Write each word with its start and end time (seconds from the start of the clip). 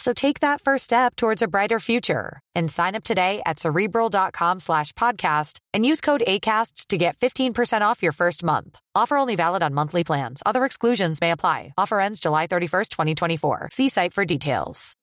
So 0.00 0.14
take 0.14 0.40
that 0.40 0.62
first 0.62 0.84
step 0.84 1.14
towards 1.14 1.42
a 1.42 1.48
brighter 1.48 1.78
future 1.78 2.40
and 2.54 2.72
sign 2.72 2.94
up 2.94 3.04
today 3.04 3.42
at 3.44 3.58
cerebral.com 3.58 4.58
slash 4.58 4.92
podcast 4.94 5.58
and 5.74 5.84
use 5.84 6.00
code 6.00 6.22
ACAST 6.26 6.86
to 6.86 6.96
get 6.96 7.18
15% 7.18 7.82
off 7.82 8.02
your 8.02 8.12
first 8.12 8.42
month. 8.42 8.80
Offer 8.94 9.18
only 9.18 9.36
valid 9.36 9.62
on 9.62 9.74
monthly 9.74 10.02
plans. 10.02 10.42
Other 10.46 10.64
exclusions 10.64 11.20
may 11.20 11.32
apply. 11.32 11.74
Offer 11.76 12.00
ends 12.00 12.18
July 12.18 12.46
31st, 12.46 12.88
2024. 12.88 13.68
See 13.72 13.90
site 13.90 14.14
for 14.14 14.24
details. 14.24 14.96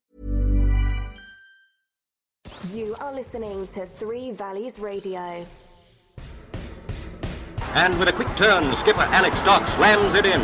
You 2.73 2.95
are 2.99 3.13
listening 3.13 3.67
to 3.67 3.85
Three 3.85 4.31
Valleys 4.31 4.79
Radio. 4.79 5.45
And 7.75 7.99
with 7.99 8.07
a 8.09 8.13
quick 8.13 8.33
turn, 8.35 8.75
skipper 8.77 9.01
Alex 9.01 9.39
Dock 9.43 9.67
slams 9.67 10.15
it 10.15 10.25
in. 10.25 10.41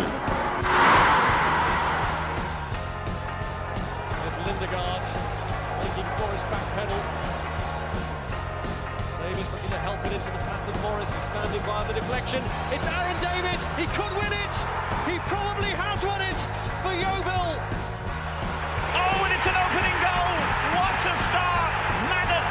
It's 12.34 12.88
Aaron 12.88 13.20
Davis. 13.22 13.62
He 13.78 13.86
could 13.94 14.09
win 14.17 14.34
it. 14.34 14.56
He 15.06 15.22
probably 15.30 15.70
has 15.78 16.02
won 16.02 16.17
it 16.26 16.40
for 16.81 16.90
Yeovil. 16.90 17.45
Oh, 18.97 19.22
and 19.22 19.31
it's 19.38 19.46
an 19.46 19.53
opening 19.53 19.97
goal. 20.02 20.34
What 20.74 20.97
a 20.97 21.16
start. 21.30 21.69
Madden, 22.09 22.46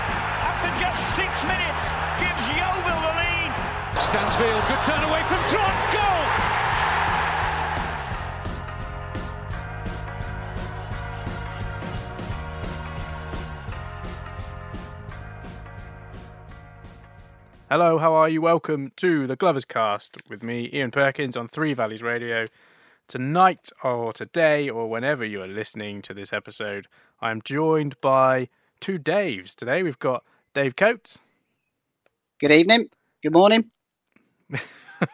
after 0.46 0.70
just 0.78 1.00
six 1.18 1.34
minutes, 1.42 1.82
gives 2.22 2.44
Yeovil 2.54 2.94
the 2.94 3.12
lead. 3.26 3.50
Stansfield, 3.98 4.62
good 4.70 4.82
turn 4.86 5.02
away 5.02 5.22
from 5.26 5.42
Trot. 5.50 5.74
Goal. 5.90 6.11
Hello, 17.72 17.96
how 17.96 18.12
are 18.12 18.28
you? 18.28 18.42
Welcome 18.42 18.92
to 18.96 19.26
the 19.26 19.34
Glovers 19.34 19.64
Cast 19.64 20.18
with 20.28 20.42
me, 20.42 20.68
Ian 20.74 20.90
Perkins, 20.90 21.38
on 21.38 21.48
Three 21.48 21.72
Valleys 21.72 22.02
Radio. 22.02 22.44
Tonight, 23.08 23.70
or 23.82 24.12
today, 24.12 24.68
or 24.68 24.90
whenever 24.90 25.24
you 25.24 25.40
are 25.40 25.46
listening 25.46 26.02
to 26.02 26.12
this 26.12 26.34
episode, 26.34 26.86
I 27.22 27.30
am 27.30 27.40
joined 27.42 27.98
by 28.02 28.50
two 28.78 28.98
Daves. 28.98 29.54
Today 29.54 29.82
we've 29.82 29.98
got 29.98 30.22
Dave 30.52 30.76
Coates 30.76 31.20
Good 32.38 32.52
evening. 32.52 32.90
Good 33.22 33.32
morning. 33.32 33.70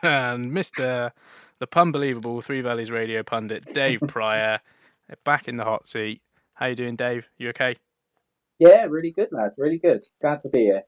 and 0.03 0.51
Mr. 0.51 1.13
the 1.61 1.67
Punbelievable 1.69 2.43
Three 2.43 2.61
Valleys 2.61 2.91
Radio 2.91 3.23
pundit, 3.23 3.73
Dave 3.73 4.01
Pryor, 4.09 4.59
back 5.25 5.47
in 5.47 5.59
the 5.59 5.65
hot 5.65 5.87
seat. 5.87 6.23
How 6.55 6.67
you 6.67 6.75
doing, 6.75 6.97
Dave? 6.97 7.29
You 7.39 7.51
okay? 7.51 7.77
Yeah, 8.59 8.87
really 8.89 9.13
good, 9.13 9.29
lads. 9.31 9.55
Really 9.57 9.79
good. 9.79 10.05
Glad 10.21 10.43
to 10.43 10.49
be 10.49 10.63
here. 10.63 10.83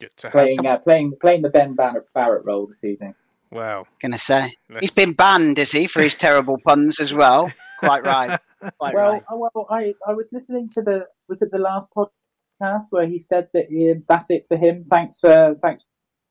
Good 0.00 0.16
to 0.18 0.26
have 0.26 0.32
Playing, 0.32 0.66
uh, 0.66 0.78
playing, 0.78 1.12
playing 1.20 1.42
the 1.42 1.50
Ben 1.50 1.74
Barrett, 1.74 2.12
Barrett 2.14 2.44
role 2.44 2.66
this 2.66 2.84
evening. 2.84 3.14
Wow. 3.50 3.86
Gonna 4.02 4.18
say 4.18 4.56
Let's- 4.68 4.86
he's 4.86 4.94
been 4.94 5.12
banned, 5.12 5.58
is 5.58 5.70
he, 5.72 5.86
for 5.86 6.02
his 6.02 6.14
terrible 6.14 6.58
puns 6.66 6.98
as 6.98 7.14
well? 7.14 7.52
Quite 7.78 8.04
right. 8.04 8.40
Quite 8.78 8.94
well, 8.94 9.12
right. 9.12 9.22
oh, 9.30 9.48
well, 9.54 9.66
I, 9.70 9.94
I 10.06 10.12
was 10.14 10.28
listening 10.32 10.70
to 10.70 10.82
the 10.82 11.06
was 11.28 11.42
it 11.42 11.50
the 11.52 11.58
last 11.58 11.90
podcast 11.94 12.86
where 12.90 13.06
he 13.06 13.18
said 13.18 13.48
that 13.52 13.66
he, 13.68 13.94
that's 14.08 14.26
it 14.30 14.46
for 14.48 14.56
him. 14.56 14.86
Thanks 14.90 15.20
for 15.20 15.54
thanks 15.60 15.84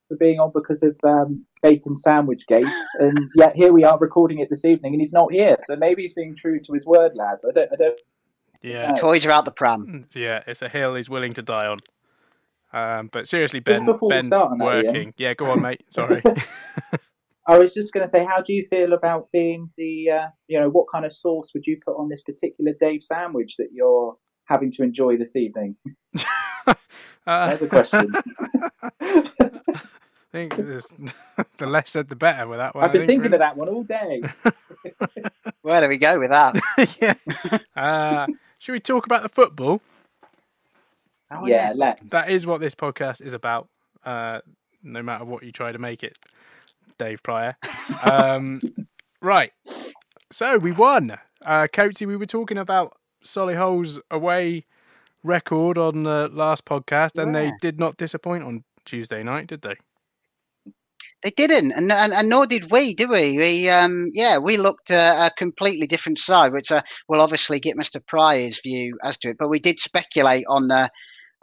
for 0.07 0.17
being 0.17 0.39
on 0.39 0.51
because 0.53 0.81
of 0.81 0.97
um, 1.03 1.45
bacon 1.61 1.95
sandwich 1.95 2.45
gate, 2.47 2.69
and 2.99 3.29
yet 3.35 3.55
here 3.55 3.71
we 3.71 3.83
are 3.85 3.99
recording 3.99 4.39
it 4.39 4.49
this 4.49 4.65
evening, 4.65 4.93
and 4.93 5.01
he's 5.01 5.13
not 5.13 5.31
here. 5.31 5.57
So 5.65 5.75
maybe 5.75 6.01
he's 6.01 6.13
being 6.13 6.35
true 6.35 6.59
to 6.59 6.73
his 6.73 6.85
word, 6.85 7.11
lads. 7.15 7.45
I 7.47 7.51
don't, 7.51 7.71
I 7.71 7.75
don't. 7.75 7.99
Yeah. 8.63 8.93
Toys 8.95 9.25
are 9.25 9.31
out 9.31 9.45
the 9.45 9.51
pram. 9.51 10.07
Yeah, 10.15 10.41
it's 10.47 10.61
a 10.61 10.69
hill 10.69 10.95
he's 10.95 11.09
willing 11.09 11.33
to 11.33 11.41
die 11.41 11.67
on. 11.67 11.77
Um, 12.73 13.09
but 13.11 13.27
seriously, 13.27 13.59
Ben, 13.59 13.85
Ben's 14.09 14.27
start 14.27 14.51
on 14.51 14.57
that, 14.57 14.65
working. 14.65 15.13
Yeah, 15.17 15.35
go 15.35 15.45
on, 15.51 15.61
mate. 15.61 15.83
Sorry. 15.89 16.23
I 17.47 17.59
was 17.59 17.73
just 17.73 17.91
going 17.93 18.05
to 18.05 18.09
say, 18.09 18.25
how 18.25 18.41
do 18.41 18.53
you 18.53 18.65
feel 18.69 18.93
about 18.93 19.27
being 19.31 19.69
the, 19.77 20.09
uh, 20.09 20.27
you 20.47 20.59
know, 20.59 20.69
what 20.69 20.85
kind 20.91 21.05
of 21.05 21.13
sauce 21.13 21.49
would 21.53 21.65
you 21.67 21.77
put 21.85 21.95
on 21.97 22.09
this 22.09 22.21
particular 22.23 22.71
Dave 22.79 23.03
sandwich 23.03 23.55
that 23.59 23.67
you're 23.73 24.15
having 24.45 24.71
to 24.73 24.83
enjoy 24.83 25.17
this 25.17 25.35
evening? 25.35 25.75
Uh, 27.25 27.47
There's 27.47 27.61
a 27.61 27.67
question. 27.67 28.11
I 28.99 29.23
think 30.33 30.57
this- 30.57 30.93
the 31.57 31.65
less 31.65 31.91
said, 31.91 32.09
the 32.09 32.17
better 32.17 32.45
with 32.49 32.59
that 32.59 32.75
one. 32.75 32.83
I've 32.83 32.91
been 32.91 33.07
think, 33.07 33.21
thinking 33.21 33.33
of 33.33 33.39
that 33.39 33.55
one 33.55 33.69
all 33.69 33.83
day. 33.83 34.21
Where 35.61 35.79
do 35.79 35.87
we 35.87 35.97
go 35.97 36.19
with 36.19 36.31
that? 36.31 36.59
yeah. 36.99 37.13
Uh, 37.81 38.27
should 38.57 38.73
we 38.73 38.81
talk 38.81 39.05
about 39.05 39.23
the 39.23 39.29
football? 39.29 39.79
Oh, 41.41 41.45
yeah, 41.45 41.73
let's. 41.75 42.09
That 42.09 42.29
is 42.29 42.45
what 42.45 42.61
this 42.61 42.75
podcast 42.75 43.21
is 43.21 43.33
about. 43.33 43.69
Uh, 44.05 44.39
no 44.83 45.01
matter 45.01 45.25
what 45.25 45.43
you 45.43 45.51
try 45.51 45.71
to 45.71 45.79
make 45.79 46.03
it, 46.03 46.17
Dave 46.97 47.23
Pryor. 47.23 47.55
Um, 48.03 48.59
right. 49.21 49.51
So 50.31 50.57
we 50.57 50.71
won. 50.71 51.17
Uh, 51.45 51.67
Coatsy, 51.71 52.07
we 52.07 52.15
were 52.17 52.25
talking 52.25 52.57
about 52.57 52.97
Solihull's 53.23 53.99
away 54.11 54.65
record 55.23 55.77
on 55.77 56.03
the 56.03 56.29
last 56.31 56.65
podcast, 56.65 57.21
and 57.21 57.33
they 57.33 57.51
did 57.61 57.79
not 57.79 57.97
disappoint 57.97 58.43
on 58.43 58.63
Tuesday 58.85 59.23
night, 59.23 59.47
did 59.47 59.61
they? 59.61 59.75
They 61.23 61.31
didn't, 61.31 61.71
and, 61.71 61.89
and 61.89 62.13
and 62.13 62.27
nor 62.27 62.45
did 62.45 62.69
we, 62.69 62.93
did 62.93 63.09
we? 63.09 63.37
We 63.37 63.69
um 63.69 64.09
yeah, 64.13 64.37
we 64.37 64.57
looked 64.57 64.91
at 64.91 65.27
a 65.27 65.33
completely 65.35 65.87
different 65.87 66.19
side, 66.19 66.51
which 66.51 66.69
uh, 66.69 66.81
will 67.07 67.21
obviously 67.21 67.61
get 67.61 67.77
Mr. 67.77 68.05
Pryor's 68.05 68.59
view 68.61 68.97
as 69.01 69.17
to 69.19 69.29
it. 69.29 69.37
But 69.39 69.47
we 69.47 69.59
did 69.59 69.79
speculate 69.79 70.43
on 70.49 70.67
the 70.67 70.91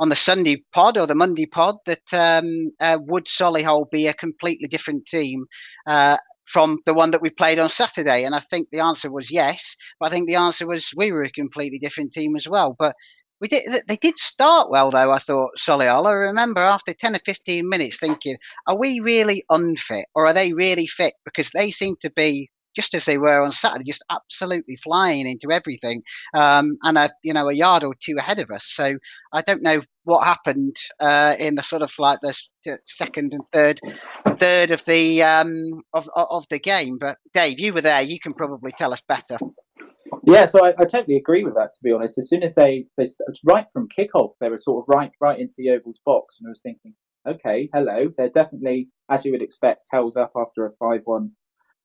on 0.01 0.09
the 0.09 0.17
Sunday 0.17 0.65
pod 0.73 0.97
or 0.99 1.07
the 1.07 1.15
Monday 1.15 1.47
pod 1.47 1.77
that 1.87 2.03
um 2.13 2.73
uh, 2.81 2.99
would 3.03 3.27
Solihull 3.27 3.91
be 3.91 4.07
a 4.09 4.15
completely 4.15 4.67
different 4.67 5.07
team 5.07 5.45
uh, 5.87 6.17
from 6.47 6.79
the 6.87 6.95
one 6.95 7.13
that 7.13 7.23
we 7.23 7.31
played 7.31 7.61
on 7.61 7.69
Saturday, 7.69 8.25
and 8.25 8.35
I 8.35 8.41
think 8.41 8.69
the 8.73 8.81
answer 8.81 9.11
was 9.13 9.31
yes. 9.31 9.63
But 10.01 10.07
I 10.07 10.11
think 10.11 10.27
the 10.27 10.35
answer 10.35 10.67
was 10.67 10.91
we 10.97 11.13
were 11.13 11.23
a 11.23 11.31
completely 11.31 11.79
different 11.79 12.13
team 12.13 12.35
as 12.35 12.49
well. 12.49 12.75
But 12.79 12.97
we 13.41 13.49
did. 13.49 13.85
They 13.87 13.97
did 13.97 14.19
start 14.19 14.71
well, 14.71 14.91
though. 14.91 15.13
I 15.13 15.19
thought 15.19 15.51
Solihull. 15.59 16.07
I 16.07 16.13
remember 16.13 16.61
after 16.63 16.95
ten 16.95 17.15
or 17.15 17.21
fifteen 17.25 17.69
minutes 17.69 17.99
thinking, 17.99 18.37
"Are 18.67 18.79
we 18.79 19.01
really 19.01 19.45
unfit, 19.51 20.07
or 20.15 20.27
are 20.27 20.35
they 20.35 20.53
really 20.53 20.87
fit?" 20.87 21.15
Because 21.25 21.51
they 21.55 21.71
seem 21.71 21.95
to 22.03 22.11
be 22.11 22.51
just 22.77 22.95
as 22.95 23.05
they 23.05 23.19
were 23.19 23.41
on 23.41 23.53
Saturday, 23.53 23.85
just 23.85 24.05
absolutely 24.11 24.77
flying 24.77 25.27
into 25.27 25.53
everything, 25.53 26.03
um, 26.35 26.77
and 26.83 26.99
a 26.99 27.11
you 27.23 27.33
know 27.33 27.49
a 27.49 27.55
yard 27.55 27.85
or 27.85 27.95
two 28.05 28.17
ahead 28.19 28.39
of 28.39 28.51
us. 28.51 28.71
So 28.75 28.99
I 29.33 29.43
don't 29.43 29.63
know 29.63 29.83
what 30.05 30.25
happened 30.25 30.77
uh, 30.99 31.37
in 31.39 31.55
the 31.55 31.63
sort 31.63 31.83
of 31.83 31.93
like 31.99 32.21
the 32.23 32.35
second 32.85 33.33
and 33.35 33.43
third 33.53 33.81
third 34.39 34.71
of 34.71 34.85
the 34.87 35.23
um, 35.23 35.83
of 35.93 36.09
of 36.15 36.45
the 36.51 36.59
game. 36.59 36.99
But 36.99 37.19
Dave, 37.33 37.61
you 37.61 37.73
were 37.73 37.83
there. 37.83 38.03
You 38.03 38.19
can 38.21 38.35
probably 38.35 38.73
tell 38.77 38.93
us 38.93 39.03
better. 39.09 39.39
Yeah, 40.25 40.47
so 40.47 40.65
I, 40.65 40.71
I 40.71 40.85
totally 40.85 41.17
agree 41.17 41.45
with 41.45 41.55
that. 41.55 41.73
To 41.75 41.81
be 41.83 41.93
honest, 41.93 42.19
as 42.19 42.29
soon 42.29 42.43
as 42.43 42.55
they 42.55 42.87
they 42.97 43.09
right 43.45 43.67
from 43.73 43.89
kickoff, 43.89 44.33
they 44.41 44.49
were 44.49 44.59
sort 44.59 44.85
of 44.85 44.95
right 44.95 45.13
right 45.21 45.39
into 45.39 45.57
Yeovil's 45.59 46.01
box, 46.05 46.37
and 46.39 46.49
I 46.49 46.51
was 46.51 46.61
thinking, 46.63 46.95
okay, 47.27 47.69
hello, 47.73 48.09
they're 48.17 48.29
definitely 48.31 48.89
as 49.11 49.25
you 49.25 49.33
would 49.33 49.43
expect, 49.43 49.89
tails 49.91 50.17
up 50.17 50.33
after 50.37 50.65
a 50.65 50.73
five 50.79 51.01
one 51.05 51.33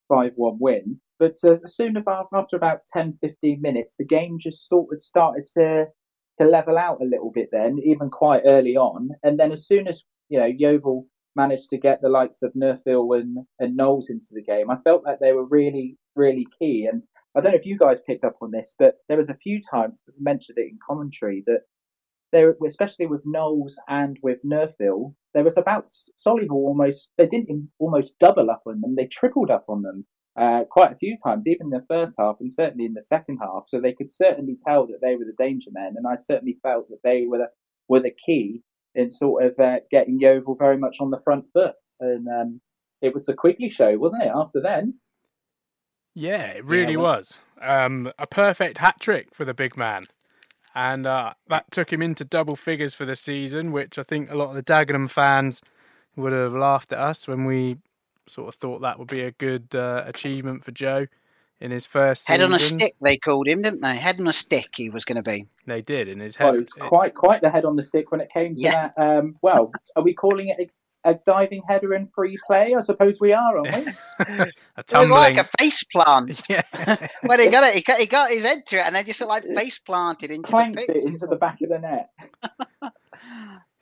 five 0.07 0.33
one 0.35 0.57
win. 0.59 0.99
But 1.19 1.37
uh, 1.43 1.57
as 1.63 1.75
soon 1.75 1.97
as 1.97 2.03
after 2.33 2.55
about 2.55 2.81
10, 2.91 3.17
15 3.21 3.61
minutes, 3.61 3.93
the 3.97 4.05
game 4.05 4.37
just 4.39 4.67
sort 4.67 4.93
of 4.93 5.01
started 5.01 5.47
to 5.57 5.87
to 6.39 6.45
level 6.45 6.77
out 6.77 7.01
a 7.01 7.05
little 7.05 7.31
bit. 7.31 7.49
Then, 7.51 7.79
even 7.85 8.09
quite 8.09 8.43
early 8.45 8.75
on, 8.75 9.09
and 9.23 9.39
then 9.39 9.51
as 9.51 9.67
soon 9.67 9.87
as 9.87 10.03
you 10.29 10.39
know 10.39 10.45
Yeovil 10.45 11.07
managed 11.35 11.69
to 11.69 11.77
get 11.77 12.01
the 12.01 12.09
likes 12.09 12.41
of 12.41 12.53
Neufville 12.55 13.13
and, 13.13 13.45
and 13.59 13.75
Knowles 13.75 14.09
into 14.09 14.29
the 14.31 14.41
game, 14.41 14.69
I 14.69 14.77
felt 14.83 15.03
like 15.03 15.19
they 15.19 15.33
were 15.33 15.45
really, 15.45 15.97
really 16.15 16.47
key. 16.59 16.87
And 16.91 17.03
I 17.35 17.41
don't 17.41 17.51
know 17.51 17.57
if 17.57 17.65
you 17.65 17.77
guys 17.77 17.99
picked 18.07 18.23
up 18.23 18.37
on 18.41 18.51
this, 18.51 18.73
but 18.79 18.95
there 19.09 19.17
was 19.17 19.29
a 19.29 19.35
few 19.35 19.61
times 19.61 19.99
that 20.05 20.13
mentioned 20.19 20.57
it 20.57 20.69
in 20.69 20.79
commentary 20.85 21.43
that 21.47 21.61
there, 22.35 22.53
especially 22.67 23.05
with 23.05 23.21
Knowles 23.23 23.77
and 23.87 24.19
with 24.21 24.39
Neufville, 24.43 25.15
there 25.33 25.45
was 25.45 25.55
about 25.55 25.89
Solihull 26.25 26.51
almost 26.51 27.07
they 27.17 27.27
didn't 27.27 27.69
almost 27.79 28.19
double 28.19 28.51
up 28.51 28.63
on 28.67 28.81
them, 28.81 28.95
they 28.95 29.07
tripled 29.07 29.49
up 29.49 29.65
on 29.69 29.83
them 29.83 30.05
uh, 30.37 30.65
quite 30.69 30.91
a 30.91 30.97
few 30.97 31.17
times, 31.23 31.47
even 31.47 31.67
in 31.67 31.69
the 31.69 31.85
first 31.87 32.13
half 32.19 32.35
and 32.41 32.51
certainly 32.51 32.85
in 32.85 32.93
the 32.93 33.01
second 33.01 33.37
half. 33.41 33.63
So 33.67 33.79
they 33.79 33.93
could 33.93 34.11
certainly 34.11 34.57
tell 34.67 34.85
that 34.87 34.99
they 35.01 35.15
were 35.15 35.23
the 35.23 35.43
danger 35.43 35.69
men, 35.71 35.93
and 35.95 36.05
I 36.05 36.17
certainly 36.17 36.57
felt 36.61 36.89
that 36.89 36.99
they 37.05 37.25
were 37.25 37.37
the, 37.37 37.47
were 37.87 38.01
the 38.01 38.13
key 38.25 38.61
in 38.95 39.09
sort 39.09 39.45
of 39.45 39.57
uh, 39.57 39.77
getting 39.89 40.19
Yeovil 40.19 40.55
very 40.55 40.77
much 40.77 40.97
on 40.99 41.11
the 41.11 41.21
front 41.23 41.45
foot. 41.53 41.75
And 42.01 42.27
um, 42.27 42.61
it 43.01 43.13
was 43.13 43.25
the 43.25 43.33
Quigley 43.33 43.69
show, 43.69 43.97
wasn't 43.97 44.23
it? 44.23 44.31
After 44.35 44.61
then. 44.61 44.95
Yeah, 46.13 46.47
it 46.47 46.65
really 46.65 46.93
yeah, 46.93 46.99
well, 46.99 47.17
was. 47.17 47.39
Um, 47.61 48.11
a 48.19 48.27
perfect 48.27 48.79
hat 48.79 48.95
trick 48.99 49.33
for 49.33 49.45
the 49.45 49.53
big 49.53 49.77
man. 49.77 50.03
And 50.75 51.05
uh, 51.05 51.33
that 51.47 51.71
took 51.71 51.93
him 51.93 52.01
into 52.01 52.25
double 52.25 52.57
figures 52.57 52.93
for 52.93 53.05
the 53.05 53.15
season, 53.15 53.71
which 53.71 53.97
I 53.97 54.03
think 54.03 54.29
a 54.29 54.35
lot 54.35 54.49
of 54.49 54.55
the 54.55 54.63
Dagenham 54.63 55.09
fans 55.09 55.61
would 56.17 56.33
have 56.33 56.53
laughed 56.53 56.91
at 56.91 56.99
us 56.99 57.27
when 57.27 57.45
we 57.45 57.77
sort 58.27 58.49
of 58.49 58.55
thought 58.55 58.81
that 58.81 58.99
would 58.99 59.07
be 59.07 59.21
a 59.21 59.31
good 59.31 59.73
uh, 59.73 60.03
achievement 60.05 60.65
for 60.65 60.71
Joe 60.71 61.07
in 61.61 61.71
his 61.71 61.85
first 61.85 62.27
head 62.27 62.39
season. 62.39 62.53
on 62.53 62.61
a 62.61 62.67
stick. 62.67 62.93
They 63.01 63.17
called 63.17 63.47
him, 63.47 63.61
didn't 63.61 63.81
they? 63.81 63.95
Head 63.95 64.19
on 64.19 64.27
a 64.27 64.33
stick. 64.33 64.69
He 64.75 64.89
was 64.89 65.05
going 65.05 65.15
to 65.15 65.23
be. 65.23 65.47
They 65.65 65.81
did 65.81 66.07
in 66.07 66.19
his 66.19 66.35
head. 66.35 66.45
Well, 66.45 66.55
it 66.55 66.59
was 66.59 66.69
quite 66.89 67.15
quite 67.15 67.41
the 67.41 67.49
head 67.49 67.65
on 67.65 67.75
the 67.75 67.83
stick 67.83 68.11
when 68.11 68.19
it 68.19 68.29
came 68.33 68.55
to 68.55 68.61
yeah. 68.61 68.89
that. 68.97 69.01
Um, 69.01 69.37
well, 69.41 69.71
are 69.95 70.03
we 70.03 70.13
calling 70.13 70.49
it 70.49 70.69
a 71.05 71.13
diving 71.25 71.61
header 71.67 71.93
in 71.93 72.07
free 72.13 72.37
play? 72.45 72.75
I 72.75 72.81
suppose 72.81 73.19
we 73.19 73.31
are, 73.31 73.57
aren't 73.57 73.85
we? 73.85 73.93
a 74.75 74.83
tumbling. 74.83 75.11
like 75.11 75.37
a 75.37 75.47
face 75.57 75.83
plant. 75.85 76.41
Yeah. 76.49 76.63
when 77.21 77.41
he 77.41 77.49
got 77.49 77.63
it, 77.63 77.75
he 77.75 77.81
got, 77.81 77.99
he 77.99 78.05
got 78.05 78.31
his 78.31 78.43
head 78.43 78.65
to 78.67 78.77
it, 78.77 78.85
and 78.85 78.95
then 78.95 79.05
just 79.05 79.21
like 79.21 79.43
face 79.55 79.79
planted 79.79 80.31
into 80.31 80.49
Clanked 80.49 80.79
the 80.87 80.97
it 80.97 81.03
into 81.03 81.27
the 81.27 81.35
back 81.35 81.61
of 81.61 81.69
the 81.69 81.79
net. 81.79 82.09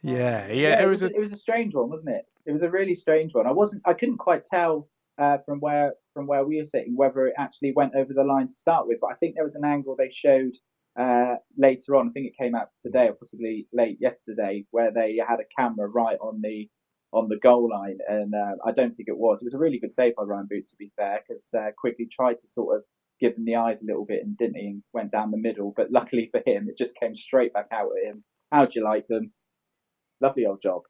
yeah, 0.01 0.47
yeah, 0.47 0.47
yeah, 0.47 0.83
it, 0.83 0.85
was, 0.85 1.03
a... 1.03 1.07
it 1.07 1.19
was 1.19 1.31
a 1.31 1.37
strange 1.37 1.73
one, 1.73 1.89
wasn't 1.89 2.09
it? 2.09 2.25
It 2.45 2.51
was 2.51 2.61
a 2.61 2.69
really 2.69 2.95
strange 2.95 3.33
one. 3.33 3.47
I 3.47 3.51
wasn't, 3.51 3.81
I 3.85 3.93
couldn't 3.93 4.17
quite 4.17 4.45
tell 4.45 4.87
uh, 5.17 5.37
from 5.45 5.59
where 5.59 5.93
from 6.13 6.27
where 6.27 6.45
we 6.45 6.57
were 6.57 6.65
sitting 6.65 6.95
whether 6.95 7.27
it 7.27 7.33
actually 7.37 7.73
went 7.75 7.95
over 7.95 8.13
the 8.13 8.23
line 8.23 8.47
to 8.47 8.53
start 8.53 8.87
with, 8.87 8.99
but 9.01 9.11
I 9.11 9.15
think 9.15 9.35
there 9.35 9.43
was 9.43 9.55
an 9.55 9.65
angle 9.65 9.95
they 9.95 10.11
showed 10.11 10.53
uh, 10.99 11.35
later 11.57 11.95
on. 11.95 12.09
I 12.09 12.11
think 12.11 12.27
it 12.27 12.37
came 12.37 12.55
out 12.55 12.69
today 12.81 13.07
or 13.07 13.13
possibly 13.13 13.67
late 13.73 13.97
yesterday, 13.99 14.65
where 14.71 14.91
they 14.91 15.19
had 15.27 15.39
a 15.39 15.61
camera 15.61 15.87
right 15.87 16.17
on 16.21 16.41
the 16.41 16.69
on 17.13 17.29
the 17.29 17.37
goal 17.37 17.69
line, 17.69 17.99
and 18.07 18.33
uh, 18.33 18.55
I 18.65 18.71
don't 18.71 18.95
think 18.95 19.07
it 19.07 19.17
was. 19.17 19.39
It 19.41 19.45
was 19.45 19.53
a 19.53 19.59
really 19.59 19.79
good 19.79 19.93
save 19.93 20.15
by 20.15 20.23
Ryan 20.23 20.47
Boot, 20.49 20.67
to 20.67 20.75
be 20.75 20.91
fair, 20.95 21.21
because 21.25 21.47
uh, 21.53 21.71
quickly 21.77 22.07
tried 22.11 22.39
to 22.39 22.47
sort 22.47 22.77
of 22.77 22.83
give 23.19 23.35
him 23.37 23.45
the 23.45 23.55
eyes 23.55 23.81
a 23.81 23.85
little 23.85 24.05
bit 24.05 24.23
and 24.23 24.37
didn't 24.37 24.55
he? 24.55 24.67
And 24.67 24.83
went 24.93 25.11
down 25.11 25.31
the 25.31 25.37
middle, 25.37 25.73
but 25.75 25.91
luckily 25.91 26.29
for 26.31 26.41
him, 26.45 26.67
it 26.67 26.77
just 26.77 26.95
came 26.95 27.15
straight 27.15 27.53
back 27.53 27.67
out 27.71 27.89
at 27.97 28.09
him. 28.09 28.23
How'd 28.51 28.75
you 28.75 28.83
like 28.83 29.07
them? 29.07 29.31
Lovely 30.19 30.45
old 30.45 30.61
job. 30.61 30.81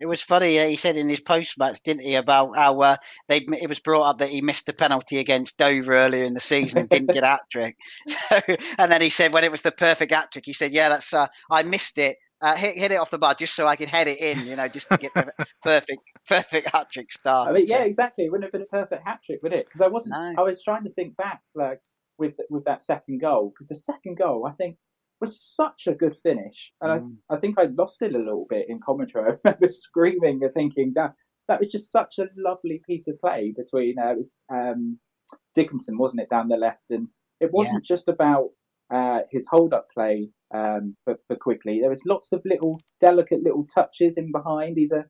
It 0.00 0.06
was 0.06 0.22
funny. 0.22 0.58
Uh, 0.58 0.66
he 0.66 0.76
said 0.76 0.96
in 0.96 1.08
his 1.08 1.20
post 1.20 1.56
match, 1.56 1.80
didn't 1.84 2.02
he, 2.02 2.16
about 2.16 2.56
how 2.56 2.80
uh, 2.80 2.96
they 3.28 3.46
it 3.60 3.68
was 3.68 3.78
brought 3.78 4.10
up 4.10 4.18
that 4.18 4.28
he 4.28 4.40
missed 4.40 4.66
the 4.66 4.72
penalty 4.72 5.18
against 5.18 5.56
Dover 5.56 5.96
earlier 5.96 6.24
in 6.24 6.34
the 6.34 6.40
season 6.40 6.78
and 6.78 6.88
didn't 6.88 7.12
get 7.12 7.22
a 7.22 7.28
hat 7.28 7.40
trick. 7.50 7.76
So, 8.28 8.40
and 8.78 8.90
then 8.90 9.00
he 9.00 9.10
said 9.10 9.32
when 9.32 9.44
it 9.44 9.50
was 9.52 9.62
the 9.62 9.70
perfect 9.70 10.12
hat 10.12 10.32
trick, 10.32 10.44
he 10.46 10.52
said, 10.52 10.72
"Yeah, 10.72 10.88
that's 10.88 11.12
uh, 11.12 11.28
I 11.50 11.62
missed 11.62 11.98
it, 11.98 12.16
uh, 12.44 12.54
hit, 12.56 12.76
hit 12.76 12.92
it 12.92 12.96
off 12.96 13.10
the 13.10 13.16
bar 13.16 13.34
just 13.34 13.56
so 13.56 13.66
I 13.66 13.74
could 13.74 13.88
head 13.88 14.06
it 14.06 14.18
in, 14.18 14.46
you 14.46 14.54
know, 14.54 14.68
just 14.68 14.86
to 14.90 14.98
get 14.98 15.14
the 15.14 15.32
perfect 15.62 16.02
perfect 16.28 16.68
hat 16.70 16.88
trick 16.92 17.10
start. 17.10 17.48
I 17.48 17.52
mean, 17.52 17.64
yeah, 17.66 17.84
exactly. 17.84 18.26
It 18.26 18.30
wouldn't 18.30 18.44
have 18.44 18.52
been 18.52 18.62
a 18.62 18.66
perfect 18.66 19.06
hat 19.06 19.20
trick, 19.24 19.42
would 19.42 19.54
it? 19.54 19.64
Because 19.64 19.80
I 19.80 19.88
wasn't. 19.88 20.12
No. 20.12 20.34
I 20.36 20.42
was 20.42 20.62
trying 20.62 20.84
to 20.84 20.92
think 20.92 21.16
back, 21.16 21.40
like 21.54 21.80
with 22.18 22.34
with 22.50 22.64
that 22.64 22.82
second 22.82 23.22
goal, 23.22 23.50
because 23.50 23.68
the 23.68 23.82
second 23.82 24.18
goal, 24.18 24.46
I 24.46 24.52
think, 24.52 24.76
was 25.22 25.40
such 25.56 25.86
a 25.86 25.94
good 25.94 26.16
finish, 26.22 26.70
and 26.82 27.00
mm. 27.00 27.16
I 27.30 27.36
I 27.36 27.38
think 27.38 27.58
I 27.58 27.64
lost 27.64 28.02
it 28.02 28.14
a 28.14 28.18
little 28.18 28.46
bit 28.50 28.66
in 28.68 28.78
commentary. 28.84 29.32
I 29.32 29.36
remember 29.42 29.68
screaming 29.70 30.44
and 30.44 30.52
thinking 30.52 30.92
that 30.96 31.14
that 31.48 31.60
was 31.60 31.72
just 31.72 31.90
such 31.90 32.18
a 32.18 32.28
lovely 32.36 32.82
piece 32.86 33.08
of 33.08 33.18
play 33.22 33.54
between 33.56 33.98
uh, 33.98 34.10
it 34.10 34.18
was 34.18 34.34
um, 34.52 34.98
Dickinson, 35.54 35.96
wasn't 35.96 36.20
it, 36.20 36.28
down 36.28 36.48
the 36.48 36.56
left, 36.56 36.90
and 36.90 37.08
it 37.40 37.50
wasn't 37.52 37.84
yeah. 37.88 37.96
just 37.96 38.08
about 38.08 38.50
uh, 38.92 39.20
his 39.30 39.46
hold 39.50 39.72
up 39.72 39.86
play 39.92 40.28
um, 40.54 40.96
for, 41.04 41.16
for 41.26 41.36
Quigley. 41.36 41.80
There 41.80 41.90
was 41.90 42.02
lots 42.06 42.32
of 42.32 42.42
little 42.44 42.80
delicate 43.00 43.42
little 43.42 43.66
touches 43.74 44.16
in 44.16 44.32
behind. 44.32 44.76
He's 44.76 44.92
a 44.92 45.04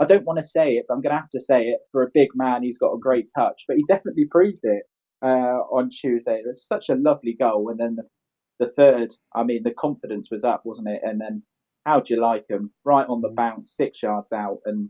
I 0.00 0.06
don't 0.06 0.24
want 0.24 0.38
to 0.38 0.44
say 0.44 0.72
it, 0.72 0.86
but 0.88 0.94
I'm 0.94 1.02
going 1.02 1.14
to 1.14 1.20
have 1.20 1.30
to 1.30 1.40
say 1.40 1.64
it. 1.64 1.80
For 1.92 2.02
a 2.02 2.10
big 2.12 2.28
man, 2.34 2.62
he's 2.62 2.78
got 2.78 2.94
a 2.94 2.98
great 2.98 3.28
touch, 3.36 3.64
but 3.68 3.76
he 3.76 3.84
definitely 3.86 4.24
proved 4.30 4.60
it 4.62 4.84
uh, 5.22 5.60
on 5.70 5.90
Tuesday. 5.90 6.36
It 6.36 6.46
was 6.46 6.64
such 6.66 6.88
a 6.88 6.94
lovely 6.94 7.36
goal, 7.38 7.68
and 7.68 7.78
then 7.78 7.96
the, 7.96 8.64
the 8.64 8.72
third, 8.72 9.14
I 9.34 9.44
mean, 9.44 9.60
the 9.62 9.74
confidence 9.78 10.28
was 10.30 10.42
up, 10.42 10.62
wasn't 10.64 10.88
it? 10.88 11.02
And 11.04 11.20
then 11.20 11.42
how'd 11.84 12.08
you 12.08 12.18
like 12.18 12.46
him? 12.48 12.72
Right 12.82 13.06
on 13.06 13.20
the 13.20 13.28
mm. 13.28 13.36
bounce, 13.36 13.74
six 13.76 14.02
yards 14.02 14.32
out, 14.32 14.60
and 14.64 14.88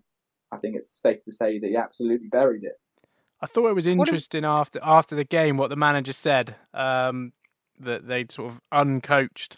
I 0.52 0.58
think 0.58 0.76
it's 0.76 0.90
safe 1.02 1.24
to 1.24 1.32
say 1.32 1.58
that 1.58 1.66
he 1.66 1.76
absolutely 1.76 2.28
buried 2.30 2.62
it. 2.62 2.74
I 3.42 3.46
thought 3.46 3.68
it 3.68 3.74
was 3.74 3.86
interesting 3.86 4.44
after 4.44 4.78
after 4.82 5.16
the 5.16 5.24
game 5.24 5.56
what 5.56 5.70
the 5.70 5.76
manager 5.76 6.12
said 6.12 6.56
um, 6.74 7.32
that 7.80 8.06
they'd 8.06 8.30
sort 8.30 8.52
of 8.52 8.60
uncoached 8.72 9.56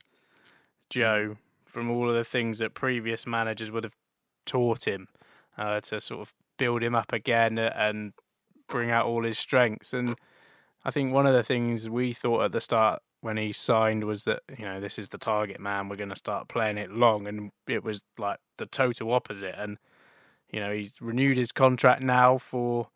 Joe 0.91 1.37
from 1.65 1.91
all 1.91 2.09
of 2.09 2.17
the 2.17 2.25
things 2.25 2.59
that 2.59 2.75
previous 2.75 3.27
managers 3.27 3.71
would 3.71 3.85
have 3.85 3.97
taught 4.45 4.87
him 4.87 5.09
uh, 5.57 5.81
to 5.81 6.01
sort 6.01 6.21
of 6.21 6.33
build 6.59 6.83
him 6.83 6.95
up 6.95 7.13
again 7.13 7.59
and 7.59 8.13
bring 8.69 8.91
out 8.91 9.07
all 9.07 9.25
his 9.25 9.39
strengths. 9.39 9.93
And 9.93 10.17
I 10.85 10.91
think 10.91 11.13
one 11.13 11.27
of 11.27 11.35
the 11.35 11.43
things 11.43 11.89
we 11.89 12.13
thought 12.13 12.45
at 12.45 12.53
the 12.53 12.61
start 12.61 13.03
when 13.21 13.37
he 13.37 13.53
signed 13.53 14.05
was 14.05 14.25
that 14.25 14.41
you 14.59 14.65
know 14.65 14.81
this 14.81 14.99
is 14.99 15.09
the 15.09 15.19
target 15.19 15.61
man. 15.61 15.89
We're 15.89 15.97
going 15.97 16.09
to 16.11 16.17
start 16.17 16.49
playing 16.49 16.77
it 16.77 16.91
long, 16.91 17.27
and 17.27 17.51
it 17.69 17.85
was 17.85 18.03
like 18.19 18.39
the 18.59 18.67
total 18.67 19.13
opposite. 19.13 19.55
And 19.57 19.79
you 20.51 20.61
know 20.61 20.73
he's 20.73 20.93
renewed 21.01 21.39
his 21.39 21.53
contract 21.53 22.03
now 22.03 22.39
for 22.39 22.89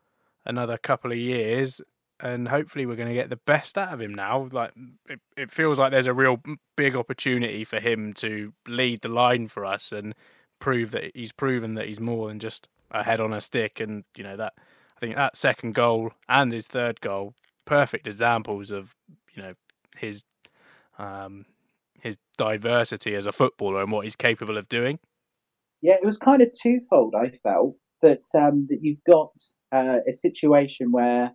another 0.44 0.76
couple 0.76 1.12
of 1.12 1.18
years, 1.18 1.80
and 2.20 2.48
hopefully 2.48 2.86
we're 2.86 2.96
going 2.96 3.08
to 3.08 3.14
get 3.14 3.30
the 3.30 3.40
best 3.46 3.76
out 3.76 3.92
of 3.92 4.00
him 4.00 4.14
now. 4.14 4.48
Like 4.50 4.72
it, 5.08 5.20
it 5.36 5.50
feels 5.50 5.78
like 5.78 5.90
there's 5.90 6.06
a 6.06 6.14
real 6.14 6.40
big 6.76 6.96
opportunity 6.96 7.64
for 7.64 7.80
him 7.80 8.12
to 8.14 8.52
lead 8.66 9.02
the 9.02 9.08
line 9.08 9.48
for 9.48 9.64
us 9.64 9.92
and 9.92 10.14
prove 10.58 10.90
that 10.92 11.12
he's 11.14 11.32
proven 11.32 11.74
that 11.74 11.86
he's 11.86 12.00
more 12.00 12.28
than 12.28 12.38
just 12.38 12.68
a 12.90 13.04
head 13.04 13.20
on 13.20 13.32
a 13.32 13.40
stick. 13.40 13.80
And 13.80 14.04
you 14.16 14.24
know 14.24 14.36
that 14.36 14.54
I 14.96 15.00
think 15.00 15.16
that 15.16 15.36
second 15.36 15.74
goal 15.74 16.12
and 16.28 16.52
his 16.52 16.66
third 16.66 17.00
goal, 17.00 17.34
perfect 17.64 18.06
examples 18.06 18.70
of 18.70 18.94
you 19.34 19.42
know 19.42 19.54
his 19.98 20.24
um, 20.98 21.44
his 22.00 22.16
diversity 22.38 23.14
as 23.14 23.26
a 23.26 23.32
footballer 23.32 23.82
and 23.82 23.92
what 23.92 24.04
he's 24.04 24.16
capable 24.16 24.56
of 24.56 24.68
doing. 24.68 24.98
Yeah, 25.82 25.94
it 25.94 26.04
was 26.04 26.16
kind 26.16 26.40
of 26.40 26.48
twofold. 26.60 27.14
I 27.14 27.30
felt 27.42 27.76
that 28.02 28.22
um, 28.34 28.66
that 28.70 28.78
you've 28.82 29.04
got 29.08 29.32
uh, 29.72 29.98
a 30.08 30.12
situation 30.12 30.90
where 30.90 31.32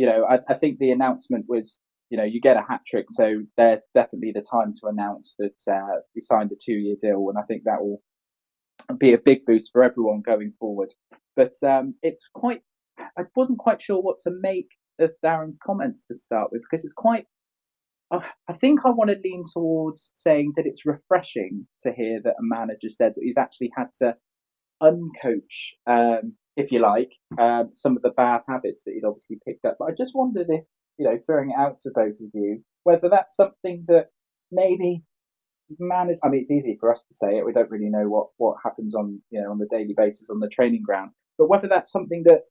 you 0.00 0.06
know, 0.06 0.24
I, 0.24 0.38
I 0.48 0.54
think 0.54 0.78
the 0.78 0.92
announcement 0.92 1.44
was, 1.46 1.76
you 2.08 2.16
know, 2.16 2.24
you 2.24 2.40
get 2.40 2.56
a 2.56 2.64
hat 2.66 2.80
trick, 2.88 3.04
so 3.10 3.42
there's 3.58 3.82
definitely 3.94 4.32
the 4.32 4.40
time 4.40 4.72
to 4.80 4.88
announce 4.88 5.34
that 5.38 5.58
uh, 5.70 6.00
signed 6.18 6.52
a 6.52 6.56
two-year 6.64 6.96
deal, 7.02 7.28
and 7.28 7.36
I 7.36 7.42
think 7.42 7.64
that 7.64 7.82
will 7.82 8.02
be 8.96 9.12
a 9.12 9.18
big 9.18 9.44
boost 9.44 9.68
for 9.74 9.84
everyone 9.84 10.22
going 10.22 10.54
forward. 10.58 10.88
But 11.36 11.52
um, 11.62 11.96
it's 12.02 12.26
quite, 12.34 12.62
I 12.98 13.24
wasn't 13.36 13.58
quite 13.58 13.82
sure 13.82 14.00
what 14.00 14.20
to 14.20 14.30
make 14.40 14.68
of 15.00 15.10
Darren's 15.22 15.58
comments 15.62 16.02
to 16.10 16.16
start 16.16 16.50
with 16.50 16.62
because 16.62 16.82
it's 16.82 16.94
quite. 16.94 17.26
I 18.10 18.54
think 18.54 18.80
I 18.86 18.90
want 18.90 19.10
to 19.10 19.20
lean 19.22 19.44
towards 19.52 20.12
saying 20.14 20.54
that 20.56 20.66
it's 20.66 20.86
refreshing 20.86 21.66
to 21.82 21.92
hear 21.92 22.22
that 22.24 22.36
a 22.40 22.42
manager 22.42 22.88
said 22.88 23.12
that 23.14 23.22
he's 23.22 23.36
actually 23.36 23.70
had 23.76 23.88
to 23.98 24.16
uncoach 24.82 25.74
um, 25.86 26.32
if 26.60 26.72
you 26.72 26.80
like, 26.80 27.10
um, 27.38 27.70
some 27.74 27.96
of 27.96 28.02
the 28.02 28.10
bad 28.10 28.42
habits 28.48 28.82
that 28.84 28.92
he'd 28.94 29.04
obviously 29.06 29.38
picked 29.46 29.64
up. 29.64 29.76
But 29.78 29.86
I 29.86 29.90
just 29.96 30.12
wondered 30.14 30.46
if, 30.48 30.64
you 30.98 31.06
know, 31.06 31.18
throwing 31.24 31.50
it 31.50 31.58
out 31.58 31.78
to 31.82 31.90
both 31.94 32.14
of 32.14 32.30
you, 32.34 32.62
whether 32.84 33.08
that's 33.08 33.36
something 33.36 33.84
that 33.88 34.06
maybe 34.52 35.02
manage. 35.78 36.18
I 36.24 36.28
mean, 36.28 36.42
it's 36.42 36.50
easy 36.50 36.76
for 36.80 36.92
us 36.92 37.02
to 37.08 37.14
say 37.14 37.38
it. 37.38 37.46
We 37.46 37.52
don't 37.52 37.70
really 37.70 37.90
know 37.90 38.08
what 38.08 38.28
what 38.38 38.56
happens 38.64 38.94
on 38.94 39.20
you 39.30 39.40
know 39.40 39.50
on 39.50 39.58
the 39.58 39.68
daily 39.70 39.94
basis 39.96 40.30
on 40.30 40.40
the 40.40 40.48
training 40.48 40.82
ground, 40.84 41.12
but 41.38 41.48
whether 41.48 41.68
that's 41.68 41.92
something 41.92 42.24
that 42.26 42.42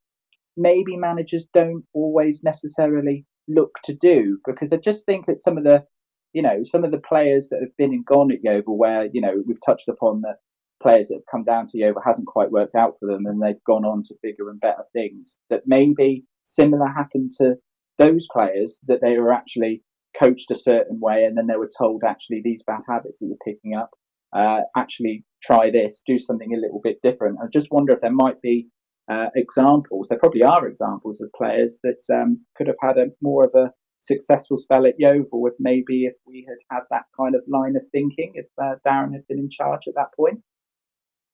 maybe 0.58 0.98
managers 0.98 1.46
don't 1.54 1.84
always 1.94 2.44
necessarily 2.44 3.26
look 3.48 3.80
to 3.84 3.96
do 3.96 4.38
because 4.46 4.72
I 4.72 4.78
just 4.78 5.06
think 5.06 5.26
that 5.26 5.42
some 5.42 5.58
of 5.58 5.64
the 5.64 5.86
you 6.34 6.42
know 6.42 6.64
some 6.64 6.84
of 6.84 6.92
the 6.92 7.00
players 7.00 7.48
that 7.50 7.62
have 7.62 7.76
been 7.78 7.94
and 7.94 8.06
gone 8.06 8.32
at 8.32 8.44
Yeovil 8.44 8.78
where 8.78 9.08
you 9.12 9.22
know 9.22 9.42
we've 9.48 9.66
touched 9.66 9.88
upon 9.88 10.22
that 10.22 10.38
players 10.82 11.08
that 11.08 11.16
have 11.16 11.32
come 11.32 11.44
down 11.44 11.68
to 11.68 11.78
Yeovil 11.78 12.02
hasn't 12.06 12.28
quite 12.28 12.52
worked 12.52 12.76
out 12.76 12.96
for 13.00 13.08
them 13.08 13.26
and 13.26 13.42
they've 13.42 13.64
gone 13.66 13.86
on 13.86 14.04
to 14.04 14.16
bigger 14.22 14.50
and 14.50 14.60
better 14.60 14.84
things 14.94 15.38
that 15.50 15.64
maybe 15.66 16.24
similar 16.46 16.88
happened 16.88 17.32
to 17.40 17.56
those 17.98 18.28
players 18.32 18.78
that 18.88 19.00
they 19.02 19.18
were 19.18 19.34
actually 19.34 19.84
coached 20.20 20.50
a 20.52 20.56
certain 20.56 21.00
way 21.00 21.26
and 21.26 21.38
then 21.38 21.48
they 21.48 21.58
were 21.58 21.70
told 21.78 22.04
actually 22.04 22.42
these 22.44 22.64
bad 22.66 22.82
habits 22.88 23.18
that 23.20 23.28
you're 23.28 23.38
picking 23.46 23.76
up 23.76 23.92
uh, 24.34 24.62
actually 24.78 25.24
try 25.44 25.70
this 25.72 26.02
do 26.06 26.18
something 26.20 26.54
a 26.54 26.60
little 26.60 26.80
bit 26.84 26.98
different. 27.04 27.38
I 27.42 27.48
just 27.52 27.72
wonder 27.72 27.94
if 27.94 28.02
there 28.02 28.12
might 28.12 28.42
be 28.42 28.68
uh, 29.12 29.30
examples 29.36 30.08
there 30.08 30.20
probably 30.20 30.44
are 30.44 30.68
examples 30.68 31.20
of 31.20 31.32
players 31.36 31.80
that 31.84 32.00
um, 32.14 32.40
could 32.56 32.68
have 32.68 32.76
had 32.82 32.98
a 32.98 33.08
more 33.22 33.44
of 33.44 33.52
a 33.56 33.72
successful 34.02 34.56
spell 34.56 34.86
at 34.86 34.94
Yeovil 35.00 35.48
if 35.48 35.54
maybe 35.60 36.06
if 36.06 36.14
we 36.28 36.48
had 36.48 36.58
had 36.76 36.84
that 36.92 37.06
kind 37.20 37.36
of 37.36 37.42
line 37.48 37.76
of 37.76 37.82
thinking 37.92 38.32
if 38.36 38.46
uh, 38.62 38.76
Darren 38.88 39.14
had 39.14 39.28
been 39.28 39.40
in 39.40 39.50
charge 39.50 39.82
at 39.88 39.96
that 39.96 40.14
point 40.16 40.40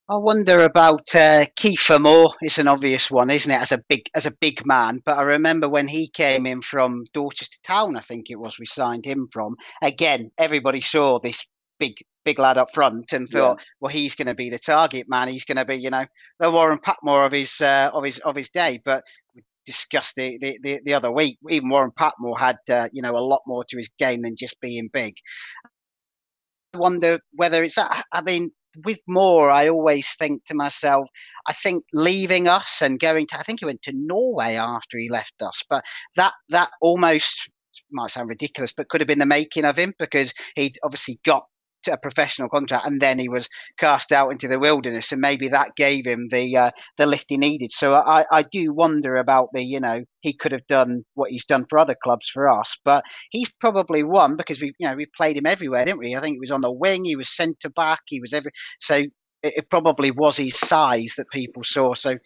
I 0.07 0.17
wonder 0.17 0.62
about 0.62 1.15
uh, 1.15 1.47
Kiefer 1.57 2.00
Moore. 2.00 2.35
It's 2.41 2.59
an 2.59 2.67
obvious 2.67 3.09
one, 3.09 3.31
isn't 3.31 3.50
it? 3.50 3.59
As 3.59 3.71
a 3.71 3.81
big 3.89 4.03
as 4.13 4.27
a 4.27 4.35
big 4.39 4.63
man, 4.63 5.01
but 5.03 5.17
I 5.17 5.24
remember 5.24 5.67
when 5.67 5.88
he 5.88 6.09
came 6.09 6.45
in 6.45 6.62
from 6.62 7.05
Dorchester 7.12 7.57
Town, 7.65 7.97
I 7.97 8.01
think 8.01 8.29
it 8.29 8.39
was 8.39 8.59
we 8.59 8.67
signed 8.67 9.03
him 9.03 9.27
from. 9.33 9.55
Again, 9.81 10.29
everybody 10.38 10.81
saw 10.81 11.19
this 11.19 11.43
big 11.79 11.95
big 12.24 12.38
lad 12.38 12.59
up 12.59 12.71
front 12.71 13.13
and 13.13 13.27
thought, 13.27 13.57
yeah. 13.59 13.65
well, 13.79 13.91
he's 13.91 14.13
going 14.13 14.27
to 14.27 14.35
be 14.35 14.51
the 14.51 14.59
target 14.59 15.07
man. 15.09 15.27
He's 15.27 15.45
going 15.45 15.57
to 15.57 15.65
be, 15.65 15.75
you 15.75 15.89
know, 15.89 16.05
the 16.39 16.51
Warren 16.51 16.79
Patmore 16.79 17.25
of 17.25 17.31
his 17.31 17.59
uh, 17.59 17.89
of 17.91 18.03
his 18.03 18.19
of 18.19 18.35
his 18.35 18.50
day. 18.50 18.79
But 18.85 19.03
we 19.33 19.43
discussed 19.65 20.13
the, 20.15 20.38
the, 20.39 20.59
the, 20.62 20.79
the 20.85 20.93
other 20.93 21.12
week. 21.12 21.39
Even 21.50 21.69
Warren 21.69 21.91
Patmore 21.97 22.38
had, 22.38 22.57
uh, 22.69 22.89
you 22.91 23.01
know, 23.01 23.17
a 23.17 23.25
lot 23.25 23.41
more 23.47 23.65
to 23.69 23.77
his 23.77 23.89
game 23.97 24.21
than 24.21 24.35
just 24.38 24.62
being 24.62 24.88
big. 24.93 25.15
I 26.75 26.77
wonder 26.77 27.19
whether 27.31 27.63
it's 27.63 27.75
that. 27.75 28.05
I 28.12 28.21
mean, 28.21 28.51
with 28.84 29.00
Moore, 29.08 29.51
I 29.51 29.70
always 29.70 30.08
think 30.17 30.46
to 30.46 30.53
myself, 30.53 31.08
I 31.48 31.53
think 31.53 31.84
leaving 31.94 32.48
us 32.48 32.82
and 32.82 33.00
going 33.00 33.27
to, 33.27 33.39
I 33.39 33.44
think 33.44 33.60
he 33.60 33.65
went 33.65 33.82
to 33.84 33.94
Norway 33.94 34.55
after 34.55 34.98
he 34.98 35.10
left 35.10 35.36
us, 35.41 35.62
but 35.70 35.84
that 36.15 36.34
that 36.50 36.72
almost 36.82 37.50
might 37.91 38.12
sound 38.12 38.29
ridiculous, 38.29 38.74
but 38.75 38.89
could 38.89 39.01
have 39.01 39.08
been 39.08 39.20
the 39.20 39.25
making 39.25 39.65
of 39.65 39.77
him 39.77 39.94
because 40.00 40.34
he'd 40.55 40.77
obviously 40.84 41.20
got 41.25 41.46
a 41.88 41.98
professional 41.98 42.50
contract, 42.50 42.86
and 42.86 43.01
then 43.01 43.20
he 43.20 43.30
was 43.30 43.48
cast 43.80 44.12
out 44.12 44.32
into 44.32 44.48
the 44.48 44.60
wilderness, 44.60 45.12
and 45.12 45.22
maybe 45.22 45.50
that 45.50 45.75
gave 45.75 46.06
him 46.06 46.27
the 46.32 46.56
uh, 46.56 46.72
the 46.98 47.06
lift 47.06 47.25
he 47.30 47.38
needed. 47.38 47.72
So 47.72 47.94
I, 47.94 48.25
I 48.32 48.44
do 48.44 48.74
wonder 48.74 49.18
about 49.18 49.50
the 49.54 49.63
you 49.63 49.80
know 49.80 50.04
he 50.22 50.34
could 50.34 50.51
have 50.51 50.68
done 50.68 51.04
what 51.13 51.32
he's 51.32 51.46
done 51.46 51.65
for 51.70 51.80
other 51.80 51.96
clubs 52.04 52.30
for 52.30 52.48
us, 52.48 52.77
but 52.84 53.04
he's 53.32 53.51
probably 53.60 54.04
won 54.04 54.36
because 54.36 54.62
we 54.62 54.74
you 54.80 54.88
know 54.88 54.96
we 54.96 55.08
played 55.18 55.38
him 55.38 55.46
everywhere, 55.46 55.86
didn't 55.86 56.00
we? 56.00 56.15
I 56.15 56.22
think 56.22 56.36
he 56.36 56.39
was 56.39 56.51
on 56.51 56.62
the 56.62 56.72
wing, 56.72 57.06
he 57.06 57.15
was 57.15 57.36
centre 57.36 57.70
back, 57.70 58.01
he 58.08 58.20
was 58.20 58.34
every 58.34 58.51
so 58.80 58.96
it, 58.96 59.12
it 59.44 59.70
probably 59.70 60.12
was 60.12 60.38
his 60.38 60.58
size 60.58 61.13
that 61.18 61.30
people 61.32 61.63
saw. 61.63 61.94
So 61.94 62.18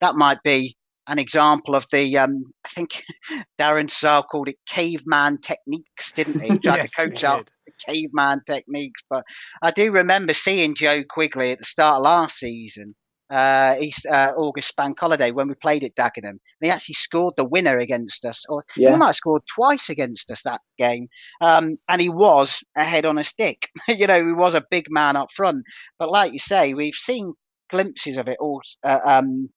that 0.00 0.14
might 0.14 0.42
be 0.44 0.76
an 1.08 1.18
example 1.18 1.74
of 1.74 1.86
the 1.92 2.16
um, 2.18 2.44
I 2.64 2.68
think 2.70 3.02
Darren 3.60 3.90
Sarll 3.90 4.24
called 4.24 4.48
it 4.48 4.56
caveman 4.68 5.38
techniques, 5.40 6.12
didn't 6.12 6.40
he? 6.40 6.48
Tried 6.64 6.76
yes, 6.76 6.90
to 6.92 6.96
coach 6.96 7.24
up 7.24 7.48
caveman 7.88 8.42
techniques. 8.46 9.02
But 9.08 9.24
I 9.62 9.70
do 9.70 9.92
remember 9.92 10.34
seeing 10.34 10.74
Joe 10.74 11.02
Quigley 11.08 11.52
at 11.52 11.58
the 11.58 11.64
start 11.64 11.98
of 11.98 12.04
last 12.04 12.38
season, 12.38 12.94
uh, 13.30 13.76
East 13.80 14.06
uh, 14.06 14.32
August 14.36 14.74
Bank 14.76 14.98
Holiday 14.98 15.30
when 15.30 15.48
we 15.48 15.54
played 15.54 15.84
at 15.84 15.94
Dagenham. 15.94 16.30
And 16.30 16.40
he 16.60 16.70
actually 16.70 16.94
scored 16.94 17.34
the 17.36 17.44
winner 17.44 17.78
against 17.78 18.24
us, 18.24 18.44
or 18.48 18.62
yeah. 18.76 18.90
he 18.90 18.96
might 18.96 19.06
have 19.06 19.16
scored 19.16 19.42
twice 19.54 19.88
against 19.88 20.30
us 20.30 20.42
that 20.44 20.60
game. 20.78 21.08
Um, 21.40 21.76
and 21.88 22.00
he 22.00 22.08
was 22.08 22.58
a 22.76 22.84
head 22.84 23.04
on 23.04 23.18
a 23.18 23.24
stick. 23.24 23.68
you 23.88 24.06
know, 24.06 24.24
he 24.24 24.32
was 24.32 24.54
a 24.54 24.64
big 24.70 24.86
man 24.90 25.16
up 25.16 25.28
front. 25.34 25.64
But 25.98 26.10
like 26.10 26.32
you 26.32 26.38
say, 26.38 26.74
we've 26.74 26.94
seen 26.94 27.34
glimpses 27.70 28.16
of 28.16 28.28
it 28.28 28.38
all 28.40 28.60
uh, 28.84 29.00
um, 29.04 29.48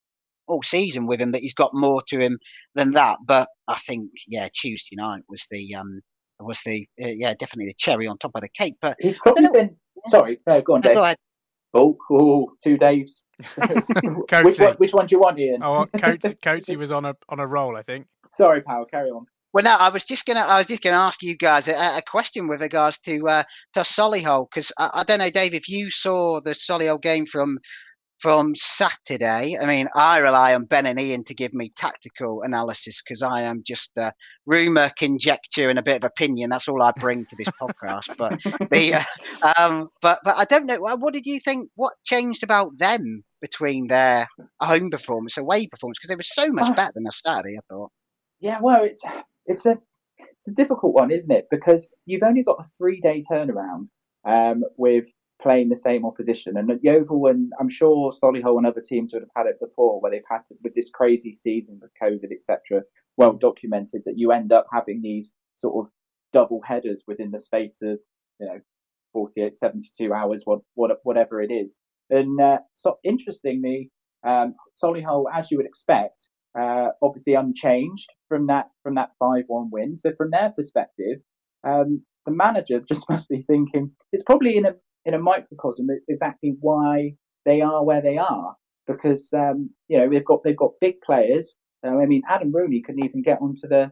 all 0.50 0.63
season 0.63 1.08
with 1.08 1.22
him 1.22 1.32
that 1.32 1.41
he's 1.41 1.53
got 1.53 1.74
more 1.74 2.01
to 2.10 2.20
him 2.20 2.38
than 2.75 2.91
that. 2.91 3.18
But 3.25 3.48
I 3.68 3.79
think 3.79 4.10
yeah, 4.27 4.50
Tuesday 4.53 4.96
night 4.96 5.24
was 5.29 5.46
the 5.50 5.75
um 5.75 6.01
was 6.39 6.60
the 6.65 6.88
uh, 7.01 7.08
yeah 7.08 7.34
definitely 7.39 7.68
the 7.68 7.75
cherry 7.77 8.08
on 8.08 8.18
top 8.18 8.32
of 8.36 8.41
the 8.41 8.50
cake. 8.58 8.75
But 8.82 8.98
he's 9.00 9.20
probably 9.20 9.48
been 9.53 9.75
sorry. 10.08 10.39
No, 10.46 10.62
go 10.62 10.75
on, 10.75 10.82
Dave. 10.82 10.96
Go 10.96 11.03
ahead. 11.03 11.18
Oh, 11.74 11.96
oh, 12.12 12.51
two 12.63 12.77
Daves. 12.77 13.22
which, 14.44 14.60
one, 14.60 14.74
which 14.77 14.91
one 14.91 15.06
do 15.06 15.15
you 15.15 15.20
want, 15.20 15.39
Ian? 15.39 15.62
oh, 15.62 15.86
Coates, 15.98 16.25
Coates 16.44 16.70
was 16.70 16.91
on 16.91 17.06
a 17.06 17.15
on 17.29 17.39
a 17.39 17.46
roll, 17.46 17.77
I 17.77 17.84
think. 17.84 18.08
Sorry, 18.36 18.62
pal. 18.62 18.86
Carry 18.86 19.10
on. 19.10 19.25
Well, 19.51 19.63
no, 19.63 19.72
I 19.72 19.89
was 19.89 20.03
just 20.03 20.25
gonna, 20.25 20.41
I 20.41 20.60
was 20.60 20.68
just 20.68 20.84
gonna 20.84 20.98
ask 20.98 21.24
you 21.24 21.36
guys 21.36 21.68
a, 21.68 21.74
a 21.74 22.03
question 22.10 22.48
with 22.48 22.62
regards 22.62 23.00
to 23.06 23.27
uh, 23.27 23.44
to 23.74 23.82
Solihull 23.82 24.48
because 24.50 24.72
I, 24.77 24.89
I, 24.94 25.03
don't 25.03 25.20
know, 25.20 25.32
Dave, 25.32 25.53
if 25.53 25.68
you 25.68 25.89
saw 25.89 26.39
the 26.39 26.51
Solihull 26.51 27.01
game 27.01 27.25
from 27.25 27.58
from 28.21 28.53
Saturday. 28.55 29.57
I 29.61 29.65
mean, 29.65 29.88
I 29.95 30.17
rely 30.17 30.53
on 30.53 30.65
Ben 30.65 30.85
and 30.85 30.99
Ian 30.99 31.23
to 31.25 31.33
give 31.33 31.53
me 31.53 31.71
tactical 31.77 32.41
analysis 32.43 33.01
because 33.01 33.21
I 33.21 33.43
am 33.43 33.63
just 33.65 33.91
a 33.97 34.13
rumor, 34.45 34.91
conjecture, 34.97 35.69
and 35.69 35.79
a 35.79 35.83
bit 35.83 35.97
of 35.97 36.03
opinion. 36.03 36.49
That's 36.49 36.67
all 36.67 36.81
I 36.81 36.91
bring 36.97 37.25
to 37.25 37.35
this 37.38 37.53
podcast. 37.61 38.17
But 38.17 38.39
the, 38.71 38.95
uh, 38.95 39.53
um, 39.57 39.89
but 40.01 40.19
but 40.23 40.38
I 40.38 40.45
don't 40.45 40.65
know. 40.65 40.79
What 40.79 41.13
did 41.13 41.25
you 41.25 41.39
think? 41.39 41.69
What 41.75 41.93
changed 42.05 42.43
about 42.43 42.77
them 42.77 43.23
between 43.41 43.88
their 43.88 44.27
home 44.61 44.89
performance, 44.89 45.38
away 45.38 45.67
performance? 45.67 45.97
Because 45.99 46.09
they 46.09 46.15
were 46.15 46.23
so 46.23 46.51
much 46.51 46.75
better 46.75 46.91
than 46.95 47.07
a 47.07 47.11
Saturday. 47.11 47.57
I 47.57 47.61
thought. 47.69 47.91
Yeah, 48.39 48.59
well, 48.61 48.83
it's 48.83 49.01
it's 49.45 49.65
a 49.65 49.77
it's 50.17 50.47
a 50.47 50.51
difficult 50.51 50.93
one, 50.93 51.11
isn't 51.11 51.31
it? 51.31 51.47
Because 51.49 51.89
you've 52.05 52.23
only 52.23 52.43
got 52.43 52.59
a 52.59 52.69
three 52.77 52.99
day 53.01 53.23
turnaround 53.29 53.88
um, 54.25 54.63
with 54.77 55.05
playing 55.41 55.69
the 55.69 55.75
same 55.75 56.05
opposition. 56.05 56.58
And 56.58 56.69
at 56.72 56.84
Yeovil, 56.84 57.27
and 57.27 57.51
I'm 57.60 57.69
sure 57.69 58.12
Solihull 58.12 58.58
and 58.58 58.67
other 58.67 58.81
teams 58.81 59.13
would 59.13 59.22
have 59.22 59.29
had 59.36 59.48
it 59.48 59.60
before, 59.60 60.00
where 60.01 60.12
they've 60.12 60.22
had 60.29 60.46
to, 60.48 60.55
with 60.63 60.75
this 60.75 60.89
crazy 60.93 61.34
season 61.34 61.79
with 61.81 61.91
COVID, 62.01 62.31
etc., 62.31 62.84
well 63.17 63.34
documented 63.34 64.03
that 64.05 64.17
you 64.17 64.31
end 64.31 64.51
up 64.51 64.67
having 64.72 65.01
these 65.01 65.34
sort 65.55 65.86
of 65.86 65.91
double 66.31 66.62
headers 66.62 67.03
within 67.08 67.31
the 67.31 67.39
space 67.39 67.77
of 67.81 68.00
you 68.39 68.48
know 68.48 68.60
48, 69.13 69.55
72 69.55 70.13
hours, 70.13 70.43
what, 70.46 70.60
what 70.75 70.91
whatever 71.03 71.41
it 71.41 71.51
is. 71.51 71.77
And 72.10 72.39
uh, 72.39 72.60
so 72.74 72.98
interestingly, 73.03 73.91
um, 74.25 74.55
Solihull, 74.84 75.25
as 75.34 75.50
you 75.51 75.58
would 75.58 75.65
expect, 75.65 76.27
uh, 76.60 76.89
obviously 77.01 77.34
unchanged 77.34 78.10
from 78.27 78.48
that 78.48 78.69
from 78.84 78.96
that 78.96 79.12
five 79.19 79.43
one 79.48 79.69
win. 79.72 79.96
So 79.96 80.12
from 80.17 80.31
their 80.31 80.51
perspective, 80.51 81.19
um, 81.63 82.03
the 82.25 82.31
manager 82.31 82.81
just 82.91 83.08
must 83.10 83.29
be 83.29 83.43
thinking 83.43 83.91
it's 84.12 84.24
probably 84.24 84.58
in 84.58 84.65
a 84.65 84.75
in 85.06 85.13
a 85.13 85.20
microcosm 85.20 85.88
exactly 86.08 86.56
why 86.60 87.13
they 87.46 87.62
are 87.62 87.84
where 87.84 88.01
they 88.01 88.18
are 88.18 88.56
because 88.89 89.29
um, 89.34 89.70
you 89.88 89.98
know 89.98 90.10
they've 90.10 90.25
got 90.25 90.44
they've 90.44 90.58
got 90.58 90.72
big 90.82 91.00
players. 91.01 91.56
Uh, 91.86 91.98
I 91.98 92.06
mean, 92.06 92.24
Adam 92.27 92.51
Rooney 92.51 92.82
couldn't 92.82 93.06
even 93.06 93.22
get 93.22 93.39
onto 93.41 93.68
the 93.68 93.91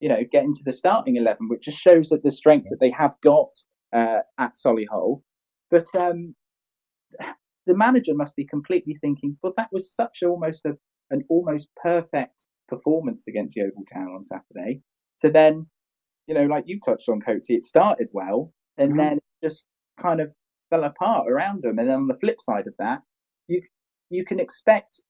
you 0.00 0.08
know 0.08 0.20
get 0.32 0.44
into 0.44 0.62
the 0.64 0.72
starting 0.72 1.16
eleven, 1.16 1.48
which 1.48 1.64
just 1.64 1.78
shows 1.78 2.08
that 2.08 2.22
the 2.22 2.32
strength 2.32 2.68
that 2.70 2.78
they 2.80 2.90
have 2.90 3.14
got 3.22 3.50
uh, 3.94 4.20
at 4.38 4.54
Solihull. 4.54 5.22
But 5.70 5.86
um, 5.94 6.34
the 7.66 7.76
manager 7.76 8.14
must 8.14 8.34
be 8.34 8.46
completely 8.46 8.96
thinking, 9.00 9.36
well, 9.42 9.52
that 9.56 9.68
was 9.70 9.94
such 9.94 10.18
almost 10.24 10.64
a, 10.64 10.72
an 11.10 11.22
almost 11.28 11.68
perfect 11.80 12.44
performance 12.68 13.24
against 13.28 13.56
Yeovil 13.56 13.84
Town 13.92 14.08
on 14.08 14.24
Saturday. 14.24 14.80
So 15.20 15.28
then, 15.28 15.66
you 16.26 16.34
know, 16.34 16.46
like 16.46 16.64
you 16.66 16.80
touched 16.84 17.08
on, 17.08 17.20
Coatsy, 17.20 17.50
it 17.50 17.62
started 17.62 18.08
well, 18.12 18.52
and 18.78 18.90
mm-hmm. 18.90 18.98
then 18.98 19.18
just 19.44 19.66
kind 20.00 20.20
of 20.20 20.32
fell 20.70 20.84
apart 20.84 21.28
around 21.28 21.62
them. 21.62 21.78
And 21.78 21.88
then 21.88 21.96
on 21.96 22.06
the 22.06 22.18
flip 22.20 22.40
side 22.40 22.66
of 22.66 22.74
that, 22.78 23.02
you 23.48 23.62
you 24.08 24.24
can 24.24 24.40
expect 24.40 25.00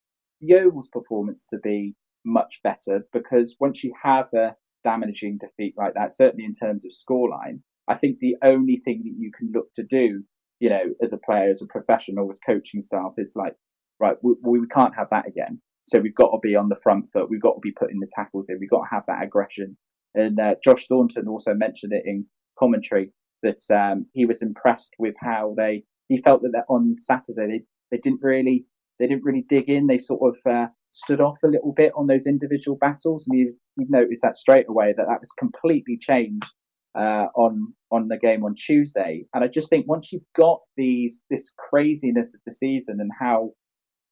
Yeovil's 0.42 0.88
performance 0.88 1.46
to 1.50 1.58
be 1.58 1.94
much 2.24 2.60
better 2.62 3.06
because 3.12 3.56
once 3.60 3.82
you 3.82 3.94
have 4.02 4.26
a 4.34 4.54
damaging 4.84 5.38
defeat 5.38 5.74
like 5.76 5.94
that, 5.94 6.12
certainly 6.12 6.44
in 6.44 6.54
terms 6.54 6.84
of 6.84 6.92
scoreline, 6.92 7.60
I 7.88 7.96
think 7.96 8.18
the 8.18 8.36
only 8.44 8.80
thing 8.84 9.02
that 9.04 9.14
you 9.18 9.30
can 9.36 9.50
look 9.52 9.72
to 9.74 9.82
do, 9.82 10.22
you 10.60 10.70
know, 10.70 10.84
as 11.02 11.12
a 11.12 11.18
player, 11.18 11.50
as 11.50 11.62
a 11.62 11.66
professional, 11.66 12.28
with 12.28 12.38
coaching 12.44 12.82
staff, 12.82 13.12
is 13.16 13.32
like, 13.34 13.54
right, 13.98 14.16
we, 14.22 14.34
we 14.42 14.66
can't 14.68 14.94
have 14.94 15.08
that 15.10 15.26
again. 15.26 15.60
So 15.86 15.98
we've 15.98 16.14
got 16.14 16.30
to 16.30 16.38
be 16.42 16.54
on 16.54 16.68
the 16.68 16.78
front 16.82 17.06
foot. 17.12 17.28
We've 17.28 17.42
got 17.42 17.54
to 17.54 17.60
be 17.60 17.72
putting 17.72 18.00
the 18.00 18.08
tackles 18.14 18.48
in. 18.48 18.58
We've 18.60 18.70
got 18.70 18.84
to 18.84 18.94
have 18.94 19.04
that 19.08 19.24
aggression. 19.24 19.76
And 20.14 20.38
uh, 20.38 20.54
Josh 20.62 20.84
Staunton 20.84 21.26
also 21.26 21.54
mentioned 21.54 21.92
it 21.92 22.04
in 22.06 22.26
commentary 22.58 23.12
that 23.42 23.62
um, 23.70 24.06
he 24.12 24.26
was 24.26 24.42
impressed 24.42 24.94
with 24.98 25.14
how 25.20 25.54
they. 25.56 25.84
He 26.08 26.20
felt 26.22 26.42
that 26.42 26.64
on 26.68 26.96
Saturday 26.98 27.46
they, 27.46 27.62
they 27.90 28.00
didn't 28.00 28.20
really 28.22 28.66
they 29.00 29.06
didn't 29.06 29.24
really 29.24 29.44
dig 29.48 29.68
in. 29.68 29.86
They 29.86 29.98
sort 29.98 30.20
of 30.22 30.52
uh, 30.52 30.66
stood 30.92 31.20
off 31.20 31.38
a 31.42 31.48
little 31.48 31.72
bit 31.72 31.92
on 31.96 32.06
those 32.06 32.26
individual 32.26 32.76
battles, 32.76 33.26
and 33.26 33.38
you 33.38 33.56
you 33.76 33.86
noticed 33.88 34.22
that 34.22 34.36
straight 34.36 34.68
away 34.68 34.94
that 34.96 35.06
that 35.08 35.20
was 35.20 35.30
completely 35.38 35.98
changed 36.00 36.52
uh, 36.94 37.26
on 37.34 37.72
on 37.90 38.08
the 38.08 38.18
game 38.18 38.44
on 38.44 38.54
Tuesday. 38.54 39.24
And 39.34 39.42
I 39.42 39.48
just 39.48 39.70
think 39.70 39.88
once 39.88 40.12
you've 40.12 40.22
got 40.36 40.60
these 40.76 41.22
this 41.30 41.50
craziness 41.56 42.28
of 42.34 42.40
the 42.46 42.52
season 42.52 42.98
and 43.00 43.10
how 43.18 43.52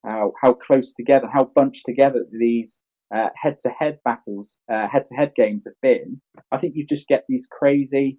how 0.05 0.33
how 0.43 0.55
close 0.55 0.93
together, 0.95 1.29
how 1.33 1.51
bunched 1.55 1.85
together 1.87 2.25
these 2.33 2.81
head 3.11 3.59
to 3.61 3.69
head 3.71 3.99
battles, 4.05 4.59
head 4.69 5.05
to 5.07 5.15
head 5.15 5.33
games 5.35 5.65
have 5.65 5.81
been, 5.83 6.21
I 6.53 6.59
think 6.59 6.75
you 6.77 6.87
just 6.87 7.09
get 7.09 7.25
these 7.29 7.47
crazy 7.51 8.19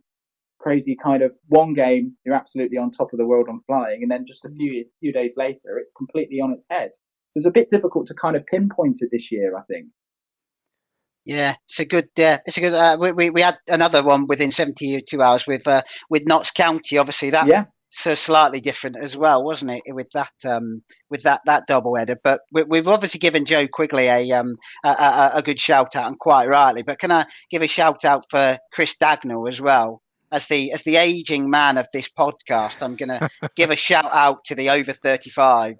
crazy 0.59 0.97
kind 1.01 1.23
of 1.23 1.31
one 1.47 1.73
game 1.73 2.15
you're 2.25 2.35
absolutely 2.35 2.77
on 2.77 2.91
top 2.91 3.11
of 3.13 3.19
the 3.19 3.25
world 3.25 3.47
on 3.49 3.61
flying 3.65 4.01
and 4.01 4.11
then 4.11 4.25
just 4.27 4.45
a 4.45 4.49
few 4.49 4.85
few 4.99 5.13
days 5.13 5.35
later 5.37 5.77
it's 5.77 5.91
completely 5.95 6.39
on 6.39 6.51
its 6.51 6.65
head 6.69 6.91
so 7.31 7.37
it's 7.37 7.47
a 7.47 7.51
bit 7.51 7.69
difficult 7.69 8.05
to 8.07 8.13
kind 8.13 8.35
of 8.35 8.45
pinpoint 8.45 8.97
it 9.01 9.09
this 9.11 9.31
year 9.31 9.57
i 9.57 9.61
think 9.63 9.87
yeah, 11.29 11.55
it's 11.67 11.79
a 11.79 11.85
good. 11.85 12.09
Uh, 12.17 12.39
it's 12.45 12.57
a 12.57 12.59
good. 12.59 12.73
Uh, 12.73 12.97
we, 12.99 13.11
we 13.11 13.29
we 13.29 13.41
had 13.41 13.59
another 13.67 14.01
one 14.01 14.25
within 14.25 14.51
seventy 14.51 15.03
two 15.07 15.21
hours 15.21 15.45
with 15.45 15.67
uh, 15.67 15.83
with 16.09 16.23
Notts 16.25 16.49
County. 16.49 16.97
Obviously, 16.97 17.29
that 17.29 17.45
yeah. 17.45 17.65
so 17.89 18.15
slightly 18.15 18.61
different 18.61 18.97
as 18.99 19.15
well, 19.15 19.43
wasn't 19.43 19.69
it? 19.71 19.83
With 19.87 20.07
that 20.15 20.31
um 20.43 20.81
with 21.11 21.21
that 21.23 21.41
that 21.45 21.67
double 21.67 21.95
header. 21.95 22.15
But 22.23 22.41
we, 22.51 22.77
have 22.77 22.87
obviously 22.87 23.19
given 23.19 23.45
Joe 23.45 23.67
Quigley 23.67 24.07
a 24.07 24.31
um 24.31 24.55
a, 24.83 24.89
a, 24.89 25.31
a, 25.35 25.41
good 25.43 25.59
shout 25.59 25.95
out 25.95 26.07
and 26.07 26.17
quite 26.17 26.47
rightly. 26.47 26.81
But 26.81 26.99
can 26.99 27.11
I 27.11 27.27
give 27.51 27.61
a 27.61 27.67
shout 27.67 28.05
out 28.05 28.25
for 28.31 28.57
Chris 28.73 28.95
Dagnall 28.99 29.47
as 29.47 29.61
well? 29.61 30.01
As 30.31 30.45
the 30.47 30.71
as 30.71 30.83
the 30.83 30.97
aging 30.97 31.49
man 31.49 31.77
of 31.77 31.87
this 31.93 32.09
podcast, 32.09 32.81
I'm 32.81 32.95
going 32.95 33.09
to 33.09 33.29
give 33.55 33.71
a 33.71 33.75
shout 33.87 34.09
out 34.11 34.45
to 34.45 34.55
the 34.55 34.69
over 34.69 34.93
35s. 34.93 35.75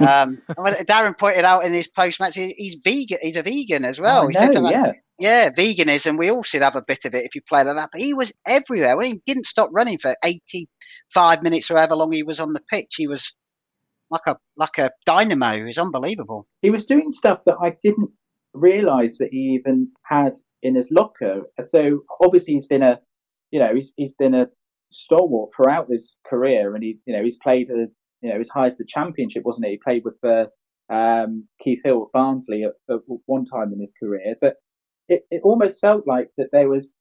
Um, 0.00 0.42
Darren 0.48 1.18
pointed 1.18 1.44
out 1.44 1.64
in 1.64 1.72
his 1.72 1.88
post 1.88 2.20
match, 2.20 2.34
he's 2.34 2.76
vegan. 2.84 3.18
He's 3.22 3.36
a 3.36 3.42
vegan 3.42 3.84
as 3.84 3.98
well. 3.98 4.24
Oh, 4.24 4.28
know, 4.28 4.70
yeah. 4.70 4.92
yeah, 5.18 5.50
veganism. 5.50 6.18
We 6.18 6.30
all 6.30 6.42
should 6.42 6.62
have 6.62 6.76
a 6.76 6.82
bit 6.82 7.04
of 7.04 7.14
it 7.14 7.24
if 7.24 7.34
you 7.34 7.40
play 7.48 7.64
like 7.64 7.76
that. 7.76 7.90
But 7.92 8.00
he 8.00 8.12
was 8.12 8.32
everywhere. 8.46 8.96
When 8.96 9.06
he 9.06 9.22
didn't 9.26 9.46
stop 9.46 9.70
running 9.72 9.98
for 9.98 10.14
85 10.22 11.42
minutes 11.42 11.70
or 11.70 11.76
however 11.76 11.96
long 11.96 12.12
he 12.12 12.22
was 12.22 12.40
on 12.40 12.52
the 12.52 12.62
pitch, 12.70 12.94
he 12.96 13.06
was 13.06 13.32
like 14.10 14.26
a 14.26 14.36
like 14.56 14.78
a 14.78 14.90
dynamo. 15.06 15.52
It 15.52 15.64
was 15.64 15.78
unbelievable. 15.78 16.46
He 16.62 16.70
was 16.70 16.84
doing 16.84 17.10
stuff 17.12 17.40
that 17.46 17.56
I 17.62 17.76
didn't 17.82 18.10
realise 18.52 19.18
that 19.18 19.28
he 19.30 19.58
even 19.60 19.88
had 20.04 20.32
in 20.62 20.74
his 20.74 20.88
locker. 20.90 21.42
So 21.66 22.00
obviously 22.20 22.54
he's 22.54 22.66
been 22.66 22.82
a 22.82 23.00
you 23.50 23.58
know, 23.58 23.74
he's 23.74 23.92
he's 23.96 24.12
been 24.12 24.34
a 24.34 24.48
stalwart 24.90 25.50
throughout 25.54 25.88
his 25.90 26.18
career, 26.26 26.74
and 26.74 26.82
he's 26.82 27.02
you 27.06 27.16
know 27.16 27.22
he's 27.22 27.38
played 27.38 27.70
a, 27.70 27.86
you 28.22 28.30
know 28.30 28.38
as 28.38 28.48
high 28.48 28.66
as 28.66 28.76
the 28.76 28.84
championship, 28.86 29.44
wasn't 29.44 29.66
he? 29.66 29.72
He 29.72 29.78
played 29.78 30.04
with 30.04 30.16
uh, 30.24 30.46
um, 30.92 31.46
Keith 31.62 31.80
Hill 31.84 32.06
at 32.06 32.12
Barnsley 32.12 32.64
at, 32.64 32.72
at, 32.90 33.00
one 33.26 33.46
time 33.46 33.72
in 33.72 33.80
his 33.80 33.92
career, 33.98 34.36
but 34.40 34.56
it, 35.08 35.24
it 35.30 35.42
almost 35.44 35.80
felt 35.80 36.06
like 36.06 36.30
that 36.36 36.48
there 36.52 36.68
was 36.68 36.92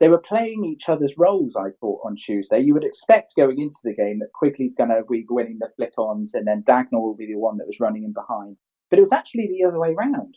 they 0.00 0.08
were 0.08 0.18
playing 0.18 0.64
each 0.64 0.88
other's 0.88 1.16
roles. 1.16 1.56
I 1.56 1.70
thought 1.80 2.00
on 2.04 2.16
Tuesday, 2.16 2.60
you 2.60 2.74
would 2.74 2.84
expect 2.84 3.34
going 3.36 3.60
into 3.60 3.78
the 3.84 3.94
game 3.94 4.18
that 4.18 4.32
Quigley's 4.34 4.74
going 4.74 4.90
to 4.90 5.02
be 5.08 5.24
winning 5.28 5.58
the 5.60 5.70
flick-ons, 5.76 6.34
and 6.34 6.46
then 6.46 6.64
Dagnall 6.64 7.02
will 7.02 7.16
be 7.16 7.26
the 7.26 7.38
one 7.38 7.56
that 7.58 7.66
was 7.66 7.80
running 7.80 8.04
in 8.04 8.12
behind. 8.12 8.56
But 8.90 8.98
it 8.98 9.02
was 9.02 9.12
actually 9.12 9.48
the 9.48 9.66
other 9.66 9.78
way 9.78 9.94
round, 9.94 10.36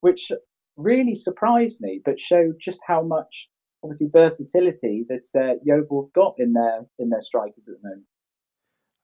which 0.00 0.30
really 0.76 1.14
surprised 1.14 1.80
me, 1.80 2.00
but 2.04 2.20
showed 2.20 2.56
just 2.60 2.80
how 2.86 3.02
much 3.02 3.48
obviously 3.82 4.08
versatility 4.12 5.04
that 5.08 5.28
uh, 5.34 5.54
Yeovil 5.62 6.04
have 6.04 6.12
got 6.12 6.34
in 6.38 6.52
their 6.52 6.86
in 6.98 7.10
their 7.10 7.20
strikers 7.20 7.64
at 7.68 7.80
the 7.80 7.88
moment. 7.88 8.04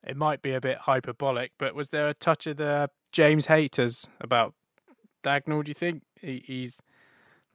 It 0.06 0.16
might 0.16 0.42
be 0.42 0.52
a 0.52 0.61
bit 0.61 0.78
hyperbolic, 0.78 1.52
but 1.59 1.75
was 1.75 1.90
there 1.90 2.09
a 2.09 2.14
touch 2.14 2.47
of 2.47 2.59
the 2.59 2.90
James 3.11 3.47
Hayter 3.47 3.88
about 4.21 4.54
Dagnall? 5.25 5.64
Do 5.64 5.71
you 5.71 5.75
think 5.75 6.02
he, 6.21 6.45
he's 6.47 6.80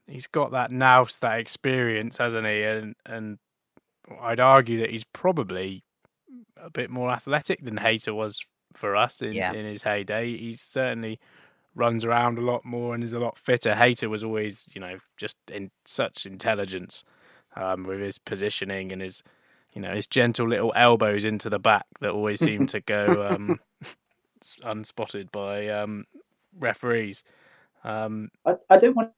he's 0.07 0.27
got 0.27 0.51
that 0.51 0.71
nous, 0.71 1.19
that 1.19 1.39
experience, 1.39 2.17
hasn't 2.17 2.45
he? 2.45 2.63
And 2.63 2.95
and 3.05 3.37
I'd 4.21 4.39
argue 4.39 4.79
that 4.79 4.89
he's 4.89 5.05
probably 5.05 5.83
a 6.57 6.69
bit 6.69 6.89
more 6.89 7.09
athletic 7.11 7.63
than 7.63 7.77
Hayter 7.77 8.13
was 8.13 8.43
for 8.73 8.95
us 8.95 9.21
in, 9.21 9.33
yeah. 9.33 9.53
in 9.53 9.65
his 9.65 9.83
heyday. 9.83 10.37
He's 10.37 10.61
certainly 10.61 11.19
runs 11.75 12.03
around 12.03 12.37
a 12.37 12.41
lot 12.41 12.65
more 12.65 12.93
and 12.93 13.03
is 13.03 13.13
a 13.13 13.19
lot 13.19 13.37
fitter. 13.37 13.75
Hayter 13.75 14.09
was 14.09 14.23
always, 14.23 14.67
you 14.73 14.81
know, 14.81 14.97
just 15.17 15.37
in 15.51 15.71
such 15.85 16.25
intelligence 16.25 17.03
um, 17.55 17.83
with 17.85 17.99
his 17.99 18.17
positioning 18.17 18.91
and 18.91 19.01
his, 19.01 19.23
you 19.73 19.81
know, 19.81 19.93
his 19.93 20.07
gentle 20.07 20.47
little 20.47 20.73
elbows 20.75 21.23
into 21.23 21.49
the 21.49 21.59
back 21.59 21.85
that 22.01 22.11
always 22.11 22.39
seem 22.39 22.67
to 22.67 22.81
go 22.81 23.27
um, 23.29 23.59
unspotted 24.63 25.31
by 25.31 25.67
um, 25.69 26.05
referees. 26.57 27.23
Um, 27.83 28.29
I, 28.45 28.55
I, 28.69 28.77
don't 28.77 28.95
want, 28.95 29.11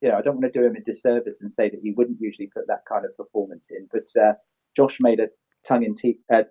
you 0.00 0.10
know, 0.10 0.16
I 0.16 0.22
don't 0.22 0.40
want 0.40 0.52
to 0.52 0.58
do 0.58 0.64
him 0.64 0.76
a 0.76 0.80
disservice 0.80 1.40
and 1.40 1.50
say 1.50 1.68
that 1.70 1.80
he 1.82 1.92
wouldn't 1.92 2.20
usually 2.20 2.50
put 2.54 2.66
that 2.68 2.82
kind 2.88 3.04
of 3.04 3.16
performance 3.16 3.68
in, 3.70 3.88
but 3.90 4.22
uh, 4.22 4.34
Josh 4.76 4.98
made 5.00 5.20
a 5.20 5.28
tongue 5.66 5.84
in 5.84 5.96
cheek, 5.96 6.20
uh, 6.32 6.42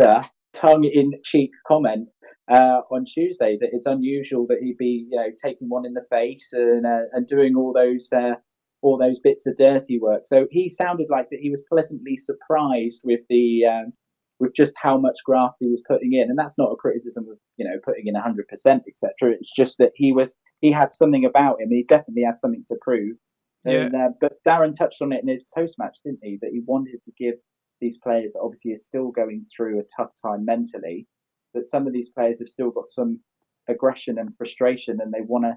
uh, 0.00 0.22
tongue 0.54 0.84
in 0.84 1.12
cheek 1.24 1.50
comment 1.66 2.08
uh, 2.52 2.82
on 2.90 3.06
Tuesday 3.06 3.56
that 3.60 3.70
it's 3.72 3.86
unusual 3.86 4.46
that 4.46 4.58
he'd 4.60 4.76
be 4.76 5.06
you 5.10 5.16
know 5.16 5.28
taking 5.42 5.68
one 5.68 5.86
in 5.86 5.94
the 5.94 6.04
face 6.10 6.50
and 6.52 6.84
uh, 6.84 7.04
and 7.12 7.26
doing 7.26 7.56
all 7.56 7.72
those 7.72 8.08
uh, 8.14 8.34
all 8.82 8.98
those 8.98 9.18
bits 9.20 9.46
of 9.46 9.56
dirty 9.56 9.98
work. 9.98 10.22
So 10.26 10.46
he 10.50 10.68
sounded 10.68 11.06
like 11.10 11.30
that 11.30 11.40
he 11.40 11.50
was 11.50 11.62
pleasantly 11.68 12.18
surprised 12.18 13.00
with 13.04 13.20
the 13.30 13.64
um, 13.64 13.92
with 14.38 14.54
just 14.54 14.74
how 14.76 14.98
much 14.98 15.16
graft 15.24 15.56
he 15.60 15.68
was 15.68 15.82
putting 15.88 16.12
in, 16.12 16.28
and 16.28 16.38
that's 16.38 16.58
not 16.58 16.70
a 16.70 16.76
criticism 16.76 17.26
of 17.30 17.38
you 17.56 17.64
know 17.64 17.78
putting 17.82 18.06
in 18.06 18.14
100% 18.14 18.40
etc. 18.86 19.12
It's 19.32 19.52
just 19.56 19.78
that 19.78 19.92
he 19.94 20.12
was 20.12 20.34
he 20.60 20.70
had 20.70 20.92
something 20.92 21.24
about 21.24 21.60
him. 21.60 21.70
He 21.70 21.86
definitely 21.88 22.24
had 22.24 22.38
something 22.38 22.64
to 22.68 22.76
prove. 22.82 23.16
Yeah. 23.64 23.82
And, 23.82 23.94
uh, 23.94 24.08
but 24.20 24.42
Darren 24.46 24.76
touched 24.76 25.00
on 25.00 25.12
it 25.12 25.22
in 25.22 25.28
his 25.28 25.44
post 25.56 25.76
match, 25.78 25.96
didn't 26.04 26.20
he? 26.22 26.38
That 26.42 26.50
he 26.52 26.60
wanted 26.66 27.02
to 27.04 27.12
give 27.16 27.36
these 27.80 27.96
players 27.98 28.34
obviously 28.40 28.72
are 28.72 28.76
still 28.76 29.10
going 29.10 29.44
through 29.56 29.80
a 29.80 29.84
tough 29.96 30.10
time 30.24 30.44
mentally 30.44 31.06
that 31.54 31.68
some 31.68 31.86
of 31.86 31.92
these 31.92 32.08
players 32.10 32.38
have 32.38 32.48
still 32.48 32.70
got 32.70 32.90
some 32.90 33.20
aggression 33.68 34.18
and 34.18 34.36
frustration 34.36 35.00
and 35.00 35.12
they 35.12 35.20
want 35.20 35.44
to 35.44 35.56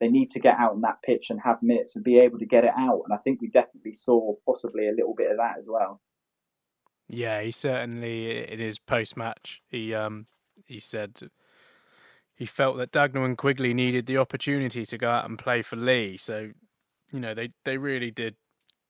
they 0.00 0.08
need 0.08 0.30
to 0.30 0.40
get 0.40 0.56
out 0.58 0.72
on 0.72 0.80
that 0.80 1.02
pitch 1.02 1.26
and 1.28 1.38
have 1.44 1.62
minutes 1.62 1.94
and 1.94 2.02
be 2.02 2.18
able 2.18 2.38
to 2.38 2.46
get 2.46 2.64
it 2.64 2.72
out 2.76 3.02
and 3.04 3.12
I 3.12 3.18
think 3.18 3.40
we 3.40 3.48
definitely 3.48 3.94
saw 3.94 4.34
possibly 4.46 4.88
a 4.88 4.92
little 4.92 5.14
bit 5.14 5.30
of 5.30 5.36
that 5.38 5.58
as 5.58 5.66
well. 5.68 6.00
Yeah, 7.08 7.42
he 7.42 7.50
certainly 7.50 8.50
in 8.50 8.58
his 8.58 8.78
post 8.78 9.16
match 9.16 9.62
he 9.68 9.94
um 9.94 10.26
he 10.66 10.80
said 10.80 11.30
he 12.40 12.46
felt 12.46 12.78
that 12.78 12.90
Dagnall 12.90 13.26
and 13.26 13.36
Quigley 13.36 13.74
needed 13.74 14.06
the 14.06 14.16
opportunity 14.16 14.86
to 14.86 14.96
go 14.96 15.10
out 15.10 15.28
and 15.28 15.38
play 15.38 15.60
for 15.60 15.76
Lee. 15.76 16.16
So, 16.16 16.52
you 17.12 17.20
know, 17.20 17.34
they, 17.34 17.50
they 17.66 17.76
really 17.76 18.10
did 18.10 18.34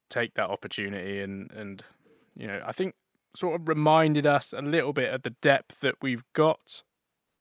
take 0.09 0.35
that 0.35 0.49
opportunity 0.49 1.19
and, 1.19 1.51
and 1.51 1.83
you 2.33 2.47
know, 2.47 2.61
I 2.65 2.71
think 2.71 2.95
sort 3.35 3.59
of 3.59 3.67
reminded 3.67 4.25
us 4.25 4.53
a 4.53 4.61
little 4.61 4.93
bit 4.93 5.13
of 5.13 5.23
the 5.23 5.29
depth 5.41 5.79
that 5.81 5.95
we've 6.01 6.23
got. 6.33 6.83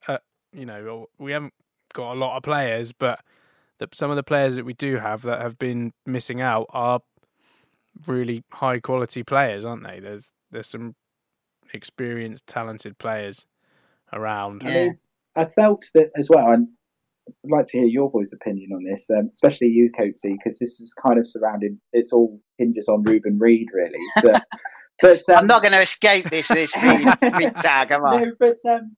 Uh, 0.06 0.18
you 0.52 0.66
know, 0.66 1.08
we 1.18 1.32
haven't 1.32 1.54
got 1.92 2.12
a 2.12 2.18
lot 2.18 2.36
of 2.36 2.42
players, 2.42 2.92
but 2.92 3.20
the, 3.78 3.88
some 3.92 4.10
of 4.10 4.16
the 4.16 4.22
players 4.22 4.56
that 4.56 4.64
we 4.64 4.74
do 4.74 4.96
have 4.96 5.22
that 5.22 5.40
have 5.40 5.58
been 5.58 5.92
missing 6.06 6.40
out 6.40 6.66
are 6.70 7.00
really 8.06 8.44
high 8.52 8.78
quality 8.78 9.22
players, 9.22 9.64
aren't 9.64 9.84
they? 9.84 10.00
There's 10.00 10.32
there's 10.50 10.68
some 10.68 10.94
experienced, 11.72 12.46
talented 12.46 12.98
players 12.98 13.46
around. 14.12 14.62
Yeah. 14.64 14.70
I, 14.70 14.74
mean, 14.74 14.98
I 15.36 15.44
felt 15.46 15.84
that 15.94 16.10
as 16.16 16.28
well, 16.28 16.52
and 16.52 16.68
I'd 17.28 17.50
like 17.50 17.66
to 17.66 17.78
hear 17.78 17.86
your 17.86 18.10
boys' 18.10 18.32
opinion 18.32 18.72
on 18.72 18.84
this, 18.84 19.06
um, 19.16 19.30
especially 19.32 19.68
you, 19.68 19.90
Coatsy, 19.98 20.36
because 20.36 20.58
this 20.58 20.80
is 20.80 20.94
kind 20.94 21.18
of 21.18 21.26
surrounding. 21.26 21.80
It's 21.92 22.12
all 22.12 22.40
hinges 22.58 22.88
on 22.88 23.02
Reuben 23.02 23.38
Reid, 23.38 23.68
really. 23.72 23.98
But 24.22 24.44
but 25.02 25.28
um, 25.28 25.36
I'm 25.38 25.46
not 25.46 25.62
going 25.62 25.72
to 25.72 25.82
escape 25.82 26.30
this 26.30 26.48
this 26.48 26.72
big, 27.20 27.54
tag, 27.62 27.90
am 27.90 28.04
I? 28.04 28.20
No, 28.20 28.32
but 28.38 28.58
um, 28.68 28.96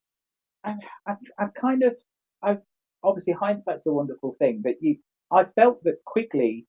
I, 0.64 0.74
I've, 1.06 1.16
I've 1.38 1.54
kind 1.54 1.82
of, 1.82 1.96
I've 2.42 2.62
obviously 3.02 3.34
hindsight's 3.34 3.86
a 3.86 3.92
wonderful 3.92 4.36
thing, 4.38 4.60
but 4.62 4.74
you, 4.80 4.96
I 5.30 5.44
felt 5.56 5.82
that 5.84 6.04
Quigley 6.04 6.66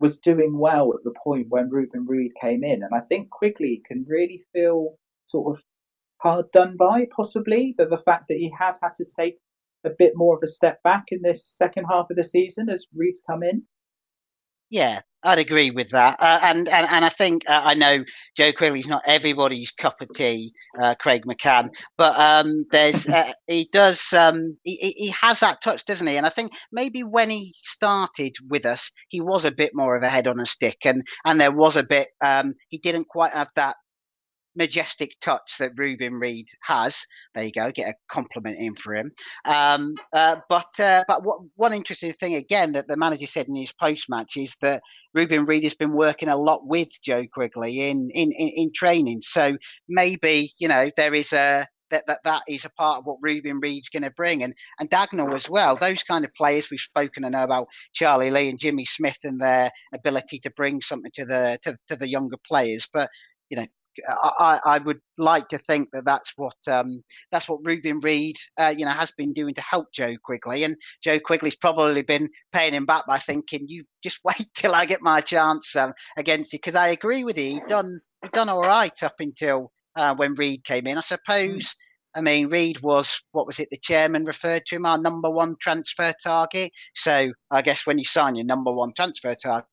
was 0.00 0.18
doing 0.18 0.58
well 0.58 0.92
at 0.94 1.02
the 1.04 1.14
point 1.24 1.46
when 1.48 1.70
Reuben 1.70 2.06
Reid 2.06 2.32
came 2.40 2.62
in, 2.62 2.82
and 2.82 2.94
I 2.94 3.00
think 3.00 3.30
Quigley 3.30 3.82
can 3.86 4.06
really 4.08 4.44
feel 4.52 4.96
sort 5.26 5.56
of 5.56 5.62
hard 6.18 6.46
done 6.52 6.76
by, 6.76 7.06
possibly, 7.14 7.74
that 7.78 7.90
the 7.90 8.02
fact 8.04 8.26
that 8.28 8.38
he 8.38 8.52
has 8.58 8.78
had 8.82 8.94
to 8.96 9.04
take 9.18 9.38
a 9.84 9.90
bit 9.98 10.12
more 10.14 10.36
of 10.36 10.42
a 10.42 10.48
step 10.48 10.82
back 10.82 11.04
in 11.08 11.20
this 11.22 11.52
second 11.54 11.84
half 11.90 12.10
of 12.10 12.16
the 12.16 12.24
season 12.24 12.68
as 12.68 12.86
Reid's 12.94 13.22
come 13.28 13.42
in. 13.42 13.62
Yeah, 14.70 15.00
I'd 15.22 15.38
agree 15.38 15.70
with 15.70 15.90
that, 15.90 16.16
uh, 16.20 16.40
and, 16.42 16.68
and 16.68 16.86
and 16.86 17.04
I 17.04 17.08
think 17.08 17.42
uh, 17.48 17.60
I 17.64 17.74
know 17.74 18.04
Joe 18.36 18.52
Quigley's 18.52 18.86
not 18.86 19.02
everybody's 19.06 19.70
cup 19.70 19.96
of 20.02 20.08
tea, 20.14 20.52
uh, 20.80 20.94
Craig 21.00 21.22
McCann, 21.24 21.70
but 21.96 22.18
um, 22.20 22.66
there's 22.70 23.06
uh, 23.08 23.32
he 23.46 23.68
does 23.72 24.02
um, 24.12 24.58
he 24.64 24.76
he 24.96 25.08
has 25.20 25.40
that 25.40 25.62
touch, 25.62 25.84
doesn't 25.86 26.06
he? 26.06 26.16
And 26.18 26.26
I 26.26 26.30
think 26.30 26.52
maybe 26.70 27.02
when 27.02 27.30
he 27.30 27.54
started 27.62 28.34
with 28.48 28.66
us, 28.66 28.90
he 29.08 29.20
was 29.22 29.44
a 29.46 29.50
bit 29.50 29.70
more 29.74 29.96
of 29.96 30.02
a 30.02 30.08
head 30.10 30.26
on 30.26 30.38
a 30.38 30.46
stick, 30.46 30.78
and 30.84 31.02
and 31.24 31.40
there 31.40 31.52
was 31.52 31.76
a 31.76 31.82
bit 31.82 32.08
um, 32.20 32.54
he 32.68 32.76
didn't 32.78 33.08
quite 33.08 33.32
have 33.32 33.48
that 33.56 33.76
majestic 34.58 35.12
touch 35.22 35.54
that 35.58 35.70
Reuben 35.76 36.14
Reid 36.14 36.48
has. 36.62 36.96
There 37.34 37.44
you 37.44 37.52
go, 37.52 37.70
get 37.72 37.88
a 37.88 37.94
compliment 38.10 38.58
in 38.58 38.74
for 38.74 38.96
him. 38.96 39.12
Um, 39.46 39.94
uh, 40.12 40.36
but 40.48 40.78
uh, 40.78 41.04
but 41.08 41.24
what, 41.24 41.38
one 41.54 41.72
interesting 41.72 42.12
thing 42.14 42.34
again 42.34 42.72
that 42.72 42.88
the 42.88 42.96
manager 42.96 43.26
said 43.26 43.48
in 43.48 43.56
his 43.56 43.72
post 43.72 44.06
match 44.10 44.36
is 44.36 44.54
that 44.60 44.82
Reuben 45.14 45.46
Reed 45.46 45.62
has 45.62 45.74
been 45.74 45.92
working 45.92 46.28
a 46.28 46.36
lot 46.36 46.66
with 46.66 46.88
Joe 47.02 47.24
Quigley 47.32 47.88
in, 47.88 48.10
in, 48.12 48.32
in, 48.32 48.48
in 48.48 48.72
training. 48.74 49.22
So 49.22 49.56
maybe 49.88 50.52
you 50.58 50.68
know 50.68 50.90
there 50.96 51.14
is 51.14 51.32
a 51.32 51.66
that 51.90 52.04
that, 52.06 52.20
that 52.24 52.42
is 52.48 52.64
a 52.64 52.70
part 52.70 52.98
of 52.98 53.06
what 53.06 53.18
Reuben 53.22 53.60
Reid's 53.60 53.88
going 53.88 54.02
to 54.02 54.10
bring, 54.10 54.42
and 54.42 54.52
and 54.80 54.90
Dagnall 54.90 55.34
as 55.34 55.48
well. 55.48 55.76
Those 55.76 56.02
kind 56.02 56.24
of 56.24 56.34
players 56.34 56.68
we've 56.70 56.80
spoken 56.80 57.24
I 57.24 57.28
know 57.28 57.44
about 57.44 57.68
Charlie 57.94 58.30
Lee 58.30 58.48
and 58.48 58.58
Jimmy 58.58 58.84
Smith 58.84 59.18
and 59.22 59.40
their 59.40 59.70
ability 59.94 60.40
to 60.40 60.50
bring 60.50 60.82
something 60.82 61.12
to 61.14 61.24
the 61.24 61.58
to, 61.62 61.78
to 61.88 61.96
the 61.96 62.08
younger 62.08 62.38
players, 62.46 62.86
but 62.92 63.08
you 63.50 63.56
know. 63.56 63.66
I, 64.08 64.60
I 64.64 64.78
would 64.78 65.00
like 65.16 65.48
to 65.48 65.58
think 65.58 65.88
that 65.92 66.04
that's 66.04 66.32
what 66.36 66.56
um, 66.66 67.02
that's 67.32 67.48
what 67.48 67.64
Reuben 67.64 68.00
Reid, 68.00 68.36
uh, 68.58 68.74
you 68.76 68.84
know, 68.84 68.92
has 68.92 69.10
been 69.12 69.32
doing 69.32 69.54
to 69.54 69.60
help 69.60 69.86
Joe 69.94 70.14
Quigley, 70.24 70.64
and 70.64 70.76
Joe 71.02 71.18
Quigley's 71.18 71.56
probably 71.56 72.02
been 72.02 72.28
paying 72.52 72.74
him 72.74 72.86
back 72.86 73.06
by 73.06 73.18
thinking, 73.18 73.66
"You 73.68 73.84
just 74.02 74.18
wait 74.24 74.46
till 74.54 74.74
I 74.74 74.86
get 74.86 75.02
my 75.02 75.20
chance 75.20 75.74
um, 75.76 75.92
against 76.16 76.52
you." 76.52 76.58
Because 76.58 76.74
I 76.74 76.88
agree 76.88 77.24
with 77.24 77.36
you, 77.36 77.54
he 77.54 77.60
done 77.68 78.00
he 78.22 78.28
done 78.28 78.48
all 78.48 78.62
right 78.62 79.02
up 79.02 79.16
until 79.18 79.72
uh, 79.96 80.14
when 80.14 80.34
Reid 80.34 80.64
came 80.64 80.86
in. 80.86 80.98
I 80.98 81.02
suppose. 81.02 81.74
I 82.14 82.20
mean, 82.20 82.48
Reid 82.48 82.80
was 82.80 83.20
what 83.32 83.46
was 83.46 83.58
it? 83.58 83.68
The 83.70 83.78
chairman 83.78 84.24
referred 84.24 84.64
to 84.66 84.76
him 84.76 84.86
our 84.86 84.98
number 84.98 85.30
one 85.30 85.56
transfer 85.60 86.14
target. 86.22 86.72
So 86.96 87.30
I 87.50 87.62
guess 87.62 87.86
when 87.86 87.98
you 87.98 88.04
sign 88.04 88.34
your 88.34 88.46
number 88.46 88.72
one 88.72 88.92
transfer 88.96 89.34
target, 89.34 89.68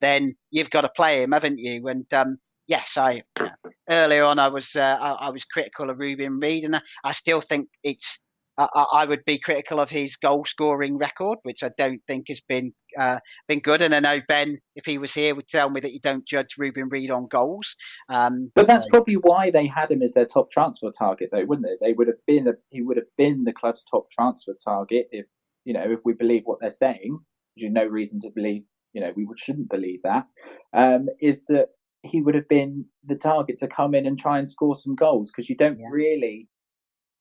then 0.00 0.34
you've 0.50 0.70
got 0.70 0.82
to 0.82 0.90
play 0.90 1.22
him, 1.22 1.32
haven't 1.32 1.58
you? 1.58 1.86
And 1.88 2.06
um, 2.12 2.38
yes, 2.72 2.96
I 2.96 3.22
earlier 3.90 4.24
on 4.24 4.38
I 4.38 4.48
was 4.48 4.74
uh, 4.74 4.80
I, 4.80 5.26
I, 5.26 5.28
was 5.28 5.44
critical 5.44 5.90
of 5.90 5.98
Reuben 5.98 6.40
Reid, 6.40 6.64
and 6.64 6.76
I, 6.76 6.80
I 7.04 7.12
still 7.12 7.42
think 7.42 7.68
it's 7.84 8.18
I, 8.56 8.86
I, 8.92 9.04
would 9.04 9.24
be 9.26 9.38
critical 9.38 9.78
of 9.78 9.90
his 9.90 10.16
goal 10.16 10.44
scoring 10.46 10.96
record, 10.96 11.38
which 11.42 11.62
I 11.62 11.70
don't 11.76 12.00
think 12.06 12.26
has 12.28 12.40
been 12.48 12.72
uh, 12.98 13.18
been 13.46 13.60
good. 13.60 13.82
And 13.82 13.94
I 13.94 14.00
know 14.00 14.20
Ben, 14.26 14.58
if 14.74 14.86
he 14.86 14.96
was 14.96 15.12
here, 15.12 15.34
would 15.34 15.48
tell 15.48 15.68
me 15.68 15.80
that 15.80 15.92
you 15.92 16.00
don't 16.00 16.26
judge 16.26 16.54
Reuben 16.56 16.88
Reid 16.88 17.10
on 17.10 17.28
goals. 17.28 17.74
Um, 18.08 18.50
but 18.54 18.66
that's 18.66 18.88
probably 18.88 19.16
why 19.16 19.50
they 19.50 19.66
had 19.66 19.90
him 19.90 20.02
as 20.02 20.14
their 20.14 20.26
top 20.26 20.50
transfer 20.50 20.90
target, 20.98 21.28
though, 21.30 21.44
wouldn't 21.44 21.68
it? 21.68 21.78
They 21.82 21.92
would 21.92 22.08
have 22.08 22.24
been 22.26 22.48
a, 22.48 22.52
he 22.70 22.80
would 22.80 22.96
have 22.96 23.12
been 23.18 23.44
the 23.44 23.52
club's 23.52 23.84
top 23.90 24.10
transfer 24.10 24.54
target 24.64 25.08
if 25.12 25.26
you 25.66 25.74
know 25.74 25.84
if 25.90 26.00
we 26.06 26.14
believe 26.14 26.42
what 26.46 26.58
they're 26.60 26.70
saying. 26.70 27.18
There's 27.56 27.70
no 27.70 27.84
reason 27.84 28.18
to 28.22 28.30
believe 28.30 28.62
you 28.94 29.02
know 29.02 29.12
we 29.14 29.26
shouldn't 29.36 29.68
believe 29.68 30.00
that. 30.04 30.26
Um, 30.72 31.08
is 31.20 31.42
that 31.48 31.68
he 32.02 32.20
would 32.20 32.34
have 32.34 32.48
been 32.48 32.84
the 33.06 33.14
target 33.14 33.58
to 33.58 33.68
come 33.68 33.94
in 33.94 34.06
and 34.06 34.18
try 34.18 34.38
and 34.38 34.50
score 34.50 34.74
some 34.76 34.94
goals 34.94 35.30
because 35.30 35.48
you 35.48 35.56
don't 35.56 35.78
yeah. 35.78 35.86
really 35.90 36.48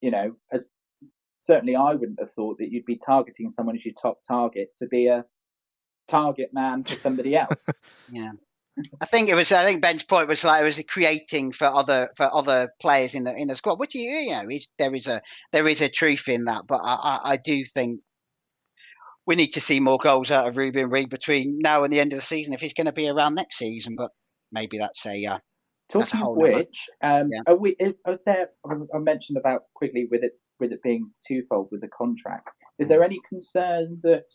you 0.01 0.11
know, 0.11 0.35
as 0.51 0.65
certainly 1.39 1.75
I 1.75 1.93
wouldn't 1.93 2.19
have 2.19 2.33
thought 2.33 2.57
that 2.57 2.71
you'd 2.71 2.85
be 2.85 2.97
targeting 2.97 3.51
someone 3.51 3.75
as 3.75 3.85
your 3.85 3.93
top 3.99 4.19
target 4.27 4.69
to 4.79 4.87
be 4.87 5.07
a 5.07 5.23
target 6.09 6.49
man 6.53 6.83
for 6.83 6.97
somebody 6.97 7.35
else. 7.37 7.65
yeah. 8.11 8.31
I 9.01 9.05
think 9.05 9.29
it 9.29 9.35
was. 9.35 9.51
I 9.51 9.65
think 9.65 9.81
Ben's 9.81 10.03
point 10.03 10.29
was 10.29 10.45
like 10.45 10.61
it 10.61 10.65
was 10.65 10.79
creating 10.87 11.51
for 11.51 11.67
other 11.67 12.09
for 12.15 12.33
other 12.33 12.69
players 12.81 13.13
in 13.13 13.25
the 13.25 13.35
in 13.35 13.49
the 13.49 13.55
squad. 13.55 13.79
Which 13.79 13.93
you, 13.93 14.01
you 14.09 14.31
know, 14.31 14.47
is, 14.49 14.67
there 14.79 14.95
is 14.95 15.07
a 15.07 15.21
there 15.51 15.67
is 15.67 15.81
a 15.81 15.89
truth 15.89 16.29
in 16.29 16.45
that. 16.45 16.63
But 16.67 16.77
I, 16.77 16.95
I, 16.95 17.31
I 17.33 17.37
do 17.37 17.65
think 17.65 17.99
we 19.27 19.35
need 19.35 19.51
to 19.51 19.61
see 19.61 19.81
more 19.81 19.97
goals 20.01 20.31
out 20.31 20.47
of 20.47 20.55
Reuben 20.55 20.89
Reid 20.89 21.09
between 21.09 21.59
now 21.61 21.83
and 21.83 21.91
the 21.91 21.99
end 21.99 22.13
of 22.13 22.19
the 22.21 22.25
season 22.25 22.53
if 22.53 22.61
he's 22.61 22.73
going 22.73 22.87
to 22.87 22.93
be 22.93 23.09
around 23.09 23.35
next 23.35 23.57
season. 23.57 23.95
But 23.97 24.11
maybe 24.51 24.77
that's 24.77 25.05
a 25.05 25.25
uh, 25.25 25.37
talking 25.91 26.21
of 26.21 26.35
which. 26.35 26.87
Um, 27.03 27.29
yeah. 27.31 27.53
we, 27.53 27.75
I 27.79 28.09
would 28.09 28.23
say 28.23 28.45
I 28.65 28.97
mentioned 28.99 29.37
about 29.37 29.63
quickly 29.75 30.07
with 30.09 30.23
it 30.23 30.33
with 30.59 30.71
it 30.71 30.81
being 30.83 31.11
twofold 31.27 31.69
with 31.71 31.81
the 31.81 31.89
contract. 31.89 32.49
Is 32.79 32.87
there 32.87 33.03
any 33.03 33.19
concern 33.27 33.99
that 34.03 34.31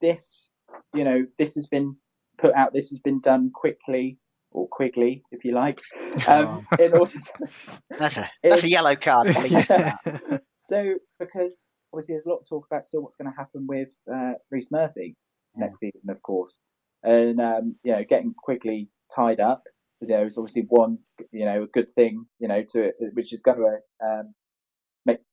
this, 0.00 0.50
you 0.94 1.04
know, 1.04 1.26
this 1.38 1.54
has 1.54 1.66
been 1.66 1.96
put 2.38 2.54
out, 2.54 2.74
this 2.74 2.90
has 2.90 2.98
been 2.98 3.20
done 3.20 3.50
quickly 3.54 4.18
or 4.50 4.68
quickly, 4.68 5.22
if 5.30 5.44
you 5.44 5.52
like, 5.52 5.80
um, 6.26 6.66
oh. 6.78 6.84
in 6.84 6.92
order 6.92 7.12
to, 7.12 7.48
that's, 7.98 8.16
a, 8.16 8.30
that's 8.42 8.64
a 8.64 8.68
yellow 8.68 8.94
card. 8.94 9.34
so, 10.68 10.94
because 11.18 11.68
obviously 11.92 12.14
there's 12.14 12.26
a 12.26 12.28
lot 12.28 12.40
of 12.40 12.48
talk 12.48 12.66
about 12.70 12.84
still 12.84 13.02
what's 13.02 13.16
going 13.16 13.30
to 13.30 13.36
happen 13.36 13.66
with 13.66 13.88
uh, 14.12 14.32
Rhys 14.50 14.68
Murphy 14.70 15.16
yeah. 15.56 15.64
next 15.64 15.80
season, 15.80 16.10
of 16.10 16.20
course, 16.22 16.58
and 17.02 17.40
um, 17.40 17.76
you 17.82 17.92
know, 17.92 18.04
getting 18.06 18.34
quickly 18.34 18.88
tied 19.14 19.40
up. 19.40 19.62
Know, 20.00 20.24
is 20.24 20.36
obviously 20.36 20.66
one, 20.68 20.98
you 21.30 21.44
know, 21.44 21.62
a 21.62 21.66
good 21.68 21.88
thing, 21.94 22.26
you 22.40 22.48
know, 22.48 22.64
to 22.72 22.90
which 23.14 23.32
is 23.32 23.40
going 23.40 23.58
to 23.58 24.04
um, 24.04 24.34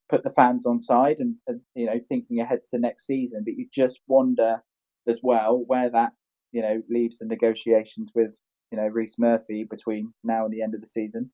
put 0.09 0.23
the 0.23 0.31
fans 0.31 0.65
on 0.65 0.81
side 0.81 1.17
and, 1.19 1.35
and, 1.47 1.61
you 1.75 1.85
know 1.85 1.99
thinking 2.09 2.41
ahead 2.41 2.61
to 2.69 2.79
next 2.79 3.05
season. 3.05 3.43
But 3.45 3.55
you 3.55 3.67
just 3.73 3.99
wonder 4.07 4.61
as 5.07 5.19
well 5.23 5.63
where 5.67 5.89
that 5.91 6.11
you 6.51 6.61
know 6.61 6.81
leaves 6.89 7.19
the 7.19 7.25
negotiations 7.25 8.11
with 8.13 8.31
you 8.71 8.77
know 8.77 8.87
Rhys 8.87 9.15
Murphy 9.17 9.63
between 9.69 10.13
now 10.23 10.45
and 10.45 10.53
the 10.53 10.63
end 10.63 10.75
of 10.75 10.81
the 10.81 10.87
season. 10.87 11.31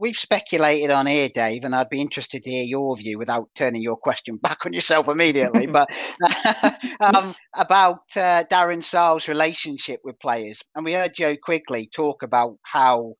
We've 0.00 0.16
speculated 0.16 0.90
on 0.90 1.06
here, 1.06 1.28
Dave, 1.28 1.64
and 1.64 1.74
I'd 1.74 1.88
be 1.88 2.00
interested 2.00 2.42
to 2.42 2.50
hear 2.50 2.64
your 2.64 2.96
view 2.96 3.16
without 3.18 3.48
turning 3.54 3.80
your 3.82 3.96
question 3.96 4.36
back 4.36 4.58
on 4.66 4.72
yourself 4.72 5.08
immediately. 5.08 5.66
but 5.68 5.88
um, 7.00 7.34
about 7.54 8.00
uh, 8.16 8.44
Darren 8.50 8.82
Sarll's 8.84 9.28
relationship 9.28 10.00
with 10.02 10.18
players, 10.20 10.60
and 10.74 10.84
we 10.84 10.94
heard 10.94 11.14
Joe 11.14 11.36
Quigley 11.42 11.88
talk 11.94 12.22
about 12.22 12.56
how 12.64 13.14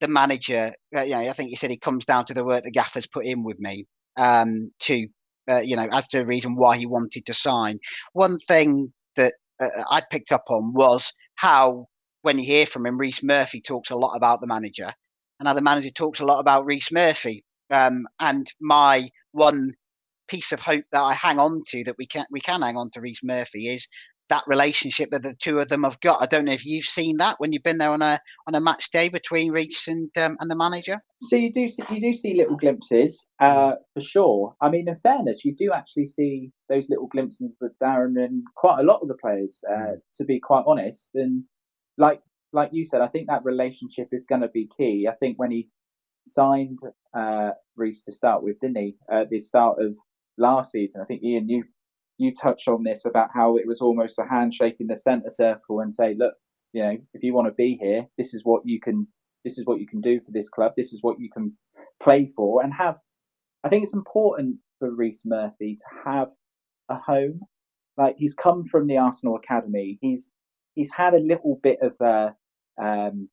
the 0.00 0.08
manager, 0.08 0.72
uh, 0.96 1.02
you 1.02 1.14
know, 1.14 1.28
I 1.28 1.32
think 1.32 1.50
he 1.50 1.56
said 1.56 1.70
he 1.70 1.78
comes 1.78 2.04
down 2.04 2.26
to 2.26 2.34
the 2.34 2.44
work 2.44 2.64
the 2.64 2.70
gaffer's 2.70 3.06
put 3.06 3.24
in 3.26 3.42
with 3.42 3.58
me 3.58 3.86
um, 4.16 4.70
to, 4.82 5.08
uh, 5.50 5.60
you 5.60 5.76
know, 5.76 5.88
as 5.90 6.08
to 6.08 6.18
the 6.18 6.26
reason 6.26 6.56
why 6.56 6.76
he 6.76 6.86
wanted 6.86 7.24
to 7.26 7.34
sign. 7.34 7.78
One 8.12 8.38
thing 8.38 8.92
that 9.16 9.34
uh, 9.60 9.68
I 9.90 10.02
picked 10.10 10.32
up 10.32 10.44
on 10.48 10.74
was 10.74 11.12
how, 11.36 11.86
when 12.22 12.38
you 12.38 12.44
hear 12.46 12.66
from 12.66 12.86
him, 12.86 12.98
Rhys 12.98 13.22
Murphy 13.22 13.60
talks 13.60 13.90
a 13.90 13.96
lot 13.96 14.14
about 14.14 14.40
the 14.40 14.46
manager, 14.46 14.92
the 15.46 15.60
manager 15.60 15.90
talks 15.90 16.20
a 16.20 16.24
lot 16.24 16.40
about 16.40 16.64
Rhys 16.64 16.88
Murphy. 16.90 17.44
Um, 17.70 18.06
and 18.18 18.50
my 18.60 19.10
one 19.32 19.74
piece 20.28 20.52
of 20.52 20.60
hope 20.60 20.84
that 20.92 21.00
I 21.00 21.14
hang 21.14 21.38
on 21.38 21.62
to 21.68 21.84
that 21.84 21.96
we 21.98 22.06
can 22.06 22.26
we 22.30 22.40
can 22.40 22.62
hang 22.62 22.76
on 22.76 22.90
to 22.92 23.00
Rhys 23.00 23.20
Murphy 23.22 23.74
is 23.74 23.86
that 24.28 24.44
relationship 24.46 25.10
that 25.10 25.22
the 25.22 25.34
two 25.42 25.58
of 25.58 25.68
them 25.68 25.84
have 25.84 26.00
got. 26.00 26.20
I 26.20 26.26
don't 26.26 26.44
know 26.44 26.52
if 26.52 26.66
you've 26.66 26.84
seen 26.84 27.16
that 27.16 27.36
when 27.38 27.52
you've 27.52 27.62
been 27.62 27.78
there 27.78 27.90
on 27.90 28.02
a 28.02 28.20
on 28.46 28.54
a 28.54 28.60
match 28.60 28.90
day 28.90 29.08
between 29.08 29.52
Rhys 29.52 29.84
and 29.86 30.10
um, 30.16 30.36
and 30.40 30.50
the 30.50 30.56
manager. 30.56 31.00
So 31.22 31.36
you 31.36 31.52
do 31.52 31.68
see, 31.68 31.82
you 31.90 32.00
do 32.00 32.12
see 32.12 32.34
little 32.34 32.56
glimpses 32.56 33.24
uh, 33.40 33.72
for 33.94 34.00
sure. 34.00 34.54
I 34.60 34.68
mean, 34.68 34.88
in 34.88 34.96
fairness, 35.02 35.44
you 35.44 35.54
do 35.56 35.72
actually 35.72 36.06
see 36.06 36.50
those 36.68 36.86
little 36.88 37.06
glimpses 37.06 37.52
with 37.60 37.72
Darren 37.82 38.22
and 38.22 38.42
quite 38.54 38.80
a 38.80 38.84
lot 38.84 39.00
of 39.00 39.08
the 39.08 39.16
players. 39.20 39.60
Uh, 39.68 39.74
mm. 39.74 39.96
to 40.16 40.24
be 40.24 40.38
quite 40.40 40.64
honest, 40.66 41.10
and 41.14 41.44
like 41.96 42.20
like 42.52 42.70
you 42.72 42.86
said, 42.86 43.00
I 43.00 43.08
think 43.08 43.28
that 43.28 43.44
relationship 43.44 44.08
is 44.12 44.24
going 44.28 44.40
to 44.40 44.48
be 44.48 44.68
key. 44.76 45.08
I 45.10 45.14
think 45.16 45.38
when 45.38 45.50
he 45.50 45.68
signed 46.26 46.78
uh, 47.14 47.50
Rhys 47.76 48.02
to 48.04 48.12
start 48.12 48.42
with, 48.42 48.60
didn't 48.60 48.78
he? 48.78 48.96
At 49.10 49.30
the 49.30 49.40
start 49.40 49.78
of 49.80 49.94
last 50.36 50.72
season, 50.72 51.00
I 51.00 51.04
think 51.04 51.22
Ian, 51.22 51.48
you 51.48 51.64
you 52.18 52.34
touched 52.34 52.66
on 52.68 52.82
this 52.82 53.04
about 53.04 53.28
how 53.32 53.56
it 53.56 53.66
was 53.66 53.80
almost 53.80 54.18
a 54.18 54.24
handshake 54.28 54.76
in 54.80 54.88
the 54.88 54.96
centre 54.96 55.30
circle 55.30 55.80
and 55.80 55.94
say, 55.94 56.14
look, 56.18 56.34
you 56.72 56.82
know, 56.82 56.96
if 57.14 57.22
you 57.22 57.32
want 57.32 57.46
to 57.46 57.54
be 57.54 57.78
here, 57.80 58.06
this 58.18 58.34
is 58.34 58.42
what 58.44 58.62
you 58.64 58.80
can, 58.80 59.06
this 59.44 59.56
is 59.56 59.64
what 59.66 59.78
you 59.78 59.86
can 59.86 60.00
do 60.00 60.20
for 60.20 60.32
this 60.32 60.48
club. 60.48 60.72
This 60.76 60.92
is 60.92 60.98
what 61.02 61.20
you 61.20 61.30
can 61.30 61.56
play 62.02 62.26
for 62.34 62.62
and 62.62 62.74
have. 62.74 62.96
I 63.64 63.68
think 63.68 63.84
it's 63.84 63.94
important 63.94 64.56
for 64.80 64.94
Rhys 64.94 65.22
Murphy 65.24 65.76
to 65.76 66.10
have 66.10 66.28
a 66.88 66.96
home. 66.96 67.40
Like 67.96 68.16
he's 68.18 68.34
come 68.34 68.64
from 68.66 68.86
the 68.86 68.98
Arsenal 68.98 69.36
academy. 69.36 69.98
He's 70.00 70.28
he's 70.74 70.90
had 70.94 71.14
a 71.14 71.18
little 71.18 71.58
bit 71.62 71.78
of 71.82 71.92
a 72.00 72.34
um, 72.82 73.28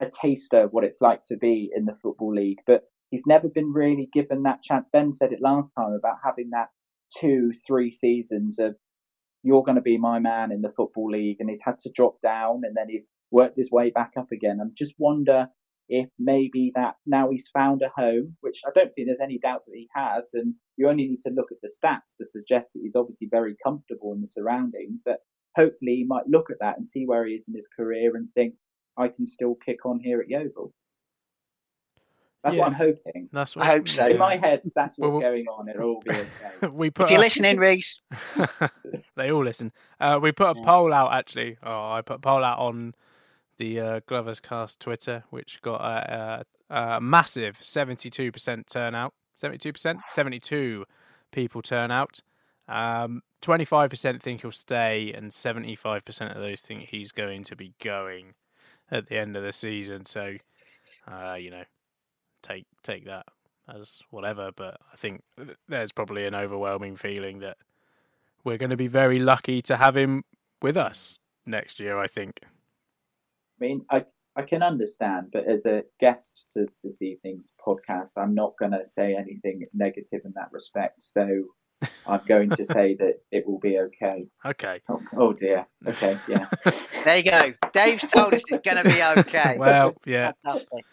a 0.00 0.06
taster 0.06 0.62
of 0.62 0.72
what 0.72 0.84
it's 0.84 1.00
like 1.00 1.22
to 1.24 1.36
be 1.36 1.70
in 1.74 1.84
the 1.84 1.96
football 2.02 2.34
league, 2.34 2.58
but 2.66 2.84
he's 3.10 3.26
never 3.26 3.48
been 3.48 3.72
really 3.72 4.08
given 4.12 4.42
that 4.44 4.62
chance. 4.62 4.86
Ben 4.92 5.12
said 5.12 5.32
it 5.32 5.40
last 5.40 5.72
time 5.76 5.92
about 5.92 6.18
having 6.24 6.50
that 6.50 6.68
two, 7.18 7.52
three 7.66 7.90
seasons 7.90 8.58
of 8.58 8.76
you're 9.42 9.62
going 9.62 9.76
to 9.76 9.82
be 9.82 9.98
my 9.98 10.18
man 10.18 10.52
in 10.52 10.62
the 10.62 10.72
football 10.76 11.10
league, 11.10 11.38
and 11.40 11.48
he's 11.48 11.62
had 11.64 11.78
to 11.80 11.90
drop 11.94 12.20
down, 12.22 12.62
and 12.64 12.76
then 12.76 12.88
he's 12.88 13.04
worked 13.30 13.56
his 13.56 13.70
way 13.70 13.90
back 13.90 14.12
up 14.16 14.30
again. 14.32 14.58
I 14.60 14.66
just 14.76 14.94
wonder 14.98 15.48
if 15.88 16.08
maybe 16.18 16.70
that 16.74 16.96
now 17.06 17.30
he's 17.30 17.48
found 17.52 17.82
a 17.82 17.88
home, 18.00 18.36
which 18.40 18.60
I 18.66 18.70
don't 18.74 18.92
think 18.94 19.08
there's 19.08 19.18
any 19.22 19.38
doubt 19.38 19.62
that 19.66 19.74
he 19.74 19.88
has, 19.94 20.28
and 20.34 20.54
you 20.76 20.88
only 20.88 21.08
need 21.08 21.22
to 21.26 21.32
look 21.32 21.50
at 21.50 21.58
the 21.62 21.70
stats 21.70 22.16
to 22.18 22.26
suggest 22.26 22.70
that 22.74 22.80
he's 22.82 22.96
obviously 22.96 23.28
very 23.30 23.56
comfortable 23.64 24.12
in 24.12 24.20
the 24.20 24.26
surroundings. 24.26 25.02
That 25.06 25.20
hopefully 25.56 25.96
he 25.96 26.04
might 26.04 26.26
look 26.28 26.50
at 26.50 26.58
that 26.60 26.76
and 26.76 26.86
see 26.86 27.04
where 27.04 27.26
he 27.26 27.34
is 27.34 27.44
in 27.48 27.54
his 27.54 27.68
career 27.74 28.16
and 28.16 28.28
think, 28.34 28.54
I 28.96 29.08
can 29.08 29.26
still 29.26 29.56
kick 29.64 29.86
on 29.86 30.00
here 30.00 30.20
at 30.20 30.28
Yeovil. 30.28 30.72
That's 32.42 32.54
yeah. 32.54 32.60
what 32.60 32.68
I'm 32.68 32.74
hoping. 32.74 33.28
That's 33.32 33.56
what 33.56 33.64
I 33.64 33.68
hope 33.68 33.88
so. 33.88 34.06
In 34.06 34.18
my 34.18 34.36
head, 34.36 34.62
that's 34.74 34.96
what's 34.96 35.12
well, 35.12 35.20
going 35.20 35.46
on. 35.46 35.68
It'll 35.68 35.90
all 35.90 36.02
be 36.04 36.10
okay. 36.62 36.68
we 36.68 36.90
put 36.90 37.04
if 37.04 37.10
you're 37.10 37.18
a... 37.18 37.22
listening, 37.22 37.56
Rhys. 37.58 38.00
they 39.16 39.32
all 39.32 39.44
listen. 39.44 39.72
Uh, 40.00 40.18
we 40.22 40.32
put 40.32 40.56
a 40.56 40.58
yeah. 40.58 40.64
poll 40.64 40.94
out 40.94 41.12
actually. 41.12 41.56
Oh, 41.62 41.92
I 41.92 42.02
put 42.02 42.16
a 42.16 42.20
poll 42.20 42.44
out 42.44 42.58
on 42.58 42.94
the 43.58 43.80
uh, 43.80 44.00
Glovers 44.06 44.40
Cast 44.40 44.78
Twitter, 44.78 45.24
which 45.30 45.60
got 45.62 45.80
a, 45.80 46.46
a, 46.70 46.76
a 46.76 47.00
massive 47.00 47.58
72% 47.60 48.66
turnout. 48.68 49.14
72%? 49.42 50.00
72 50.10 50.84
people 51.32 51.62
turn 51.62 51.90
out. 51.90 52.20
Um, 52.68 53.22
25% 53.42 54.22
think 54.22 54.42
he'll 54.42 54.52
stay, 54.52 55.12
and 55.16 55.30
75% 55.30 56.36
of 56.36 56.42
those 56.42 56.60
think 56.60 56.88
he's 56.88 57.12
going 57.12 57.44
to 57.44 57.56
be 57.56 57.72
going 57.82 58.34
at 58.90 59.08
the 59.08 59.18
end 59.18 59.36
of 59.36 59.42
the 59.42 59.52
season. 59.52 60.04
So, 60.04 60.34
uh, 61.10 61.34
you 61.34 61.50
know, 61.50 61.64
take 62.42 62.66
take 62.82 63.06
that 63.06 63.26
as 63.74 64.00
whatever. 64.10 64.50
But 64.54 64.78
I 64.92 64.96
think 64.96 65.22
there's 65.68 65.92
probably 65.92 66.26
an 66.26 66.34
overwhelming 66.34 66.96
feeling 66.96 67.40
that 67.40 67.56
we're 68.44 68.58
going 68.58 68.70
to 68.70 68.76
be 68.76 68.88
very 68.88 69.18
lucky 69.18 69.62
to 69.62 69.76
have 69.76 69.96
him 69.96 70.24
with 70.60 70.76
us 70.76 71.20
next 71.46 71.80
year. 71.80 71.98
I 71.98 72.06
think. 72.06 72.40
I 72.42 72.48
mean, 73.60 73.84
I 73.90 74.04
I 74.36 74.42
can 74.42 74.62
understand, 74.62 75.28
but 75.32 75.46
as 75.46 75.66
a 75.66 75.82
guest 76.00 76.46
to 76.52 76.66
this 76.84 77.02
evening's 77.02 77.52
podcast, 77.64 78.10
I'm 78.16 78.34
not 78.34 78.54
going 78.58 78.72
to 78.72 78.86
say 78.86 79.16
anything 79.16 79.66
negative 79.74 80.20
in 80.24 80.32
that 80.36 80.52
respect. 80.52 81.02
So 81.02 81.44
I'm 82.06 82.20
going 82.26 82.50
to 82.50 82.64
say 82.64 82.94
that 82.94 83.20
it 83.30 83.46
will 83.46 83.58
be 83.58 83.78
okay. 83.78 84.26
Okay. 84.44 84.80
Oh, 84.88 85.02
oh 85.16 85.32
dear. 85.32 85.66
Okay. 85.86 86.18
Yeah. 86.28 86.46
there 87.04 87.16
you 87.16 87.30
go. 87.30 87.52
Dave's 87.72 88.04
told 88.10 88.34
us 88.34 88.42
it's 88.48 88.68
going 88.68 88.82
to 88.82 88.84
be 88.84 89.02
okay. 89.20 89.56
Well, 89.58 89.94
yeah. 90.04 90.32
Fantastic. 90.44 90.84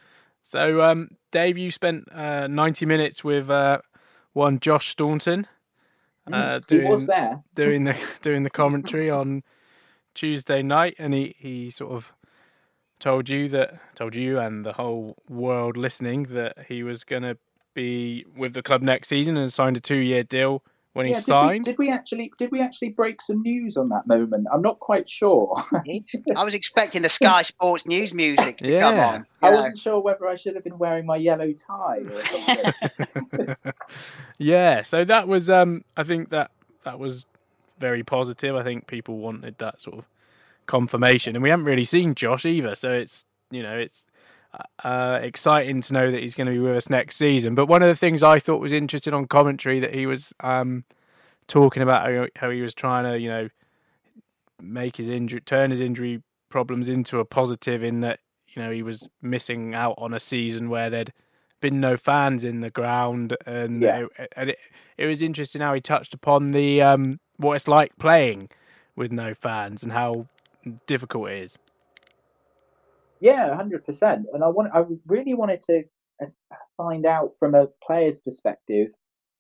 So, 0.42 0.84
um, 0.84 1.10
Dave, 1.32 1.58
you 1.58 1.72
spent 1.72 2.12
uh, 2.12 2.48
90 2.48 2.86
minutes 2.86 3.24
with 3.24 3.50
uh, 3.50 3.80
one 4.34 4.60
Josh 4.60 4.90
Staunton. 4.90 5.48
Uh, 6.32 6.60
doing, 6.68 6.86
he 6.86 6.92
was 6.92 7.06
there. 7.06 7.44
doing 7.56 7.84
the 7.84 7.96
doing 8.22 8.44
the 8.44 8.50
commentary 8.50 9.12
on 9.12 9.44
Tuesday 10.16 10.64
night, 10.64 10.96
and 10.98 11.14
he, 11.14 11.36
he 11.38 11.70
sort 11.70 11.94
of 11.94 12.14
told 13.00 13.30
you 13.30 13.48
that 13.50 13.80
told 13.96 14.16
you 14.16 14.40
and 14.40 14.66
the 14.66 14.74
whole 14.74 15.16
world 15.30 15.78
listening 15.78 16.24
that 16.24 16.66
he 16.68 16.82
was 16.82 17.04
going 17.04 17.22
to 17.22 17.38
be 17.74 18.26
with 18.36 18.54
the 18.54 18.64
club 18.64 18.82
next 18.82 19.10
season 19.10 19.38
and 19.38 19.54
signed 19.54 19.78
a 19.78 19.80
two 19.80 19.98
year 19.98 20.24
deal 20.24 20.64
when 20.96 21.06
he 21.06 21.12
yeah, 21.12 21.20
signed. 21.20 21.66
Did 21.66 21.78
we, 21.78 21.88
did 21.88 21.90
we, 21.90 21.94
actually 21.94 22.32
did 22.40 22.52
we 22.54 22.62
actually 22.62 22.90
break 22.90 23.22
some 23.22 23.42
news 23.42 23.76
on 23.76 23.90
that 23.90 24.08
moment? 24.08 24.48
I'm 24.52 24.62
not 24.62 24.80
quite 24.80 25.10
sure. 25.10 25.62
I 25.74 26.44
was 26.46 26.54
expecting 26.54 27.02
the 27.02 27.10
Sky 27.22 27.42
Sports 27.42 27.86
news 27.86 28.14
music 28.14 28.60
to 28.60 28.68
yeah. 28.68 28.80
come 28.80 29.00
on. 29.00 29.26
I 29.42 29.50
know. 29.50 29.58
wasn't 29.58 29.80
sure 29.80 30.00
whether 30.00 30.26
I 30.26 30.38
should 30.38 30.56
have 30.56 30.64
been 30.64 30.78
wearing 30.78 31.06
my 31.06 31.18
yellow 31.18 31.52
tie 31.52 32.00
or 32.00 32.26
something. 32.26 33.56
yeah, 34.38 34.84
so 34.84 35.04
that 35.04 35.28
was 35.28 35.50
um 35.50 35.84
I 35.98 36.04
think 36.04 36.30
that 36.30 36.52
that 36.84 36.98
was 36.98 37.26
very 37.78 38.04
positive. 38.04 38.56
I 38.56 38.64
think 38.64 38.88
people 38.88 39.18
wanted 39.18 39.58
that 39.58 39.82
sort 39.82 39.98
of 39.98 40.06
confirmation, 40.66 41.36
and 41.36 41.44
we 41.44 41.50
haven't 41.50 41.66
really 41.66 41.84
seen 41.84 42.16
Josh 42.16 42.46
either. 42.46 42.74
So 42.74 42.94
it's 42.94 43.26
you 43.52 43.62
know 43.62 43.76
it's 43.76 44.06
uh, 44.84 45.20
exciting 45.22 45.82
to 45.82 45.94
know 45.94 46.12
that 46.12 46.22
he's 46.22 46.36
going 46.36 46.48
to 46.48 46.54
be 46.54 46.60
with 46.60 46.76
us 46.76 46.90
next 46.90 47.18
season. 47.18 47.56
But 47.56 47.68
one 47.68 47.82
of 47.82 47.90
the 47.90 47.96
things 47.96 48.24
I 48.24 48.40
thought 48.40 48.62
was 48.62 48.74
interesting 48.74 49.14
on 49.14 49.28
commentary 49.28 49.80
that 49.80 49.94
he 49.94 50.06
was 50.06 50.34
um, 50.42 50.84
talking 51.48 51.84
about 51.84 52.10
how, 52.10 52.28
how, 52.36 52.50
he 52.50 52.62
was 52.62 52.74
trying 52.74 53.04
to, 53.06 53.20
you 53.20 53.30
know, 53.30 53.50
make 54.62 54.98
his 54.98 55.10
injury, 55.10 55.42
turn 55.42 55.72
his 55.72 55.82
injury 55.82 56.22
problems 56.50 56.88
into 56.88 57.20
a 57.20 57.26
positive 57.26 57.84
in 57.84 58.02
that, 58.02 58.20
you 58.50 58.62
know, 58.62 58.72
he 58.72 58.84
was 58.84 59.08
missing 59.22 59.74
out 59.74 59.96
on 59.98 60.14
a 60.14 60.20
season 60.20 60.70
where 60.70 60.90
there'd 60.90 61.14
been 61.62 61.80
no 61.80 61.98
fans 61.98 62.44
in 62.44 62.62
the 62.62 62.70
ground, 62.70 63.36
and, 63.46 63.82
yeah. 63.82 64.06
it, 64.18 64.30
and 64.36 64.50
it, 64.52 64.60
it 64.98 65.06
was 65.08 65.22
interesting 65.22 65.62
how 65.62 65.74
he 65.74 65.82
touched 65.82 66.14
upon 66.14 66.52
the 66.52 66.82
um, 66.82 67.20
what 67.38 67.56
it's 67.56 67.68
like 67.68 67.98
playing 67.98 68.50
with 68.96 69.12
no 69.12 69.34
fans 69.34 69.84
and 69.84 69.92
how 69.92 70.28
difficult 70.88 71.30
it 71.30 71.44
is. 71.44 71.58
Yeah, 73.20 73.56
hundred 73.56 73.86
percent. 73.86 74.26
And 74.34 74.44
I 74.44 74.48
want, 74.48 74.72
I 74.74 74.84
really 75.08 75.34
wanted 75.34 75.62
to 75.70 75.84
uh, 76.22 76.28
find 76.78 77.06
out 77.06 77.32
from 77.40 77.56
a 77.56 77.68
player's 77.86 78.20
perspective 78.20 78.88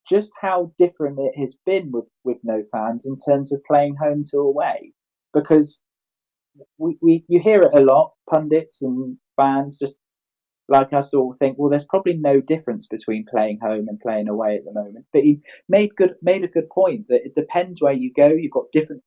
just 0.09 0.31
how 0.39 0.71
different 0.77 1.19
it 1.19 1.37
has 1.39 1.55
been 1.65 1.91
with 1.91 2.05
with 2.23 2.37
no 2.43 2.63
fans 2.71 3.05
in 3.05 3.17
terms 3.17 3.51
of 3.51 3.61
playing 3.67 3.95
home 3.95 4.23
to 4.31 4.37
away, 4.37 4.93
because 5.33 5.79
we, 6.77 6.97
we 7.01 7.25
you 7.27 7.39
hear 7.39 7.61
it 7.61 7.73
a 7.73 7.81
lot, 7.81 8.13
pundits 8.29 8.81
and 8.81 9.17
fans 9.37 9.77
just 9.79 9.95
like 10.69 10.93
us 10.93 11.13
all 11.13 11.35
think, 11.39 11.57
well, 11.59 11.69
there's 11.69 11.85
probably 11.85 12.15
no 12.15 12.41
difference 12.41 12.87
between 12.89 13.25
playing 13.29 13.59
home 13.61 13.87
and 13.89 13.99
playing 13.99 14.29
away 14.29 14.57
at 14.57 14.65
the 14.65 14.73
moment. 14.73 15.05
But 15.13 15.23
he 15.23 15.41
made 15.69 15.95
good 15.97 16.15
made 16.21 16.43
a 16.43 16.47
good 16.49 16.69
point 16.69 17.07
that 17.09 17.25
it 17.25 17.35
depends 17.35 17.81
where 17.81 17.93
you 17.93 18.11
go. 18.17 18.27
You've 18.29 18.51
got 18.53 18.65
different 18.73 19.03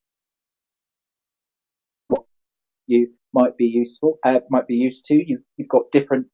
you 2.86 3.08
might 3.34 3.56
be 3.56 3.66
useful, 3.66 4.18
uh, 4.24 4.40
might 4.50 4.66
be 4.66 4.74
used 4.74 5.04
to. 5.06 5.14
You've, 5.14 5.42
you've 5.56 5.68
got 5.68 5.90
different 5.92 6.26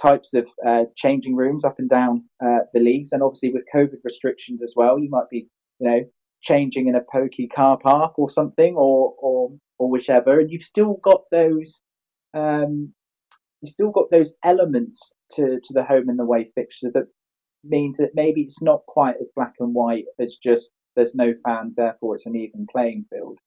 types 0.00 0.34
of 0.34 0.46
uh, 0.66 0.84
changing 0.96 1.36
rooms 1.36 1.64
up 1.64 1.78
and 1.78 1.88
down 1.88 2.24
uh, 2.44 2.60
the 2.72 2.80
leagues, 2.80 3.12
and 3.12 3.22
obviously 3.22 3.52
with 3.52 3.64
COVID 3.74 3.98
restrictions 4.04 4.62
as 4.62 4.74
well, 4.76 4.98
you 4.98 5.08
might 5.10 5.28
be, 5.30 5.48
you 5.78 5.88
know, 5.88 6.00
changing 6.42 6.88
in 6.88 6.96
a 6.96 7.04
pokey 7.12 7.48
car 7.48 7.78
park 7.78 8.18
or 8.18 8.30
something, 8.30 8.74
or 8.76 9.14
or 9.18 9.50
or 9.78 9.90
whichever, 9.90 10.40
and 10.40 10.50
you've 10.50 10.62
still 10.62 10.98
got 11.02 11.22
those, 11.30 11.80
um, 12.34 12.92
you've 13.60 13.72
still 13.72 13.90
got 13.90 14.10
those 14.10 14.34
elements 14.44 15.12
to 15.32 15.60
to 15.64 15.72
the 15.72 15.84
home 15.84 16.08
and 16.08 16.18
the 16.18 16.24
away 16.24 16.50
fixture 16.54 16.90
that 16.92 17.06
means 17.64 17.96
that 17.98 18.10
maybe 18.14 18.42
it's 18.42 18.60
not 18.60 18.84
quite 18.86 19.14
as 19.20 19.30
black 19.36 19.54
and 19.60 19.74
white 19.74 20.04
as 20.20 20.36
just 20.42 20.70
there's 20.96 21.14
no 21.14 21.32
fans, 21.44 21.74
therefore 21.76 22.16
it's 22.16 22.26
an 22.26 22.36
even 22.36 22.66
playing 22.70 23.06
field. 23.10 23.38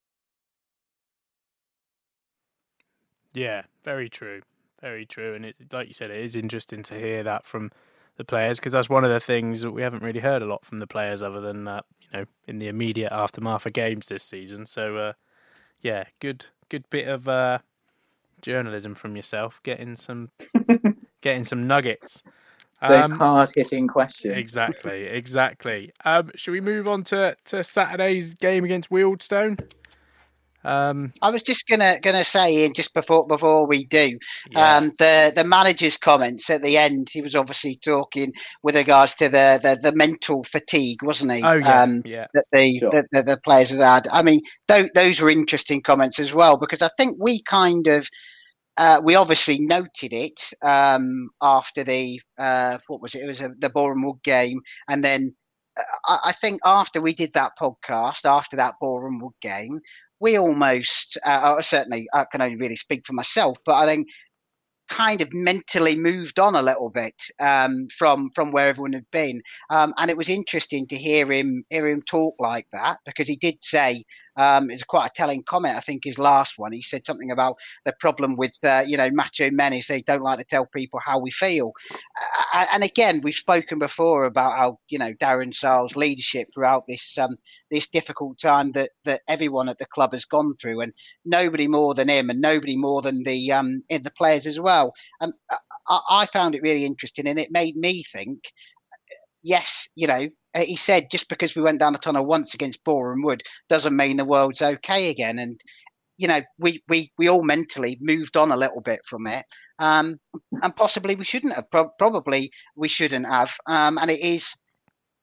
Yeah, 3.36 3.64
very 3.84 4.10
true, 4.10 4.42
very 4.82 5.06
true. 5.06 5.36
And 5.36 5.46
it, 5.46 5.56
like 5.72 5.88
you 5.88 5.94
said, 5.94 6.10
it 6.10 6.24
is 6.24 6.36
interesting 6.36 6.82
to 6.84 6.96
hear 6.96 7.22
that 7.24 7.46
from 7.46 7.72
the 8.18 8.24
players 8.24 8.60
because 8.60 8.72
that's 8.72 8.90
one 8.90 9.04
of 9.04 9.12
the 9.12 9.20
things 9.20 9.62
that 9.62 9.72
we 9.72 9.82
haven't 9.82 10.02
really 10.02 10.22
heard 10.22 10.42
a 10.42 10.46
lot 10.46 10.66
from 10.66 10.80
the 10.80 10.88
players, 10.88 11.22
other 11.22 11.42
than 11.42 11.68
uh, 11.68 11.82
you 12.00 12.20
know 12.20 12.26
in 12.48 12.60
the 12.60 12.68
immediate 12.68 13.12
aftermath 13.12 13.66
of 13.66 13.74
games 13.74 14.08
this 14.08 14.24
season. 14.24 14.66
So 14.66 14.98
uh, 14.98 15.14
yeah, 15.82 16.06
good 16.20 16.46
good 16.70 16.90
bit 16.90 17.08
of 17.08 17.28
uh, 17.28 17.60
journalism 18.42 18.96
from 18.96 19.16
yourself, 19.16 19.60
getting 19.64 19.96
some 19.96 20.32
getting 21.22 21.44
some 21.44 21.68
nuggets. 21.68 22.24
Those 22.82 23.12
um, 23.12 23.12
hard 23.12 23.52
hitting 23.56 23.88
questions. 23.88 24.36
Exactly, 24.38 25.06
exactly. 25.06 25.92
Um, 26.04 26.32
should 26.36 26.52
we 26.52 26.62
move 26.62 26.88
on 26.88 27.04
to, 27.06 27.36
to 27.46 27.64
Saturday's 27.64 28.34
game 28.34 28.64
against 28.64 28.90
Wealdstone? 28.90 29.60
Um, 30.66 31.14
I 31.22 31.30
was 31.30 31.44
just 31.44 31.68
gonna 31.68 32.00
gonna 32.02 32.24
say, 32.24 32.70
just 32.72 32.94
before 32.94 33.28
before 33.28 33.68
we 33.68 33.86
do, 33.86 34.18
yeah. 34.50 34.78
um, 34.78 34.92
the 34.98 35.32
the 35.36 35.44
manager's 35.44 35.96
comments 35.96 36.50
at 36.50 36.62
the 36.62 36.78
end. 36.78 37.10
He 37.12 37.22
was 37.22 37.36
obviously 37.36 37.80
talking 37.84 38.34
with 38.64 38.76
regards 38.76 39.14
to 39.16 39.30
the 39.30 39.60
the, 39.62 39.80
the 39.82 39.96
mental 39.96 40.44
fatigue, 40.44 41.04
wasn't 41.04 41.34
he? 41.34 41.44
Oh 41.44 41.54
yeah, 41.54 41.82
um, 41.82 42.02
yeah. 42.06 42.28
That 42.34 42.46
the, 42.52 42.80
sure. 42.80 42.92
the, 42.92 43.04
the, 43.12 43.24
the 43.24 43.42
players 43.44 43.70
had 43.70 43.82
had. 43.82 44.08
I 44.12 44.24
mean, 44.24 44.42
th- 44.68 44.92
those 44.96 45.22
were 45.22 45.30
interesting 45.30 45.82
comments 45.82 46.20
as 46.20 46.34
well 46.34 46.58
because 46.58 46.82
I 46.82 46.90
think 46.98 47.18
we 47.20 47.44
kind 47.44 47.88
of. 47.88 48.08
Uh, 48.78 49.00
we 49.02 49.16
obviously 49.16 49.58
noted 49.58 50.12
it 50.12 50.38
um, 50.62 51.30
after 51.42 51.82
the 51.86 52.20
uh, 52.38 52.78
what 52.88 53.02
was 53.02 53.16
it? 53.16 53.22
It 53.22 53.28
was 53.28 53.40
a, 53.40 53.52
the 53.58 53.70
Boreham 53.70 54.04
Wood 54.04 54.18
game, 54.22 54.60
and 54.90 55.02
then 55.02 55.34
uh, 55.80 55.84
I, 56.08 56.20
I 56.26 56.32
think 56.34 56.60
after 56.66 57.00
we 57.00 57.14
did 57.14 57.32
that 57.34 57.54
podcast, 57.58 58.26
after 58.26 58.58
that 58.58 58.76
Boreham 58.82 59.20
Wood 59.20 59.34
game, 59.42 59.80
we 60.20 60.38
almost, 60.38 61.18
uh, 61.26 61.62
certainly, 61.62 62.08
I 62.14 62.26
can 62.32 62.42
only 62.42 62.58
really 62.58 62.76
speak 62.76 63.06
for 63.06 63.14
myself, 63.14 63.58
but 63.66 63.76
I 63.76 63.86
think 63.86 64.08
kind 64.90 65.22
of 65.22 65.34
mentally 65.34 65.96
moved 65.96 66.40
on 66.40 66.56
a 66.56 66.62
little 66.62 66.90
bit 66.90 67.16
um, 67.40 67.88
from 67.98 68.30
from 68.36 68.52
where 68.52 68.68
everyone 68.68 68.94
had 68.94 69.10
been, 69.12 69.42
um, 69.70 69.94
and 69.98 70.10
it 70.12 70.18
was 70.18 70.30
interesting 70.30 70.88
to 70.88 70.98
hear 70.98 71.32
him 71.32 71.64
hear 71.70 71.88
him 71.88 72.02
talk 72.04 72.36
like 72.40 72.68
that 72.72 73.00
because 73.06 73.28
he 73.28 73.36
did 73.36 73.58
say 73.62 74.04
um, 74.38 74.70
it's 74.70 74.84
quite 74.84 75.08
a 75.08 75.12
telling 75.16 75.44
comment. 75.44 75.78
I 75.78 75.82
think 75.82 76.04
his 76.04 76.18
last 76.18 76.54
one, 76.58 76.72
he 76.72 76.82
said 76.82 77.06
something 77.06 77.32
about 77.32 77.56
the 77.86 77.94
problem 78.00 78.36
with 78.36 78.54
uh, 78.64 78.84
you 78.86 78.98
know 78.98 79.10
macho 79.12 79.50
men 79.52 79.74
who 79.74 79.82
say 79.82 80.04
don't 80.06 80.24
like 80.24 80.40
to 80.40 80.46
tell 80.46 80.66
people 80.68 81.00
how 81.04 81.20
we 81.20 81.32
feel. 81.32 81.72
Uh, 82.54 82.66
and 82.72 82.84
again, 82.84 83.22
we've 83.24 83.36
spoken 83.36 83.80
before 83.80 84.26
about 84.26 84.58
how 84.58 84.80
you 84.90 85.00
know 85.00 85.14
Darren 85.16 85.54
Sarll's 85.54 85.96
leadership 85.96 86.48
throughout 86.54 86.84
this 86.88 87.18
um, 87.18 87.38
this 87.72 87.88
difficult 87.88 88.40
time 88.40 88.72
that 88.74 88.92
that 89.06 89.22
everyone 89.28 89.70
at 89.70 89.80
the 89.80 89.86
club 89.88 90.12
has 90.14 90.26
gone 90.26 90.54
through, 90.62 90.82
and 90.82 90.94
nobody 91.26 91.68
more 91.68 91.94
than 91.94 92.10
him, 92.10 92.30
and 92.30 92.42
nobody 92.42 92.78
more 92.78 93.02
than 93.02 93.24
the 93.24 93.52
um, 93.52 93.84
the 93.90 94.12
players 94.18 94.48
as 94.48 94.60
well. 94.60 94.94
And 95.22 95.34
I, 95.88 96.00
I 96.10 96.26
found 96.26 96.56
it 96.56 96.62
really 96.62 96.86
interesting, 96.86 97.28
and 97.28 97.40
it 97.40 97.52
made 97.52 97.76
me 97.76 98.04
think 98.12 98.40
yes, 99.46 99.88
you 99.96 100.08
know, 100.08 100.28
uh, 100.56 100.62
he 100.62 100.76
said 100.76 101.08
just 101.12 101.30
because 101.30 101.56
we 101.56 101.62
went 101.62 101.80
down 101.80 101.94
the 101.94 102.00
tunnel 102.00 102.26
once 102.26 102.54
against 102.54 102.84
Boreham 102.84 103.22
Wood 103.24 103.44
doesn't 103.70 103.96
mean 103.96 104.18
the 104.18 104.26
world's 104.26 104.62
okay 104.62 105.10
again. 105.10 105.40
And 105.40 105.62
you 106.18 106.28
know, 106.28 106.42
we 106.58 106.84
we 106.90 107.12
we 107.18 107.30
all 107.30 107.44
mentally 107.44 107.98
moved 108.02 108.36
on 108.38 108.52
a 108.52 108.58
little 108.58 108.82
bit 108.82 109.02
from 109.08 109.28
it, 109.28 109.46
um, 109.80 110.18
and 110.64 110.76
possibly 110.76 111.16
we 111.16 111.26
shouldn't 111.26 111.56
have. 111.56 111.70
Pro- 111.72 111.92
probably 112.00 112.52
we 112.76 112.88
shouldn't 112.88 113.28
have. 113.28 113.52
Um, 113.68 113.98
and 114.00 114.10
it 114.10 114.22
is, 114.22 114.50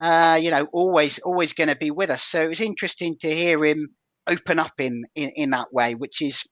uh, 0.00 0.38
you 0.40 0.50
know, 0.50 0.68
always 0.72 1.18
always 1.20 1.52
going 1.54 1.68
to 1.68 1.76
be 1.76 1.90
with 1.90 2.10
us. 2.10 2.24
So 2.24 2.42
it 2.42 2.48
was 2.48 2.60
interesting 2.60 3.16
to 3.22 3.34
hear 3.34 3.64
him 3.64 3.88
open 4.28 4.58
up 4.58 4.74
in, 4.78 5.04
in 5.16 5.32
in 5.36 5.50
that 5.50 5.72
way, 5.72 5.94
which 5.94 6.22
is 6.22 6.42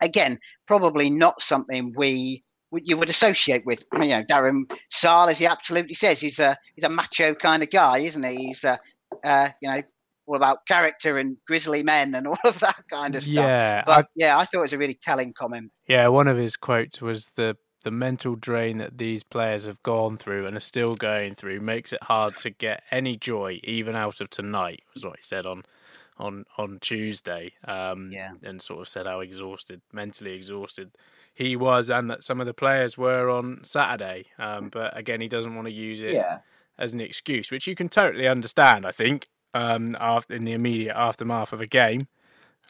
again, 0.00 0.38
probably 0.66 1.10
not 1.10 1.42
something 1.42 1.92
we 1.96 2.44
you 2.82 2.96
would 2.96 3.10
associate 3.10 3.64
with. 3.64 3.82
You 4.04 4.10
know, 4.10 4.24
Darren 4.24 4.64
Sarll, 4.90 5.28
as 5.28 5.38
he 5.38 5.46
absolutely 5.46 5.94
says, 5.94 6.20
he's 6.20 6.38
a 6.38 6.58
he's 6.74 6.84
a 6.84 6.88
macho 6.90 7.34
kind 7.34 7.62
of 7.62 7.70
guy, 7.70 8.00
isn't 8.00 8.22
he? 8.22 8.48
He's 8.48 8.64
uh, 8.64 8.76
uh, 9.24 9.48
you 9.62 9.70
know 9.70 9.82
all 10.26 10.36
about 10.36 10.66
character 10.66 11.18
and 11.18 11.36
grizzly 11.46 11.82
men 11.82 12.14
and 12.14 12.26
all 12.28 12.38
of 12.44 12.58
that 12.60 12.82
kind 12.90 13.14
of 13.14 13.22
stuff. 13.22 13.34
Yeah, 13.34 13.82
but 13.86 14.04
I, 14.04 14.08
yeah, 14.14 14.38
I 14.38 14.44
thought 14.44 14.60
it 14.60 14.62
was 14.62 14.72
a 14.72 14.78
really 14.78 14.98
telling 15.02 15.32
comment. 15.32 15.70
Yeah, 15.88 16.08
one 16.08 16.28
of 16.28 16.36
his 16.36 16.56
quotes 16.56 17.00
was 17.00 17.30
the 17.36 17.56
the 17.84 17.90
mental 17.90 18.34
drain 18.34 18.78
that 18.78 18.96
these 18.96 19.22
players 19.22 19.66
have 19.66 19.82
gone 19.82 20.16
through 20.16 20.46
and 20.46 20.56
are 20.56 20.60
still 20.60 20.94
going 20.94 21.34
through 21.34 21.60
makes 21.60 21.92
it 21.92 22.02
hard 22.04 22.34
to 22.38 22.48
get 22.48 22.82
any 22.90 23.14
joy 23.14 23.60
even 23.62 23.94
out 23.94 24.20
of 24.20 24.30
tonight. 24.30 24.82
Was 24.94 25.04
what 25.04 25.18
he 25.18 25.24
said 25.24 25.46
on 25.46 25.64
on 26.18 26.44
on 26.58 26.78
Tuesday. 26.80 27.52
Um, 27.66 28.10
yeah, 28.12 28.32
and 28.42 28.60
sort 28.60 28.80
of 28.80 28.88
said 28.88 29.06
how 29.06 29.20
exhausted, 29.20 29.82
mentally 29.92 30.32
exhausted 30.32 30.90
he 31.34 31.56
was, 31.56 31.90
and 31.90 32.08
that 32.10 32.22
some 32.22 32.40
of 32.40 32.46
the 32.46 32.54
players 32.54 32.96
were 32.96 33.28
on 33.28 33.60
Saturday. 33.64 34.26
Um, 34.38 34.68
but 34.68 34.96
again, 34.96 35.20
he 35.20 35.28
doesn't 35.28 35.54
want 35.54 35.66
to 35.66 35.72
use 35.72 36.00
it 36.00 36.14
yeah. 36.14 36.38
as 36.78 36.94
an 36.94 37.00
excuse, 37.00 37.50
which 37.50 37.66
you 37.66 37.74
can 37.74 37.88
totally 37.88 38.28
understand. 38.28 38.86
I 38.86 38.92
think 38.92 39.28
um, 39.54 39.96
after, 39.98 40.34
in 40.34 40.44
the 40.44 40.52
immediate 40.52 40.96
aftermath 40.96 41.52
of 41.52 41.60
a 41.60 41.66
game. 41.66 42.08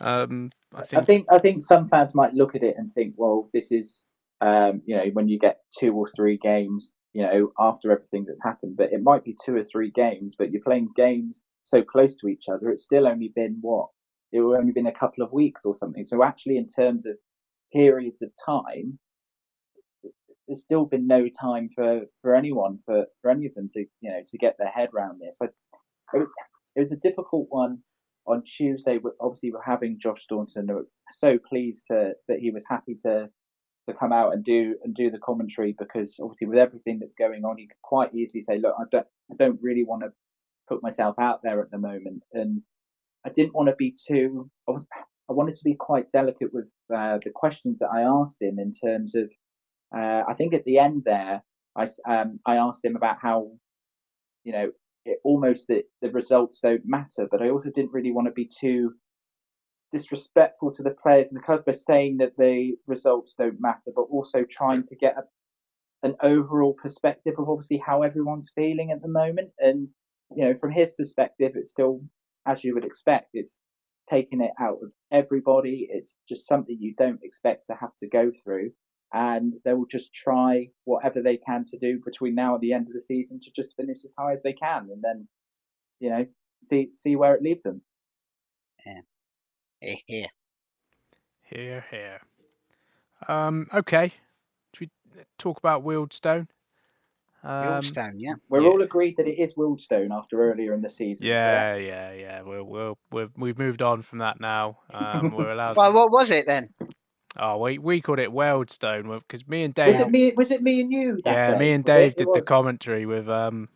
Um, 0.01 0.51
I 0.75 0.83
think 0.83 1.03
I 1.03 1.05
think 1.05 1.27
I 1.33 1.39
think 1.39 1.63
some 1.63 1.89
fans 1.89 2.15
might 2.15 2.35
look 2.35 2.55
at 2.55 2.63
it 2.63 2.77
and 2.79 2.93
think, 2.95 3.15
well, 3.17 3.49
this 3.53 3.71
is 3.71 4.05
um, 4.41 4.83
you 4.87 4.97
know 4.97 5.05
when 5.13 5.29
you 5.29 5.39
get 5.39 5.61
two 5.79 5.93
or 5.93 6.09
three 6.17 6.39
games, 6.39 6.93
you 7.13 7.23
know 7.23 7.53
after 7.59 7.93
everything 7.93 8.25
that's 8.27 8.43
happened, 8.43 8.77
but 8.77 8.93
it 8.93 9.03
might 9.03 9.25
be 9.25 9.37
two 9.45 9.57
or 9.57 9.65
three 9.65 9.91
games, 9.91 10.35
but 10.39 10.51
you're 10.51 10.63
playing 10.63 10.89
games 10.97 11.43
so 11.65 11.83
close 11.83 12.17
to 12.17 12.29
each 12.29 12.45
other. 12.53 12.71
It's 12.71 12.85
still 12.85 13.07
only 13.07 13.33
been 13.35 13.59
what 13.61 13.89
it 14.33 14.41
will 14.41 14.57
only 14.57 14.73
been 14.73 14.89
a 14.89 14.93
couple 14.93 15.25
of 15.25 15.33
weeks 15.33 15.65
or 15.65 15.75
something. 15.75 16.05
So 16.05 16.25
actually, 16.25 16.57
in 16.57 16.69
terms 16.69 17.07
of 17.07 17.17
periods 17.75 18.23
of 18.23 18.31
time, 18.45 18.99
there's 20.47 20.63
still 20.63 20.85
been 20.85 21.07
no 21.07 21.29
time 21.29 21.71
for, 21.75 22.03
for 22.23 22.35
anyone 22.35 22.79
for, 22.85 23.07
for 23.23 23.31
any 23.31 23.47
of 23.47 23.55
them 23.55 23.69
to 23.73 23.81
you 24.01 24.11
know 24.11 24.21
to 24.29 24.39
get 24.39 24.57
their 24.59 24.69
head 24.69 24.91
around 24.95 25.21
this. 25.21 25.37
I, 25.43 25.49
it 26.15 26.81
was 26.81 26.93
a 26.93 26.97
difficult 26.97 27.47
one 27.51 27.79
on 28.27 28.43
Tuesday. 28.43 28.99
Obviously, 29.21 29.53
we're 29.53 29.63
having 29.63 29.99
Josh 29.99 30.23
Staunton. 30.23 30.67
We're 30.67 30.85
so 31.11 31.39
pleased 31.39 31.87
to, 31.91 32.13
that 32.29 32.39
he 32.39 32.51
was 32.51 32.65
happy 32.69 32.97
to 33.03 33.29
to 33.87 33.95
come 33.95 34.13
out 34.13 34.33
and 34.33 34.43
do 34.45 34.77
and 34.83 34.95
do 34.95 35.11
the 35.11 35.19
commentary 35.19 35.75
because 35.79 36.17
obviously 36.21 36.47
with 36.47 36.59
everything 36.59 36.99
that's 36.99 37.15
going 37.15 37.45
on, 37.45 37.59
he 37.59 37.67
could 37.67 37.83
quite 37.83 38.15
easily 38.15 38.41
say, 38.41 38.59
"Look, 38.59 38.75
I 38.79 38.85
don't 38.91 39.07
I 39.31 39.35
don't 39.39 39.61
really 39.63 39.85
want 39.85 40.03
to 40.03 40.13
put 40.69 40.83
myself 40.83 41.19
out 41.19 41.43
there 41.43 41.61
at 41.61 41.71
the 41.71 41.79
moment," 41.79 42.23
and 42.33 42.63
I 43.27 43.31
didn't 43.31 43.55
want 43.55 43.69
to 43.69 43.77
be 43.77 43.95
too. 44.09 44.51
I 44.69 44.73
was 44.73 44.87
I 45.29 45.33
wanted 45.33 45.55
to 45.57 45.65
be 45.65 45.75
quite 45.75 46.13
delicate 46.13 46.53
with 46.53 46.67
uh, 46.95 47.19
the 47.25 47.31
questions 47.35 47.79
that 47.81 47.89
I 47.89 48.03
asked 48.03 48.41
him 48.41 48.59
in 48.59 48.73
terms 48.73 49.15
of. 49.15 49.31
Uh, 49.97 50.25
I 50.29 50.35
think 50.35 50.55
at 50.55 50.65
the 50.65 50.79
end 50.79 51.03
there, 51.05 51.43
I 51.77 51.87
um, 52.09 52.41
I 52.47 52.57
asked 52.57 52.85
him 52.85 52.97
about 52.97 53.19
how, 53.21 53.53
you 54.43 54.53
know, 54.53 54.71
it, 55.05 55.19
almost 55.25 55.67
the, 55.69 55.85
the 56.03 56.11
results 56.11 56.61
don't 56.61 56.83
matter. 56.85 57.29
But 57.31 57.43
I 57.43 57.51
also 57.51 57.71
didn't 57.71 57.93
really 57.93 58.13
want 58.13 58.27
to 58.27 58.33
be 58.33 58.51
too 58.61 58.95
disrespectful 59.93 60.73
to 60.75 60.83
the 60.83 60.91
players 60.91 61.29
and 61.29 61.39
the 61.39 61.45
club 61.45 61.65
by 61.65 61.73
saying 61.73 62.17
that 62.19 62.37
the 62.37 62.75
results 62.87 63.35
don't 63.39 63.61
matter, 63.61 63.93
but 63.95 64.03
also 64.11 64.45
trying 64.51 64.83
to 64.83 64.97
get 64.97 65.17
a, 65.17 66.07
an 66.07 66.17
overall 66.23 66.75
perspective 66.75 67.35
of 67.39 67.49
obviously 67.49 67.81
how 67.85 68.03
everyone's 68.03 68.51
feeling 68.55 68.91
at 68.91 69.01
the 69.01 69.09
moment. 69.09 69.51
And 69.59 69.89
you 70.35 70.45
know, 70.45 70.55
from 70.55 70.73
his 70.73 70.93
perspective, 70.93 71.53
it's 71.55 71.71
still 71.71 72.01
as 72.47 72.65
you 72.65 72.75
would 72.75 72.85
expect. 72.85 73.31
It's 73.35 73.57
taking 74.09 74.41
it 74.41 74.53
out 74.61 74.79
of 74.83 74.91
everybody. 75.13 75.89
It's 75.91 76.15
just 76.29 76.47
something 76.47 76.77
you 76.79 76.95
don't 76.97 77.23
expect 77.23 77.67
to 77.69 77.77
have 77.81 77.97
to 78.01 78.09
go 78.09 78.31
through 78.45 78.73
and 79.15 79.55
they 79.65 79.73
will 79.73 79.87
just 79.87 80.13
try 80.13 80.69
whatever 80.85 81.23
they 81.23 81.37
can 81.37 81.65
to 81.65 81.79
do 81.79 82.01
between 82.05 82.35
now 82.35 82.55
and 82.55 82.61
the 82.61 82.73
end 82.73 82.89
of 82.89 82.93
the 82.93 83.01
season 83.01 83.41
to 83.41 83.51
just 83.55 83.77
finish 83.77 84.05
as 84.05 84.13
high 84.19 84.33
as 84.33 84.43
they 84.43 84.53
can, 84.53 84.89
and 84.91 85.03
then 85.03 85.29
you 86.01 86.11
know 86.11 86.27
see 86.65 86.91
see 86.93 87.15
where 87.15 87.35
it 87.35 87.43
leaves 87.43 87.63
them. 87.63 87.81
Yeah. 88.85 89.95
Here, 90.07 90.29
here, 91.43 91.85
here. 91.91 92.21
Um. 93.29 93.69
Okay. 93.73 94.13
Should 94.75 94.91
we 95.17 95.23
talk 95.39 95.59
about 95.59 95.85
Wealdstone? 95.85 96.49
Um, 97.45 97.83
Wealdstone, 97.83 98.15
yeah. 98.17 98.35
We're 98.49 98.63
yeah. 98.63 98.69
all 98.69 98.83
agreed 98.83 99.17
that 99.19 99.27
it 99.27 99.39
is 99.39 99.55
Wealdstone 99.55 100.11
after 100.11 100.51
earlier 100.51 100.73
in 100.73 100.81
the 100.81 100.89
season. 100.89 101.27
Yeah, 101.27 101.77
yeah, 101.77 102.13
yeah. 102.13 102.43
We're, 102.43 102.65
we're, 102.65 102.95
we're, 103.13 103.29
we've 103.37 103.59
moved 103.59 103.83
on 103.83 104.01
from 104.01 104.21
that 104.21 104.41
now. 104.41 104.79
Um, 104.93 105.33
we're 105.37 105.51
allowed. 105.53 105.77
well, 105.77 105.91
to... 105.91 105.95
what 105.97 106.11
was 106.11 106.31
it 106.31 106.47
then? 106.47 106.71
Oh, 107.37 107.59
we 107.59 107.79
we 107.79 108.01
called 108.01 108.21
it 108.21 108.31
Wealdstone 108.31 109.21
because 109.21 109.47
me 109.47 109.65
and 109.65 109.75
Dave. 109.75 109.99
Was 109.99 110.07
it 110.07 110.11
me? 110.11 110.33
Was 110.37 110.51
it 110.51 110.63
me 110.63 110.81
and 110.81 110.93
you? 110.93 111.21
yeah, 111.27 111.51
day? 111.51 111.59
me 111.59 111.73
and 111.73 111.85
Dave 111.85 112.13
it, 112.13 112.19
did 112.19 112.29
it 112.29 112.35
the 112.35 112.43
commentary 112.43 113.07
with 113.07 113.29
um, 113.29 113.69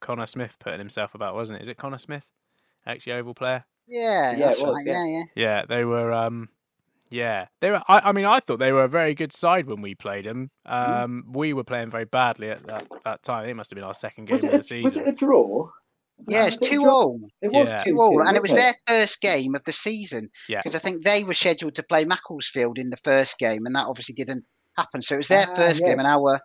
Connor 0.00 0.26
Smith 0.26 0.56
putting 0.58 0.80
himself 0.80 1.14
about, 1.14 1.34
wasn't 1.34 1.60
it? 1.60 1.62
Is 1.62 1.68
it 1.68 1.76
Connor 1.76 1.98
Smith, 1.98 2.26
actually 2.84 3.12
Oval 3.14 3.34
player? 3.34 3.64
Yeah, 3.86 4.36
yeah, 4.36 4.48
was, 4.50 4.60
right. 4.60 4.84
yeah, 4.84 5.04
yeah, 5.06 5.22
yeah. 5.36 5.64
they 5.68 5.84
were. 5.84 6.12
Um, 6.12 6.48
yeah, 7.16 7.46
they 7.60 7.70
were. 7.70 7.82
I, 7.88 8.00
I, 8.00 8.12
mean, 8.12 8.24
I 8.24 8.40
thought 8.40 8.58
they 8.58 8.72
were 8.72 8.84
a 8.84 8.88
very 8.88 9.14
good 9.14 9.32
side 9.32 9.66
when 9.66 9.80
we 9.80 9.94
played 9.94 10.26
them. 10.26 10.50
Mm. 10.68 11.02
Um, 11.02 11.24
mm. 11.26 11.36
We 11.36 11.52
were 11.52 11.64
playing 11.64 11.90
very 11.90 12.04
badly 12.04 12.50
at 12.50 12.66
that, 12.66 12.86
that 13.04 13.22
time. 13.22 13.48
It 13.48 13.54
must 13.54 13.70
have 13.70 13.76
been 13.76 13.84
our 13.84 13.94
second 13.94 14.26
game 14.26 14.44
of 14.44 14.52
the 14.52 14.62
season. 14.62 14.82
Was 14.82 14.96
it 14.96 15.08
a 15.08 15.12
draw? 15.12 15.68
Yeah, 16.28 16.46
it's 16.46 16.56
two 16.56 16.86
all. 16.86 17.20
It 17.42 17.52
was 17.52 17.68
yeah. 17.68 17.84
two 17.84 18.00
all, 18.00 18.26
and 18.26 18.36
it 18.36 18.42
was 18.42 18.52
their 18.52 18.74
first 18.86 19.20
game 19.20 19.54
of 19.54 19.62
the 19.64 19.72
season. 19.72 20.30
Yeah, 20.48 20.62
because 20.62 20.74
I 20.74 20.78
think 20.78 21.04
they 21.04 21.24
were 21.24 21.34
scheduled 21.34 21.74
to 21.74 21.82
play 21.82 22.04
Macclesfield 22.04 22.78
in 22.78 22.90
the 22.90 22.96
first 22.98 23.38
game, 23.38 23.66
and 23.66 23.74
that 23.74 23.86
obviously 23.86 24.14
didn't 24.14 24.44
happen. 24.76 25.02
So 25.02 25.14
it 25.14 25.18
was 25.18 25.28
their 25.28 25.46
ah, 25.48 25.54
first 25.54 25.80
yes. 25.80 25.88
game 25.88 25.98
and 25.98 26.06
our 26.06 26.40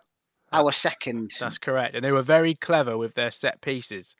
our 0.52 0.72
second. 0.72 1.32
That's 1.40 1.58
correct, 1.58 1.94
and 1.94 2.04
they 2.04 2.12
were 2.12 2.22
very 2.22 2.54
clever 2.54 2.98
with 2.98 3.14
their 3.14 3.30
set 3.30 3.60
pieces. 3.60 4.14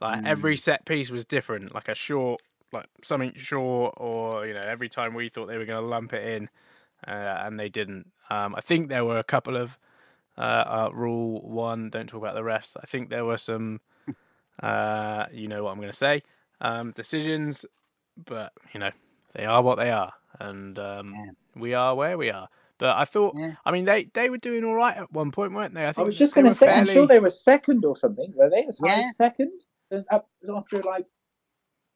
Like 0.00 0.20
mm. 0.20 0.26
every 0.26 0.56
set 0.56 0.84
piece 0.86 1.10
was 1.10 1.24
different, 1.24 1.74
like 1.74 1.88
a 1.88 1.94
short, 1.94 2.40
like 2.74 2.86
something 3.02 3.32
short, 3.34 3.94
or 3.96 4.46
you 4.46 4.54
know, 4.54 4.60
every 4.60 4.88
time 4.88 5.14
we 5.14 5.28
thought 5.28 5.46
they 5.46 5.58
were 5.58 5.64
going 5.64 5.82
to 5.82 5.88
lump 5.88 6.12
it 6.12 6.26
in, 6.26 6.48
uh, 7.06 7.42
and 7.44 7.58
they 7.58 7.68
didn't. 7.68 8.10
Um, 8.30 8.54
I 8.54 8.60
think 8.60 8.88
there 8.88 9.04
were 9.04 9.18
a 9.18 9.24
couple 9.24 9.56
of 9.56 9.78
uh, 10.36 10.40
uh, 10.40 10.90
rule 10.92 11.40
one. 11.40 11.90
Don't 11.90 12.08
talk 12.08 12.20
about 12.20 12.34
the 12.34 12.42
refs. 12.42 12.76
I 12.82 12.86
think 12.86 13.08
there 13.08 13.24
were 13.24 13.38
some 13.38 13.80
uh, 14.62 15.26
you 15.32 15.48
know 15.48 15.64
what 15.64 15.70
I'm 15.70 15.78
going 15.78 15.90
to 15.90 15.96
say. 15.96 16.22
Um, 16.60 16.92
decisions, 16.92 17.64
but 18.22 18.52
you 18.72 18.80
know 18.80 18.90
they 19.34 19.44
are 19.44 19.62
what 19.62 19.76
they 19.78 19.90
are, 19.90 20.12
and 20.38 20.78
um, 20.78 21.14
yeah. 21.14 21.30
we 21.56 21.74
are 21.74 21.94
where 21.94 22.18
we 22.18 22.30
are. 22.30 22.48
But 22.78 22.96
I 22.96 23.04
thought, 23.04 23.36
yeah. 23.38 23.52
I 23.64 23.70
mean, 23.70 23.84
they, 23.84 24.10
they 24.14 24.28
were 24.28 24.36
doing 24.36 24.64
all 24.64 24.74
right 24.74 24.96
at 24.96 25.12
one 25.12 25.30
point, 25.30 25.52
weren't 25.52 25.74
they? 25.74 25.86
I, 25.86 25.94
I 25.96 26.02
was 26.02 26.18
just 26.18 26.34
going 26.34 26.46
to 26.46 26.52
say, 26.52 26.66
fairly... 26.66 26.90
I'm 26.90 26.94
sure 26.94 27.06
they 27.06 27.20
were 27.20 27.30
second 27.30 27.84
or 27.84 27.96
something. 27.96 28.32
Were 28.34 28.50
they 28.50 28.66
as 28.66 28.80
high 28.80 28.98
yeah. 28.98 29.08
as 29.10 29.16
second 29.16 29.52
after 30.48 30.82
like 30.82 31.06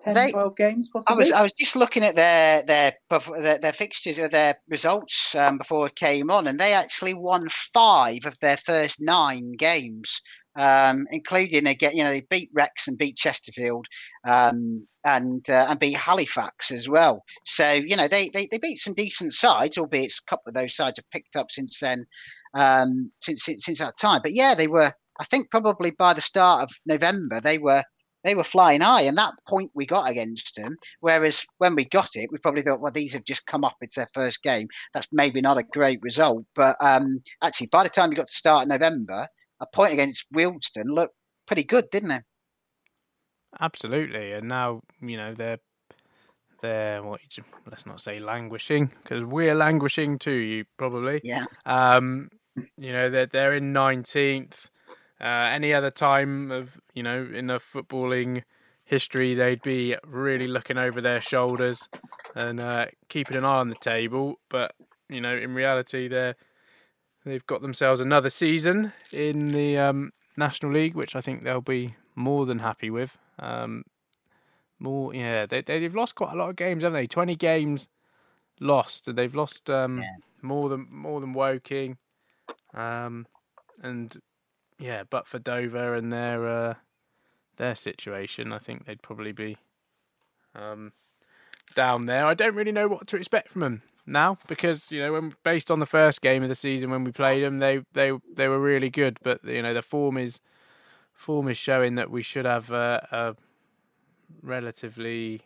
10, 0.05 0.15
they, 0.15 0.31
12 0.33 0.57
games 0.57 0.89
possibly? 0.93 1.15
I 1.15 1.17
was 1.17 1.31
I 1.33 1.43
was 1.43 1.53
just 1.53 1.77
looking 1.77 2.05
at 2.05 2.15
their 2.15 2.63
their 2.65 2.95
their, 3.11 3.59
their 3.59 3.73
fixtures 3.73 4.19
or 4.19 4.29
their 4.29 4.59
results 4.69 5.35
um, 5.35 5.59
before 5.59 5.89
it 5.89 5.97
came 5.97 6.31
on, 6.31 6.47
and 6.47 6.59
they 6.59 6.73
actually 6.73 7.15
won 7.15 7.49
five 7.75 8.25
of 8.25 8.37
their 8.41 8.59
first 8.59 8.97
nine 9.01 9.53
games 9.59 10.21
um, 10.59 11.07
including 11.13 11.67
again, 11.67 11.97
you 11.97 12.03
know, 12.03 12.11
they 12.11 12.27
beat 12.29 12.51
Rex 12.53 12.89
and 12.89 12.99
beat 12.99 13.17
Chesterfield, 13.17 13.87
um, 14.27 14.87
and 15.05 15.49
uh, 15.49 15.67
and 15.69 15.79
beat 15.79 15.97
Halifax 15.97 16.73
as 16.73 16.89
well. 16.89 17.23
So 17.47 17.73
you 17.73 17.97
know, 17.97 18.09
they, 18.09 18.29
they 18.31 18.49
they 18.51 18.59
beat 18.59 18.81
some 18.81 18.95
decent 18.95 19.35
sides, 19.35 19.79
albeit 19.79 20.13
a 20.13 20.31
couple 20.31 20.49
of 20.49 20.55
those 20.55 20.75
sides 20.75 20.99
have 20.99 21.11
picked 21.13 21.37
up 21.37 21.47
since 21.51 21.79
then, 21.81 22.07
um, 22.55 23.13
since, 23.23 23.45
since 23.45 23.65
since 23.65 23.79
that 23.79 23.99
time. 24.01 24.21
But 24.23 24.35
yeah, 24.35 24.55
they 24.55 24.67
were. 24.67 24.93
I 25.21 25.25
think 25.25 25.51
probably 25.51 25.91
by 25.91 26.15
the 26.15 26.21
start 26.21 26.63
of 26.65 26.71
November, 26.87 27.41
they 27.41 27.59
were 27.59 27.85
they 28.24 28.35
were 28.35 28.44
flying 28.44 28.81
high, 28.81 29.02
and 29.02 29.16
that 29.18 29.35
point 29.48 29.70
we 29.74 29.87
got 29.87 30.11
against 30.11 30.54
them. 30.57 30.76
Whereas 31.00 31.44
when 31.59 31.74
we 31.74 31.85
got 31.87 32.11
it, 32.14 32.31
we 32.33 32.38
probably 32.38 32.62
thought, 32.62 32.81
well, 32.81 32.92
these 32.92 33.12
have 33.12 33.24
just 33.24 33.46
come 33.46 33.64
up. 33.64 33.76
It's 33.81 33.96
their 33.96 34.09
first 34.12 34.42
game. 34.42 34.68
That's 34.94 35.07
maybe 35.12 35.40
not 35.40 35.59
a 35.59 35.62
great 35.62 36.00
result, 36.02 36.44
but 36.54 36.76
um, 36.81 37.22
actually, 37.42 37.68
by 37.68 37.85
the 37.85 37.90
time 37.90 38.11
we 38.11 38.16
got 38.16 38.28
to 38.28 38.35
start 38.35 38.64
in 38.64 38.68
November, 38.68 39.28
a 39.61 39.66
point 39.74 39.92
against 39.92 40.26
Wealdstone 40.35 40.94
looked 40.94 41.14
pretty 41.46 41.64
good, 41.64 41.90
didn't 41.90 42.11
it? 42.11 42.24
Absolutely, 43.61 44.33
and 44.33 44.48
now 44.48 44.83
you 45.00 45.16
know 45.16 45.35
they're 45.35 45.59
they're 46.61 47.02
what 47.02 47.20
let's 47.70 47.87
not 47.87 48.00
say 48.00 48.18
languishing 48.18 48.90
because 49.02 49.24
we're 49.24 49.54
languishing 49.54 50.18
too. 50.18 50.33
You 50.33 50.64
probably 50.76 51.20
yeah. 51.24 51.44
Um, 51.64 52.29
you 52.77 52.92
know 52.92 53.10
they're 53.10 53.27
they're 53.27 53.54
in 53.54 53.73
nineteenth. 53.73 54.69
Uh, 55.21 55.50
any 55.52 55.75
other 55.75 55.90
time 55.90 56.50
of 56.50 56.81
you 56.94 57.02
know 57.02 57.29
in 57.33 57.48
the 57.48 57.58
footballing 57.58 58.42
history, 58.85 59.35
they'd 59.35 59.62
be 59.62 59.96
really 60.06 60.46
looking 60.46 60.79
over 60.79 61.00
their 61.00 61.21
shoulders 61.21 61.88
and 62.35 62.60
uh, 62.60 62.87
keeping 63.08 63.37
an 63.37 63.44
eye 63.44 63.58
on 63.58 63.69
the 63.69 63.75
table. 63.75 64.38
But 64.48 64.75
you 65.08 65.21
know, 65.21 65.37
in 65.37 65.54
reality, 65.54 66.08
they're 66.08 66.37
They've 67.29 67.46
got 67.46 67.62
themselves 67.62 68.00
another 68.00 68.31
season 68.31 68.92
in 69.12 69.48
the 69.48 69.77
um, 69.77 70.12
National 70.37 70.73
League, 70.73 70.94
which 70.94 71.14
I 71.14 71.21
think 71.21 71.42
they'll 71.42 71.60
be 71.60 71.94
more 72.14 72.46
than 72.46 72.60
happy 72.60 72.90
with. 72.90 73.19
Um, 73.38 73.85
more, 74.79 75.14
yeah, 75.14 75.44
they, 75.44 75.60
they've 75.60 75.94
lost 75.94 76.14
quite 76.14 76.33
a 76.33 76.37
lot 76.37 76.48
of 76.48 76.56
games, 76.56 76.85
haven't 76.85 76.94
they? 76.94 77.06
Twenty 77.06 77.37
games 77.37 77.88
lost. 78.60 79.08
And 79.08 79.19
they've 79.19 79.35
lost 79.35 79.69
um, 79.69 79.98
yeah. 79.98 80.14
more 80.42 80.69
than 80.69 80.87
more 80.90 81.21
than 81.21 81.35
Woking, 81.35 81.98
um, 82.73 83.27
and 83.83 84.16
yeah, 84.79 85.02
but 85.08 85.26
for 85.26 85.38
Dover 85.38 85.94
and 85.94 86.12
their 86.12 86.48
uh, 86.48 86.74
their 87.56 87.74
situation, 87.74 88.52
I 88.52 88.58
think 88.58 88.87
they'd 88.87 89.02
probably 89.02 89.33
be 89.33 89.56
um, 90.54 90.92
down 91.74 92.06
there. 92.06 92.24
I 92.24 92.35
don't 92.35 92.54
really 92.54 92.72
know 92.72 92.88
what 92.88 93.06
to 93.08 93.16
expect 93.16 93.50
from 93.50 93.60
them 93.60 93.83
now 94.06 94.38
because 94.46 94.90
you 94.90 95.00
know 95.00 95.12
when 95.12 95.35
based 95.44 95.70
on 95.70 95.81
the 95.81 95.87
first 95.87 96.22
game 96.22 96.42
of 96.42 96.48
the 96.48 96.54
season 96.54 96.90
when 96.90 97.04
we 97.04 97.12
played 97.12 97.42
them, 97.42 97.58
they 97.58 97.83
they 97.92 98.12
they 98.33 98.48
were 98.48 98.60
really 98.60 98.90
good, 98.90 99.18
but 99.22 99.44
you 99.44 99.62
know 99.62 99.74
the 99.74 99.83
form 99.83 100.16
is 100.16 100.40
form 101.12 101.48
is 101.48 101.58
showing 101.58 101.96
that 101.96 102.10
we 102.10 102.22
should 102.22 102.44
have 102.44 102.70
a, 102.70 103.06
a 103.10 103.37
relatively 104.42 105.42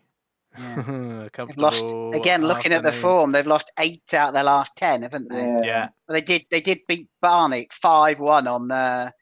yeah. 0.58 1.28
lost 1.56 1.84
again. 2.14 2.46
Looking 2.46 2.72
at 2.72 2.82
the 2.82 2.92
form, 2.92 3.32
they've 3.32 3.46
lost 3.46 3.72
eight 3.78 4.02
out 4.12 4.28
of 4.28 4.34
their 4.34 4.44
last 4.44 4.72
ten, 4.76 5.02
haven't 5.02 5.30
they? 5.30 5.42
Yeah. 5.42 5.60
yeah. 5.64 5.88
Well, 6.06 6.14
they 6.14 6.20
did. 6.20 6.44
They 6.50 6.60
did 6.60 6.80
beat 6.86 7.08
Barnet 7.20 7.72
five 7.72 8.20
one 8.20 8.46
on 8.46 8.68
the 8.68 9.12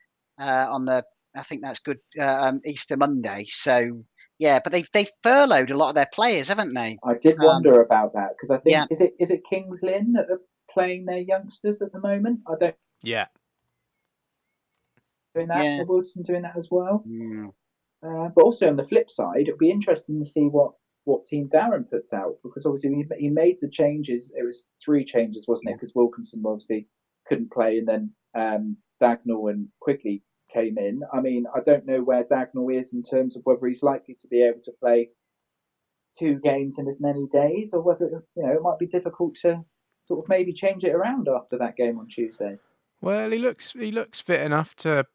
uh, 0.40 0.66
on 0.70 0.84
the. 0.84 1.04
I 1.36 1.44
think 1.44 1.62
that's 1.62 1.78
good. 1.78 1.98
Uh, 2.18 2.24
um, 2.24 2.60
Easter 2.64 2.96
Monday. 2.96 3.46
So 3.50 4.02
yeah, 4.40 4.58
but 4.62 4.72
they've 4.72 4.88
they 4.92 5.06
furloughed 5.22 5.70
a 5.70 5.76
lot 5.76 5.90
of 5.90 5.94
their 5.94 6.08
players, 6.12 6.48
haven't 6.48 6.72
they? 6.72 6.98
I 7.04 7.14
did 7.14 7.38
um, 7.38 7.44
wonder 7.44 7.82
about 7.82 8.14
that 8.14 8.30
because 8.30 8.50
I 8.50 8.58
think 8.60 8.72
yeah. 8.72 8.86
is 8.90 9.02
it 9.02 9.14
is 9.20 9.30
it 9.30 9.42
Kings 9.48 9.80
Lynn 9.82 10.14
that 10.14 10.30
are 10.30 10.40
playing 10.72 11.04
their 11.04 11.18
youngsters 11.18 11.82
at 11.82 11.92
the 11.92 12.00
moment? 12.00 12.40
I 12.48 12.54
don't. 12.58 12.74
Yeah. 13.02 13.26
Doing 15.34 15.48
that, 15.48 15.62
yeah. 15.62 15.82
Wilson 15.86 16.22
doing 16.22 16.42
that 16.42 16.56
as 16.56 16.68
well. 16.70 17.04
Mm. 17.06 17.48
Uh, 18.02 18.30
but 18.34 18.42
also 18.42 18.66
on 18.66 18.76
the 18.76 18.86
flip 18.88 19.10
side, 19.10 19.42
it'll 19.42 19.58
be 19.58 19.70
interesting 19.70 20.24
to 20.24 20.28
see 20.28 20.44
what 20.44 20.72
what 21.04 21.26
Team 21.26 21.50
Darren 21.52 21.88
puts 21.88 22.12
out 22.12 22.36
because 22.42 22.64
obviously 22.64 22.94
he, 22.94 23.26
he 23.26 23.28
made 23.28 23.58
the 23.60 23.68
changes. 23.68 24.32
It 24.34 24.44
was 24.44 24.64
three 24.82 25.04
changes, 25.04 25.46
wasn't 25.46 25.68
it? 25.68 25.76
Because 25.78 25.94
Wilkinson 25.94 26.42
obviously 26.46 26.88
couldn't 27.26 27.52
play, 27.52 27.78
and 27.78 27.86
then 27.86 28.10
um, 28.34 28.78
Dagnall 29.02 29.50
and 29.50 29.68
Quigley 29.80 30.22
came 30.52 30.78
in. 30.78 31.02
I 31.12 31.20
mean, 31.20 31.46
I 31.54 31.60
don't 31.60 31.86
know 31.86 32.02
where 32.02 32.24
Dagnall 32.24 32.78
is 32.78 32.92
in 32.92 33.02
terms 33.02 33.36
of 33.36 33.42
whether 33.44 33.66
he's 33.66 33.82
likely 33.82 34.16
to 34.20 34.28
be 34.28 34.42
able 34.42 34.60
to 34.64 34.72
play 34.80 35.10
two 36.18 36.40
games 36.40 36.76
in 36.78 36.88
as 36.88 37.00
many 37.00 37.26
days, 37.32 37.70
or 37.72 37.82
whether 37.82 38.24
you 38.36 38.42
know 38.42 38.52
it 38.52 38.62
might 38.62 38.78
be 38.78 38.86
difficult 38.86 39.36
to 39.42 39.64
sort 40.06 40.24
of 40.24 40.28
maybe 40.28 40.52
change 40.52 40.84
it 40.84 40.94
around 40.94 41.28
after 41.28 41.56
that 41.58 41.76
game 41.76 41.98
on 41.98 42.08
Tuesday. 42.08 42.58
Well, 43.00 43.30
he 43.30 43.38
looks 43.38 43.72
he 43.72 43.90
looks 43.90 44.20
fit 44.20 44.40
enough 44.40 44.74
to 44.76 45.06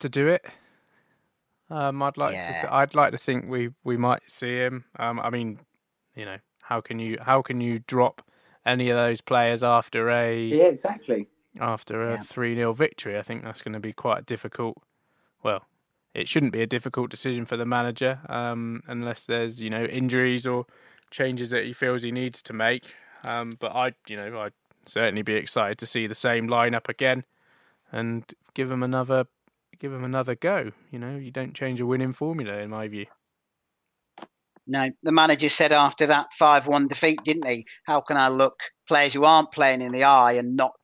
to 0.00 0.08
do 0.08 0.28
it. 0.28 0.44
Um, 1.68 2.02
I'd 2.02 2.16
like 2.16 2.34
yeah. 2.34 2.46
to 2.46 2.52
th- 2.52 2.72
I'd 2.72 2.94
like 2.94 3.12
to 3.12 3.18
think 3.18 3.48
we 3.48 3.70
we 3.84 3.96
might 3.96 4.22
see 4.30 4.56
him. 4.56 4.84
Um, 4.98 5.18
I 5.18 5.30
mean, 5.30 5.58
you 6.14 6.24
know, 6.24 6.38
how 6.62 6.80
can 6.80 6.98
you 6.98 7.18
how 7.20 7.42
can 7.42 7.60
you 7.60 7.80
drop 7.80 8.22
any 8.64 8.90
of 8.90 8.96
those 8.96 9.20
players 9.20 9.62
after 9.62 10.10
a 10.10 10.40
yeah 10.44 10.64
exactly 10.64 11.28
after 11.60 12.08
a 12.08 12.18
three 12.18 12.54
yeah. 12.54 12.62
0 12.62 12.72
victory? 12.74 13.18
I 13.18 13.22
think 13.22 13.42
that's 13.42 13.62
going 13.62 13.74
to 13.74 13.80
be 13.80 13.92
quite 13.92 14.26
difficult. 14.26 14.82
Well, 15.42 15.66
it 16.14 16.28
shouldn't 16.28 16.52
be 16.52 16.62
a 16.62 16.66
difficult 16.66 17.10
decision 17.10 17.44
for 17.44 17.56
the 17.56 17.66
manager 17.66 18.20
um, 18.28 18.82
unless 18.86 19.26
there's 19.26 19.60
you 19.60 19.70
know 19.70 19.84
injuries 19.84 20.46
or 20.46 20.66
changes 21.10 21.50
that 21.50 21.66
he 21.66 21.72
feels 21.72 22.02
he 22.02 22.12
needs 22.12 22.42
to 22.42 22.52
make. 22.52 22.94
Um, 23.28 23.52
but 23.58 23.72
I 23.72 23.92
you 24.08 24.16
know 24.16 24.40
I'd 24.40 24.52
certainly 24.86 25.22
be 25.22 25.34
excited 25.34 25.78
to 25.78 25.86
see 25.86 26.06
the 26.06 26.14
same 26.14 26.48
lineup 26.48 26.88
again 26.88 27.24
and 27.92 28.24
give 28.54 28.70
him 28.70 28.82
another 28.82 29.26
give 29.78 29.92
them 29.92 30.04
another 30.04 30.34
go. 30.34 30.72
You 30.90 30.98
know, 30.98 31.16
you 31.16 31.30
don't 31.30 31.54
change 31.54 31.80
a 31.80 31.86
winning 31.86 32.12
formula, 32.12 32.58
in 32.58 32.70
my 32.70 32.88
view. 32.88 33.06
No, 34.66 34.90
the 35.02 35.12
manager 35.12 35.48
said 35.48 35.70
after 35.70 36.06
that 36.06 36.26
5 36.38 36.66
1 36.66 36.88
defeat, 36.88 37.20
didn't 37.24 37.46
he? 37.46 37.66
How 37.84 38.00
can 38.00 38.16
I 38.16 38.28
look 38.28 38.56
players 38.88 39.12
who 39.12 39.24
aren't 39.24 39.52
playing 39.52 39.80
in 39.80 39.92
the 39.92 40.04
eye 40.04 40.32
and 40.32 40.56
not 40.56 40.74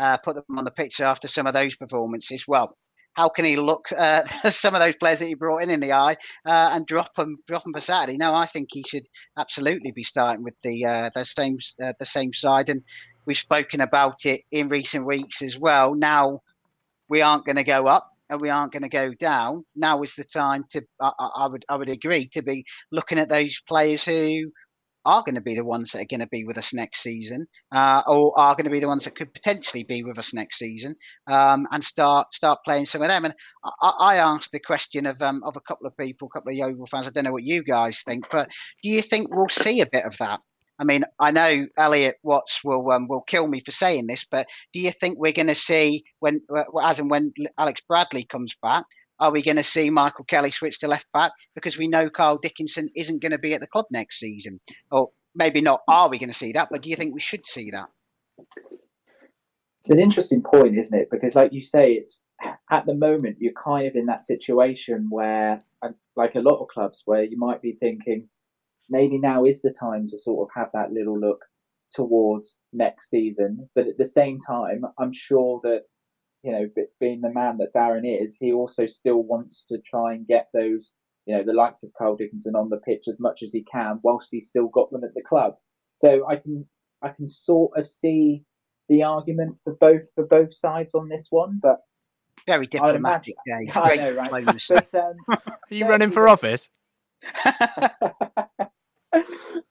uh, 0.00 0.16
put 0.18 0.34
them 0.36 0.58
on 0.58 0.64
the 0.64 0.70
picture 0.70 1.04
after 1.04 1.28
some 1.28 1.46
of 1.46 1.54
those 1.54 1.76
performances? 1.76 2.44
Well, 2.48 2.76
how 3.14 3.28
can 3.28 3.44
he 3.44 3.56
look 3.56 3.86
uh, 3.96 4.22
some 4.50 4.74
of 4.74 4.80
those 4.80 4.96
players 4.96 5.18
that 5.18 5.26
he 5.26 5.34
brought 5.34 5.62
in 5.62 5.70
in 5.70 5.80
the 5.80 5.92
eye 5.92 6.16
uh, 6.46 6.70
and 6.72 6.86
drop 6.86 7.14
them 7.14 7.36
drop 7.46 7.64
them 7.64 7.72
for 7.72 7.80
Saturday? 7.80 8.16
No, 8.16 8.34
I 8.34 8.46
think 8.46 8.68
he 8.72 8.84
should 8.88 9.06
absolutely 9.38 9.92
be 9.92 10.02
starting 10.02 10.44
with 10.44 10.54
the 10.62 10.84
uh, 10.84 11.10
the 11.14 11.24
same 11.24 11.58
uh, 11.82 11.92
the 11.98 12.06
same 12.06 12.32
side, 12.32 12.68
and 12.68 12.82
we've 13.26 13.36
spoken 13.36 13.80
about 13.80 14.24
it 14.24 14.42
in 14.50 14.68
recent 14.68 15.06
weeks 15.06 15.42
as 15.42 15.58
well. 15.58 15.94
Now 15.94 16.40
we 17.08 17.20
aren't 17.20 17.44
going 17.44 17.56
to 17.56 17.64
go 17.64 17.86
up 17.86 18.08
and 18.30 18.40
we 18.40 18.48
aren't 18.48 18.72
going 18.72 18.84
to 18.84 18.88
go 18.88 19.12
down, 19.12 19.64
now 19.74 20.02
is 20.02 20.14
the 20.14 20.24
time 20.24 20.64
to. 20.70 20.82
I, 21.00 21.10
I, 21.18 21.46
would 21.48 21.64
I 21.68 21.76
would 21.76 21.88
agree 21.88 22.28
to 22.34 22.42
be 22.42 22.64
looking 22.92 23.18
at 23.18 23.28
those 23.28 23.60
players 23.68 24.04
who 24.04 24.52
are 25.04 25.22
going 25.22 25.34
to 25.34 25.40
be 25.40 25.54
the 25.54 25.64
ones 25.64 25.90
that 25.90 26.00
are 26.00 26.06
going 26.10 26.20
to 26.20 26.28
be 26.28 26.44
with 26.44 26.58
us 26.58 26.72
next 26.72 27.02
season, 27.02 27.46
uh, 27.72 28.02
or 28.06 28.38
are 28.38 28.54
going 28.54 28.64
to 28.64 28.70
be 28.70 28.80
the 28.80 28.88
ones 28.88 29.04
that 29.04 29.16
could 29.16 29.32
potentially 29.32 29.84
be 29.84 30.02
with 30.02 30.18
us 30.18 30.32
next 30.34 30.58
season, 30.58 30.94
um, 31.26 31.66
and 31.70 31.84
start 31.84 32.34
start 32.34 32.60
playing 32.64 32.86
some 32.86 33.02
of 33.02 33.08
them. 33.08 33.24
And 33.24 33.34
I, 33.82 33.92
I 34.00 34.16
asked 34.16 34.50
the 34.52 34.60
question 34.60 35.06
of 35.06 35.20
um, 35.22 35.42
of 35.44 35.56
a 35.56 35.60
couple 35.60 35.86
of 35.86 35.96
people, 35.96 36.28
a 36.28 36.38
couple 36.38 36.50
of 36.50 36.56
Yeovil 36.56 36.86
fans. 36.86 37.06
I 37.06 37.10
don't 37.10 37.24
know 37.24 37.32
what 37.32 37.44
you 37.44 37.62
guys 37.64 38.00
think, 38.06 38.26
but 38.30 38.48
do 38.82 38.88
you 38.88 39.02
think 39.02 39.34
we'll 39.34 39.48
see 39.48 39.80
a 39.80 39.86
bit 39.90 40.04
of 40.04 40.16
that? 40.18 40.40
I 40.80 40.84
mean, 40.84 41.04
I 41.18 41.30
know 41.30 41.66
Elliot 41.76 42.16
Watts 42.22 42.60
will 42.64 42.90
um, 42.90 43.06
will 43.06 43.20
kill 43.20 43.46
me 43.46 43.60
for 43.64 43.70
saying 43.70 44.06
this, 44.06 44.24
but 44.30 44.46
do 44.72 44.80
you 44.80 44.92
think 44.92 45.18
we're 45.18 45.32
going 45.32 45.48
to 45.48 45.54
see 45.54 46.04
when, 46.20 46.40
uh, 46.54 46.62
as 46.82 46.98
and 46.98 47.10
when 47.10 47.34
Alex 47.58 47.82
Bradley 47.86 48.24
comes 48.24 48.54
back, 48.62 48.86
are 49.20 49.30
we 49.30 49.42
going 49.42 49.56
to 49.56 49.64
see 49.64 49.90
Michael 49.90 50.24
Kelly 50.24 50.50
switch 50.50 50.80
to 50.80 50.88
left 50.88 51.06
back 51.12 51.32
because 51.54 51.76
we 51.76 51.88
know 51.88 52.10
Carl 52.10 52.38
Dickinson 52.42 52.88
isn't 52.96 53.22
going 53.22 53.32
to 53.32 53.38
be 53.38 53.54
at 53.54 53.60
the 53.60 53.66
club 53.66 53.86
next 53.90 54.18
season, 54.18 54.58
or 54.90 55.10
maybe 55.34 55.60
not? 55.60 55.82
Are 55.86 56.08
we 56.08 56.18
going 56.18 56.32
to 56.32 56.38
see 56.38 56.52
that? 56.52 56.68
But 56.70 56.82
do 56.82 56.90
you 56.90 56.96
think 56.96 57.14
we 57.14 57.20
should 57.20 57.46
see 57.46 57.70
that? 57.70 57.88
It's 59.82 59.90
an 59.90 60.00
interesting 60.00 60.42
point, 60.42 60.76
isn't 60.76 60.94
it? 60.94 61.08
Because, 61.10 61.34
like 61.34 61.52
you 61.52 61.62
say, 61.62 61.92
it's 61.92 62.20
at 62.70 62.86
the 62.86 62.94
moment 62.94 63.36
you're 63.38 63.52
kind 63.52 63.86
of 63.86 63.94
in 63.94 64.06
that 64.06 64.24
situation 64.24 65.06
where, 65.10 65.62
like 66.16 66.34
a 66.34 66.40
lot 66.40 66.60
of 66.60 66.68
clubs, 66.68 67.02
where 67.04 67.22
you 67.22 67.38
might 67.38 67.62
be 67.62 67.76
thinking 67.80 68.28
maybe 68.88 69.18
now 69.18 69.44
is 69.44 69.62
the 69.62 69.70
time 69.70 70.08
to 70.08 70.18
sort 70.18 70.48
of 70.48 70.52
have 70.54 70.70
that 70.74 70.92
little 70.92 71.18
look 71.18 71.44
towards 71.94 72.56
next 72.72 73.08
season. 73.10 73.68
But 73.74 73.86
at 73.86 73.98
the 73.98 74.08
same 74.08 74.40
time, 74.40 74.84
I'm 74.98 75.12
sure 75.12 75.60
that, 75.62 75.82
you 76.42 76.52
know, 76.52 76.68
being 77.00 77.20
the 77.20 77.32
man 77.32 77.58
that 77.58 77.74
Darren 77.74 78.04
is, 78.04 78.36
he 78.38 78.52
also 78.52 78.86
still 78.86 79.22
wants 79.22 79.64
to 79.68 79.78
try 79.78 80.14
and 80.14 80.26
get 80.26 80.48
those, 80.54 80.92
you 81.26 81.36
know, 81.36 81.42
the 81.44 81.52
likes 81.52 81.82
of 81.82 81.92
Carl 81.96 82.16
Dickinson 82.16 82.56
on 82.56 82.70
the 82.70 82.78
pitch 82.78 83.04
as 83.08 83.20
much 83.20 83.42
as 83.42 83.50
he 83.52 83.64
can 83.70 84.00
whilst 84.02 84.28
he's 84.30 84.48
still 84.48 84.68
got 84.68 84.90
them 84.90 85.04
at 85.04 85.14
the 85.14 85.22
club. 85.22 85.56
So 86.00 86.26
I 86.26 86.36
can 86.36 86.66
I 87.02 87.10
can 87.10 87.28
sort 87.28 87.78
of 87.78 87.86
see 87.86 88.44
the 88.88 89.02
argument 89.02 89.56
for 89.64 89.74
both 89.74 90.02
for 90.14 90.24
both 90.24 90.54
sides 90.54 90.94
on 90.94 91.08
this 91.08 91.26
one, 91.30 91.60
but 91.62 91.80
very 92.46 92.66
diplomatic 92.66 93.34
day. 93.46 93.70
I 93.74 93.96
know, 93.96 94.12
right? 94.12 94.44
but, 94.44 94.94
um, 94.94 95.16
Are 95.28 95.40
you 95.68 95.86
running 95.86 96.10
for 96.10 96.28
office? 96.28 96.68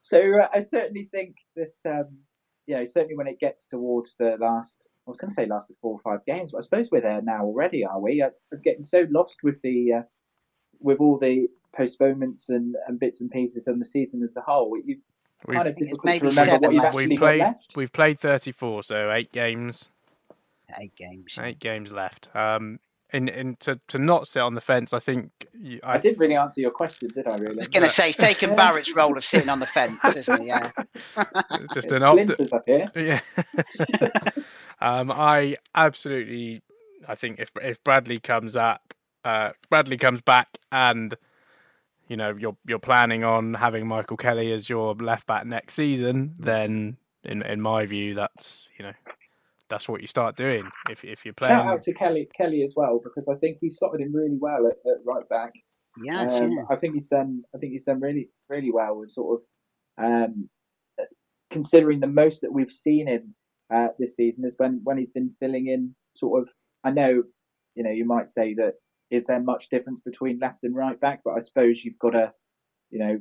so 0.02 0.40
uh, 0.40 0.48
I 0.54 0.62
certainly 0.62 1.08
think 1.10 1.34
that 1.56 1.74
um, 1.84 2.18
you 2.66 2.76
know 2.76 2.86
certainly 2.86 3.16
when 3.16 3.26
it 3.26 3.40
gets 3.40 3.66
towards 3.66 4.14
the 4.18 4.36
last 4.40 4.86
I 5.06 5.10
was 5.10 5.18
going 5.18 5.30
to 5.30 5.34
say 5.34 5.46
last 5.46 5.72
four 5.80 5.94
or 5.94 6.00
five 6.00 6.24
games, 6.26 6.52
but 6.52 6.58
I 6.58 6.60
suppose 6.60 6.88
we're 6.90 7.00
there 7.00 7.22
now 7.22 7.44
already, 7.44 7.84
are 7.84 8.00
we? 8.00 8.22
I'm 8.22 8.30
getting 8.62 8.84
so 8.84 9.06
lost 9.10 9.38
with 9.42 9.60
the 9.62 9.92
uh, 9.94 10.02
with 10.80 10.98
all 11.00 11.18
the 11.18 11.48
postponements 11.76 12.48
and, 12.48 12.74
and 12.86 12.98
bits 12.98 13.20
and 13.20 13.30
pieces 13.30 13.66
and 13.66 13.80
the 13.80 13.86
season 13.86 14.22
as 14.22 14.34
a 14.36 14.40
whole. 14.40 14.76
You 14.84 14.98
kind 15.46 15.68
of 15.68 15.76
difficult 15.76 16.20
to 16.20 16.26
remember 16.26 16.58
what 16.58 16.72
you've 16.72 16.84
actually 16.84 17.06
we've 17.08 17.18
played, 17.18 17.38
got 17.38 17.46
left. 17.46 17.76
We've 17.76 17.92
played 17.92 18.20
34, 18.20 18.82
so 18.82 19.12
eight 19.12 19.32
games. 19.32 19.88
Eight 20.78 20.94
games. 20.96 21.34
Eight 21.38 21.58
games 21.58 21.92
left. 21.92 22.34
Um, 22.34 22.78
in 23.12 23.28
in 23.28 23.56
to, 23.56 23.80
to 23.88 23.98
not 23.98 24.28
sit 24.28 24.40
on 24.40 24.54
the 24.54 24.60
fence, 24.60 24.92
I 24.92 25.00
think 25.00 25.48
you, 25.58 25.80
I, 25.82 25.94
I 25.94 25.98
didn't 25.98 26.18
really 26.18 26.36
answer 26.36 26.60
your 26.60 26.70
question, 26.70 27.08
did 27.12 27.26
I? 27.26 27.36
Really? 27.36 27.62
I 27.62 27.64
was 27.64 27.68
going 27.68 27.88
to 27.88 27.90
say 27.90 28.06
he's 28.08 28.16
taken 28.16 28.54
Barrett's 28.56 28.94
role 28.94 29.16
of 29.16 29.24
sitting 29.24 29.48
on 29.48 29.58
the 29.58 29.66
fence, 29.66 29.98
isn't 30.16 30.42
he? 30.42 30.46
Yeah. 30.46 30.70
Just 31.74 31.90
an 31.90 32.02
opposite. 32.04 32.52
up 32.52 32.62
here. 32.66 32.90
Yeah. 32.94 33.20
um, 34.80 35.10
I 35.10 35.56
absolutely, 35.74 36.62
I 37.06 37.14
think 37.14 37.38
if 37.38 37.50
if 37.62 37.82
Bradley 37.84 38.18
comes 38.18 38.56
up, 38.56 38.94
uh, 39.24 39.50
Bradley 39.68 39.96
comes 39.96 40.20
back, 40.20 40.58
and 40.72 41.16
you 42.08 42.16
know 42.16 42.34
you're 42.36 42.56
you're 42.66 42.78
planning 42.78 43.24
on 43.24 43.54
having 43.54 43.86
Michael 43.86 44.16
Kelly 44.16 44.52
as 44.52 44.68
your 44.68 44.94
left 44.94 45.26
back 45.26 45.46
next 45.46 45.74
season, 45.74 46.34
then 46.38 46.96
in 47.24 47.42
in 47.42 47.60
my 47.60 47.86
view, 47.86 48.14
that's 48.14 48.64
you 48.78 48.84
know 48.84 48.92
that's 49.68 49.88
what 49.88 50.00
you 50.00 50.06
start 50.06 50.36
doing 50.36 50.68
if 50.88 51.04
if 51.04 51.24
you're 51.24 51.34
playing. 51.34 51.54
Shout 51.54 51.66
out 51.66 51.82
to 51.82 51.94
Kelly 51.94 52.28
Kelly 52.36 52.62
as 52.62 52.74
well 52.76 53.00
because 53.02 53.28
I 53.28 53.38
think 53.38 53.58
he 53.60 53.70
slotted 53.70 54.00
in 54.00 54.12
really 54.12 54.38
well 54.40 54.66
at, 54.66 54.76
at 54.90 54.98
right 55.04 55.28
back. 55.28 55.52
Yeah, 56.02 56.22
um, 56.22 56.66
I 56.70 56.76
think 56.76 56.94
he's 56.94 57.08
done. 57.08 57.42
I 57.54 57.58
think 57.58 57.72
he's 57.72 57.84
done 57.84 58.00
really 58.00 58.30
really 58.48 58.70
well 58.70 58.98
with 58.98 59.10
sort 59.10 59.40
of 59.40 60.04
um, 60.04 60.48
considering 61.50 62.00
the 62.00 62.06
most 62.06 62.40
that 62.40 62.52
we've 62.52 62.70
seen 62.70 63.06
him 63.06 63.34
uh, 63.72 63.88
this 63.98 64.16
season 64.16 64.44
is 64.44 64.54
when 64.56 64.80
when 64.84 64.98
he's 64.98 65.10
been 65.10 65.34
filling 65.40 65.68
in 65.68 65.94
sort 66.16 66.42
of. 66.42 66.48
I 66.82 66.90
know, 66.90 67.22
you 67.74 67.82
know, 67.82 67.90
you 67.90 68.06
might 68.06 68.30
say 68.30 68.54
that 68.54 68.74
is 69.10 69.24
there 69.26 69.40
much 69.40 69.68
difference 69.68 70.00
between 70.00 70.38
left 70.38 70.62
and 70.62 70.74
right 70.74 70.98
back, 70.98 71.20
but 71.24 71.32
I 71.32 71.40
suppose 71.40 71.84
you've 71.84 71.98
got 71.98 72.10
to, 72.10 72.32
you 72.90 72.98
know, 72.98 73.20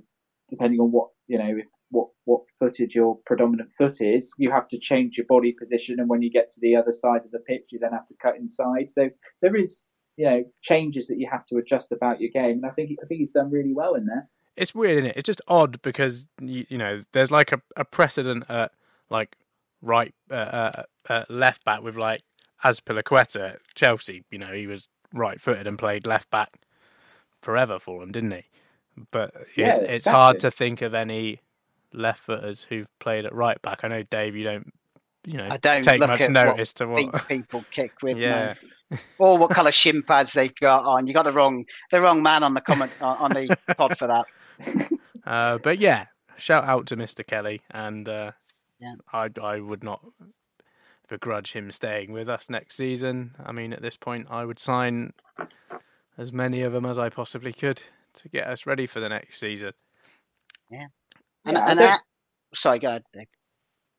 depending 0.50 0.80
on 0.80 0.92
what 0.92 1.10
you 1.28 1.38
know, 1.38 1.58
if 1.58 1.66
what 1.92 2.08
what 2.26 2.42
footage 2.60 2.96
your 2.96 3.18
predominant 3.26 3.70
foot 3.78 4.02
is, 4.02 4.32
you 4.38 4.52
have 4.52 4.68
to 4.70 4.80
change 4.80 5.18
your 5.18 5.26
body 5.28 5.54
position, 5.60 6.00
and 6.00 6.10
when 6.10 6.22
you 6.22 6.32
get 6.32 6.52
to 6.52 6.60
the 6.62 6.76
other 6.76 6.92
side 6.92 7.26
of 7.26 7.32
the 7.32 7.40
pitch, 7.40 7.66
you 7.72 7.80
then 7.80 7.92
have 7.92 8.08
to 8.08 8.16
cut 8.22 8.38
inside. 8.38 8.92
So 8.92 9.10
there 9.42 9.56
is 9.56 9.84
you 10.18 10.26
know 10.26 10.44
changes 10.62 11.08
that 11.08 11.18
you 11.18 11.28
have 11.32 11.46
to 11.48 11.58
adjust 11.58 11.92
about 11.92 12.22
your 12.22 12.32
game, 12.32 12.58
and 12.62 12.66
I 12.66 12.70
think 12.70 12.92
I 13.04 13.06
think 13.08 13.22
he's 13.22 13.32
done 13.32 13.52
really 13.52 13.74
well 13.74 13.96
in 13.96 14.06
there. 14.06 14.30
It's 14.56 14.76
weird, 14.76 14.98
isn't 14.98 15.12
it? 15.12 15.18
It's 15.18 15.28
just 15.28 15.42
odd 15.48 15.82
because 15.82 16.28
you, 16.42 16.66
you 16.70 16.78
know 16.78 17.04
there's 17.14 17.32
like 17.32 17.52
a, 17.52 17.62
a 17.76 17.86
precedent 17.86 18.44
at 18.50 18.72
like 19.10 19.36
right 19.82 20.14
uh, 20.32 20.34
uh, 20.34 20.84
uh, 21.10 21.24
left 21.30 21.64
back 21.66 21.82
with 21.82 21.96
like 21.96 22.22
Azpilicueta 22.64 23.58
Chelsea. 23.76 24.24
You 24.32 24.40
know 24.40 24.54
he 24.54 24.68
was 24.68 24.90
right 25.14 25.40
footed 25.40 25.68
and 25.68 25.78
played 25.78 26.06
left 26.06 26.30
back 26.30 26.60
forever 27.42 27.80
for 27.80 28.00
them, 28.00 28.12
didn't 28.12 28.32
he? 28.32 28.44
But 29.12 29.34
Yeah, 29.56 29.72
it's, 29.72 29.80
it's 29.80 29.90
exactly. 29.90 30.20
hard 30.20 30.40
to 30.42 30.52
think 30.52 30.82
of 30.82 30.94
any 30.94 31.42
left 31.94 32.22
footers 32.22 32.68
who've 32.70 32.88
played 33.00 33.26
at 33.26 33.34
right 33.34 33.62
back. 33.62 33.84
I 33.84 33.88
know 33.88 34.04
Dave, 34.04 34.36
you 34.36 34.44
don't 34.44 34.74
you 35.26 35.38
know 35.38 35.48
I 35.50 35.58
don't 35.58 35.84
take 35.84 36.00
much 36.00 36.30
notice 36.30 36.74
what 36.80 36.86
to 36.86 36.88
what 36.88 37.28
people 37.28 37.64
kick 37.72 38.02
with. 38.02 38.18
Yeah. 38.18 38.56
Or 39.20 39.38
what 39.38 39.52
colour 39.52 39.72
shin 39.72 40.02
pads 40.02 40.34
they've 40.34 40.56
got 40.56 40.84
on. 40.84 41.06
You 41.06 41.14
got 41.14 41.22
the 41.22 41.32
wrong 41.32 41.66
the 41.92 42.02
wrong 42.02 42.24
man 42.24 42.42
on 42.42 42.56
the 42.56 42.62
comment 42.62 42.92
on 43.00 43.18
on 43.18 43.30
the 43.30 43.76
pod 43.78 43.96
for 44.00 44.08
that. 44.08 44.26
Uh, 45.28 45.60
but 45.60 45.78
yeah, 45.78 46.06
shout 46.38 46.64
out 46.64 46.88
to 46.88 46.98
Mr. 46.98 47.28
Kelly, 47.28 47.62
and 47.70 48.10
uh, 48.10 48.32
Yeah. 48.80 48.96
I 49.12 49.30
I 49.42 49.60
would 49.60 49.84
not 49.84 50.02
begrudge 51.10 51.54
him 51.54 51.72
staying 51.72 52.12
with 52.14 52.30
us 52.30 52.50
next 52.50 52.76
season. 52.78 53.36
I 53.44 53.52
mean, 53.52 53.74
at 53.74 53.82
this 53.82 53.98
point, 53.98 54.28
I 54.30 54.46
would 54.46 54.60
sign 54.60 55.14
as 56.18 56.32
many 56.32 56.62
of 56.62 56.72
them 56.74 56.86
as 56.86 57.00
I 57.00 57.10
possibly 57.10 57.52
could 57.54 57.82
to 58.16 58.30
get 58.30 58.48
us 58.48 58.66
ready 58.66 58.86
for 58.88 59.00
the 59.00 59.10
next 59.10 59.40
season. 59.40 59.74
Yeah. 60.72 60.88
And, 61.46 61.58
Yeah, 61.58 61.70
and 61.72 61.80
don't- 61.80 61.90
I, 61.92 61.98
sorry, 62.56 62.80
go 62.80 62.90
ahead. 62.90 63.04
Dave. 63.14 63.28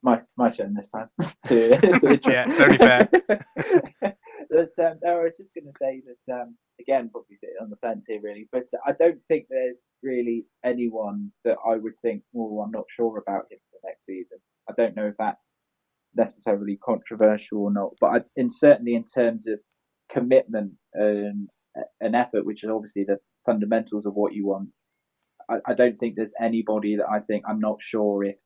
my 0.03 0.21
my 0.37 0.51
turn 0.51 0.75
this 0.75 0.89
time 0.89 1.09
to, 1.47 1.77
to 1.81 2.21
Yeah, 2.31 2.45
it's 2.49 2.61
only 2.61 2.79
fair. 2.79 3.09
but 4.51 4.85
um, 4.85 4.99
no, 5.03 5.21
I 5.21 5.25
was 5.25 5.37
just 5.37 5.55
going 5.55 5.67
to 5.67 5.77
say 5.79 6.03
that 6.07 6.33
um, 6.43 6.57
again, 6.81 7.09
probably 7.11 7.37
sitting 7.37 7.57
on 7.61 7.71
the 7.71 7.77
fence 7.77 8.05
here, 8.09 8.21
really. 8.23 8.49
But 8.53 8.67
I 8.87 8.93
don't 8.93 9.21
think 9.29 9.47
there's 9.51 9.85
really 10.03 10.47
anyone 10.65 11.33
that 11.45 11.57
I 11.67 11.77
would 11.77 11.99
think, 11.99 12.23
"Oh, 12.37 12.61
I'm 12.61 12.71
not 12.71 12.85
sure 12.89 13.19
about 13.19 13.47
him 13.51 13.59
for 13.71 13.79
next 13.89 14.07
season." 14.07 14.39
I 14.71 14.83
don't 14.83 14.97
know 14.97 15.07
if 15.07 15.17
that's 15.19 15.55
necessarily 16.15 16.79
controversial 16.85 17.63
or 17.63 17.73
not, 17.73 17.93
but 18.01 18.07
I, 18.07 18.21
in 18.37 18.51
certainly 18.51 18.95
in 18.95 19.05
terms 19.05 19.47
of 19.47 19.59
commitment 20.11 20.73
and 20.95 21.49
an 22.01 22.15
effort, 22.15 22.45
which 22.45 22.65
is 22.65 22.71
obviously 22.71 23.05
the 23.05 23.19
fundamentals 23.47 24.07
of 24.07 24.15
what 24.15 24.35
you 24.35 24.47
want. 24.47 24.69
I, 25.49 25.57
I 25.67 25.75
don't 25.75 25.99
think 25.99 26.17
there's 26.17 26.33
anybody 26.41 26.97
that 26.97 27.09
I 27.09 27.21
think 27.21 27.45
I'm 27.49 27.61
not 27.61 27.79
sure 27.81 28.25
if 28.25 28.37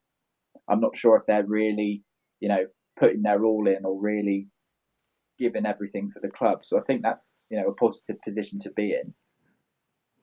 I'm 0.68 0.80
not 0.80 0.96
sure 0.96 1.16
if 1.16 1.22
they're 1.26 1.44
really, 1.44 2.02
you 2.40 2.48
know, 2.48 2.66
putting 2.98 3.22
their 3.22 3.44
all 3.44 3.66
in 3.66 3.84
or 3.84 4.00
really 4.00 4.48
giving 5.38 5.66
everything 5.66 6.10
for 6.12 6.20
the 6.20 6.28
club. 6.28 6.60
So 6.62 6.78
I 6.78 6.82
think 6.82 7.02
that's 7.02 7.30
you 7.50 7.60
know 7.60 7.68
a 7.68 7.74
positive 7.74 8.16
position 8.26 8.60
to 8.60 8.70
be 8.70 8.92
in. 8.92 9.14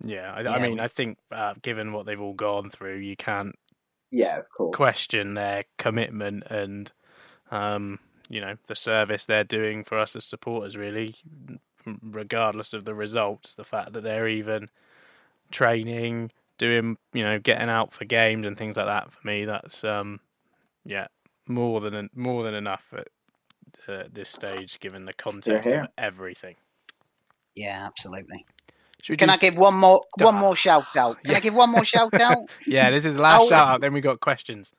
Yeah, 0.03 0.33
I, 0.33 0.41
Yeah. 0.41 0.51
I 0.51 0.61
mean, 0.61 0.79
I 0.79 0.87
think 0.87 1.17
uh, 1.31 1.53
given 1.61 1.93
what 1.93 2.05
they've 2.05 2.21
all 2.21 2.33
gone 2.33 2.69
through, 2.69 2.97
you 2.97 3.15
can't 3.15 3.55
Yeah, 4.11 4.39
of 4.39 4.49
course. 4.49 4.75
question 4.75 5.33
their 5.35 5.63
commitment 5.77 6.43
and 6.49 6.91
um, 7.49 7.99
you 8.29 8.41
know 8.41 8.55
the 8.67 8.75
service 8.75 9.25
they're 9.25 9.43
doing 9.43 9.83
for 9.83 9.97
us 9.97 10.15
as 10.15 10.25
supporters. 10.25 10.77
Really, 10.77 11.15
regardless 12.03 12.73
of 12.73 12.85
the 12.85 12.93
results, 12.93 13.55
the 13.55 13.63
fact 13.63 13.93
that 13.93 14.03
they're 14.03 14.27
even 14.27 14.69
training, 15.49 16.31
doing 16.57 16.97
you 17.13 17.23
know 17.23 17.39
getting 17.39 17.69
out 17.69 17.93
for 17.93 18.05
games 18.05 18.45
and 18.45 18.57
things 18.57 18.77
like 18.77 18.85
that. 18.85 19.11
For 19.11 19.27
me, 19.27 19.45
that's 19.45 19.83
um, 19.83 20.19
yeah 20.85 21.07
more 21.47 21.79
than 21.81 22.09
more 22.15 22.43
than 22.43 22.53
enough 22.53 22.93
at 22.97 23.07
uh, 23.87 24.03
this 24.11 24.29
stage, 24.29 24.79
given 24.79 25.05
the 25.05 25.13
context 25.13 25.69
here. 25.69 25.83
of 25.83 25.87
everything. 25.97 26.55
Yeah, 27.55 27.85
absolutely. 27.85 28.45
Should 29.01 29.13
we 29.13 29.17
Can 29.17 29.27
do 29.27 29.31
I 29.31 29.35
s- 29.35 29.39
give 29.41 29.55
one 29.57 29.75
more 29.75 30.01
one 30.19 30.35
more 30.35 30.55
shout 30.55 30.85
out? 30.95 31.19
Can 31.23 31.31
Yeah. 31.31 31.37
I 31.37 31.39
give 31.39 31.53
one 31.53 31.71
more 31.71 31.85
shout 31.85 32.13
out? 32.19 32.37
Yeah, 32.67 32.89
this 32.91 33.05
is 33.05 33.15
the 33.15 33.21
last 33.21 33.43
Oh. 33.43 33.49
shout 33.49 33.67
out. 33.67 33.81
Then 33.81 33.93
we 33.93 34.01
got 34.01 34.19
questions. 34.19 34.71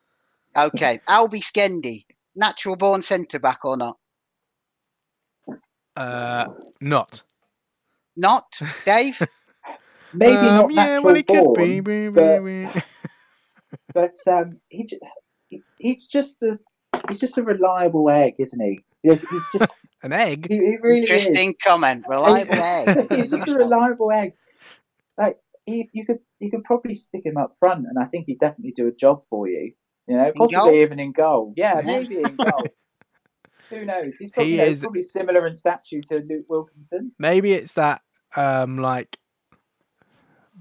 Okay, 0.57 1.01
Albi 1.09 1.41
Skendi, 1.41 2.05
natural 2.37 2.77
born 2.77 3.03
centre 3.03 3.39
back 3.39 3.65
or 3.65 3.77
not? 3.77 3.97
Uh, 5.97 6.47
not. 6.81 7.23
Not 8.17 8.45
Dave. 8.85 9.21
Maybe 10.15 10.37
Um, 10.37 10.45
not 10.45 10.73
yeah, 10.73 10.85
natural 10.85 11.05
well, 11.05 11.17
it 11.17 11.27
could 11.27 11.45
born, 11.45 11.55
be. 11.57 11.81
Wee, 11.81 12.09
wee, 12.09 12.11
but, 12.11 12.43
wee. 12.43 12.69
but 13.95 14.15
um, 14.27 14.59
he, 14.69 14.87
he 15.49 15.63
he's 15.79 16.07
just 16.07 16.43
a 16.43 16.59
he's 17.09 17.19
just 17.21 17.39
a 17.39 17.43
reliable 17.43 18.11
egg, 18.11 18.35
isn't 18.39 18.61
he? 18.61 18.81
He's, 19.03 19.23
he's 19.29 19.43
just 19.59 19.73
An 20.03 20.13
egg. 20.13 20.47
he, 20.49 20.57
he 20.57 20.77
really 20.81 21.05
is. 21.05 21.11
Interesting 21.11 21.55
comment. 21.63 22.05
Reliable 22.09 22.55
egg. 22.55 23.07
he's 23.13 23.31
just 23.31 23.47
a 23.49 23.55
reliable 23.55 24.11
egg. 24.11 24.33
Like 25.17 25.39
he, 25.67 25.89
you 25.93 26.05
could 26.05 26.19
you 26.41 26.51
could 26.51 26.65
probably 26.65 26.95
stick 26.97 27.25
him 27.25 27.37
up 27.37 27.57
front, 27.61 27.87
and 27.87 27.99
I 27.99 28.07
think 28.07 28.27
he'd 28.27 28.41
definitely 28.41 28.73
do 28.73 28.89
a 28.89 28.93
job 28.93 29.23
for 29.31 29.49
you. 29.49 29.73
You 30.09 30.17
know, 30.17 30.33
possibly 30.37 30.57
goal? 30.57 30.75
even 30.75 30.99
in 30.99 31.13
goal. 31.13 31.55
Yeah, 31.57 31.77
Yeah. 31.79 31.83
maybe 31.85 32.17
in 32.17 32.35
goal. 32.37 32.67
Who 33.71 33.85
knows? 33.87 34.15
He's 34.19 34.31
probably, 34.33 34.51
He 34.51 34.57
you 34.59 34.63
know, 34.65 34.69
is- 34.71 34.81
probably 34.81 35.03
similar 35.03 35.47
in 35.47 35.55
stature 35.55 36.01
to 36.09 36.17
Luke 36.29 36.47
Wilkinson. 36.49 37.13
Maybe 37.19 37.53
it's 37.53 37.75
that 37.75 38.03
um 38.35 38.79
like 38.79 39.19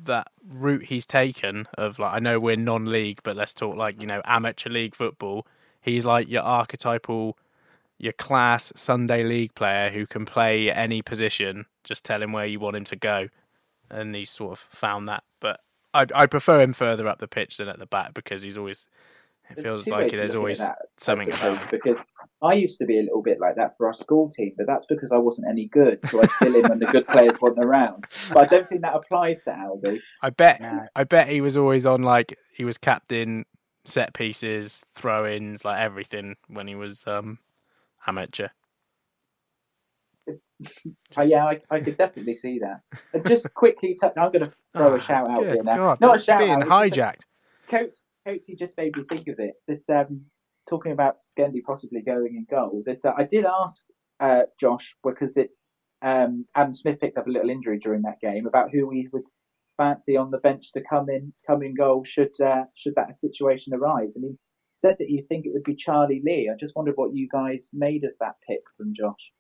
that 0.04 0.28
route 0.48 0.84
he's 0.84 1.06
taken 1.06 1.68
of 1.78 2.00
like 2.00 2.14
I 2.14 2.20
know 2.20 2.39
we're 2.39 2.56
non-league, 2.56 3.20
but 3.24 3.36
let's 3.36 3.54
talk 3.54 3.76
like 3.76 4.00
you 4.00 4.08
know 4.08 4.22
amateur 4.26 4.70
league 4.70 4.96
football. 4.96 5.46
He's 5.82 6.06
like 6.06 6.30
your 6.30 6.44
archetypal, 6.44 7.38
your 8.02 8.14
class 8.14 8.74
Sunday 8.76 9.24
league 9.24 9.54
player 9.54 9.91
who 9.91 10.08
can 10.08 10.26
play 10.26 10.72
any 10.72 11.04
position. 11.04 11.66
Just 11.84 12.04
tell 12.04 12.22
him 12.22 12.32
where 12.32 12.47
you 12.47 12.60
want 12.60 12.76
him 12.76 12.84
to 12.86 12.95
go, 12.95 13.28
and 13.91 14.16
he's 14.16 14.32
sort 14.32 14.54
of 14.54 14.60
found 14.60 15.08
that. 15.08 15.24
But 15.39 15.60
I 15.93 16.06
I 16.14 16.26
prefer 16.26 16.60
him 16.62 16.74
further 16.74 17.08
up 17.08 17.20
the 17.20 17.28
pitch 17.28 17.58
than 17.58 17.68
at 17.70 17.78
the 17.80 17.86
back 17.86 18.14
because 18.14 18.41
he's 18.43 18.58
always. 18.58 18.88
It 19.49 19.56
There's 19.56 19.66
feels 19.66 19.88
like 19.88 20.04
ways 20.04 20.12
there's 20.14 20.36
always 20.36 20.60
that, 20.60 20.78
something 20.97 21.28
suppose, 21.28 21.58
about 21.58 21.62
him. 21.64 21.70
because 21.72 21.97
I 22.41 22.54
used 22.54 22.78
to 22.80 22.86
be 22.86 22.99
a 22.99 23.02
little 23.04 23.22
bit 23.22 23.38
like 23.41 23.56
that 23.58 23.76
for 23.78 23.86
our 23.88 23.93
school 23.93 24.32
team, 24.32 24.54
but 24.56 24.66
that's 24.66 24.86
because 24.86 25.12
I 25.12 25.18
wasn't 25.18 25.47
any 25.49 25.68
good, 25.68 25.99
so 26.10 26.22
I'd 26.22 26.32
fill 26.32 26.56
in 26.56 26.64
when 26.70 26.80
the 26.80 26.86
good 26.86 27.06
players 27.06 27.36
weren't 27.41 27.60
around. 27.60 28.06
But 28.32 28.43
I 28.45 28.45
don't 28.47 28.70
think 28.70 28.82
that 28.82 28.95
applies 28.95 29.43
to 29.43 29.52
Albi. 29.52 30.02
I 30.24 30.30
bet 30.30 30.62
No. 30.62 30.88
I 30.95 31.04
bet 31.04 31.28
he 31.28 31.41
was 31.41 31.58
always 31.58 31.86
on 31.86 32.02
like 32.02 32.38
he 32.54 32.64
was 32.64 32.78
captain, 32.78 33.45
set 33.84 34.14
pieces, 34.14 34.84
throw 34.95 35.28
ins, 35.30 35.66
like 35.66 35.80
everything 35.82 36.38
when 36.47 36.68
he 36.68 36.76
was 36.76 37.04
um 37.06 37.39
amateur. 38.08 38.47
Oh, 41.18 41.24
yeah, 41.24 41.45
I, 41.47 41.60
I 41.72 41.80
could 41.80 41.97
definitely 41.97 42.36
see 42.36 42.60
that. 42.60 42.82
And 43.14 43.26
just 43.28 43.52
quickly, 43.56 43.97
t- 43.99 44.08
I'm 44.16 44.32
going 44.32 44.45
to 44.45 44.52
throw 44.72 44.93
Ah, 44.93 44.97
a 44.97 45.02
shout 45.02 45.30
out 45.32 45.39
here 45.43 45.64
now. 45.64 45.76
God, 45.76 45.99
Not 45.99 46.18
a 46.18 46.22
shout 46.22 46.38
being 46.39 46.52
out. 46.52 46.62
it's 46.62 46.70
just 46.70 46.97
a- 46.97 47.02
hijacked. 47.02 47.22
Coates, 47.68 48.04
Coatesy 48.28 48.58
just 48.60 48.78
made 48.78 48.95
me 48.95 49.04
think 49.10 49.28
of 49.28 49.39
it. 49.39 49.54
That 49.68 50.06
um, 50.08 50.22
talking 50.70 50.91
about 50.91 51.18
Skendi 51.28 51.64
possibly 51.64 52.02
going 52.02 52.36
in 52.36 52.45
goal. 52.49 52.84
That 52.86 53.04
uh, 53.04 53.14
I 53.18 53.24
did 53.24 53.45
ask 53.45 53.84
uh, 54.20 54.43
Josh 54.60 54.95
because 55.04 55.36
it 55.36 55.49
um, 56.04 56.45
Adam 56.56 56.76
Smith 56.76 56.99
picked 56.99 57.18
up 57.18 57.26
a 57.28 57.32
little 57.32 57.49
injury 57.49 57.80
during 57.80 58.04
that 58.04 58.22
game 58.22 58.45
about 58.45 58.70
who 58.72 58.88
we 58.88 59.10
would 59.12 59.24
fancy 59.78 60.16
on 60.16 60.30
the 60.30 60.38
bench 60.38 60.72
to 60.74 60.82
come 60.88 61.10
in 61.10 61.34
come 61.47 61.64
in 61.64 61.74
goal 61.74 62.04
should 62.06 62.39
uh, 62.39 62.66
should 62.76 62.93
that 62.95 63.18
situation 63.20 63.74
arise. 63.74 64.12
And 64.16 64.26
he 64.26 64.36
said 64.82 64.98
that 65.00 65.10
you 65.10 65.24
think 65.30 65.46
it 65.46 65.54
would 65.54 65.64
be 65.64 65.76
Charlie 65.76 66.22
Lee. 66.26 66.50
I 66.54 66.58
just 66.60 66.76
wondered 66.76 66.98
what 66.98 67.16
you 67.16 67.30
guys 67.32 67.70
made 67.74 68.04
of 68.04 68.12
that 68.20 68.36
pick 68.48 68.62
from 68.78 68.94
Josh. 68.96 69.32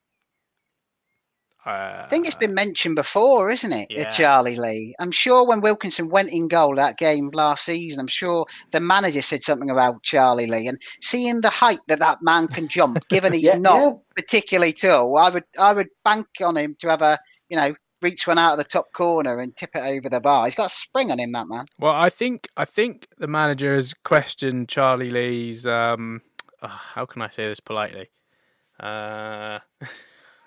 Uh, 1.65 2.07
I 2.07 2.09
think 2.09 2.27
it's 2.27 2.35
been 2.35 2.53
mentioned 2.55 2.95
before, 2.95 3.51
isn't 3.51 3.71
it? 3.73 3.89
Yeah. 3.89 4.05
Charlie 4.09 4.55
Lee. 4.55 4.95
I'm 4.99 5.11
sure 5.11 5.45
when 5.47 5.61
Wilkinson 5.61 6.09
went 6.09 6.29
in 6.29 6.47
goal 6.47 6.75
that 6.75 6.97
game 6.97 7.29
last 7.33 7.65
season, 7.65 7.99
I'm 7.99 8.07
sure 8.07 8.45
the 8.71 8.79
manager 8.79 9.21
said 9.21 9.43
something 9.43 9.69
about 9.69 10.03
Charlie 10.03 10.47
Lee 10.47 10.67
and 10.67 10.79
seeing 11.01 11.41
the 11.41 11.49
height 11.49 11.79
that 11.87 11.99
that 11.99 12.19
man 12.21 12.47
can 12.47 12.67
jump, 12.67 12.99
given 13.09 13.33
he's 13.33 13.53
Yeah, 13.53 13.53
not 13.53 13.85
yeah. 13.85 13.93
particularly 14.15 14.73
tall, 14.73 15.17
I 15.17 15.29
would 15.29 15.43
I 15.57 15.73
would 15.73 15.89
bank 16.03 16.27
on 16.41 16.57
him 16.57 16.75
to 16.81 16.89
have 16.89 17.01
a 17.01 17.19
you 17.49 17.57
know 17.57 17.75
reach 18.01 18.27
one 18.27 18.37
out 18.37 18.53
of 18.53 18.57
the 18.57 18.63
top 18.63 18.91
corner 18.93 19.39
and 19.39 19.55
tip 19.55 19.71
it 19.75 19.79
over 19.79 20.09
the 20.09 20.19
bar. 20.19 20.45
He's 20.45 20.55
got 20.55 20.71
a 20.71 20.75
spring 20.75 21.11
on 21.11 21.19
him, 21.19 21.31
that 21.33 21.47
man. 21.47 21.65
Well, 21.79 21.93
I 21.93 22.09
think 22.09 22.47
I 22.57 22.65
think 22.65 23.07
the 23.17 23.27
manager 23.27 23.73
has 23.73 23.93
questioned 24.03 24.69
Charlie 24.69 25.09
Lee's. 25.09 25.65
Um, 25.65 26.21
oh, 26.61 26.67
how 26.67 27.05
can 27.05 27.21
I 27.21 27.29
say 27.29 27.47
this 27.47 27.59
politely? 27.59 28.09
Uh, 28.79 29.59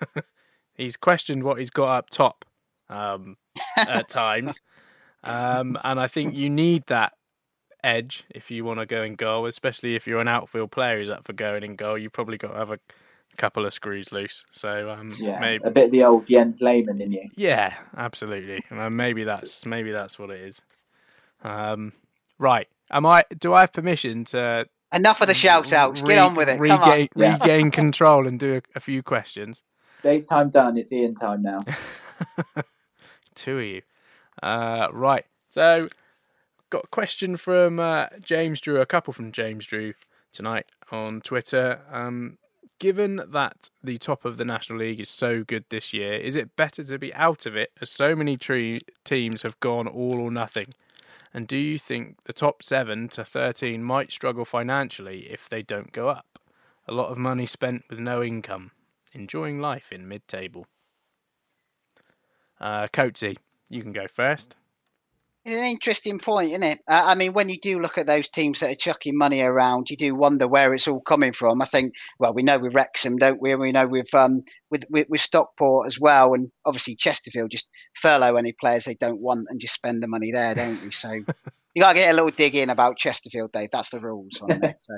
he's 0.75 0.97
questioned 0.97 1.43
what 1.43 1.57
he's 1.57 1.69
got 1.69 1.97
up 1.97 2.09
top 2.09 2.45
um, 2.89 3.37
at 3.77 4.09
times, 4.09 4.59
um, 5.23 5.77
and 5.83 5.99
I 5.99 6.07
think 6.07 6.35
you 6.35 6.49
need 6.49 6.83
that 6.87 7.13
edge 7.83 8.25
if 8.31 8.49
you 8.49 8.65
want 8.65 8.79
to 8.79 8.85
go 8.85 9.03
in 9.03 9.15
goal, 9.15 9.45
especially 9.45 9.95
if 9.95 10.07
you're 10.07 10.19
an 10.19 10.27
outfield 10.27 10.71
player 10.71 10.97
who's 10.97 11.09
up 11.09 11.25
for 11.25 11.33
going 11.33 11.63
in 11.63 11.75
goal. 11.75 11.97
You've 11.97 12.13
probably 12.13 12.37
got 12.37 12.51
to 12.51 12.57
have 12.57 12.71
a 12.71 12.79
couple 13.35 13.65
of 13.65 13.73
screws 13.73 14.11
loose. 14.11 14.43
So 14.51 14.89
um, 14.89 15.15
Yeah, 15.19 15.39
maybe 15.39 15.63
a 15.63 15.71
bit 15.71 15.85
of 15.85 15.91
the 15.91 16.03
old 16.03 16.27
Jens 16.27 16.61
Lehmann 16.61 17.01
in 17.01 17.11
you. 17.11 17.29
yeah, 17.35 17.75
absolutely. 17.97 18.63
Uh, 18.71 18.89
maybe 18.89 19.23
that's 19.23 19.65
maybe 19.65 19.91
that's 19.91 20.17
what 20.17 20.29
it 20.31 20.41
is. 20.41 20.61
Um, 21.43 21.93
Right. 22.37 22.67
Am 22.91 23.05
I? 23.05 23.23
Do 23.39 23.53
I 23.53 23.61
have 23.61 23.73
permission 23.73 24.25
to 24.25 24.67
Enough 24.93 25.21
of 25.21 25.27
the 25.27 25.33
shout 25.33 25.73
outs. 25.73 26.01
Get 26.01 26.17
on 26.17 26.35
with 26.35 26.47
it. 26.47 26.57
Come 26.57 26.81
on. 26.81 26.89
regain, 26.89 27.09
regain 27.15 27.71
control 27.71 28.27
and 28.27 28.39
do 28.39 28.55
a, 28.55 28.61
a 28.75 28.79
few 28.79 29.01
questions? 29.03 29.63
Dave 30.03 30.27
time 30.27 30.49
done. 30.49 30.77
It's 30.77 30.91
Ian 30.91 31.15
time 31.15 31.41
now. 31.41 31.59
Two 33.35 33.57
of 33.59 33.65
you. 33.65 33.81
Uh, 34.41 34.87
right. 34.91 35.25
So, 35.49 35.87
got 36.69 36.85
a 36.85 36.87
question 36.87 37.35
from 37.37 37.79
uh, 37.79 38.07
James 38.21 38.61
Drew, 38.61 38.79
a 38.79 38.85
couple 38.85 39.11
from 39.13 39.31
James 39.31 39.65
Drew 39.65 39.93
tonight 40.31 40.67
on 40.91 41.21
Twitter. 41.21 41.81
Um, 41.91 42.37
given 42.79 43.21
that 43.27 43.69
the 43.83 43.97
top 43.97 44.25
of 44.25 44.37
the 44.37 44.45
National 44.45 44.79
League 44.79 44.99
is 44.99 45.09
so 45.09 45.43
good 45.43 45.65
this 45.69 45.93
year, 45.93 46.13
is 46.13 46.35
it 46.35 46.55
better 46.55 46.83
to 46.83 46.97
be 46.97 47.13
out 47.13 47.45
of 47.45 47.55
it 47.55 47.71
as 47.81 47.89
so 47.89 48.15
many 48.15 48.37
tre- 48.37 48.79
teams 49.03 49.41
have 49.43 49.59
gone 49.59 49.87
all 49.87 50.19
or 50.19 50.31
nothing? 50.31 50.67
And 51.33 51.47
do 51.47 51.57
you 51.57 51.77
think 51.77 52.17
the 52.23 52.33
top 52.33 52.63
7 52.63 53.09
to 53.09 53.25
13 53.25 53.83
might 53.83 54.11
struggle 54.11 54.45
financially 54.45 55.27
if 55.29 55.49
they 55.49 55.61
don't 55.61 55.91
go 55.91 56.09
up? 56.09 56.39
A 56.87 56.93
lot 56.93 57.11
of 57.11 57.17
money 57.17 57.45
spent 57.45 57.83
with 57.89 57.99
no 57.99 58.23
income, 58.23 58.71
enjoying 59.11 59.59
life 59.59 59.91
in 59.91 60.07
mid 60.07 60.27
table. 60.27 60.67
Uh, 62.59 62.87
Coatsy, 62.87 63.37
you 63.69 63.81
can 63.81 63.91
go 63.91 64.07
first. 64.07 64.55
It's 65.45 65.59
an 65.59 65.65
interesting 65.65 66.17
point, 66.17 66.49
isn't 66.49 66.63
it? 66.63 66.79
Uh, 66.89 67.03
I 67.05 67.13
mean, 67.13 67.33
when 67.33 67.49
you 67.49 67.59
do 67.61 67.79
look 67.79 67.99
at 67.99 68.07
those 68.07 68.27
teams 68.27 68.59
that 68.59 68.71
are 68.71 68.75
chucking 68.75 69.15
money 69.15 69.41
around, 69.41 69.91
you 69.91 69.95
do 69.95 70.15
wonder 70.15 70.47
where 70.47 70.73
it's 70.73 70.87
all 70.87 71.01
coming 71.01 71.33
from. 71.33 71.61
I 71.61 71.67
think, 71.67 71.93
well, 72.17 72.33
we 72.33 72.41
know 72.41 72.57
with 72.57 72.73
Wrexham, 72.73 73.17
don't 73.17 73.39
we? 73.39 73.51
And 73.51 73.61
we 73.61 73.71
know 73.71 73.85
with 73.87 74.11
um 74.15 74.43
with, 74.71 74.85
with 74.89 75.07
with 75.07 75.21
Stockport 75.21 75.85
as 75.85 75.99
well, 75.99 76.33
and 76.33 76.51
obviously 76.65 76.95
Chesterfield 76.95 77.51
just 77.51 77.67
furlough 77.93 78.37
any 78.37 78.53
players 78.59 78.85
they 78.85 78.95
don't 78.95 79.21
want 79.21 79.45
and 79.49 79.61
just 79.61 79.75
spend 79.75 80.01
the 80.01 80.07
money 80.07 80.31
there, 80.31 80.55
don't 80.55 80.81
we? 80.81 80.89
So 80.89 81.11
you 81.75 81.81
got 81.81 81.93
to 81.93 81.99
get 81.99 82.09
a 82.09 82.15
little 82.15 82.31
dig 82.31 82.55
in 82.55 82.71
about 82.71 82.97
Chesterfield, 82.97 83.51
Dave. 83.51 83.69
That's 83.71 83.91
the 83.91 83.99
rules 83.99 84.39
on 84.41 84.63
it. 84.63 84.77
So, 84.81 84.93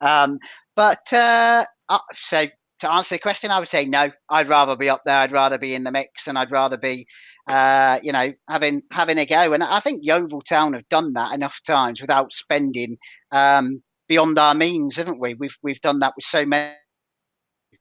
um, 0.00 0.40
but 0.74 1.12
uh, 1.12 1.64
uh, 1.88 1.98
so 2.26 2.46
to 2.82 2.92
answer 2.92 3.14
the 3.14 3.20
question, 3.20 3.50
I 3.50 3.58
would 3.58 3.68
say 3.68 3.86
no. 3.86 4.10
I'd 4.28 4.48
rather 4.48 4.76
be 4.76 4.88
up 4.88 5.02
there. 5.04 5.16
I'd 5.16 5.32
rather 5.32 5.58
be 5.58 5.74
in 5.74 5.84
the 5.84 5.90
mix, 5.90 6.26
and 6.26 6.38
I'd 6.38 6.50
rather 6.50 6.76
be 6.76 7.06
uh, 7.48 7.98
you 8.02 8.12
know, 8.12 8.32
having 8.48 8.82
having 8.90 9.18
a 9.18 9.26
go. 9.26 9.52
And 9.52 9.64
I 9.64 9.80
think 9.80 10.00
Yeovil 10.02 10.42
Town 10.42 10.74
have 10.74 10.88
done 10.88 11.12
that 11.14 11.34
enough 11.34 11.58
times 11.66 12.00
without 12.00 12.32
spending 12.32 12.96
um, 13.32 13.82
beyond 14.08 14.38
our 14.38 14.54
means, 14.54 14.96
haven't 14.96 15.20
we? 15.20 15.34
We've 15.34 15.56
we've 15.62 15.80
done 15.80 15.98
that 16.00 16.12
with 16.16 16.24
so 16.24 16.44
many 16.44 16.74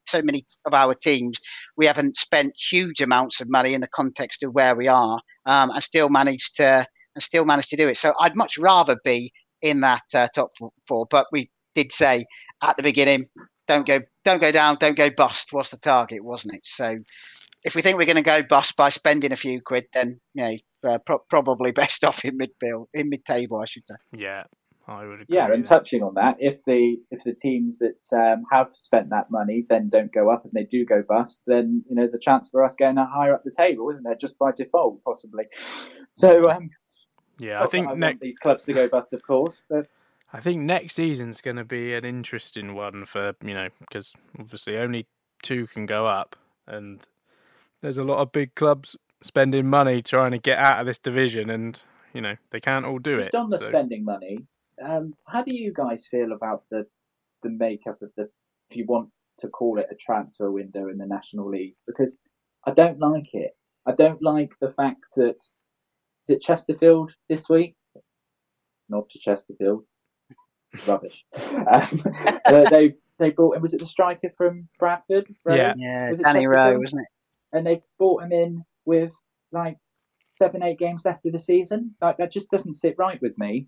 so 0.07 0.21
many 0.21 0.45
of 0.65 0.73
our 0.73 0.95
teams. 0.95 1.37
We 1.77 1.85
haven't 1.85 2.17
spent 2.17 2.53
huge 2.71 3.01
amounts 3.01 3.39
of 3.39 3.49
money 3.49 3.73
in 3.73 3.81
the 3.81 3.87
context 3.87 4.43
of 4.43 4.53
where 4.53 4.75
we 4.75 4.87
are, 4.87 5.19
um, 5.45 5.69
and 5.69 5.83
still 5.83 6.09
managed 6.09 6.55
to 6.57 6.85
and 7.15 7.23
still 7.23 7.45
managed 7.45 7.69
to 7.69 7.77
do 7.77 7.87
it. 7.87 7.97
So 7.97 8.13
I'd 8.19 8.35
much 8.35 8.57
rather 8.57 8.97
be 9.03 9.31
in 9.61 9.81
that 9.81 10.03
uh, 10.13 10.27
top 10.33 10.49
four. 10.87 11.05
But 11.09 11.27
we 11.31 11.51
did 11.75 11.91
say 11.91 12.25
at 12.63 12.77
the 12.77 12.83
beginning, 12.83 13.27
don't 13.71 13.87
go 13.87 13.99
don't 14.25 14.41
go 14.41 14.51
down, 14.51 14.77
don't 14.79 14.97
go 14.97 15.09
bust 15.09 15.53
was 15.53 15.69
the 15.69 15.77
target, 15.77 16.23
wasn't 16.23 16.55
it? 16.55 16.61
So 16.63 16.97
if 17.63 17.75
we 17.75 17.81
think 17.81 17.97
we're 17.97 18.05
going 18.05 18.15
to 18.17 18.21
go 18.21 18.43
bust 18.43 18.75
by 18.75 18.89
spending 18.89 19.31
a 19.31 19.35
few 19.35 19.61
quid, 19.61 19.85
then 19.93 20.19
you 20.33 20.43
know, 20.43 20.91
uh, 20.91 20.97
pro- 21.05 21.23
probably 21.29 21.71
best 21.83 22.03
off 22.03 22.25
in 22.25 22.37
midfield, 22.37 22.87
in 22.93 23.09
mid-table, 23.09 23.57
I 23.57 23.65
should 23.65 23.87
say. 23.87 23.95
Yeah, 24.13 24.43
I 24.87 25.05
would 25.05 25.21
agree. 25.21 25.25
Yeah, 25.29 25.51
and 25.51 25.65
touching 25.65 26.03
on 26.03 26.15
that, 26.15 26.35
if 26.39 26.57
the 26.65 26.97
if 27.11 27.23
the 27.23 27.33
teams 27.33 27.79
that 27.79 28.17
um, 28.17 28.43
have 28.51 28.67
spent 28.73 29.09
that 29.11 29.31
money 29.31 29.65
then 29.69 29.89
don't 29.89 30.11
go 30.11 30.29
up 30.29 30.43
and 30.43 30.53
they 30.53 30.65
do 30.65 30.85
go 30.85 31.03
bust, 31.07 31.41
then 31.47 31.83
you 31.89 31.95
know 31.95 32.01
there's 32.01 32.13
a 32.13 32.19
chance 32.19 32.49
for 32.49 32.63
us 32.65 32.75
going 32.77 32.97
higher 32.97 33.33
up 33.33 33.43
the 33.45 33.51
table, 33.51 33.89
isn't 33.89 34.03
there? 34.03 34.15
Just 34.15 34.37
by 34.37 34.51
default, 34.51 35.01
possibly. 35.03 35.45
So 36.15 36.49
um, 36.49 36.69
yeah, 37.39 37.63
I 37.63 37.67
think 37.67 37.87
I 37.87 37.93
next 37.93 38.19
these 38.19 38.37
clubs 38.37 38.65
to 38.65 38.73
go 38.73 38.87
bust, 38.87 39.13
of 39.13 39.23
course, 39.23 39.61
but. 39.69 39.87
I 40.33 40.39
think 40.39 40.61
next 40.61 40.95
season's 40.95 41.41
going 41.41 41.57
to 41.57 41.65
be 41.65 41.93
an 41.93 42.05
interesting 42.05 42.73
one 42.73 43.05
for 43.05 43.33
you 43.43 43.53
know 43.53 43.69
because 43.79 44.13
obviously 44.39 44.77
only 44.77 45.07
two 45.43 45.67
can 45.67 45.85
go 45.85 46.07
up, 46.07 46.35
and 46.67 47.01
there's 47.81 47.97
a 47.97 48.03
lot 48.03 48.19
of 48.19 48.31
big 48.31 48.55
clubs 48.55 48.95
spending 49.21 49.67
money 49.67 50.01
trying 50.01 50.31
to 50.31 50.37
get 50.39 50.57
out 50.57 50.79
of 50.79 50.85
this 50.85 50.99
division, 50.99 51.49
and 51.49 51.79
you 52.13 52.21
know 52.21 52.35
they 52.51 52.59
can't 52.59 52.85
all 52.85 52.99
do 52.99 53.17
Just 53.17 53.29
it. 53.33 53.35
on 53.35 53.49
the 53.49 53.59
so- 53.59 53.69
spending 53.69 54.05
money, 54.05 54.39
um, 54.83 55.13
how 55.27 55.43
do 55.43 55.55
you 55.55 55.73
guys 55.73 56.07
feel 56.09 56.31
about 56.31 56.63
the 56.71 56.85
the 57.43 57.49
makeup 57.49 58.01
of 58.01 58.11
the, 58.15 58.29
if 58.69 58.77
you 58.77 58.85
want 58.85 59.09
to 59.39 59.47
call 59.47 59.79
it 59.79 59.87
a 59.91 59.95
transfer 59.95 60.51
window 60.51 60.87
in 60.89 60.97
the 60.97 61.05
National 61.05 61.49
League? 61.49 61.75
Because 61.87 62.15
I 62.65 62.71
don't 62.71 62.99
like 62.99 63.33
it. 63.33 63.51
I 63.85 63.93
don't 63.93 64.21
like 64.21 64.51
the 64.61 64.71
fact 64.71 65.01
that 65.17 65.37
is 65.37 66.29
it 66.29 66.41
Chesterfield 66.41 67.13
this 67.27 67.49
week? 67.49 67.75
Not 68.89 69.09
to 69.09 69.19
Chesterfield. 69.19 69.83
Rubbish. 70.87 71.23
Um, 71.35 72.03
uh, 72.45 72.69
they 72.69 72.93
they 73.19 73.29
brought 73.31 73.55
in 73.55 73.61
was 73.61 73.73
it 73.73 73.79
the 73.79 73.85
striker 73.87 74.31
from 74.37 74.67
Bradford? 74.79 75.27
Rowe? 75.45 75.55
Yeah. 75.55 75.73
Yeah, 75.77 76.11
Was 76.11 76.19
it 76.19 76.23
Danny 76.23 76.47
Rowe, 76.47 76.55
Chesterfield? 76.55 76.83
wasn't 76.83 77.01
it? 77.01 77.07
and 77.53 77.65
they 77.67 77.81
brought 77.97 78.23
him 78.23 78.31
in 78.31 78.63
with 78.85 79.11
like 79.51 79.77
seven, 80.35 80.63
eight 80.63 80.79
games 80.79 81.01
left 81.05 81.25
of 81.25 81.33
the 81.33 81.39
season. 81.39 81.95
Like 82.01 82.17
that 82.17 82.31
just 82.31 82.49
doesn't 82.49 82.75
sit 82.75 82.95
right 82.97 83.21
with 83.21 83.37
me. 83.37 83.67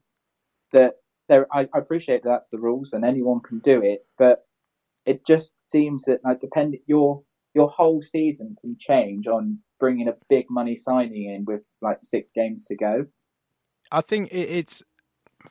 That 0.72 0.96
there, 1.30 1.48
I, 1.54 1.68
I 1.74 1.78
appreciate 1.78 2.24
that 2.24 2.30
that's 2.30 2.50
the 2.50 2.60
rules 2.60 2.94
and 2.94 3.06
anyone 3.06 3.42
can 3.42 3.60
do 3.60 3.82
it, 3.82 4.06
but 4.18 4.46
it 5.06 5.26
just 5.26 5.54
seems 5.72 6.04
that 6.06 6.22
like 6.24 6.42
depend 6.42 6.76
your 6.88 7.24
your 7.54 7.70
whole 7.70 8.02
season 8.02 8.56
can 8.62 8.76
change 8.80 9.28
on 9.28 9.60
bringing 9.80 10.08
a 10.08 10.16
big 10.30 10.46
money 10.50 10.76
signing 10.78 11.26
in 11.30 11.46
with 11.46 11.62
like 11.82 12.00
six 12.02 12.32
games 12.34 12.66
to 12.66 12.76
go. 12.76 13.06
I 13.92 14.02
think 14.02 14.30
it's 14.32 14.82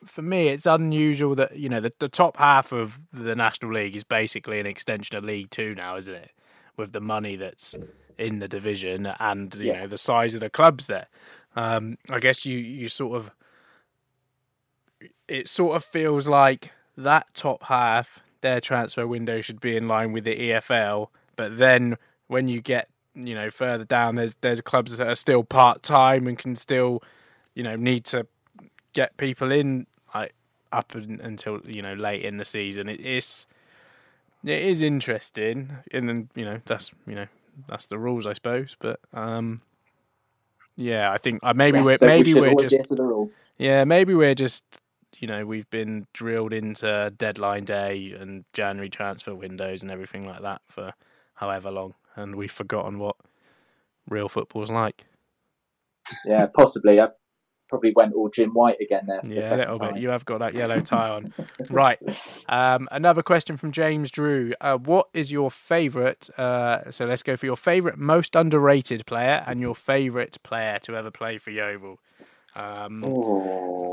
for 0.05 0.21
me, 0.21 0.47
it's 0.49 0.65
unusual 0.65 1.35
that 1.35 1.57
you 1.57 1.69
know 1.69 1.79
the, 1.79 1.93
the 1.99 2.09
top 2.09 2.37
half 2.37 2.71
of 2.71 2.99
the 3.11 3.35
National 3.35 3.73
League 3.73 3.95
is 3.95 4.03
basically 4.03 4.59
an 4.59 4.65
extension 4.65 5.15
of 5.15 5.23
League 5.23 5.49
Two 5.49 5.75
now, 5.75 5.97
isn't 5.97 6.13
it? 6.13 6.31
With 6.77 6.91
the 6.93 7.01
money 7.01 7.35
that's 7.35 7.75
in 8.17 8.39
the 8.39 8.47
division 8.47 9.07
and 9.19 9.53
you 9.55 9.65
Yeah. 9.67 9.81
know 9.81 9.87
the 9.87 9.97
size 9.97 10.33
of 10.33 10.39
the 10.39 10.49
clubs 10.49 10.87
there. 10.87 11.07
Um, 11.55 11.97
I 12.09 12.19
guess 12.19 12.45
you 12.45 12.57
you 12.57 12.89
sort 12.89 13.15
of 13.17 13.31
it 15.27 15.47
sort 15.47 15.75
of 15.75 15.83
feels 15.83 16.27
like 16.27 16.71
that 16.97 17.27
top 17.33 17.63
half 17.63 18.19
their 18.41 18.59
transfer 18.59 19.07
window 19.07 19.41
should 19.41 19.59
be 19.61 19.75
in 19.77 19.87
line 19.87 20.11
with 20.11 20.25
the 20.25 20.35
EFL, 20.35 21.07
but 21.37 21.57
then 21.57 21.97
when 22.27 22.47
you 22.47 22.61
get 22.61 22.89
you 23.15 23.33
know 23.33 23.49
further 23.49 23.85
down, 23.85 24.15
there's 24.15 24.35
there's 24.41 24.61
clubs 24.61 24.97
that 24.97 25.07
are 25.07 25.15
still 25.15 25.43
part 25.43 25.81
time 25.81 26.27
and 26.27 26.37
can 26.37 26.55
still 26.55 27.01
you 27.55 27.63
know 27.63 27.75
need 27.75 28.03
to 28.05 28.27
get 28.93 29.17
people 29.17 29.51
in 29.51 29.87
like 30.13 30.33
up 30.71 30.93
un 30.95 31.19
until 31.23 31.61
you 31.65 31.81
know 31.81 31.93
late 31.93 32.23
in 32.23 32.37
the 32.37 32.45
season. 32.45 32.89
It 32.89 32.99
is 33.01 33.45
it 34.43 34.61
is 34.61 34.81
interesting, 34.81 35.71
and 35.91 36.09
then 36.09 36.29
you 36.35 36.45
know 36.45 36.59
that's 36.65 36.91
you 37.07 37.15
know 37.15 37.27
that's 37.67 37.87
the 37.87 37.97
rules, 37.99 38.25
I 38.25 38.33
suppose. 38.33 38.75
But 38.79 38.99
um, 39.13 39.61
yeah, 40.75 41.11
I 41.11 41.17
think 41.17 41.39
uh, 41.43 41.53
maybe 41.55 41.79
Yes, 41.79 41.85
we're 41.85 41.97
so 41.97 42.07
maybe 42.07 42.33
should 42.33 42.35
we're 42.35 42.55
just 42.55 42.75
adhere 42.75 42.83
to 42.83 42.95
the 42.95 43.03
rule. 43.03 43.33
yeah 43.57 43.83
maybe 43.83 44.15
we're 44.15 44.35
just 44.35 44.63
you 45.17 45.27
know 45.27 45.45
we've 45.45 45.69
been 45.69 46.07
drilled 46.13 46.53
into 46.53 47.11
deadline 47.17 47.65
day 47.65 48.15
and 48.19 48.45
January 48.53 48.89
transfer 48.89 49.35
windows 49.35 49.81
and 49.83 49.91
everything 49.91 50.25
like 50.27 50.41
that 50.41 50.61
for 50.67 50.93
however 51.35 51.71
long, 51.71 51.93
and 52.15 52.35
we've 52.35 52.51
forgotten 52.51 52.99
what 52.99 53.15
real 54.09 54.29
football's 54.29 54.71
like. 54.71 55.05
Yeah, 56.25 56.47
possibly. 56.47 56.99
I 56.99 57.09
probably 57.73 57.91
went 57.95 58.13
all 58.13 58.29
Jim 58.29 58.51
White 58.51 58.77
again 58.79 59.05
there. 59.07 59.19
Yeah, 59.23 59.55
a 59.55 59.57
little 59.57 59.79
time. 59.79 59.95
bit. 59.95 60.03
You 60.03 60.09
have 60.09 60.25
got 60.25 60.39
that 60.39 60.53
yellow 60.53 60.79
tie 60.79 61.09
on. 61.09 61.33
right. 61.71 61.97
Um, 62.47 62.87
another 62.91 63.23
question 63.23 63.57
from 63.57 63.71
James 63.71 64.11
Drew. 64.11 64.53
Uh, 64.61 64.77
what 64.77 65.07
is 65.11 65.31
your 65.31 65.49
favourite? 65.49 66.29
Uh, 66.37 66.91
so 66.91 67.05
let's 67.05 67.23
go 67.23 67.35
for 67.35 67.47
your 67.47 67.57
favourite 67.57 67.97
most 67.97 68.35
underrated 68.35 69.07
player 69.07 69.43
and 69.47 69.59
your 69.59 69.73
favourite 69.73 70.37
player 70.43 70.77
to 70.83 70.95
ever 70.95 71.09
play 71.09 71.39
for 71.39 71.49
Yeovil. 71.49 71.97
Um. 72.55 73.01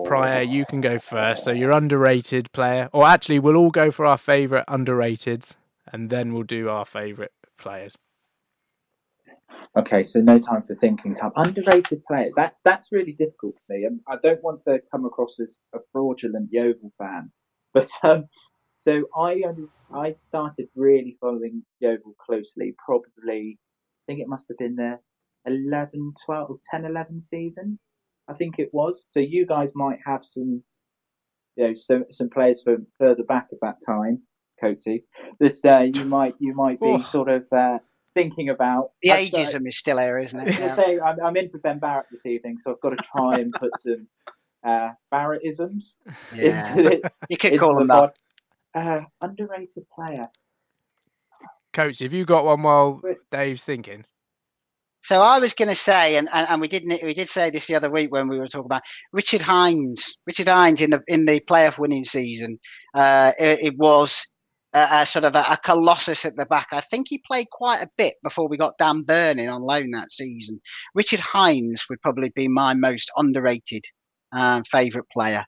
Pryor, 0.04 0.42
you 0.42 0.66
can 0.66 0.82
go 0.82 0.98
first. 0.98 1.44
So 1.44 1.50
your 1.50 1.70
underrated 1.70 2.52
player, 2.52 2.90
or 2.92 3.06
actually, 3.06 3.38
we'll 3.38 3.56
all 3.56 3.70
go 3.70 3.90
for 3.90 4.04
our 4.04 4.18
favourite 4.18 4.66
underrateds, 4.66 5.54
and 5.90 6.10
then 6.10 6.34
we'll 6.34 6.42
do 6.42 6.68
our 6.68 6.84
favourite 6.84 7.32
players. 7.56 7.96
Okay, 9.76 10.02
so 10.04 10.20
no 10.20 10.38
time 10.38 10.62
for 10.66 10.74
thinking 10.76 11.14
time. 11.14 11.32
Underrated 11.36 12.04
player. 12.06 12.30
That's 12.36 12.60
that's 12.64 12.88
really 12.92 13.12
difficult 13.12 13.54
for 13.66 13.74
me. 13.76 13.86
Um, 13.86 14.00
I 14.08 14.16
don't 14.22 14.42
want 14.42 14.62
to 14.62 14.80
come 14.90 15.04
across 15.04 15.38
as 15.40 15.56
a 15.74 15.78
fraudulent 15.92 16.48
Yeovil 16.52 16.92
fan, 16.98 17.30
but 17.74 17.88
um, 18.02 18.24
so 18.78 19.04
I 19.16 19.42
only 19.46 19.68
I 19.94 20.14
started 20.14 20.68
really 20.74 21.16
following 21.20 21.62
Yeovil 21.80 22.14
closely. 22.24 22.74
Probably, 22.84 23.58
I 23.58 24.02
think 24.06 24.20
it 24.20 24.28
must 24.28 24.48
have 24.48 24.58
been 24.58 24.76
the 24.76 24.98
11, 25.46 26.14
12, 26.26 26.58
10, 26.70 26.84
11 26.84 27.22
season. 27.22 27.78
I 28.28 28.34
think 28.34 28.58
it 28.58 28.70
was. 28.72 29.06
So 29.10 29.20
you 29.20 29.46
guys 29.46 29.70
might 29.74 29.98
have 30.06 30.24
some, 30.24 30.62
you 31.56 31.68
know, 31.68 31.74
some 31.74 32.04
some 32.10 32.30
players 32.30 32.62
from 32.64 32.86
further 32.98 33.24
back 33.24 33.48
at 33.52 33.58
that 33.62 33.76
time, 33.86 34.22
Coatsy, 34.62 35.04
that 35.40 35.58
uh, 35.64 35.80
you 35.82 36.04
might 36.06 36.34
you 36.40 36.54
might 36.54 36.80
be 36.80 36.86
Oh. 36.86 37.02
sort 37.02 37.28
of 37.28 37.44
uh, 37.52 37.78
thinking 38.14 38.48
about. 38.48 38.90
The 39.02 39.12
I'd 39.12 39.30
say- 39.32 39.44
ageism 39.44 39.68
is 39.68 39.78
still 39.78 39.96
there, 39.96 40.18
isn't 40.18 40.38
it? 40.38 40.46
was 40.46 40.58
Yeah. 40.58 40.76
say, 40.76 40.98
I'm, 41.00 41.20
I'm 41.22 41.36
in 41.36 41.48
for 41.50 41.58
Ben 41.58 41.78
Barrett 41.78 42.06
this 42.10 42.26
evening, 42.26 42.58
so 42.58 42.72
I've 42.72 42.80
got 42.80 42.90
to 42.90 42.96
try 43.16 43.38
and 43.40 43.52
put 43.52 43.70
some 43.80 44.06
uh, 44.64 44.90
Barrettisms. 45.12 45.94
Yeah. 46.34 46.70
into 46.76 46.82
the- 46.90 47.12
You 47.28 47.36
could 47.36 47.52
into 47.52 47.64
call 47.64 47.74
the 47.74 47.86
them 47.86 47.88
that. 47.88 48.16
Uh, 48.72 49.00
underrated 49.20 49.84
player. 49.94 50.24
Coach, 51.72 52.00
have 52.00 52.12
you 52.12 52.24
got 52.24 52.44
one 52.44 52.62
while 52.62 53.00
Dave's 53.30 53.64
thinking? 53.64 54.04
So 55.02 55.20
I 55.20 55.38
was 55.38 55.54
going 55.54 55.68
to 55.68 55.74
say, 55.74 56.16
and, 56.16 56.28
and, 56.32 56.46
and 56.48 56.60
we 56.60 56.68
didn't 56.68 57.02
we 57.02 57.14
did 57.14 57.28
say 57.30 57.50
this 57.50 57.66
the 57.66 57.74
other 57.74 57.90
week 57.90 58.12
when 58.12 58.28
we 58.28 58.38
were 58.38 58.48
talking 58.48 58.66
about 58.66 58.82
Richard 59.12 59.40
Hinds. 59.40 60.14
Richard 60.26 60.48
Hinds 60.48 60.80
in 60.82 60.90
the 60.90 61.00
in 61.08 61.24
the 61.24 61.40
playoff 61.40 61.78
winning 61.78 62.04
season, 62.04 62.58
uh, 62.94 63.32
it, 63.38 63.60
it 63.62 63.78
was 63.78 64.20
a, 64.72 64.88
a 65.02 65.06
sort 65.06 65.24
of 65.24 65.34
a, 65.34 65.44
a 65.50 65.58
colossus 65.64 66.24
at 66.24 66.36
the 66.36 66.44
back. 66.46 66.68
I 66.72 66.80
think 66.80 67.06
he 67.08 67.22
played 67.26 67.48
quite 67.50 67.82
a 67.82 67.90
bit 67.96 68.14
before 68.22 68.48
we 68.48 68.56
got 68.56 68.78
Dan 68.78 69.02
Burning 69.02 69.48
on 69.48 69.62
loan 69.62 69.90
that 69.92 70.10
season. 70.12 70.60
Richard 70.94 71.20
Hinds 71.20 71.84
would 71.88 72.00
probably 72.02 72.30
be 72.34 72.48
my 72.48 72.74
most 72.74 73.10
underrated 73.16 73.84
um, 74.32 74.64
favourite 74.64 75.08
player. 75.12 75.44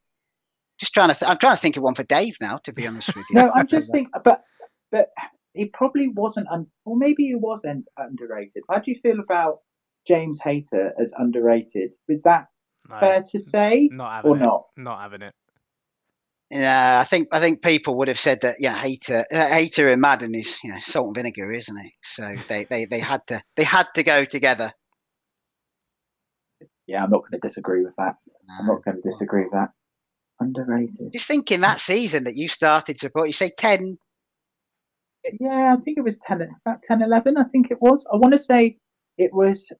Just 0.80 0.92
trying 0.94 1.08
to, 1.10 1.14
th- 1.14 1.30
I'm 1.30 1.38
trying 1.38 1.56
to 1.56 1.60
think 1.62 1.76
of 1.76 1.82
one 1.84 1.94
for 1.94 2.02
Dave 2.04 2.34
now. 2.40 2.58
To 2.64 2.72
be 2.72 2.86
honest 2.86 3.14
with 3.14 3.24
you, 3.30 3.36
No, 3.40 3.52
I'm 3.54 3.66
just 3.68 3.92
thinking, 3.92 4.10
but 4.24 4.42
but 4.90 5.10
he 5.54 5.66
probably 5.66 6.08
wasn't, 6.08 6.48
un- 6.48 6.66
or 6.84 6.96
maybe 6.96 7.26
he 7.26 7.34
was 7.34 7.62
un- 7.64 7.84
underrated. 7.98 8.62
How 8.68 8.78
do 8.80 8.90
you 8.90 8.98
feel 9.02 9.20
about 9.20 9.58
James 10.08 10.40
Hayter 10.42 10.92
as 11.00 11.12
underrated? 11.16 11.92
Is 12.08 12.22
that 12.24 12.46
No, 12.88 12.98
fair 12.98 13.22
to 13.30 13.38
say, 13.38 13.88
Not 13.92 14.10
having 14.16 14.30
or 14.32 14.36
it. 14.36 14.40
not? 14.40 14.64
Not 14.76 15.00
having 15.00 15.22
it. 15.22 15.34
Yeah, 16.52 17.00
I 17.00 17.04
think 17.04 17.28
I 17.32 17.40
think 17.40 17.62
people 17.62 17.96
would 17.96 18.08
have 18.08 18.20
said 18.20 18.42
that. 18.42 18.56
Yeah, 18.60 18.76
Hayter, 18.76 19.24
uh, 19.32 19.48
Hayter, 19.48 19.90
and 19.90 20.02
Madden 20.02 20.34
is 20.34 20.58
you 20.62 20.70
know 20.70 20.80
salt 20.80 21.06
and 21.06 21.14
vinegar, 21.14 21.50
isn't 21.50 21.78
it? 21.78 21.92
So 22.04 22.34
they, 22.46 22.66
they, 22.68 22.84
they 22.84 23.00
had 23.00 23.20
to 23.28 23.42
they 23.56 23.64
had 23.64 23.86
to 23.94 24.02
go 24.02 24.26
together. 24.26 24.70
Yeah, 26.86 27.04
I'm 27.04 27.10
not 27.10 27.20
going 27.22 27.40
to 27.40 27.48
disagree 27.48 27.82
with 27.82 27.94
that. 27.96 28.16
I'm 28.60 28.66
not 28.66 28.84
going 28.84 29.00
to 29.00 29.10
disagree 29.10 29.44
with 29.44 29.52
that. 29.52 29.70
Underrated. 30.40 31.12
Just 31.14 31.26
thinking 31.26 31.62
that 31.62 31.80
season 31.80 32.24
that 32.24 32.36
you 32.36 32.48
started 32.48 32.98
support, 32.98 33.28
you 33.28 33.32
say 33.32 33.52
ten. 33.56 33.96
Yeah, 35.40 35.74
I 35.78 35.80
think 35.82 35.96
it 35.98 36.02
was 36.02 36.18
10, 36.18 36.48
about 36.66 36.82
10, 36.82 37.00
11, 37.00 37.36
I 37.36 37.44
think 37.44 37.70
it 37.70 37.80
was. 37.80 38.04
I 38.12 38.16
want 38.16 38.32
to 38.32 38.38
say 38.40 38.76
it 39.18 39.32
was 39.32 39.70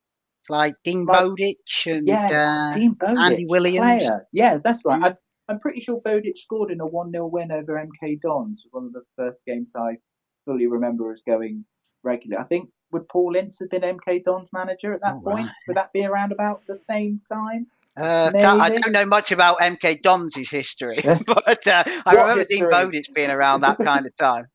like 0.49 0.75
Dean 0.85 1.05
Right. 1.05 1.19
Bowditch 1.19 1.87
and 1.87 2.07
yeah, 2.07 2.71
uh, 2.71 2.77
Dean 2.77 2.93
Bowditch, 2.93 3.19
Andy 3.19 3.47
Williams. 3.47 4.05
player. 4.05 4.27
Yeah, 4.33 4.59
that's 4.63 4.79
right. 4.85 5.03
I, 5.03 5.15
I'm 5.53 5.61
pretty 5.61 5.81
sure 5.81 6.01
Bowditch 6.01 6.43
scored 6.43 6.71
in 6.71 6.81
a 6.81 6.87
1 6.87 7.11
0 7.11 7.27
win 7.27 7.53
over 7.53 7.75
MK 7.75 8.21
Dons, 8.23 8.65
one 8.71 8.87
of 8.87 8.93
the 8.95 9.03
first 9.17 9.45
games 9.45 9.75
I 9.77 9.99
fully 10.47 10.67
remember 10.67 11.13
as 11.13 11.21
going 11.27 11.65
regular. 12.03 12.41
I 12.41 12.45
think 12.45 12.71
would 12.91 13.07
Paul 13.09 13.37
Ince 13.37 13.59
have 13.61 13.69
been 13.69 13.83
MK 13.83 14.25
Dons 14.25 14.49
manager 14.53 14.95
at 14.95 15.03
that 15.03 15.17
Oh, 15.17 15.21
point? 15.25 15.47
right. 15.47 15.53
Would 15.69 15.77
that 15.77 15.93
be 15.93 16.07
around 16.07 16.33
about 16.33 16.63
the 16.67 16.81
same 16.89 17.21
time? 17.31 17.67
Uh, 17.99 18.33
I 18.35 18.71
don't 18.71 18.93
know 18.93 19.05
much 19.05 19.31
about 19.33 19.59
MK 19.61 20.01
Dons' 20.03 20.49
history, 20.51 21.03
but 21.27 21.67
uh, 21.67 21.85
I 22.07 22.15
remember 22.15 22.45
Dean 22.45 22.61
history? 22.61 22.71
Bowditch 22.71 23.11
being 23.15 23.31
around 23.31 23.61
that 23.61 23.79
kind 23.79 24.07
of 24.07 24.17
time. 24.17 24.47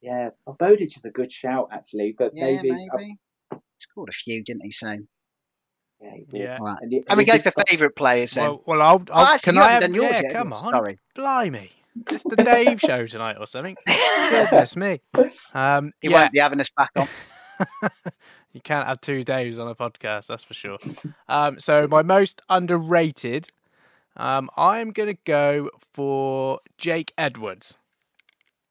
Yeah, 0.00 0.28
well, 0.44 0.54
Bowditch 0.60 0.98
is 0.98 1.04
a 1.06 1.10
good 1.10 1.32
shout 1.32 1.70
actually, 1.72 2.14
but 2.18 2.32
Yeah, 2.34 2.60
maybe. 2.62 2.68
maybe. 2.94 3.16
Scored 3.80 4.10
a 4.10 4.12
few, 4.12 4.44
didn't 4.44 4.60
he? 4.62 4.70
So, 4.70 4.98
yeah, 6.04 6.14
he 6.16 6.24
did. 6.24 6.40
Yeah. 6.40 6.58
right. 6.60 6.76
And 6.80 6.92
he- 6.92 7.04
and 7.08 7.18
we 7.18 7.24
go 7.24 7.38
for 7.38 7.50
stop- 7.50 7.68
favourite 7.68 7.96
players. 7.96 8.32
Then. 8.32 8.44
Well, 8.44 8.62
well, 8.66 8.82
I'll. 8.82 9.02
Oh, 9.08 9.12
I'll 9.12 9.26
actually, 9.26 9.52
can 9.52 9.54
you 9.56 9.62
I 9.62 9.72
haven't 9.72 9.92
done 9.92 10.02
yours 10.02 10.12
yeah, 10.12 10.22
yet, 10.22 10.32
come 10.32 10.52
on. 10.52 10.72
Sorry. 10.72 10.98
Blimey, 11.14 11.70
it's 12.10 12.22
the 12.22 12.36
Dave 12.36 12.80
show 12.80 13.06
tonight 13.06 13.36
or 13.38 13.46
something. 13.46 13.76
Goodness 14.30 14.76
me. 14.76 15.00
Um, 15.54 15.92
He 16.00 16.08
yeah, 16.08 16.20
won't 16.20 16.32
be 16.32 16.40
having 16.40 16.60
us 16.60 16.70
back 16.76 16.90
on. 16.96 17.08
you 18.52 18.60
can't 18.60 18.86
have 18.86 19.00
two 19.00 19.24
Daves 19.24 19.58
on 19.58 19.68
a 19.68 19.74
podcast, 19.74 20.26
that's 20.26 20.44
for 20.44 20.54
sure. 20.54 20.78
Um, 21.28 21.58
so 21.60 21.86
my 21.88 22.02
most 22.02 22.42
underrated, 22.48 23.48
um, 24.16 24.50
I'm 24.56 24.90
gonna 24.90 25.14
go 25.24 25.70
for 25.92 26.60
Jake 26.78 27.12
Edwards 27.16 27.76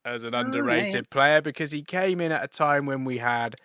as 0.06 0.24
an 0.26 0.34
underrated 0.34 1.10
player 1.10 1.42
because 1.42 1.72
he 1.72 1.82
came 1.82 2.20
in 2.20 2.32
at 2.32 2.44
a 2.44 2.48
time 2.48 2.86
when 2.86 3.06
we 3.06 3.20
had 3.20 3.56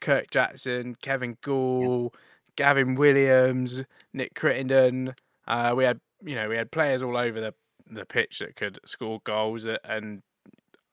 Kirk 0.00 0.30
Jackson, 0.30 0.96
Kevin 1.00 1.36
Gall, 1.42 2.12
Gavin 2.56 2.94
Williams, 2.94 3.82
Nick 4.12 4.34
Crittenden. 4.34 5.14
Uh, 5.46 5.74
we 5.76 5.84
had 5.84 6.00
you 6.24 6.34
know 6.34 6.48
we 6.48 6.56
had 6.56 6.70
players 6.70 7.02
all 7.02 7.16
over 7.16 7.40
the 7.40 7.54
the 7.88 8.04
pitch 8.04 8.40
that 8.40 8.56
could 8.56 8.78
score 8.84 9.20
goals, 9.24 9.64
and 9.84 10.22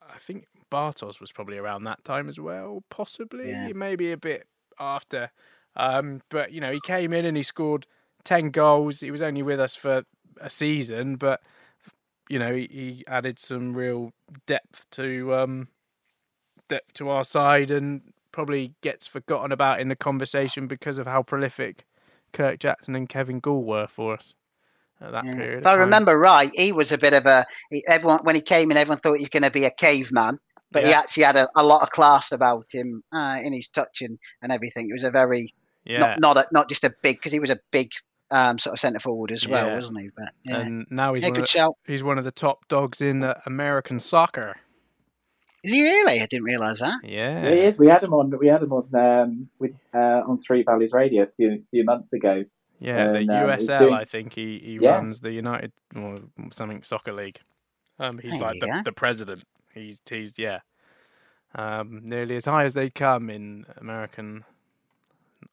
I 0.02 0.18
think 0.18 0.46
Bartos 0.70 1.20
was 1.20 1.32
probably 1.32 1.58
around 1.58 1.84
that 1.84 2.04
time 2.04 2.28
as 2.28 2.38
well, 2.38 2.84
possibly 2.90 3.50
Yeah. 3.50 3.72
maybe 3.74 4.12
a 4.12 4.16
bit 4.16 4.46
after. 4.78 5.30
Um, 5.76 6.22
but 6.30 6.52
you 6.52 6.60
know 6.60 6.70
he 6.72 6.80
came 6.80 7.12
in 7.12 7.24
and 7.24 7.36
he 7.36 7.42
scored 7.42 7.86
ten 8.24 8.50
goals. 8.50 9.00
He 9.00 9.10
was 9.10 9.22
only 9.22 9.42
with 9.42 9.58
us 9.58 9.74
for 9.74 10.04
a 10.40 10.50
season, 10.50 11.16
but 11.16 11.42
you 12.28 12.38
know 12.38 12.54
he, 12.54 12.68
he 12.70 13.04
added 13.08 13.38
some 13.38 13.74
real 13.74 14.12
depth 14.46 14.88
to 14.92 15.34
um, 15.34 15.68
depth 16.68 16.92
to 16.94 17.08
our 17.08 17.24
side 17.24 17.70
and 17.70 18.02
probably 18.34 18.74
gets 18.82 19.06
forgotten 19.06 19.52
about 19.52 19.80
in 19.80 19.86
the 19.88 19.94
conversation 19.96 20.66
because 20.66 20.98
of 20.98 21.06
how 21.06 21.22
prolific 21.22 21.84
Kirk 22.32 22.58
Jackson 22.58 22.96
and 22.96 23.08
Kevin 23.08 23.38
Gall 23.38 23.62
were 23.62 23.86
for 23.86 24.14
us 24.14 24.34
at 25.00 25.12
that 25.12 25.24
Yeah. 25.24 25.36
period. 25.36 25.60
If 25.60 25.66
I 25.68 25.74
remember 25.74 26.18
right, 26.18 26.50
he 26.52 26.72
was 26.72 26.90
a 26.90 26.98
bit 26.98 27.12
of 27.12 27.26
a 27.26 27.46
he, 27.70 27.84
everyone 27.86 28.18
when 28.24 28.34
he 28.34 28.40
came 28.40 28.72
in. 28.72 28.76
Everyone 28.76 28.98
thought 28.98 29.14
he 29.14 29.22
was 29.22 29.28
going 29.28 29.44
to 29.44 29.52
be 29.52 29.66
a 29.66 29.70
caveman, 29.70 30.40
but 30.72 30.82
he 30.84 30.92
actually 30.92 31.22
had 31.22 31.36
a, 31.36 31.48
a 31.54 31.62
lot 31.62 31.82
of 31.82 31.90
class 31.90 32.32
about 32.32 32.66
him 32.72 33.04
uh, 33.12 33.38
in 33.40 33.52
his 33.52 33.68
touch 33.68 34.02
and, 34.02 34.18
and 34.42 34.50
everything. 34.50 34.90
It 34.90 34.94
was 34.94 35.04
a 35.04 35.12
very 35.12 35.54
yeah. 35.84 36.00
not 36.00 36.20
not 36.20 36.36
a, 36.36 36.46
not 36.50 36.68
just 36.68 36.82
a 36.82 36.92
big 37.02 37.18
because 37.18 37.30
he 37.32 37.38
was 37.38 37.50
a 37.50 37.60
big 37.70 37.90
um, 38.32 38.58
sort 38.58 38.74
of 38.74 38.80
centre 38.80 38.98
forward 38.98 39.30
as 39.30 39.46
well, 39.46 39.68
Yeah. 39.68 39.76
wasn't 39.76 40.00
he? 40.00 40.10
But 40.16 40.30
yeah, 40.42 40.58
And 40.58 40.86
now 40.90 41.14
he's 41.14 41.22
yeah 41.22 41.30
one 41.30 41.40
of, 41.40 41.48
shout. 41.48 41.74
he's 41.86 42.02
one 42.02 42.18
of 42.18 42.24
the 42.24 42.32
top 42.32 42.66
dogs 42.66 43.00
in 43.00 43.22
uh, 43.22 43.40
American 43.46 44.00
soccer. 44.00 44.56
Is 45.64 45.72
he 45.72 45.82
really? 45.82 46.20
I 46.20 46.26
didn't 46.26 46.44
realise 46.44 46.78
that. 46.80 46.98
Yeah. 47.02 47.42
Yeah, 47.42 47.50
he 47.54 47.60
is. 47.62 47.78
We 47.78 47.88
had 47.88 48.02
him 48.02 48.12
on. 48.14 48.32
We 48.38 48.46
had 48.48 48.62
him 48.62 48.72
on 48.72 48.94
um, 48.94 49.48
with 49.58 49.72
uh, 49.94 50.22
on 50.28 50.38
Three 50.38 50.62
Valleys 50.62 50.92
Radio 50.92 51.22
a 51.24 51.26
few 51.36 51.64
few 51.70 51.84
months 51.84 52.12
ago. 52.12 52.44
Yeah, 52.80 53.14
And, 53.14 53.28
the 53.28 53.34
um, 53.34 53.48
USL, 53.50 53.80
doing- 53.80 53.94
I 53.94 54.04
think 54.04 54.34
he, 54.34 54.58
he 54.62 54.78
Yeah. 54.80 54.96
runs 54.96 55.20
the 55.20 55.32
United 55.32 55.72
or 55.96 56.16
something 56.52 56.82
soccer 56.82 57.12
league. 57.12 57.38
Um, 57.98 58.18
he's 58.18 58.32
There 58.32 58.40
like 58.42 58.60
the, 58.60 58.82
the 58.84 58.92
president. 58.92 59.44
He's 59.72 60.00
he's 60.08 60.38
yeah, 60.38 60.58
um, 61.54 62.00
nearly 62.04 62.36
as 62.36 62.44
high 62.44 62.64
as 62.64 62.74
they 62.74 62.90
come 62.90 63.30
in 63.30 63.64
American. 63.78 64.44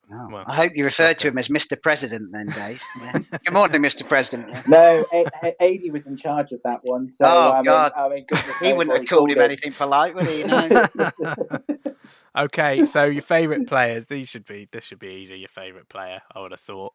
Well, 0.09 0.43
I 0.47 0.55
hope 0.55 0.73
you 0.75 0.83
referred 0.83 1.19
to 1.19 1.27
him 1.29 1.37
as 1.37 1.47
Mr. 1.47 1.81
President 1.81 2.31
then, 2.31 2.47
Dave. 2.47 2.81
Yeah. 2.99 3.11
Good 3.13 3.53
morning, 3.53 3.81
Mr. 3.81 4.07
President. 4.07 4.67
No, 4.67 5.05
A- 5.13 5.25
A- 5.43 5.55
Adi 5.63 5.89
was 5.89 6.05
in 6.05 6.17
charge 6.17 6.51
of 6.51 6.59
that 6.65 6.79
one. 6.83 7.09
So 7.09 7.25
Oh, 7.25 7.51
I 7.51 7.55
mean, 7.57 7.63
God. 7.65 7.91
I 7.95 8.09
mean, 8.09 8.25
goodness 8.27 8.57
He 8.59 8.73
wouldn't 8.73 8.97
have 8.97 9.07
called 9.07 9.31
him 9.31 9.37
it. 9.39 9.43
anything 9.43 9.71
polite, 9.73 10.13
would 10.15 10.27
he? 10.27 10.43
No. 10.43 10.85
Okay, 12.33 12.85
so 12.85 13.03
your 13.03 13.21
favourite 13.21 13.67
players? 13.67 14.07
These 14.07 14.29
should 14.29 14.45
be 14.45 14.69
this 14.71 14.85
should 14.85 14.99
be 14.99 15.09
easy. 15.21 15.39
Your 15.39 15.49
favourite 15.49 15.89
player, 15.89 16.21
I 16.33 16.39
would 16.39 16.51
have 16.51 16.61
thought. 16.61 16.93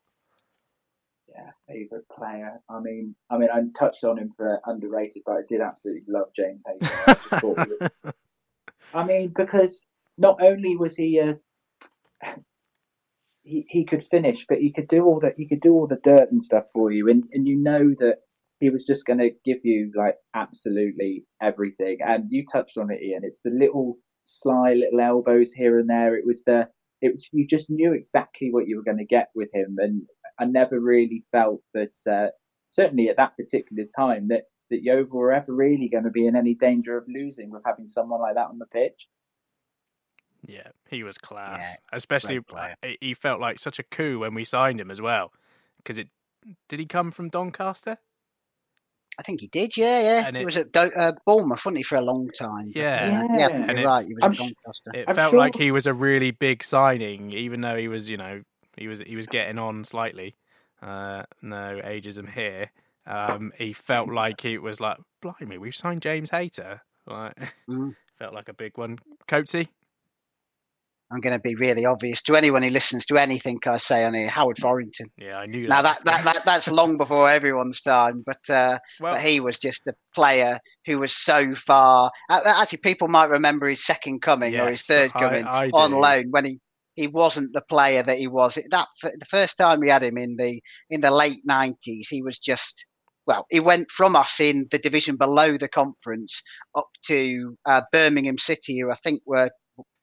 Yeah, 1.28 1.50
favorite 1.68 2.08
player. 2.08 2.58
I 2.70 2.80
mean, 2.80 3.14
I 3.28 3.36
mean, 3.36 3.50
I 3.52 3.60
touched 3.78 4.02
on 4.04 4.16
him 4.16 4.32
for 4.34 4.58
underrated, 4.64 5.24
but 5.26 5.32
I 5.32 5.40
did 5.46 5.60
absolutely 5.60 6.04
love 6.08 6.28
James 6.34 6.62
Hayter. 6.66 6.94
I 7.06 7.14
just 7.14 7.42
thought 7.42 7.66
he 7.66 7.72
was. 7.78 7.90
I 8.94 9.04
mean, 9.04 9.34
because 9.36 9.82
not 10.16 10.40
only 10.40 10.74
was 10.74 10.96
he 10.96 11.18
a 11.18 11.36
he, 13.46 13.66
he 13.68 13.84
could 13.84 14.04
finish, 14.10 14.44
but 14.48 14.58
he 14.58 14.72
could 14.72 14.88
do 14.88 15.04
all 15.04 15.20
that. 15.20 15.34
He 15.36 15.48
could 15.48 15.60
do 15.60 15.72
all 15.72 15.86
the 15.86 16.00
dirt 16.02 16.30
and 16.32 16.42
stuff 16.42 16.64
for 16.74 16.90
you, 16.92 17.08
and 17.08 17.24
and 17.32 17.46
you 17.46 17.56
know 17.56 17.94
that 18.00 18.18
he 18.60 18.70
was 18.70 18.84
just 18.86 19.04
going 19.06 19.18
to 19.20 19.30
give 19.44 19.58
you 19.64 19.92
like 19.96 20.16
absolutely 20.34 21.24
everything. 21.40 21.98
And 22.00 22.24
you 22.30 22.44
touched 22.50 22.78
on 22.78 22.90
it, 22.90 23.02
Ian. 23.02 23.22
It's 23.24 23.40
the 23.44 23.50
little 23.50 23.96
sly 24.24 24.74
little 24.74 25.00
elbows 25.00 25.52
here 25.52 25.78
and 25.78 25.88
there. 25.88 26.16
It 26.16 26.26
was 26.26 26.42
the 26.44 26.68
it 27.02 27.14
was, 27.14 27.28
you 27.32 27.46
just 27.46 27.70
knew 27.70 27.92
exactly 27.92 28.50
what 28.50 28.66
you 28.66 28.76
were 28.76 28.82
going 28.84 28.98
to 28.98 29.04
get 29.04 29.28
with 29.34 29.50
him, 29.54 29.76
and 29.78 30.02
I 30.38 30.46
never 30.46 30.80
really 30.80 31.24
felt 31.32 31.60
that 31.74 31.94
uh, 32.10 32.30
certainly 32.70 33.08
at 33.08 33.16
that 33.18 33.36
particular 33.36 33.84
time 33.96 34.28
that 34.28 34.44
that 34.70 34.82
Yeovil 34.82 35.18
were 35.18 35.32
ever 35.32 35.54
really 35.54 35.88
going 35.88 36.04
to 36.04 36.10
be 36.10 36.26
in 36.26 36.34
any 36.36 36.54
danger 36.54 36.96
of 36.98 37.04
losing 37.08 37.50
with 37.50 37.62
having 37.64 37.86
someone 37.86 38.20
like 38.20 38.34
that 38.34 38.48
on 38.48 38.58
the 38.58 38.66
pitch. 38.66 39.06
Yeah, 40.46 40.68
he 40.88 41.02
was 41.02 41.18
class. 41.18 41.60
Yeah, 41.60 41.74
Especially, 41.92 42.40
he- 42.82 42.98
he 43.00 43.14
felt 43.14 43.40
like 43.40 43.58
such 43.58 43.78
a 43.78 43.82
coup 43.82 44.20
when 44.20 44.34
we 44.34 44.44
signed 44.44 44.80
him 44.80 44.90
as 44.90 45.00
well. 45.00 45.32
Because 45.78 45.98
it 45.98 46.08
did 46.68 46.78
he 46.78 46.86
come 46.86 47.10
from 47.10 47.28
Doncaster? 47.28 47.98
I 49.18 49.22
think 49.22 49.40
he 49.40 49.46
did, 49.48 49.76
yeah, 49.76 50.00
yeah. 50.00 50.26
And 50.26 50.36
he 50.36 50.42
it- 50.42 50.46
was 50.46 50.56
at 50.56 50.72
Do- 50.72 50.92
uh, 50.94 51.12
Bournemouth, 51.24 51.64
wasn't 51.64 51.78
he, 51.78 51.82
for 51.82 51.96
a 51.96 52.00
long 52.02 52.28
time? 52.38 52.70
Yeah. 52.74 53.26
uh, 53.30 53.34
Yeah. 53.34 53.38
yeah, 53.38 53.48
And 53.48 53.66
you're 53.70 53.78
it- 53.78 53.86
right. 53.86 54.06
He 54.06 54.14
was 54.14 54.22
I'm 54.22 54.30
at 54.32 54.36
sh- 54.36 54.38
Doncaster. 54.40 54.90
It 54.94 55.04
I'm 55.08 55.14
felt 55.16 55.30
sure- 55.32 55.38
like 55.38 55.56
he 55.56 55.72
was 55.72 55.86
a 55.86 55.94
really 55.94 56.30
big 56.32 56.62
signing, 56.62 57.32
even 57.32 57.62
though 57.62 57.76
he 57.76 57.88
was, 57.88 58.08
you 58.10 58.16
know, 58.18 58.42
he 58.76 58.88
was 58.88 59.00
he 59.00 59.16
was 59.16 59.26
getting 59.26 59.58
on 59.58 59.84
slightly. 59.84 60.36
Uh, 60.82 61.22
no 61.40 61.80
ageism 61.82 62.30
here. 62.32 62.70
Um, 63.06 63.52
he 63.56 63.72
felt 63.72 64.10
like 64.10 64.44
it 64.44 64.58
was 64.58 64.80
like, 64.80 64.98
blimey, 65.22 65.56
we've 65.58 65.74
signed 65.74 66.02
James 66.02 66.30
Hayter. 66.30 66.82
Like, 67.06 67.34
Mm. 67.68 67.96
felt 68.18 68.34
like 68.34 68.48
a 68.50 68.54
big 68.54 68.76
one. 68.76 68.98
Coatsy, 69.26 69.68
I'm 71.12 71.20
going 71.20 71.34
to 71.34 71.38
be 71.38 71.54
really 71.54 71.84
obvious 71.84 72.20
to 72.22 72.34
anyone 72.34 72.62
who 72.64 72.70
listens 72.70 73.06
to 73.06 73.16
anything 73.16 73.58
I 73.64 73.76
say 73.76 74.04
on 74.04 74.14
here. 74.14 74.28
Howard 74.28 74.56
Forinton. 74.56 75.06
Yeah, 75.16 75.36
I 75.36 75.46
knew 75.46 75.68
Now 75.68 75.82
that. 75.82 75.98
that, 76.04 76.24
that, 76.24 76.34
that 76.34 76.42
that's 76.44 76.68
long 76.68 76.96
before 76.96 77.30
everyone's 77.30 77.80
time, 77.80 78.24
but 78.26 78.38
uh, 78.48 78.78
Well- 79.00 79.14
but 79.14 79.22
he 79.22 79.38
was 79.38 79.58
just 79.58 79.82
a 79.86 79.94
player 80.14 80.58
who 80.84 80.98
was 80.98 81.14
so 81.16 81.54
far. 81.54 82.10
Actually, 82.28 82.78
people 82.78 83.06
might 83.08 83.30
remember 83.30 83.68
his 83.68 83.84
second 83.86 84.20
coming 84.22 84.56
or 84.56 84.68
his 84.70 84.82
third 84.82 85.12
coming 85.12 85.44
I 85.46 85.68
on 85.70 85.90
do. 85.92 85.98
loan 85.98 86.26
when 86.30 86.44
he, 86.44 86.58
he 86.96 87.06
wasn't 87.06 87.52
the 87.52 87.62
player 87.68 88.02
that 88.02 88.18
he 88.18 88.26
was. 88.26 88.58
That 88.70 88.88
the 89.02 89.26
first 89.30 89.56
time 89.58 89.78
we 89.80 89.88
had 89.88 90.02
him 90.02 90.18
in 90.18 90.36
the 90.36 90.60
in 90.90 91.02
the 91.02 91.10
late 91.12 91.42
nineties, 91.44 92.08
he 92.10 92.22
was 92.22 92.38
just. 92.38 92.84
Well, 93.28 93.44
he 93.50 93.58
went 93.58 93.90
from 93.90 94.14
us 94.14 94.38
in 94.38 94.66
the 94.70 94.78
division 94.78 95.16
below 95.16 95.58
the 95.58 95.66
conference 95.66 96.40
up 96.76 96.86
to 97.08 97.56
uh, 97.66 97.80
Birmingham 97.90 98.38
City, 98.38 98.78
who 98.78 98.88
I 98.92 98.96
think 99.02 99.20
were 99.26 99.50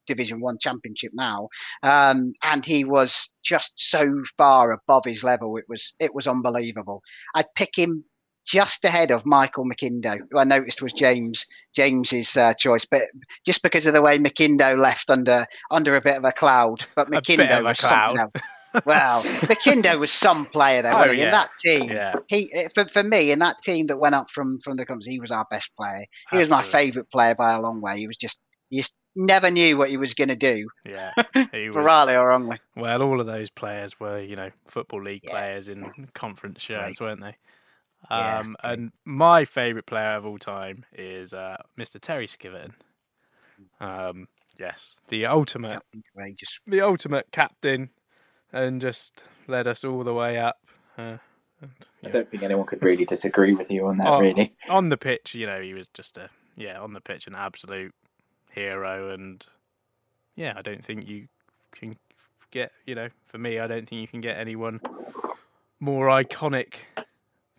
Division 0.07 0.39
One 0.41 0.57
Championship 0.59 1.11
now, 1.13 1.49
um, 1.83 2.33
and 2.43 2.65
he 2.65 2.83
was 2.83 3.29
just 3.43 3.71
so 3.75 4.23
far 4.37 4.71
above 4.71 5.03
his 5.05 5.23
level. 5.23 5.57
It 5.57 5.65
was 5.67 5.93
it 5.99 6.13
was 6.13 6.27
unbelievable. 6.27 7.01
I'd 7.35 7.53
pick 7.55 7.77
him 7.77 8.03
just 8.45 8.83
ahead 8.83 9.09
of 9.11 9.25
Michael 9.25 9.65
McIndoe, 9.65 10.19
who 10.29 10.37
I 10.39 10.43
noticed 10.43 10.81
was 10.81 10.91
James 10.93 11.45
James's 11.75 12.35
uh, 12.35 12.53
choice, 12.55 12.85
but 12.85 13.03
just 13.45 13.61
because 13.63 13.85
of 13.85 13.93
the 13.93 14.01
way 14.01 14.17
McIndoe 14.17 14.77
left 14.77 15.09
under 15.09 15.45
under 15.71 15.95
a 15.95 16.01
bit 16.01 16.17
of 16.17 16.25
a 16.25 16.31
cloud. 16.33 16.85
But 16.95 17.09
McIndoe 17.11 17.37
bit 17.37 17.51
of 17.51 17.65
a 17.65 17.69
was 17.69 17.77
cloud. 17.77 18.17
something 18.17 18.19
else. 18.19 18.31
Well, 18.85 19.21
McIndoe 19.23 19.99
was 19.99 20.11
some 20.11 20.47
player 20.47 20.81
though. 20.81 20.91
Oh, 20.93 21.11
he? 21.11 21.19
yeah. 21.19 21.25
In 21.25 21.31
that 21.31 21.49
team, 21.65 21.89
Yeah. 21.91 22.15
he 22.27 22.51
eh, 22.53 22.69
for, 22.73 22.85
for 22.87 23.03
me 23.03 23.31
in 23.31 23.39
that 23.39 23.57
team 23.63 23.87
that 23.87 23.97
went 23.97 24.15
up 24.15 24.29
from 24.31 24.59
from 24.61 24.77
the 24.77 24.85
conference, 24.85 25.05
he 25.05 25.19
was 25.19 25.31
our 25.31 25.45
best 25.51 25.69
player. 25.77 26.05
He 26.31 26.37
was 26.37 26.49
my 26.49 26.63
favourite 26.63 27.09
player 27.11 27.35
by 27.35 27.53
a 27.53 27.61
long 27.61 27.81
way. 27.81 27.99
He 27.99 28.07
was 28.07 28.17
just 28.17 28.37
you 28.69 28.81
just 28.81 28.93
never 29.15 29.49
knew 29.51 29.77
what 29.77 29.89
he 29.89 29.97
was 29.97 30.13
going 30.13 30.29
to 30.29 30.35
do, 30.35 30.67
Yeah, 30.85 31.11
he 31.51 31.69
was. 31.69 31.83
rightly 31.83 32.15
or 32.15 32.27
wrongly. 32.27 32.59
Well, 32.75 33.01
all 33.01 33.19
of 33.19 33.25
those 33.27 33.49
players 33.49 33.99
were, 33.99 34.19
you 34.21 34.35
know, 34.35 34.49
football 34.67 35.03
league 35.03 35.23
players 35.23 35.69
in 35.69 36.07
conference 36.13 36.61
shirts, 36.61 36.99
weren't 36.99 37.21
they? 37.21 37.35
Yeah. 38.11 38.39
Um, 38.39 38.55
and 38.63 38.91
my 39.05 39.45
favourite 39.45 39.85
player 39.85 40.15
of 40.15 40.25
all 40.25 40.37
time 40.37 40.85
is 40.93 41.33
uh, 41.33 41.57
Mr. 41.77 41.99
Terry 42.01 42.27
Skiverton. 42.27 42.71
Um, 43.79 44.27
yes, 44.59 44.95
the 45.07 45.25
ultimate, 45.25 45.81
Courageous. 46.15 46.59
the 46.67 46.81
ultimate 46.81 47.27
captain, 47.31 47.89
and 48.51 48.81
just 48.81 49.23
led 49.47 49.67
us 49.67 49.83
all 49.83 50.03
the 50.03 50.13
way 50.13 50.37
up. 50.37 50.57
Uh, 50.97 51.17
and, 51.61 51.71
I 52.05 52.09
don't 52.09 52.29
think 52.29 52.43
anyone 52.43 52.65
could 52.65 52.83
really 52.83 53.05
disagree 53.05 53.53
with 53.53 53.71
you 53.71 53.87
on 53.87 53.97
that, 53.97 54.07
Oh, 54.07 54.19
really. 54.19 54.53
On 54.67 54.89
the 54.89 54.97
pitch, 54.97 55.33
you 55.33 55.45
know, 55.45 55.61
he 55.61 55.73
was 55.73 55.87
just 55.87 56.17
a 56.17 56.29
yeah, 56.57 56.79
on 56.81 56.93
the 56.93 57.01
pitch 57.01 57.25
an 57.25 57.35
absolute 57.35 57.93
hero 58.53 59.13
and 59.13 59.45
yeah, 60.35 60.53
I 60.55 60.61
don't 60.61 60.83
think 60.83 61.07
you 61.07 61.27
can 61.71 61.97
get, 62.51 62.71
you 62.85 62.95
know, 62.95 63.09
for 63.27 63.37
me, 63.37 63.59
I 63.59 63.67
don't 63.67 63.87
think 63.87 64.01
you 64.01 64.07
can 64.07 64.21
get 64.21 64.37
anyone 64.37 64.79
more 65.79 66.07
iconic 66.07 66.75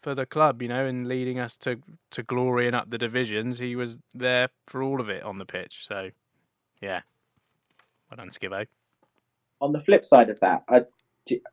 for 0.02 0.14
the 0.14 0.26
club, 0.26 0.60
you 0.60 0.68
know, 0.68 0.86
and 0.86 1.08
leading 1.08 1.38
us 1.38 1.56
to 1.58 1.78
to 2.10 2.22
glory 2.22 2.66
and 2.66 2.76
up 2.76 2.90
the 2.90 2.98
divisions. 2.98 3.58
He 3.58 3.76
was 3.76 3.98
there 4.14 4.48
for 4.66 4.82
all 4.82 5.00
of 5.00 5.08
it 5.08 5.22
on 5.22 5.38
the 5.38 5.46
pitch. 5.46 5.84
So, 5.88 6.10
yeah. 6.80 7.00
Well 8.10 8.16
done, 8.16 8.30
Skibbo. 8.30 8.66
On 9.60 9.72
the 9.72 9.80
flip 9.80 10.04
side 10.04 10.30
of 10.30 10.38
that, 10.40 10.62
I, 10.68 10.82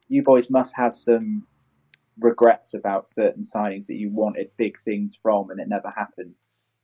you 0.10 0.24
boys 0.24 0.50
must 0.50 0.74
have 0.76 0.96
some 0.96 1.48
regrets 2.20 2.74
about 2.74 3.08
certain 3.08 3.44
signings 3.44 3.88
that 3.88 3.96
you 3.96 4.10
wanted 4.12 4.50
big 4.58 4.78
things 4.82 5.18
from 5.22 5.50
and 5.50 5.60
it 5.60 5.68
never 5.70 5.90
happened. 5.96 6.34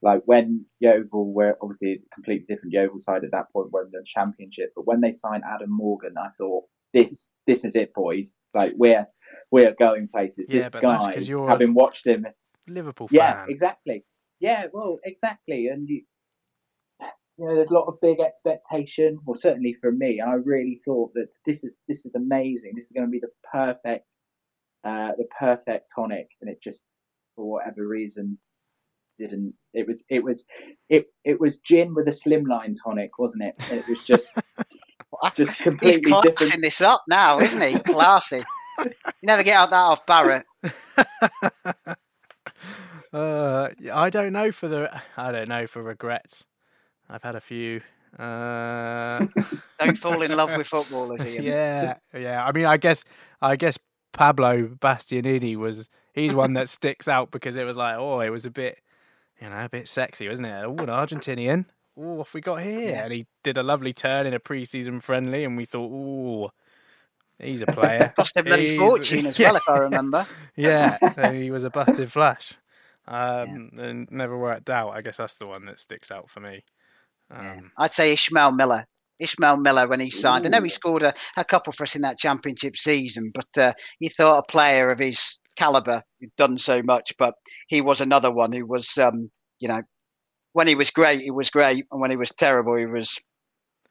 Like 0.00 0.22
when 0.26 0.64
Yeovil 0.80 1.32
were 1.32 1.56
obviously 1.60 1.92
a 1.94 2.14
completely 2.14 2.46
different 2.48 2.72
Yeovil 2.72 2.98
side 3.00 3.24
at 3.24 3.32
that 3.32 3.50
point, 3.52 3.72
were 3.72 3.84
in 3.84 3.90
the 3.90 4.04
championship. 4.06 4.72
But 4.76 4.86
when 4.86 5.00
they 5.00 5.12
signed 5.12 5.42
Adam 5.44 5.70
Morgan, 5.70 6.14
I 6.18 6.28
thought 6.38 6.64
this 6.94 7.28
this 7.46 7.64
is 7.64 7.74
it, 7.74 7.92
boys. 7.94 8.34
Like 8.54 8.74
we're 8.76 9.06
we're 9.50 9.74
going 9.78 10.08
places. 10.08 10.46
Yeah, 10.48 10.62
this 10.62 10.70
but 10.70 10.82
guy, 10.82 10.92
that's 10.92 11.06
'cause 11.08 11.28
you're- 11.28 11.48
having 11.48 11.74
watched 11.74 12.06
him 12.06 12.26
Liverpool 12.68 13.08
Fan. 13.08 13.16
yeah, 13.18 13.46
exactly. 13.48 14.04
Yeah, 14.40 14.66
well, 14.72 14.98
exactly. 15.04 15.66
And 15.66 15.88
you, 15.88 16.02
you 17.00 17.44
know, 17.46 17.54
there's 17.56 17.70
a 17.70 17.74
lot 17.74 17.86
of 17.86 18.00
big 18.00 18.20
expectation. 18.20 19.18
Well, 19.24 19.36
certainly 19.38 19.74
for 19.80 19.90
me, 19.90 20.20
I 20.20 20.34
really 20.34 20.80
thought 20.84 21.12
that 21.14 21.26
this 21.44 21.64
is 21.64 21.72
this 21.88 22.04
is 22.06 22.14
amazing. 22.14 22.72
This 22.76 22.84
is 22.86 22.92
going 22.92 23.06
to 23.06 23.10
be 23.10 23.20
the 23.20 23.30
perfect, 23.52 24.06
uh, 24.84 25.12
the 25.18 25.26
perfect 25.38 25.90
tonic, 25.94 26.28
and 26.40 26.48
it 26.50 26.62
just, 26.62 26.82
for 27.34 27.50
whatever 27.50 27.86
reason, 27.86 28.38
didn't. 29.18 29.54
It 29.74 29.86
was 29.86 30.02
it 30.08 30.22
was 30.22 30.44
it 30.88 31.06
it 31.24 31.40
was 31.40 31.56
gin 31.58 31.94
with 31.94 32.08
a 32.08 32.12
slimline 32.12 32.74
tonic, 32.82 33.18
wasn't 33.18 33.44
it? 33.44 33.54
It 33.70 33.86
was 33.88 33.98
just 34.04 34.30
just 35.34 35.50
He's 35.52 35.56
completely 35.62 36.10
classing 36.10 36.34
different. 36.36 36.62
this 36.62 36.80
up 36.80 37.02
now, 37.08 37.40
isn't 37.40 37.60
he? 37.60 37.78
Classy. 37.80 38.42
you 38.84 38.92
never 39.22 39.42
get 39.42 39.56
out 39.56 39.70
that 39.70 39.76
off 39.76 40.06
Barrett. 40.06 40.46
Uh, 43.12 43.70
I 43.92 44.10
don't 44.10 44.32
know 44.32 44.52
for 44.52 44.68
the. 44.68 44.90
I 45.16 45.32
don't 45.32 45.48
know 45.48 45.66
for 45.66 45.82
regrets. 45.82 46.44
I've 47.08 47.22
had 47.22 47.36
a 47.36 47.40
few. 47.40 47.80
Uh, 48.18 49.26
Don't 49.80 49.96
fall 49.98 50.22
in 50.22 50.32
love 50.32 50.54
with 50.56 50.66
footballers, 50.66 51.24
Ian. 51.24 51.42
yeah, 51.42 51.94
yeah. 52.14 52.44
I 52.44 52.52
mean, 52.52 52.66
I 52.66 52.76
guess, 52.76 53.04
I 53.40 53.56
guess 53.56 53.78
Pablo 54.12 54.68
Bastianini 54.68 55.56
was. 55.56 55.88
He's 56.12 56.34
one 56.34 56.54
that 56.54 56.68
sticks 56.68 57.06
out 57.06 57.30
because 57.30 57.56
it 57.56 57.64
was 57.64 57.76
like, 57.76 57.96
oh, 57.96 58.20
it 58.20 58.30
was 58.30 58.44
a 58.44 58.50
bit, 58.50 58.78
you 59.40 59.48
know, 59.48 59.64
a 59.64 59.68
bit 59.68 59.88
sexy, 59.88 60.28
wasn't 60.28 60.48
it? 60.48 60.64
Oh, 60.64 60.76
an 60.76 60.86
Argentinian. 60.86 61.66
Oh, 61.96 62.14
what 62.14 62.26
have 62.28 62.34
we 62.34 62.40
got 62.40 62.62
here? 62.62 62.90
Yeah. 62.90 63.04
And 63.04 63.12
he 63.12 63.26
did 63.42 63.58
a 63.58 63.62
lovely 63.62 63.92
turn 63.92 64.26
in 64.26 64.34
a 64.34 64.40
pre-season 64.40 65.00
friendly, 65.00 65.44
and 65.44 65.56
we 65.56 65.64
thought, 65.64 65.90
oh, 65.92 66.50
he's 67.38 67.62
a 67.62 67.66
player. 67.66 68.12
Cost 68.18 68.36
a 68.36 68.42
bloody 68.42 68.76
fortune 68.76 69.26
as 69.26 69.38
well, 69.38 69.56
if 69.56 69.68
I 69.68 69.78
remember. 69.78 70.26
yeah, 70.56 71.32
he 71.32 71.50
was 71.50 71.64
a 71.64 71.70
busted 71.70 72.12
flash. 72.12 72.54
Um, 73.06 73.70
and 73.78 74.10
never 74.10 74.36
worked 74.36 74.68
out. 74.68 74.90
I 74.90 75.00
guess 75.00 75.16
that's 75.16 75.36
the 75.36 75.46
one 75.46 75.64
that 75.66 75.80
sticks 75.80 76.10
out 76.10 76.28
for 76.28 76.40
me. 76.40 76.62
Um, 77.30 77.72
I'd 77.78 77.92
say 77.92 78.12
Ishmael 78.12 78.52
Miller. 78.52 78.86
Ishmael 79.18 79.56
Miller 79.56 79.88
when 79.88 80.00
he 80.00 80.10
signed. 80.10 80.46
I 80.46 80.50
know 80.50 80.62
he 80.62 80.68
scored 80.68 81.02
a, 81.02 81.14
a 81.36 81.44
couple 81.44 81.72
for 81.72 81.84
us 81.84 81.96
in 81.96 82.02
that 82.02 82.18
championship 82.18 82.76
season, 82.76 83.32
but 83.34 83.60
uh, 83.60 83.72
you 83.98 84.10
thought 84.10 84.38
a 84.38 84.52
player 84.52 84.90
of 84.90 84.98
his 84.98 85.20
caliber 85.58 86.02
who'd 86.20 86.34
done 86.36 86.56
so 86.58 86.82
much, 86.82 87.12
but 87.18 87.34
he 87.66 87.80
was 87.80 88.00
another 88.00 88.30
one 88.30 88.52
who 88.52 88.64
was, 88.66 88.96
um, 88.98 89.30
you 89.58 89.68
know, 89.68 89.82
when 90.52 90.66
he 90.66 90.74
was 90.74 90.90
great, 90.90 91.20
he 91.20 91.30
was 91.30 91.50
great, 91.50 91.84
and 91.90 92.00
when 92.00 92.10
he 92.10 92.16
was 92.16 92.30
terrible, 92.38 92.76
he 92.76 92.86
was. 92.86 93.18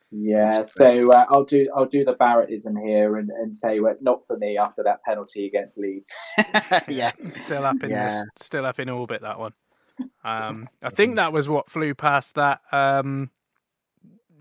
Yeah, 0.09 0.63
so 0.63 1.11
uh, 1.11 1.25
I'll 1.29 1.43
do 1.43 1.67
I'll 1.75 1.85
do 1.85 2.05
the 2.05 2.13
Barrettism 2.13 2.77
here 2.81 3.17
and, 3.17 3.29
and 3.29 3.53
say 3.53 3.81
well, 3.81 3.95
not 3.99 4.21
for 4.25 4.37
me 4.37 4.57
after 4.57 4.81
that 4.83 5.03
penalty 5.03 5.45
against 5.45 5.77
Leeds. 5.77 6.09
yeah, 6.87 7.11
still 7.31 7.65
up 7.65 7.83
in 7.83 7.91
Yeah. 7.91 8.07
this, 8.07 8.23
still 8.37 8.65
up 8.65 8.79
in 8.79 8.89
orbit. 8.89 9.21
That 9.21 9.39
one. 9.39 9.53
Um, 10.23 10.67
I 10.83 10.89
think 10.89 11.15
that 11.15 11.31
was 11.31 11.47
what 11.47 11.69
flew 11.69 11.95
past 11.95 12.35
that 12.35 12.59
um, 12.71 13.31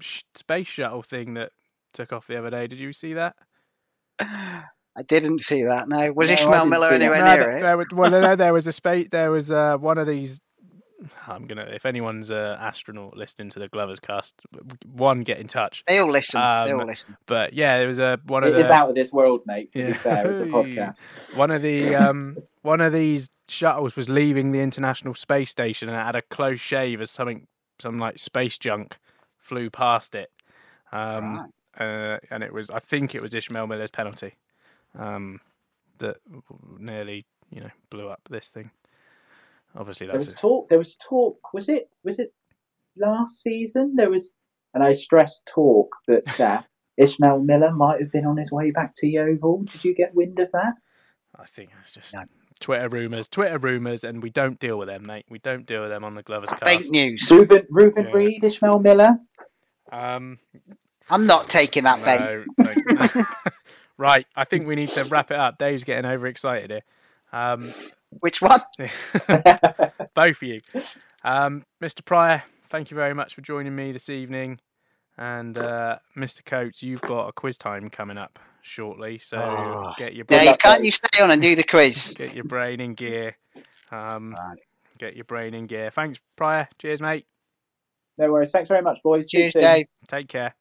space 0.00 0.66
shuttle 0.66 1.02
thing 1.02 1.34
that 1.34 1.52
took 1.92 2.12
off 2.12 2.26
the 2.26 2.36
other 2.36 2.50
day. 2.50 2.66
Did 2.66 2.80
you 2.80 2.92
see 2.92 3.12
that? 3.14 3.36
I 4.96 5.02
didn't 5.02 5.40
see 5.40 5.62
that. 5.64 5.88
No, 5.88 6.12
was 6.12 6.30
No, 6.30 6.34
Ishmael 6.34 6.66
Miller 6.66 6.88
see 6.90 6.94
anywhere 6.96 7.18
No, 7.18 7.34
near 7.34 7.44
th- 7.46 7.58
it? 7.58 7.62
there 7.62 7.76
was, 7.76 7.86
well, 7.92 8.10
no, 8.10 8.34
there 8.36 8.52
was 8.54 8.66
a 8.66 8.72
space. 8.72 9.08
There 9.10 9.30
was 9.30 9.50
uh, 9.50 9.76
one 9.76 9.98
of 9.98 10.06
these. 10.06 10.40
I'm 11.26 11.46
gonna. 11.46 11.64
If 11.70 11.84
anyone's 11.84 12.30
an 12.30 12.36
astronaut 12.36 13.14
listening 13.16 13.50
to 13.50 13.58
the 13.58 13.68
Glovers 13.68 14.00
cast, 14.00 14.34
one 14.90 15.20
get 15.20 15.38
in 15.38 15.46
touch. 15.46 15.84
They 15.86 15.98
all 15.98 16.10
listen. 16.10 16.40
they 16.40 16.72
Um, 16.72 16.80
all 16.80 16.86
listen. 16.86 17.14
But 17.26 17.52
yeah, 17.52 17.76
there 17.78 17.86
was 17.86 17.98
a 17.98 18.18
one 18.26 18.44
of 18.44 18.50
It 18.50 18.52
the. 18.54 18.60
is 18.64 18.70
out 18.70 18.88
of 18.88 18.94
this 18.94 19.12
world, 19.12 19.42
mate. 19.44 19.70
To 19.74 19.80
Yeah. 19.80 19.86
be 19.88 19.92
fair, 19.92 20.30
it's 20.30 20.40
a 20.40 20.44
podcast. 20.46 20.96
One 21.34 21.50
of 21.50 21.60
the 21.60 21.94
um, 21.94 22.38
one 22.62 22.80
of 22.80 22.94
these 22.94 23.28
shuttles 23.48 23.94
was 23.94 24.08
leaving 24.08 24.52
the 24.52 24.60
International 24.60 25.12
Space 25.14 25.50
Station 25.50 25.88
and 25.90 25.96
it 25.98 26.02
had 26.02 26.16
a 26.16 26.22
close 26.22 26.58
shave 26.60 27.02
as 27.02 27.10
something 27.10 27.46
some 27.78 27.98
like 27.98 28.18
space 28.18 28.56
junk 28.56 28.96
flew 29.36 29.68
past 29.68 30.14
it. 30.14 30.30
Um, 30.92 31.52
uh, 31.78 32.16
and 32.30 32.42
it 32.42 32.54
was 32.54 32.70
I 32.70 32.78
think 32.78 33.14
it 33.14 33.20
was 33.20 33.34
Ishmael 33.34 33.66
Miller's 33.66 33.90
penalty 33.90 34.32
um, 34.98 35.40
that 35.98 36.16
nearly 36.78 37.26
you 37.50 37.60
know 37.60 37.70
blew 37.90 38.08
up 38.08 38.20
this 38.30 38.48
thing. 38.48 38.70
Obviously, 39.76 40.06
There 40.06 40.16
was 40.16 40.28
it. 40.28 40.38
talk. 40.38 40.68
There 40.68 40.78
was 40.78 40.96
talk. 40.96 41.52
Was 41.52 41.68
it? 41.68 41.88
Was 42.04 42.18
it 42.18 42.32
last 42.96 43.42
season? 43.42 43.94
There 43.96 44.10
was, 44.10 44.32
and 44.74 44.82
I 44.82 44.94
stress 44.94 45.40
talk 45.46 45.94
that 46.08 46.40
uh, 46.40 46.62
Ishmael 46.96 47.40
Miller 47.40 47.72
might 47.72 48.00
have 48.00 48.12
been 48.12 48.26
on 48.26 48.36
his 48.36 48.50
way 48.50 48.70
back 48.70 48.94
to 48.96 49.06
Yeovil. 49.06 49.64
Did 49.64 49.84
you 49.84 49.94
get 49.94 50.14
wind 50.14 50.38
of 50.38 50.50
that? 50.52 50.74
I 51.38 51.44
think 51.44 51.70
it's 51.82 51.92
just 51.92 52.14
Twitter 52.60 52.88
rumors, 52.88 53.28
Twitter 53.28 53.58
rumors, 53.58 54.02
and 54.04 54.22
we 54.22 54.30
don't 54.30 54.58
deal 54.58 54.78
with 54.78 54.88
them, 54.88 55.04
mate. 55.06 55.26
We 55.28 55.38
don't 55.38 55.66
deal 55.66 55.82
with 55.82 55.90
them 55.90 56.04
on 56.04 56.14
the 56.14 56.22
Glovers 56.22 56.48
cast. 56.50 56.64
Fake 56.64 56.90
news. 56.90 57.26
Reuben, 57.30 57.66
Reuben 57.68 58.04
Yeah. 58.06 58.12
Reid, 58.12 58.44
Ishmael 58.44 58.78
Miller. 58.78 59.18
Um, 59.92 60.38
I'm 61.10 61.26
not 61.26 61.50
taking 61.50 61.84
that 61.84 62.02
bait. 62.02 62.18
No, 62.18 62.44
no. 62.96 63.24
right, 63.98 64.26
I 64.36 64.44
think 64.44 64.66
we 64.66 64.74
need 64.76 64.92
to 64.92 65.04
wrap 65.04 65.30
it 65.30 65.38
up. 65.38 65.58
Dave's 65.58 65.84
getting 65.84 66.04
overexcited 66.10 66.70
here. 66.70 66.82
Um, 67.32 67.74
Which 68.20 68.40
one? 68.40 68.60
both 70.14 70.36
of 70.36 70.42
you. 70.42 70.60
Um, 71.24 71.64
Mr. 71.82 72.04
Pryor, 72.04 72.42
thank 72.68 72.90
you 72.90 72.94
very 72.94 73.14
much 73.14 73.34
for 73.34 73.40
joining 73.42 73.74
me 73.74 73.92
this 73.92 74.08
evening. 74.08 74.60
And 75.18 75.56
uh, 75.56 75.98
Mr. 76.16 76.44
Coates, 76.44 76.82
you've 76.82 77.00
got 77.00 77.28
a 77.28 77.32
quiz 77.32 77.56
time 77.58 77.88
coming 77.90 78.18
up 78.18 78.38
shortly, 78.62 79.18
so 79.18 79.38
Oh. 79.38 79.92
get 79.96 80.14
your 80.14 80.24
brain, 80.26 80.46
you 80.48 80.56
can't 80.58 80.84
you 80.84 80.90
stay 80.90 81.22
on 81.22 81.30
and 81.30 81.40
do 81.40 81.56
the 81.56 81.62
quiz? 81.64 82.12
get 82.16 82.34
your 82.34 82.44
brain 82.44 82.80
in 82.80 82.94
gear. 82.94 83.36
Um, 83.90 84.34
Get 84.98 85.14
your 85.14 85.24
brain 85.24 85.52
in 85.52 85.66
gear. 85.66 85.90
Thanks, 85.90 86.18
Pryor. 86.36 86.68
Cheers, 86.78 87.02
mate. 87.02 87.26
No 88.16 88.32
worries. 88.32 88.50
Thanks 88.50 88.68
very 88.68 88.80
much, 88.80 88.98
boys. 89.02 89.28
See 89.30 89.44
you 89.44 89.52
Cheers. 89.52 89.62
Dave. 89.64 89.86
Take 90.08 90.28
care. 90.28 90.54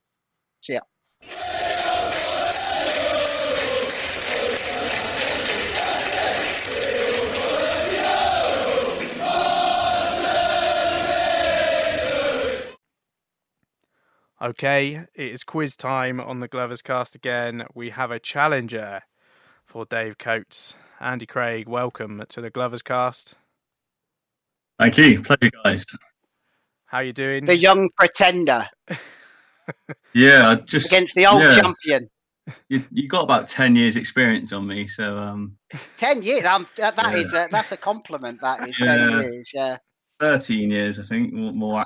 See 0.61 0.73
ya. 0.73 0.81
Okay, 14.41 14.95
it 15.15 15.31
is 15.31 15.43
quiz 15.45 15.77
time 15.77 16.19
on 16.19 16.41
the 16.41 16.49
Glovers 16.49 16.81
cast 16.81 17.15
again. 17.15 17.65
We 17.73 17.91
have 17.91 18.11
a 18.11 18.19
challenger 18.19 19.03
for 19.65 19.85
Dave 19.85 20.17
Coates. 20.17 20.73
Andy 20.99 21.25
Craig, 21.25 21.69
welcome 21.69 22.21
to 22.27 22.41
the 22.41 22.49
Glovers 22.49 22.81
cast. 22.81 23.35
Thank 24.77 24.97
you. 24.97 25.21
Pleasure, 25.21 25.51
guys. 25.63 25.85
How 26.87 26.99
you 26.99 27.13
doing? 27.13 27.45
The 27.45 27.57
young 27.57 27.89
pretender 27.97 28.67
Yeah, 30.13 30.55
just 30.65 30.87
against 30.87 31.13
the 31.15 31.25
old 31.27 31.41
yeah, 31.41 31.61
champion. 31.61 32.09
You, 32.67 32.83
you 32.91 33.07
got 33.07 33.23
about 33.23 33.47
ten 33.47 33.73
years 33.75 33.95
experience 33.95 34.51
on 34.51 34.67
me, 34.67 34.85
so 34.85 35.17
um, 35.17 35.55
Ten 35.97 36.21
years. 36.21 36.45
Um, 36.45 36.67
that 36.75 36.97
that 36.97 37.13
Yeah. 37.13 37.21
is 37.21 37.33
a, 37.33 37.47
that's 37.49 37.71
a 37.71 37.77
compliment. 37.77 38.41
That 38.41 38.67
is 38.67 38.77
Yeah. 38.79 38.97
ten 38.97 39.09
years. 39.31 39.47
Yeah. 39.53 39.77
thirteen 40.19 40.71
years, 40.71 40.99
I 40.99 41.03
think, 41.03 41.31
more. 41.33 41.53
more 41.53 41.85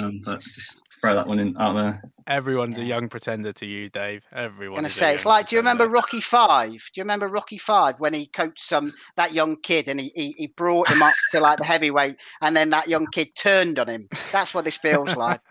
um, 0.00 0.20
but 0.24 0.40
just 0.42 0.80
throw 1.00 1.14
that 1.14 1.26
one 1.26 1.38
in 1.38 1.56
out 1.58 1.74
there. 1.74 2.02
Everyone's 2.26 2.78
a 2.78 2.84
young 2.84 3.08
pretender 3.08 3.52
to 3.54 3.66
you, 3.66 3.88
Dave. 3.88 4.22
Everyone. 4.32 4.78
I'm 4.78 4.82
gonna 4.82 4.88
is 4.88 4.96
a 4.96 4.98
say 4.98 5.14
it's 5.14 5.24
young 5.24 5.32
like. 5.32 5.48
Do 5.48 5.56
you 5.56 5.60
remember. 5.60 5.88
Rocky 5.88 6.20
Five? 6.20 6.70
Do 6.70 6.76
you 6.94 7.02
remember 7.02 7.28
Rocky 7.28 7.58
Five 7.58 8.00
when 8.00 8.14
he 8.14 8.26
coached 8.26 8.66
some 8.66 8.92
that 9.16 9.32
young 9.32 9.56
kid 9.62 9.88
and 9.88 9.98
he, 10.00 10.12
he, 10.14 10.34
he 10.36 10.46
brought 10.48 10.88
him 10.88 11.02
up 11.02 11.14
to 11.32 11.40
like 11.40 11.58
the 11.58 11.64
heavyweight 11.64 12.16
and 12.40 12.56
then 12.56 12.70
that 12.70 12.88
young 12.88 13.06
kid 13.06 13.28
turned 13.36 13.78
on 13.78 13.88
him? 13.88 14.08
That's 14.32 14.54
what 14.54 14.64
this 14.64 14.76
feels 14.76 15.14
like. 15.16 15.40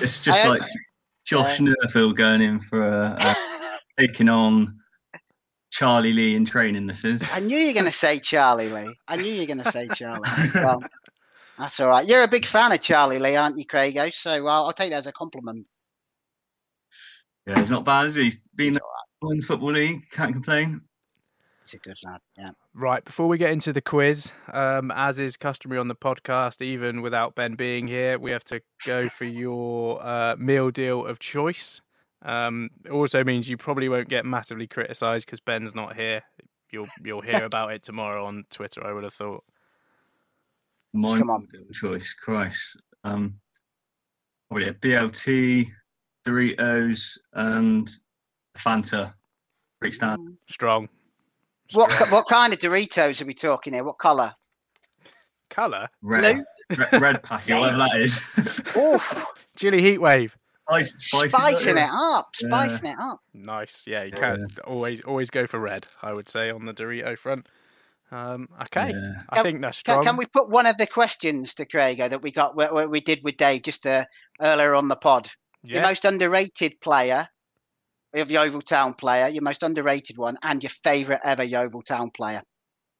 It's 0.00 0.20
just 0.20 0.38
I- 0.38 0.48
like 0.48 0.62
Josh 1.24 1.58
Nerfield 1.58 2.16
going 2.16 2.42
in 2.42 2.60
for 2.60 2.80
uh, 2.80 3.16
a, 3.18 3.24
a 3.24 3.30
uh, 3.30 3.34
taking 3.98 4.28
on 4.28 4.80
Charlie 5.70 6.12
Lee 6.12 6.34
in 6.34 6.44
training. 6.44 6.86
This 6.86 7.04
is. 7.04 7.22
I 7.32 7.40
knew 7.40 7.58
you 7.58 7.68
were 7.68 7.72
gonna 7.72 7.92
say 7.92 8.18
Charlie 8.18 8.68
Lee. 8.68 8.94
I 9.06 9.16
knew 9.16 9.32
you 9.32 9.40
were 9.40 9.46
gonna 9.46 9.70
say 9.70 9.88
Charlie. 9.96 10.28
well, 10.54 10.82
that's 11.60 11.78
all 11.78 11.88
right. 11.88 12.06
You're 12.06 12.22
a 12.22 12.28
big 12.28 12.46
fan 12.46 12.72
of 12.72 12.80
Charlie 12.80 13.18
Lee, 13.18 13.36
aren't 13.36 13.58
you, 13.58 13.66
Craigo? 13.66 14.12
So 14.12 14.30
I'll, 14.30 14.66
I'll 14.66 14.72
take 14.72 14.90
that 14.90 14.98
as 14.98 15.06
a 15.06 15.12
compliment. 15.12 15.66
Yeah, 17.46 17.60
he's 17.60 17.70
not 17.70 17.84
bad. 17.84 18.06
Is 18.06 18.14
he? 18.14 18.24
He's 18.24 18.40
been 18.54 18.78
in 19.22 19.38
the 19.38 19.42
football 19.42 19.72
league. 19.72 20.00
Can't 20.10 20.32
complain. 20.32 20.80
He's 21.64 21.74
a 21.74 21.78
good 21.78 21.98
lad. 22.02 22.20
Yeah. 22.38 22.50
Right, 22.72 23.04
before 23.04 23.28
we 23.28 23.36
get 23.36 23.50
into 23.50 23.72
the 23.72 23.82
quiz, 23.82 24.32
um, 24.52 24.90
as 24.90 25.18
is 25.18 25.36
customary 25.36 25.78
on 25.78 25.88
the 25.88 25.94
podcast, 25.94 26.62
even 26.62 27.02
without 27.02 27.34
Ben 27.34 27.54
being 27.54 27.88
here, 27.88 28.18
we 28.18 28.30
have 28.30 28.44
to 28.44 28.60
go 28.86 29.08
for 29.08 29.24
your 29.24 30.02
uh, 30.02 30.36
meal 30.36 30.70
deal 30.70 31.04
of 31.04 31.18
choice. 31.18 31.80
Um, 32.22 32.70
it 32.84 32.90
also 32.90 33.22
means 33.22 33.48
you 33.48 33.56
probably 33.56 33.88
won't 33.88 34.08
get 34.08 34.24
massively 34.24 34.66
criticised 34.66 35.26
because 35.26 35.40
Ben's 35.40 35.74
not 35.74 35.96
here. 35.96 36.22
You'll 36.70 36.88
you'll 37.04 37.22
hear 37.22 37.44
about 37.44 37.72
it 37.72 37.82
tomorrow 37.82 38.24
on 38.24 38.44
Twitter. 38.50 38.86
I 38.86 38.92
would 38.92 39.04
have 39.04 39.14
thought. 39.14 39.44
Mine 40.92 41.22
choice. 41.72 42.14
Christ. 42.22 42.80
Um, 43.04 43.34
probably 44.48 44.68
a 44.68 44.74
BLT, 44.74 45.66
Doritos, 46.26 47.16
and 47.34 47.90
Fanta. 48.58 49.14
Pretty 49.80 49.94
standard. 49.94 50.36
Strong. 50.48 50.88
What 51.72 51.92
what 52.10 52.26
kind 52.28 52.52
of 52.52 52.58
Doritos 52.58 53.22
are 53.22 53.24
we 53.24 53.34
talking 53.34 53.72
here? 53.72 53.84
What 53.84 53.98
colour? 53.98 54.34
Colour. 55.48 55.88
Red, 56.02 56.44
red, 56.76 57.00
red 57.00 57.22
packet, 57.22 57.54
whatever 57.58 57.78
that 57.78 58.00
is. 58.00 58.18
Oh, 58.76 59.02
Chili 59.56 59.80
heatwave. 59.82 60.32
Spice, 60.68 60.94
spicy, 60.98 61.28
spicing 61.30 61.76
it 61.78 61.88
up, 61.90 62.28
Yeah. 62.40 62.48
spicing 62.48 62.90
it 62.90 62.96
up. 63.00 63.20
Nice. 63.34 63.84
Yeah, 63.86 64.04
you 64.04 64.12
can't 64.12 64.58
always 64.60 65.00
always 65.00 65.30
go 65.30 65.46
for 65.46 65.58
red. 65.58 65.86
I 66.02 66.12
would 66.12 66.28
say 66.28 66.50
on 66.50 66.64
the 66.66 66.74
Dorito 66.74 67.18
front. 67.18 67.48
Um, 68.12 68.48
okay, 68.62 68.92
I 69.28 69.36
Can- 69.36 69.42
think 69.44 69.60
that's 69.60 69.82
Can, 69.82 69.94
strong. 69.94 70.04
can 70.04 70.16
we 70.16 70.26
put 70.26 70.48
one 70.50 70.66
of 70.66 70.76
the 70.78 70.86
questions 70.86 71.54
to 71.54 71.64
Craigo 71.66 72.10
that 72.10 72.20
we 72.22 72.32
got 72.32 72.56
what, 72.56 72.74
what 72.74 72.90
we 72.90 73.00
did 73.00 73.20
with 73.22 73.36
Dave 73.36 73.62
just 73.62 73.86
uh, 73.86 74.04
earlier 74.40 74.74
on 74.74 74.88
the 74.88 74.96
pod? 74.96 75.30
Yeah. 75.62 75.74
Your 75.76 75.82
most 75.84 76.04
underrated 76.04 76.80
player 76.80 77.28
of 78.14 78.28
Yeovil 78.30 78.62
Town 78.62 78.94
player, 78.94 79.28
your 79.28 79.42
most 79.42 79.62
underrated 79.62 80.18
one, 80.18 80.36
and 80.42 80.60
your 80.62 80.72
favourite 80.82 81.20
ever 81.22 81.44
Yeovil 81.44 81.82
Town 81.82 82.10
player. 82.10 82.42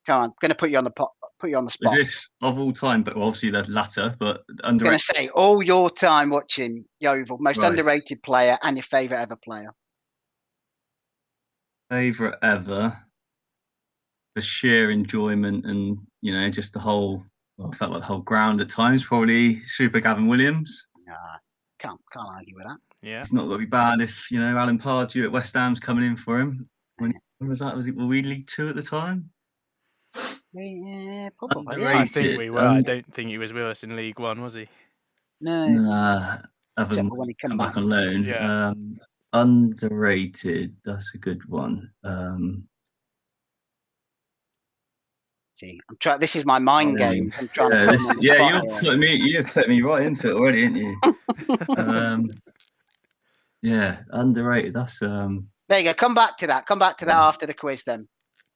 Come 0.06 0.16
on, 0.18 0.24
I'm 0.26 0.32
going 0.40 0.50
to 0.50 0.54
put 0.54 0.70
you 0.70 0.78
on 0.78 0.84
the 0.84 0.90
pot, 0.90 1.11
put 1.40 1.50
you 1.50 1.56
on 1.56 1.64
the 1.64 1.70
Is 1.70 1.74
spot. 1.74 1.94
this 1.96 2.28
of 2.42 2.58
all 2.58 2.72
time? 2.72 3.02
But 3.02 3.16
well, 3.16 3.26
obviously 3.26 3.50
the 3.50 3.64
latter, 3.68 4.14
but 4.20 4.42
underrated. 4.62 4.64
I'm 4.64 4.78
going 4.78 4.98
to 4.98 5.04
say 5.04 5.28
all 5.30 5.61
your 5.62 5.90
time 5.90 6.30
watching 6.30 6.84
Yeovil, 7.00 7.38
most 7.40 7.58
Right. 7.58 7.68
underrated 7.70 8.22
player 8.22 8.56
and 8.62 8.76
your 8.76 8.84
favourite 8.84 9.20
ever 9.22 9.36
player. 9.42 9.72
Favorite 11.90 12.38
ever. 12.42 12.96
The 14.41 14.47
sheer 14.47 14.91
enjoyment 14.91 15.66
and 15.66 15.99
you 16.22 16.32
know 16.32 16.49
just 16.49 16.72
the 16.72 16.78
whole. 16.80 17.22
Well, 17.59 17.70
I 17.70 17.76
felt 17.76 17.93
like 17.93 18.01
the 18.01 18.07
whole 18.07 18.20
ground 18.20 18.61
at 18.62 18.70
times. 18.70 19.05
Probably 19.05 19.61
Super 19.66 20.01
Gavin 20.01 20.28
Williams. 20.28 20.86
Nah, 21.07 21.14
can't 21.78 22.01
can't 22.11 22.26
argue 22.26 22.55
with 22.57 22.66
that. 22.66 22.78
Yeah. 23.03 23.20
It's 23.20 23.34
not 23.34 23.43
going 23.43 23.61
to 23.61 23.66
be 23.66 23.66
bad 23.66 24.01
if 24.01 24.30
you 24.30 24.41
know 24.41 24.57
Alan 24.57 24.78
Pardew 24.78 25.24
at 25.24 25.32
West 25.32 25.55
Ham's 25.55 25.78
coming 25.78 26.07
in 26.07 26.16
for 26.16 26.41
him. 26.41 26.66
When, 26.97 27.12
when 27.38 27.51
was 27.51 27.59
that? 27.59 27.76
Was 27.76 27.86
it 27.86 27.95
were 27.97 28.07
we 28.07 28.22
League 28.22 28.47
Two 28.47 28.70
at 28.70 28.76
the 28.76 28.82
time? 28.82 29.28
Yeah, 30.55 31.28
probably. 31.38 31.74
Underrated. 31.74 32.01
I 32.01 32.07
think 32.07 32.38
we 32.38 32.49
were. 32.51 32.61
I 32.61 32.78
Um, 32.78 32.82
don't 32.82 33.14
think 33.14 33.28
he 33.28 33.36
was 33.38 33.53
with 33.53 33.64
us 33.64 33.82
in 33.82 33.95
League 33.95 34.18
One, 34.18 34.41
was 34.41 34.55
he? 34.55 34.68
No. 35.43 35.68
Nah, 35.68 36.38
other 36.78 36.95
than 36.95 37.09
when 37.11 37.28
he 37.28 37.34
come 37.34 37.51
come 37.51 37.59
back 37.59 37.74
back. 37.74 37.76
on 37.76 37.88
loan. 37.91 38.24
Yeah. 38.24 38.68
Um, 38.68 38.99
underrated. 39.34 40.74
That's 40.84 41.12
a 41.14 41.18
good 41.18 41.47
one. 41.49 41.91
Um, 42.05 42.66
See, 45.61 45.78
I'm 45.90 45.96
trying. 46.00 46.20
This 46.20 46.36
is 46.36 46.46
my 46.46 46.58
mind 46.58 46.96
game. 46.96 47.34
I'm 47.38 47.46
trying 47.48 47.72
yeah, 47.72 47.84
this, 47.84 48.02
him 48.02 48.08
on 48.08 48.16
the 48.16 48.22
yeah, 48.22 48.48
you're 48.48 48.70
here. 48.70 48.80
putting 48.80 49.00
me, 49.00 49.14
you've 49.14 49.46
put 49.46 49.68
me 49.68 49.82
right 49.82 50.06
into 50.06 50.30
it 50.30 50.32
already, 50.32 50.64
ain't 50.64 50.76
you? 50.76 50.96
um, 51.76 52.30
yeah, 53.61 53.98
underrated. 54.11 54.72
That's 54.72 55.02
um, 55.02 55.48
There 55.68 55.78
you 55.78 55.84
go. 55.84 55.92
Come 55.92 56.14
back 56.14 56.38
to 56.38 56.46
that. 56.46 56.66
Come 56.66 56.78
back 56.78 56.96
to 56.98 57.04
that 57.04 57.14
after 57.14 57.44
the 57.44 57.52
quiz 57.52 57.82
then. 57.84 58.08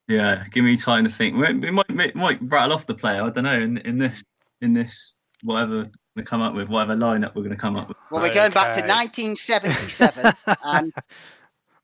yeah. 0.08 0.44
Give 0.50 0.64
me 0.64 0.78
time 0.78 1.04
to 1.04 1.10
think. 1.10 1.36
We, 1.36 1.52
we 1.52 1.70
might, 1.70 1.90
we 1.90 2.10
might 2.14 2.38
rattle 2.40 2.72
off 2.72 2.86
the 2.86 2.94
player. 2.94 3.22
I 3.22 3.28
don't 3.28 3.44
know. 3.44 3.60
In 3.60 3.76
in 3.78 3.98
this, 3.98 4.24
in 4.62 4.72
this, 4.72 5.16
whatever 5.42 5.90
we 6.16 6.22
come 6.22 6.40
up 6.40 6.54
with, 6.54 6.70
whatever 6.70 6.94
lineup 6.94 7.34
we're 7.34 7.42
going 7.42 7.50
to 7.50 7.60
come 7.60 7.76
up 7.76 7.88
with. 7.88 7.98
Well, 8.10 8.22
we're 8.22 8.32
going 8.32 8.52
back 8.52 8.72
to 8.76 8.80
1977. 8.80 10.32
and 10.64 10.90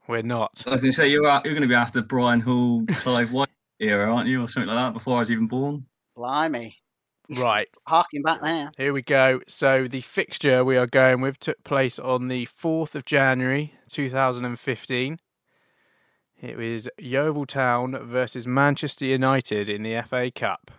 We're 0.09 0.23
not. 0.23 0.65
I 0.67 0.79
can 0.79 0.93
say 0.93 1.09
you're 1.09 1.23
you're 1.23 1.53
going 1.53 1.61
to 1.61 1.69
be 1.69 1.75
after 1.75 2.01
Brian 2.01 2.41
Hall, 2.41 2.87
Clive 2.89 3.31
White 3.33 3.51
era, 3.81 4.13
aren't 4.15 4.29
you, 4.29 4.43
or 4.43 4.49
something 4.49 4.69
like 4.69 4.77
that? 4.77 4.93
Before 4.95 5.17
I 5.17 5.21
was 5.21 5.31
even 5.31 5.47
born. 5.47 5.87
blimey, 6.17 6.77
Right. 7.37 7.69
harking 7.87 8.23
back 8.23 8.43
there. 8.43 8.71
Here 8.77 8.93
we 8.93 9.03
go. 9.03 9.41
So 9.49 9.87
the 9.89 10.01
fixture 10.01 10.65
we 10.65 10.77
are 10.77 10.87
going 10.87 11.21
with 11.21 11.39
took 11.39 11.63
place 11.65 11.99
on 11.99 12.29
the 12.29 12.47
4th 12.47 12.95
of 12.95 13.05
January 13.07 13.75
2015. 13.91 15.19
It 16.43 16.57
was 16.57 16.89
Yeovil 16.99 17.47
Town 17.47 17.99
versus 18.03 18.47
Manchester 18.47 19.05
United 19.05 19.69
in 19.69 19.83
the 19.83 20.03
FA 20.09 20.31
Cup. 20.35 20.71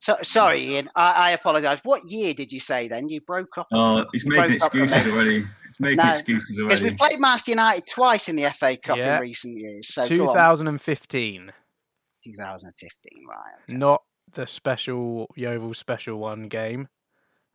So, 0.00 0.16
sorry, 0.22 0.62
Ian. 0.74 0.90
I, 0.94 1.12
I 1.12 1.30
apologise. 1.30 1.80
What 1.82 2.10
year 2.10 2.34
did 2.34 2.52
you 2.52 2.60
say 2.60 2.88
then? 2.88 3.08
You 3.08 3.22
broke 3.22 3.56
up. 3.56 3.68
Oh, 3.72 4.04
he's 4.12 4.26
making 4.26 4.58
broke 4.58 4.62
up 4.64 4.74
a 4.74 4.82
excuses 4.82 5.12
already. 5.14 5.38
He's 5.40 5.80
making 5.80 5.96
No, 5.96 6.10
excuses 6.10 6.58
already. 6.60 6.84
we 6.84 6.94
played 6.94 7.18
Manchester 7.20 7.52
United 7.52 7.86
twice 7.88 8.28
in 8.28 8.36
the 8.36 8.52
FA 8.58 8.76
Cup 8.76 8.98
Yeah. 8.98 9.16
in 9.16 9.22
recent 9.22 9.56
years. 9.56 9.88
So 9.90 10.02
go 10.02 10.24
on. 10.28 10.34
2015. 10.34 11.52
2015, 12.24 13.26
right. 13.28 13.36
Not 13.68 14.02
the 14.32 14.46
special 14.46 15.30
Yeovil 15.36 15.74
special 15.74 16.18
one 16.18 16.44
game. 16.48 16.88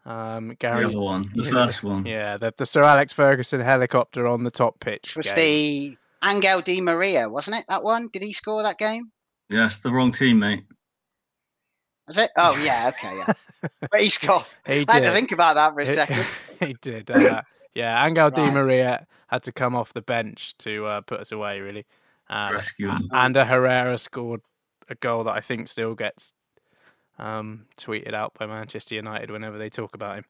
Um, 0.05 0.55
Gary, 0.59 0.85
other 0.85 0.99
one, 0.99 1.31
the 1.35 1.43
yeah, 1.43 1.49
first 1.65 1.83
one. 1.83 2.05
Yeah, 2.05 2.37
the, 2.37 2.53
the 2.57 2.65
Sir 2.65 2.81
Alex 2.81 3.11
Ferguson 3.13 3.59
helicopter 3.59 4.27
on 4.27 4.43
the 4.43 4.51
top 4.51 4.79
pitch. 4.79 5.11
It 5.11 5.17
was 5.17 5.27
game. 5.33 5.97
the 6.21 6.27
Angel 6.27 6.61
Di 6.61 6.81
Maria, 6.81 7.29
wasn't 7.29 7.57
it? 7.57 7.65
That 7.67 7.83
one? 7.83 8.09
Did 8.11 8.21
he 8.23 8.33
score 8.33 8.63
that 8.63 8.77
game? 8.77 9.11
Yes, 9.49 9.79
the 9.79 9.91
wrong 9.91 10.11
team, 10.11 10.39
mate. 10.39 10.63
Was 12.07 12.17
it? 12.17 12.31
Oh 12.37 12.55
yeah, 12.57 12.91
okay, 12.95 13.17
yeah. 13.17 13.33
but 13.91 13.99
he 13.99 14.09
scored. 14.09 14.45
He 14.65 14.85
I 14.87 14.93
had 14.93 15.03
to 15.03 15.11
think 15.11 15.31
about 15.31 15.55
that 15.55 15.73
for 15.73 15.81
a 15.81 15.85
He- 15.87 15.93
second. 15.93 16.25
he 16.59 16.73
did. 16.81 17.11
Uh, 17.11 17.41
yeah, 17.75 18.05
Angel 18.05 18.29
Di 18.29 18.49
Maria 18.49 19.05
had 19.27 19.43
to 19.43 19.51
come 19.51 19.75
off 19.75 19.93
the 19.93 20.01
bench 20.01 20.57
to 20.59 20.85
uh, 20.85 21.01
put 21.01 21.19
us 21.19 21.31
away, 21.31 21.59
really. 21.59 21.85
And, 22.29 22.55
Rescue 22.55 22.89
him. 22.89 23.09
and 23.11 23.35
uh, 23.37 23.45
Herrera 23.45 23.97
scored 23.97 24.41
a 24.89 24.95
goal 24.95 25.23
that 25.25 25.35
I 25.35 25.41
think 25.41 25.67
still 25.67 25.95
gets 25.95 26.33
um, 27.17 27.65
tweeted 27.77 28.13
out 28.13 28.33
by 28.37 28.45
Manchester 28.45 28.95
United 28.95 29.29
whenever 29.29 29.57
they 29.57 29.69
talk 29.69 29.95
about 29.95 30.19
him. 30.19 30.25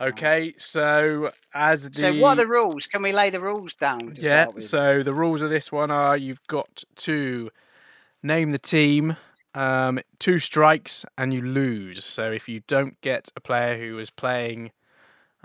Okay, 0.00 0.54
so 0.58 1.30
as 1.52 1.90
the 1.90 2.00
So 2.00 2.14
what 2.20 2.30
are 2.30 2.36
the 2.36 2.46
rules? 2.46 2.86
Can 2.86 3.02
we 3.02 3.10
lay 3.10 3.30
the 3.30 3.40
rules 3.40 3.74
down? 3.74 4.16
yeah, 4.16 4.46
so 4.58 5.02
the 5.02 5.12
rules 5.12 5.42
of 5.42 5.50
this 5.50 5.72
one 5.72 5.90
are 5.90 6.16
you've 6.16 6.46
got 6.46 6.84
to 6.96 7.50
name 8.22 8.52
the 8.52 8.60
team, 8.60 9.16
um, 9.54 9.98
two 10.20 10.38
strikes, 10.38 11.04
and 11.16 11.34
you 11.34 11.42
lose. 11.42 12.04
So 12.04 12.30
if 12.30 12.48
you 12.48 12.60
don't 12.68 13.00
get 13.00 13.28
a 13.34 13.40
player 13.40 13.76
who 13.76 13.96
was 13.96 14.08
playing 14.08 14.70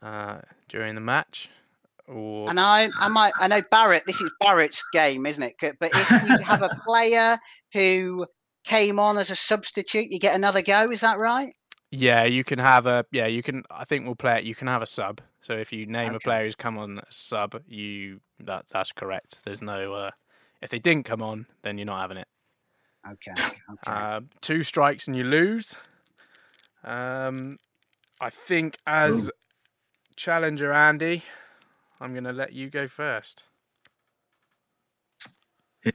uh, 0.03 0.41
during 0.69 0.93
the 0.93 1.01
match, 1.01 1.49
or 2.07 2.49
And 2.49 2.59
I, 2.59 2.89
I 2.99 3.07
might, 3.07 3.33
I 3.39 3.47
know 3.47 3.61
Barrett. 3.71 4.03
This 4.05 4.21
is 4.21 4.29
Barrett's 4.39 4.83
game, 4.93 5.25
isn't 5.25 5.41
it? 5.41 5.55
But 5.79 5.91
if 5.93 6.11
you 6.11 6.37
have 6.45 6.61
a 6.61 6.69
player 6.85 7.39
who 7.73 8.25
came 8.65 8.99
on 8.99 9.17
as 9.17 9.29
a 9.29 9.35
substitute, 9.35 10.11
you 10.11 10.19
get 10.19 10.35
another 10.35 10.61
go. 10.61 10.91
Is 10.91 11.01
that 11.01 11.17
right? 11.17 11.53
yeah, 11.95 12.23
you 12.23 12.43
can 12.43 12.57
have 12.57 12.87
a 12.87 13.05
yeah, 13.11 13.27
you 13.27 13.43
can. 13.43 13.63
I 13.69 13.85
think 13.85 14.05
we'll 14.05 14.15
play 14.15 14.39
it. 14.39 14.45
You 14.45 14.55
can 14.55 14.67
have 14.67 14.81
a 14.81 14.87
sub. 14.87 15.21
So 15.41 15.53
if 15.53 15.71
you 15.71 15.85
name 15.85 16.15
a 16.15 16.19
player 16.19 16.45
who's 16.45 16.55
come 16.55 16.79
on 16.79 16.97
as 17.07 17.15
sub, 17.15 17.61
you 17.67 18.19
that 18.39 18.65
that's 18.71 18.91
correct. 18.91 19.41
There's 19.45 19.61
no 19.61 19.93
uh, 19.93 20.11
if 20.63 20.71
they 20.71 20.79
didn't 20.79 21.05
come 21.05 21.21
on, 21.21 21.45
then 21.61 21.77
you're 21.77 21.85
not 21.85 22.01
having 22.01 22.17
it. 22.17 22.27
Okay. 23.07 23.33
okay. 23.43 23.55
Uh, 23.85 24.21
two 24.41 24.63
strikes 24.63 25.07
and 25.07 25.15
you 25.15 25.23
lose. 25.23 25.75
Um, 26.83 27.57
I 28.19 28.31
think 28.31 28.77
as 28.87 29.29
challenger 30.15 30.73
Andy, 30.73 31.23
I'm 32.01 32.13
going 32.13 32.23
to 32.23 32.33
let 32.33 32.53
you 32.53 32.71
go 32.71 32.87
first. 32.87 33.43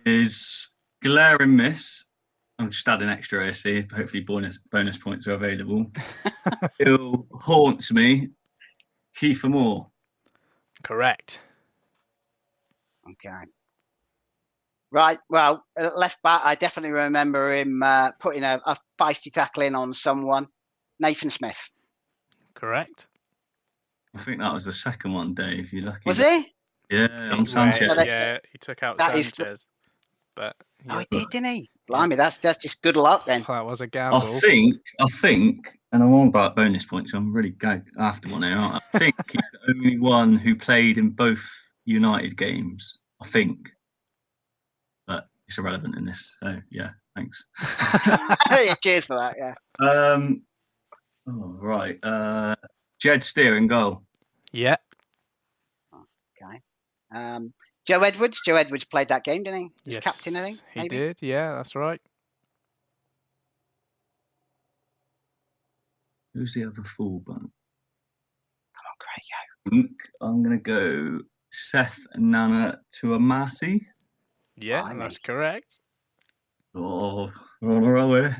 His 0.04 0.68
glaring 1.02 1.56
miss. 1.56 2.04
I'm 2.58 2.70
just 2.70 2.88
adding 2.88 3.08
extra 3.08 3.46
AC. 3.46 3.86
Hopefully, 3.94 4.20
bonus 4.22 4.58
bonus 4.70 4.96
points 4.96 5.26
are 5.28 5.32
available. 5.34 5.90
Still 6.74 7.26
haunts 7.32 7.92
me. 7.92 8.28
Kieffer 9.16 9.50
Moore. 9.50 9.86
Correct. 10.82 11.40
Okay. 13.10 13.44
Right. 14.90 15.18
Well, 15.28 15.64
uh, 15.78 15.90
left 15.94 16.20
back. 16.22 16.42
I 16.44 16.54
definitely 16.54 16.92
remember 16.92 17.54
him 17.54 17.82
uh, 17.82 18.12
putting 18.20 18.42
a, 18.42 18.60
a 18.64 18.76
feisty 19.00 19.32
tackle 19.32 19.62
in 19.64 19.74
on 19.74 19.92
someone. 19.94 20.48
Nathan 20.98 21.30
Smith. 21.30 21.56
Correct. 22.54 23.06
I 24.14 24.22
think 24.22 24.40
that 24.40 24.52
was 24.52 24.64
the 24.64 24.72
second 24.72 25.12
one, 25.12 25.34
Dave. 25.34 25.72
You're 25.72 25.84
lucky. 25.84 26.02
Was 26.06 26.18
he? 26.18 26.46
Yeah, 26.90 27.30
on 27.32 27.44
Sanchez. 27.44 27.90
yeah, 28.04 28.38
he 28.50 28.58
took 28.58 28.82
out 28.82 28.98
That 28.98 29.14
is- 29.16 29.34
Sanchez, 29.34 29.66
but 30.34 30.56
Oh, 30.88 30.98
he 30.98 31.06
did, 31.10 31.30
didn't 31.30 31.54
he? 31.54 31.70
Blimey, 31.86 32.16
that's 32.16 32.38
that's 32.38 32.62
just 32.62 32.82
good 32.82 32.96
luck 32.96 33.24
then. 33.26 33.44
that 33.48 33.64
was 33.64 33.80
a 33.80 33.86
gamble. 33.86 34.18
I 34.18 34.40
think, 34.40 34.76
I 35.00 35.06
think, 35.20 35.68
and 35.92 36.02
I'm 36.02 36.12
all 36.12 36.28
about 36.28 36.54
bonus 36.54 36.84
points. 36.84 37.14
I'm 37.14 37.32
really 37.32 37.50
gagged 37.50 37.90
after 37.98 38.28
one 38.28 38.42
now. 38.42 38.80
I 38.92 38.98
think 38.98 39.14
he's 39.30 39.40
the 39.52 39.74
only 39.74 39.98
one 39.98 40.36
who 40.36 40.54
played 40.54 40.98
in 40.98 41.10
both 41.10 41.40
United 41.84 42.36
games. 42.36 42.98
I 43.20 43.28
think, 43.28 43.58
but 45.06 45.28
it's 45.46 45.58
irrelevant 45.58 45.96
in 45.96 46.04
this. 46.04 46.36
So 46.42 46.58
yeah, 46.70 46.90
thanks. 47.16 47.44
yeah, 48.50 48.74
cheers 48.82 49.06
for 49.06 49.16
that. 49.16 49.36
Yeah. 49.38 49.54
Um, 49.80 50.42
oh, 51.26 51.56
right. 51.60 51.98
Uh, 52.02 52.54
Jed 53.00 53.24
Steer 53.24 53.56
in 53.56 53.66
goal. 53.66 54.02
Yeah, 54.52 54.76
Okay. 56.42 56.60
Um, 57.12 57.52
Joe 57.88 58.02
Edwards. 58.02 58.38
Joe 58.44 58.56
Edwards 58.56 58.84
played 58.84 59.08
that 59.08 59.24
game, 59.24 59.42
didn't 59.44 59.60
he? 59.60 59.68
He 59.84 59.92
yes, 59.92 60.04
captain, 60.04 60.36
I 60.36 60.42
think. 60.42 60.58
he 60.74 60.80
maybe? 60.80 60.96
did. 60.96 61.16
Yeah, 61.22 61.54
that's 61.56 61.74
right. 61.74 62.00
Who's 66.34 66.52
the 66.54 66.64
other 66.64 66.82
fullback? 66.96 67.38
Come 67.38 68.86
on, 68.86 68.96
Craig. 69.00 69.24
I 69.66 69.70
think 69.70 69.90
I'm 70.20 70.42
gonna 70.42 70.58
go 70.58 71.20
Seth 71.50 71.98
Nana 72.14 72.78
Twumasi. 73.02 73.80
Yeah, 74.56 74.82
Blimey. 74.82 75.00
that's 75.00 75.18
correct. 75.18 75.78
Oh, 76.74 77.30
on 77.62 77.84
a 77.84 77.90
roll 77.90 78.10
with 78.10 78.34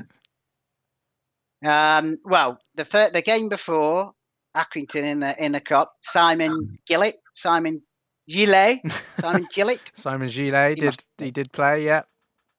Um, 1.65 2.17
well, 2.23 2.59
the 2.75 2.85
fir- 2.85 3.09
the 3.11 3.21
game 3.23 3.49
before 3.49 4.13
Accrington 4.55 5.03
in 5.03 5.19
the 5.21 5.43
in 5.43 5.51
the 5.53 5.61
cup, 5.61 5.91
Simon 6.03 6.77
Gillett, 6.89 7.15
Simon 7.33 7.81
Gillett, 8.29 8.79
Simon 9.21 9.47
Gillett. 9.55 9.79
Simon 9.95 10.27
Gillett 10.29 10.69
He 10.69 10.75
did 10.75 10.85
must- 10.85 11.07
he 11.17 11.31
did 11.31 11.51
play? 11.51 11.85
Yeah, 11.85 12.01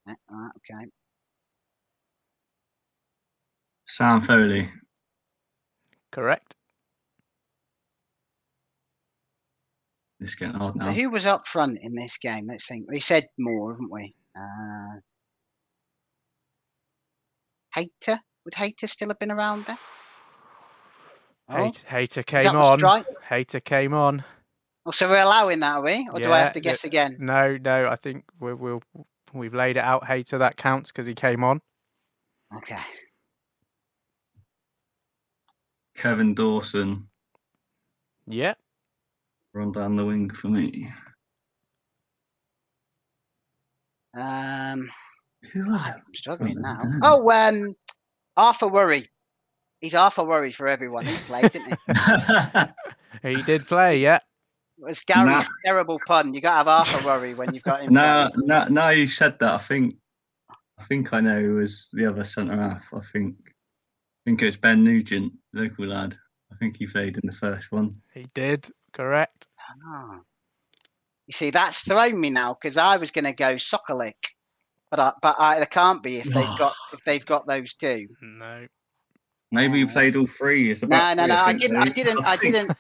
Yeah, 0.07 0.15
right, 0.31 0.51
okay. 0.59 0.87
Sam 3.87 4.21
Foley. 4.23 4.69
correct. 6.13 6.55
It's 10.21 10.35
getting 10.35 10.55
hard 10.57 10.75
So 10.77 10.85
now. 10.85 10.93
who 10.93 11.11
was 11.11 11.27
up 11.27 11.47
front 11.49 11.79
in 11.81 11.95
this 11.95 12.17
game? 12.21 12.47
Let's 12.49 12.67
think. 12.67 12.87
We 12.91 13.01
said 13.01 13.27
more, 13.39 13.73
haven't 13.73 13.91
we? 13.91 14.15
Uh, 14.37 15.01
Hayter. 17.75 18.21
Would 18.45 18.55
Hayter 18.55 18.87
still 18.87 19.09
have 19.09 19.19
been 19.19 19.31
around 19.31 19.65
there? 19.65 19.79
Oh, 21.49 21.57
Hayter, 21.65 21.87
Hayter 21.89 22.23
came 22.23 22.49
on. 22.49 22.81
right. 22.81 23.05
Hayter 23.29 23.61
came 23.61 23.95
on. 23.95 24.23
Oh, 24.87 24.93
so 24.93 25.09
we're 25.09 25.21
allowing 25.21 25.61
that, 25.61 25.77
are 25.77 25.83
we? 25.83 26.09
Or 26.13 26.21
do 26.21 26.33
I 26.33 26.39
have 26.39 26.55
to 26.55 26.61
guess 26.61 26.85
yeah. 26.85 26.89
again? 26.89 27.17
No, 27.21 27.59
no. 27.59 27.87
I 27.89 27.97
think 27.97 28.25
we 28.41 28.55
we'll 28.55 28.83
we've 29.35 29.55
laid 29.55 29.77
it 29.77 29.85
out. 29.85 30.07
Hayter 30.07 30.39
that 30.39 30.57
counts 30.57 30.91
because 30.91 31.07
he 31.07 31.15
came 31.15 31.45
on. 31.45 31.61
Okay. 32.57 32.79
Kevin 35.97 36.35
Dawson 36.35 37.07
Yeah, 38.27 38.55
run 39.53 39.71
down 39.73 39.97
the 39.97 40.05
wing 40.05 40.31
for 40.31 40.49
me. 40.49 40.91
Um, 44.15 44.91
Who 45.53 45.75
I'm 45.75 46.03
struggling 46.15 46.61
now. 46.61 46.81
Oh, 47.03 47.31
um, 47.31 47.75
Arthur 48.37 48.69
Worry. 48.69 49.11
He's 49.81 49.95
Arthur 49.95 50.25
Worry 50.25 50.53
for 50.53 50.67
everyone. 50.67 51.07
He 51.07 51.17
played, 51.27 51.53
didn't 51.53 51.79
he? 51.87 53.29
he 53.37 53.43
did 53.43 53.69
play. 53.69 53.99
Yeah, 53.99 54.21
It 54.81 54.87
was 54.87 55.01
Gary's 55.01 55.27
Nah. 55.27 55.45
terrible 55.65 55.99
pun. 56.07 56.33
You 56.33 56.41
got 56.41 56.51
to 56.51 56.57
have 56.57 56.69
Arthur 56.69 57.07
Worry 57.07 57.35
when 57.35 57.53
you've 57.55 57.63
got 57.65 57.83
him. 57.83 57.93
now, 57.93 58.29
playing. 58.31 58.47
now, 58.47 58.65
now 58.69 58.89
you 58.91 59.07
said 59.07 59.37
that, 59.41 59.53
I 59.53 59.59
think, 59.59 59.95
I 60.79 60.85
think 60.85 61.13
I 61.13 61.21
know 61.21 61.41
who 61.41 61.55
was 61.57 61.89
the 61.93 62.07
other 62.07 62.25
centre 62.25 62.57
half. 62.57 62.85
I 62.95 63.01
think, 63.13 63.37
I 63.47 64.21
think 64.25 64.41
it 64.43 64.47
was 64.47 64.57
Ben 64.57 64.83
Nugent, 64.83 65.33
local 65.53 65.87
lad. 65.87 66.17
I 66.53 66.57
think 66.57 66.77
he 66.79 66.87
played 66.87 67.17
in 67.17 67.23
the 67.25 67.37
first 67.37 67.71
one. 67.71 68.01
he 68.15 68.27
did. 68.35 68.69
Correct. 68.95 69.47
Ah. 69.87 70.21
You 71.27 71.33
see, 71.33 71.51
that's 71.51 71.79
thrown 71.81 72.21
me 72.21 72.31
now 72.31 72.57
because 72.61 72.77
I 72.77 72.97
was 72.97 73.11
going 73.13 73.25
to 73.25 73.33
go 73.33 73.55
Sokolik, 73.55 74.15
but 74.91 74.99
I, 74.99 75.13
but 75.23 75.37
I, 75.39 75.57
there 75.59 75.67
can't 75.67 76.03
be 76.03 76.17
if 76.17 76.25
they've 76.25 76.59
got 76.59 76.73
if 76.93 77.01
they've 77.07 77.25
got 77.25 77.47
those 77.47 77.75
two. 77.75 78.09
No. 78.21 78.67
Maybe 79.53 79.79
you 79.81 79.89
played 79.89 80.15
all 80.17 80.27
three. 80.27 80.71
It's 80.71 80.83
No, 80.83 80.87
about 80.89 81.17
no, 81.17 81.25
three, 81.25 81.29
no. 81.29 81.37
I 81.37 81.47
think, 81.47 81.61
didn't. 81.61 81.77
I 81.77 81.85
didn't. 81.87 82.25
I 82.25 82.37
didn't. 82.37 82.71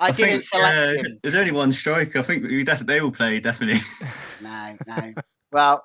I 0.00 0.08
I 0.08 0.12
didn't 0.12 0.30
think, 0.40 0.44
select 0.52 0.74
yeah, 0.74 0.84
there's, 0.84 1.06
there's 1.22 1.34
only 1.34 1.52
one 1.52 1.72
strike. 1.72 2.14
I 2.16 2.22
think 2.22 2.44
we 2.44 2.62
def- 2.64 2.86
they 2.86 3.00
all 3.00 3.10
played 3.10 3.42
definitely. 3.42 3.80
No, 4.40 4.76
no. 4.86 5.14
Well, 5.50 5.84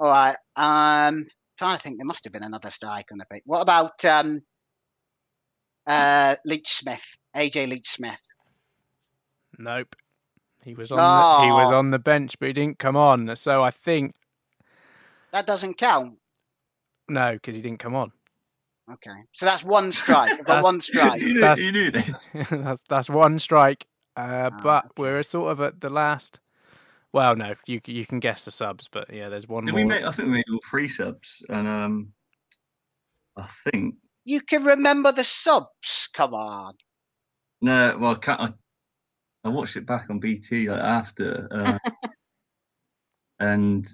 all 0.00 0.08
right. 0.08 0.36
Um, 0.56 1.26
trying 1.58 1.76
to 1.78 1.82
think. 1.82 1.98
There 1.98 2.06
must 2.06 2.24
have 2.24 2.32
been 2.32 2.42
another 2.42 2.70
strike 2.70 3.06
on 3.12 3.18
the 3.18 3.26
pitch. 3.30 3.42
What 3.46 3.60
about 3.60 4.04
um, 4.04 4.40
uh, 5.86 6.34
Leach 6.44 6.68
Smith, 6.78 7.02
AJ 7.36 7.68
Leitch-Smith? 7.68 8.18
Nope. 9.58 9.94
He 10.64 10.74
was 10.74 10.90
on. 10.90 10.98
The, 10.98 11.44
he 11.44 11.52
was 11.52 11.70
Oh. 11.70 11.76
on 11.76 11.90
the 11.92 11.98
bench, 12.00 12.38
but 12.40 12.46
he 12.48 12.52
didn't 12.52 12.78
come 12.80 12.96
on. 12.96 13.34
So 13.36 13.62
I 13.62 13.70
think 13.70 14.14
That 15.32 15.46
doesn't 15.46 15.74
count. 15.78 16.18
no, 17.08 17.32
because 17.34 17.54
he 17.54 17.62
didn't 17.62 17.78
come 17.78 17.94
on. 17.94 18.10
Okay, 18.92 19.20
so 19.34 19.44
that's 19.46 19.62
one 19.62 19.90
strike. 19.90 20.32
I've 20.32 20.46
That's- 20.46 20.64
one 20.64 20.80
strike. 20.80 21.20
you, 21.20 21.34
knew, 21.34 21.40
That's- 21.40 21.60
you 21.60 21.72
knew 21.72 21.90
this. 21.90 22.28
that's 22.50 22.82
that's 22.88 23.10
one 23.10 23.38
strike. 23.38 23.86
Uh, 24.16 24.50
Ah, 24.52 24.60
but 24.62 24.86
we're 24.96 25.22
sort 25.22 25.52
of 25.52 25.60
at 25.60 25.80
the 25.80 25.90
last. 25.90 26.40
Well, 27.12 27.36
no, 27.36 27.54
you 27.66 27.80
you 27.86 28.04
can 28.06 28.18
guess 28.20 28.44
the 28.44 28.50
subs, 28.50 28.88
but 28.90 29.12
yeah, 29.12 29.28
there's 29.28 29.46
one 29.48 29.64
Did 29.66 29.72
more. 29.72 29.80
we 29.82 29.84
make? 29.88 30.04
I 30.04 30.10
think 30.12 30.26
we 30.28 30.34
made 30.34 30.44
all 30.50 30.58
three 30.70 30.88
subs, 30.88 31.42
and 31.48 31.66
um, 31.68 32.12
I 33.36 33.46
think 33.70 33.94
You 34.24 34.40
can 34.40 34.64
remember 34.64 35.12
the 35.12 35.24
subs. 35.24 36.08
Come 36.14 36.34
on. 36.34 36.74
no. 37.60 37.96
Well, 38.00 38.12
I, 38.12 38.14
can't, 38.16 38.40
I, 38.40 38.52
I 39.44 39.48
watched 39.50 39.76
it 39.76 39.86
back 39.86 40.06
on 40.10 40.18
BT 40.18 40.68
like, 40.68 40.80
after, 40.80 41.48
uh, 41.50 41.78
and 43.40 43.88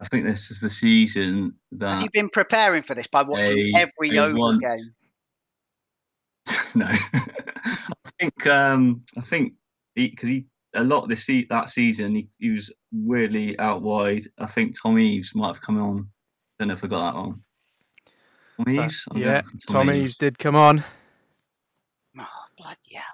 I 0.00 0.06
think 0.08 0.24
this 0.26 0.50
is 0.50 0.60
the 0.60 0.70
season 0.70 1.54
Have 1.72 1.80
that 1.80 2.02
you've 2.02 2.12
been 2.12 2.28
preparing 2.30 2.82
for 2.84 2.94
this 2.94 3.06
by 3.08 3.22
watching 3.22 3.72
They- 3.72 3.72
every 3.74 4.10
they 4.10 4.18
Oval 4.18 4.38
want- 4.40 4.62
game? 4.62 4.94
no. 6.74 6.86
I 7.14 8.10
think 8.20 8.46
um, 8.46 9.02
I 9.16 9.20
think 9.22 9.54
because 9.94 10.28
he, 10.28 10.46
a 10.74 10.82
lot 10.84 11.02
of 11.02 11.08
this 11.08 11.24
se- 11.26 11.46
that 11.50 11.70
season 11.70 12.14
he, 12.14 12.28
he 12.38 12.50
was 12.50 12.72
weirdly 12.92 13.58
out 13.58 13.82
wide. 13.82 14.26
I 14.38 14.46
think 14.46 14.74
Tom 14.80 14.98
Eaves 14.98 15.34
might 15.34 15.48
have 15.48 15.60
come 15.62 15.80
on. 15.80 16.08
Don't 16.58 16.68
know 16.68 16.74
if 16.74 16.82
I 16.84 16.86
got 16.88 17.12
that 17.12 17.18
one. 17.18 17.42
Tom 18.56 18.64
But, 18.64 18.84
Eaves. 18.84 19.04
I'm 19.10 19.18
yeah, 19.18 19.42
going 19.42 19.58
for 19.60 19.66
Tom 19.66 19.90
Eaves 19.90 20.16
did 20.16 20.38
come 20.38 20.56
on. 20.56 20.84
Oh 22.18 22.26
bloody 22.56 22.78
hell. 22.94 23.04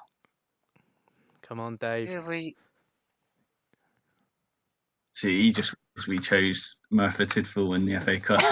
Come 1.42 1.60
on, 1.60 1.76
Dave. 1.76 2.08
Who 2.08 2.22
we? 2.22 2.56
See, 5.14 5.42
he 5.42 5.52
just 5.52 5.74
we 6.08 6.18
chose 6.18 6.76
Merthyr 6.90 7.26
Tydfil 7.26 7.76
in 7.76 7.86
the 7.86 8.00
FA 8.00 8.20
Cup 8.20 8.42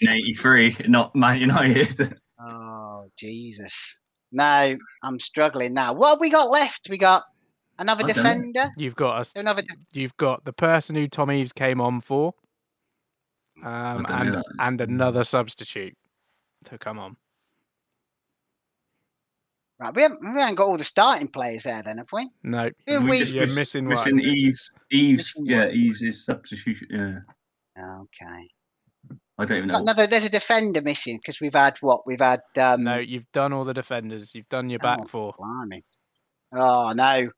in 0.00 0.08
'83, 0.08 0.76
not 0.88 1.14
Man 1.14 1.38
United. 1.38 2.18
Oh 2.40 3.06
Jesus! 3.18 3.72
No, 4.32 4.76
I'm 5.02 5.20
struggling 5.20 5.74
now. 5.74 5.92
What 5.92 6.10
have 6.10 6.20
we 6.20 6.30
got 6.30 6.50
left? 6.50 6.88
We 6.90 6.98
got 6.98 7.22
another 7.78 8.04
I 8.04 8.12
don't 8.12 8.16
defender. 8.16 8.70
You've 8.76 8.96
got 8.96 9.18
us. 9.18 9.32
Another. 9.36 9.62
De- 9.62 10.00
You've 10.00 10.16
got 10.16 10.44
the 10.44 10.52
person 10.52 10.96
who 10.96 11.06
Tom 11.06 11.30
Eaves 11.30 11.52
came 11.52 11.80
on 11.80 12.00
for, 12.00 12.34
um, 13.62 13.66
I 13.66 14.02
don't 14.02 14.32
know 14.32 14.42
and 14.58 14.80
and 14.80 14.80
another 14.80 15.24
substitute 15.24 15.94
to 16.64 16.78
come 16.78 16.98
on. 16.98 17.16
Right, 19.82 19.94
we 19.96 20.02
haven't, 20.02 20.20
we 20.22 20.40
haven't 20.40 20.54
got 20.54 20.68
all 20.68 20.78
the 20.78 20.84
starting 20.84 21.26
players 21.26 21.64
there, 21.64 21.82
then, 21.82 21.98
have 21.98 22.06
we? 22.12 22.30
No, 22.44 22.70
Who 22.86 23.00
We 23.00 23.10
we? 23.10 23.18
just 23.18 23.32
you're 23.32 23.48
missing 23.48 23.88
missing 23.88 24.16
one. 24.16 24.24
Eaves. 24.24 24.70
Eaves, 24.92 25.32
Missing 25.36 25.46
yeah, 25.46 25.64
one. 25.66 25.74
Eaves 25.74 26.02
is 26.02 26.24
substitution. 26.24 26.86
Yeah, 26.90 27.18
Okay. 28.04 28.48
I 29.38 29.44
don't 29.44 29.56
even 29.58 29.70
Got 29.70 29.78
know. 29.78 29.82
Another. 29.82 30.06
There's 30.06 30.24
a 30.24 30.28
defender 30.28 30.82
missing 30.82 31.18
because 31.20 31.40
we've 31.40 31.54
had 31.54 31.76
what? 31.80 32.06
We've 32.06 32.20
had. 32.20 32.42
Um, 32.56 32.84
No, 32.84 32.98
you've 32.98 33.26
done 33.32 33.52
all 33.52 33.64
the 33.64 33.74
defenders. 33.74 34.32
You've 34.34 34.48
done 34.50 34.70
your 34.70 34.78
back 34.78 35.00
Oh, 35.02 35.06
four. 35.08 35.34
Blimey. 35.36 35.82
Oh 36.54 36.92
no, 36.92 37.28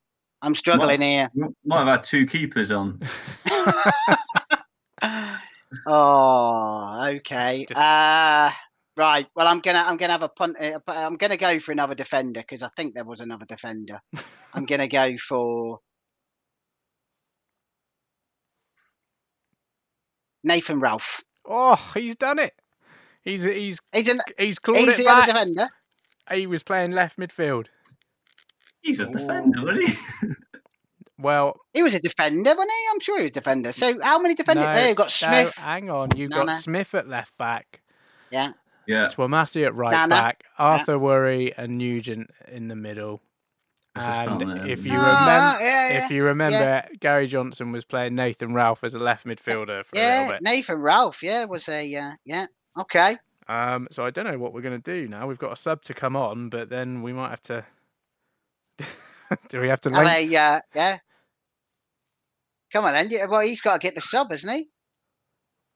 I'm 0.42 0.54
struggling 0.54 1.00
here. 1.00 1.30
Might 1.64 1.78
have 1.78 1.86
had 1.88 2.02
two 2.02 2.26
keepers 2.26 2.70
on. 2.70 3.00
Oh, 5.86 7.10
okay. 7.16 7.64
Just- 7.68 7.80
Uh, 7.80 8.50
right. 8.96 9.26
Well, 9.34 9.46
I'm 9.46 9.60
gonna 9.60 9.78
I'm 9.86 9.96
gonna 9.96 10.12
have 10.12 10.22
a 10.22 10.28
punt. 10.28 10.56
uh, 10.60 10.78
I'm 10.86 11.16
gonna 11.16 11.36
go 11.36 11.58
for 11.60 11.72
another 11.72 11.94
defender 11.94 12.40
because 12.40 12.62
I 12.62 12.68
think 12.76 12.94
there 12.94 13.04
was 13.04 13.20
another 13.20 13.46
defender. 13.46 14.00
I'm 14.54 14.66
gonna 14.66 14.88
go 14.88 15.14
for 15.28 15.80
Nathan 20.42 20.78
Ralph. 20.80 21.20
Oh, 21.48 21.92
he's 21.94 22.16
done 22.16 22.38
it. 22.38 22.54
He's 23.22 23.44
he's 23.44 23.78
He's 23.92 24.06
an, 24.08 24.20
he's 24.38 24.58
clawed 24.58 24.88
he's 24.88 24.98
it 24.98 25.04
back. 25.06 25.26
defender. 25.28 25.68
He 26.32 26.46
was 26.46 26.62
playing 26.62 26.92
left 26.92 27.18
midfield. 27.18 27.66
He's 28.82 29.00
a 29.00 29.06
defender, 29.06 29.62
wasn't 29.64 29.88
he? 29.88 29.96
Well, 31.18 31.54
He 31.72 31.82
was 31.82 31.94
a 31.94 32.00
defender, 32.00 32.50
wasn't 32.50 32.70
he? 32.70 32.86
I'm 32.92 33.00
sure 33.00 33.18
he 33.18 33.24
was 33.24 33.30
a 33.30 33.34
defender. 33.34 33.72
So 33.72 33.98
how 34.02 34.18
many 34.18 34.34
defenders? 34.34 34.64
no, 34.66 34.72
there 34.74 34.88
you've 34.88 34.96
got 34.96 35.12
no, 35.22 35.28
Smith. 35.28 35.54
hang 35.56 35.88
on. 35.88 36.16
You've 36.16 36.30
Nana. 36.30 36.46
got 36.46 36.54
Smith 36.54 36.92
at 36.94 37.08
left 37.08 37.36
back, 37.38 37.80
Yeah. 38.30 38.52
Yeah. 38.86 39.08
Twumasi 39.08 39.64
at 39.66 39.74
right 39.74 39.92
Nana. 39.92 40.08
back, 40.14 40.44
Arthur 40.58 40.98
Worry 40.98 41.54
and 41.56 41.78
Nugent 41.78 42.30
in 42.50 42.68
the 42.68 42.76
middle. 42.76 43.20
That's 43.94 44.06
a 44.08 44.12
start 44.24 44.42
And 44.42 44.70
if 44.70 44.84
you 44.84 44.92
it? 44.92 44.98
Ah, 44.98 45.20
remember, 45.20 45.64
yeah, 45.64 45.88
yeah, 45.88 46.04
if 46.04 46.10
you 46.10 46.24
remember, 46.24 46.84
Gary 47.00 47.26
Johnson 47.28 47.70
was 47.72 47.84
playing 47.84 48.14
Nathan 48.16 48.52
Ralph 48.52 48.82
as 48.82 48.94
a 48.94 48.98
left 48.98 49.24
midfielder 49.24 49.84
for 49.84 49.96
a 49.96 49.98
Yeah, 50.00 50.18
little 50.20 50.32
bit. 50.34 50.42
Nathan 50.42 50.76
Ralph. 50.80 51.22
Yeah, 51.22 51.44
was 51.44 51.68
a 51.68 51.94
uh, 51.94 52.12
yeah. 52.24 52.46
Okay. 52.78 53.16
Um, 53.48 53.86
so 53.92 54.04
I 54.04 54.10
don't 54.10 54.24
know 54.26 54.38
what 54.38 54.52
we're 54.52 54.62
going 54.62 54.80
to 54.80 55.00
do 55.02 55.06
now. 55.06 55.26
We've 55.28 55.38
got 55.38 55.52
a 55.52 55.56
sub 55.56 55.82
to 55.82 55.94
come 55.94 56.16
on, 56.16 56.48
but 56.48 56.70
then 56.70 57.02
we 57.02 57.12
might 57.12 57.30
have 57.30 57.42
to. 57.42 57.64
do 59.48 59.60
we 59.60 59.68
have 59.68 59.80
to 59.82 59.90
Have 59.90 60.04
link? 60.04 60.32
a 60.32 60.36
uh, 60.36 60.60
yeah. 60.74 60.98
Come 62.72 62.84
on 62.86 62.94
then. 63.08 63.28
Well, 63.30 63.42
he's 63.42 63.60
got 63.60 63.74
to 63.74 63.78
get 63.78 63.94
the 63.94 64.00
sub, 64.00 64.30
hasn't 64.30 64.52
he? 64.52 64.68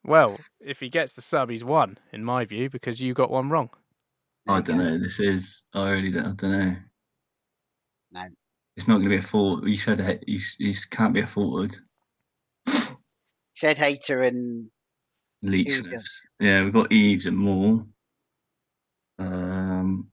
Well, 0.05 0.39
if 0.61 0.81
he 0.81 0.89
gets 0.89 1.15
the 1.15 1.23
sub, 1.23 1.51
he's 1.51 1.65
won, 1.65 1.99
in 2.13 2.25
my 2.25 2.45
view, 2.45 2.71
because 2.71 3.01
you 3.01 3.15
got 3.15 3.31
one 3.31 3.51
wrong. 3.51 3.71
I 4.47 4.61
don't 4.63 4.79
know. 4.79 4.99
This 4.99 5.21
is. 5.21 5.63
I 5.75 5.91
really 5.91 6.11
don't. 6.11 6.27
I 6.27 6.33
don't 6.33 6.53
know. 6.53 6.77
No. 8.13 8.25
It's 8.77 8.89
not 8.89 8.99
going 8.99 9.11
to 9.11 9.17
be 9.17 9.23
a 9.23 9.29
forward. 9.29 9.69
You 9.69 9.77
said 9.77 10.01
it- 10.01 10.25
he's, 10.27 10.55
he's 10.59 10.85
can't 10.85 11.13
be 11.13 11.21
a 11.21 11.27
forward. 11.27 11.77
Said 13.57 13.77
Hayter 13.77 14.23
and 14.23 14.71
Leitch. 15.43 15.83
Yeah, 16.41 16.63
we've 16.63 16.73
got 16.73 16.93
Eaves 16.93 17.27
and 17.27 17.37
Moore. 17.37 17.85
Um, 19.19 20.09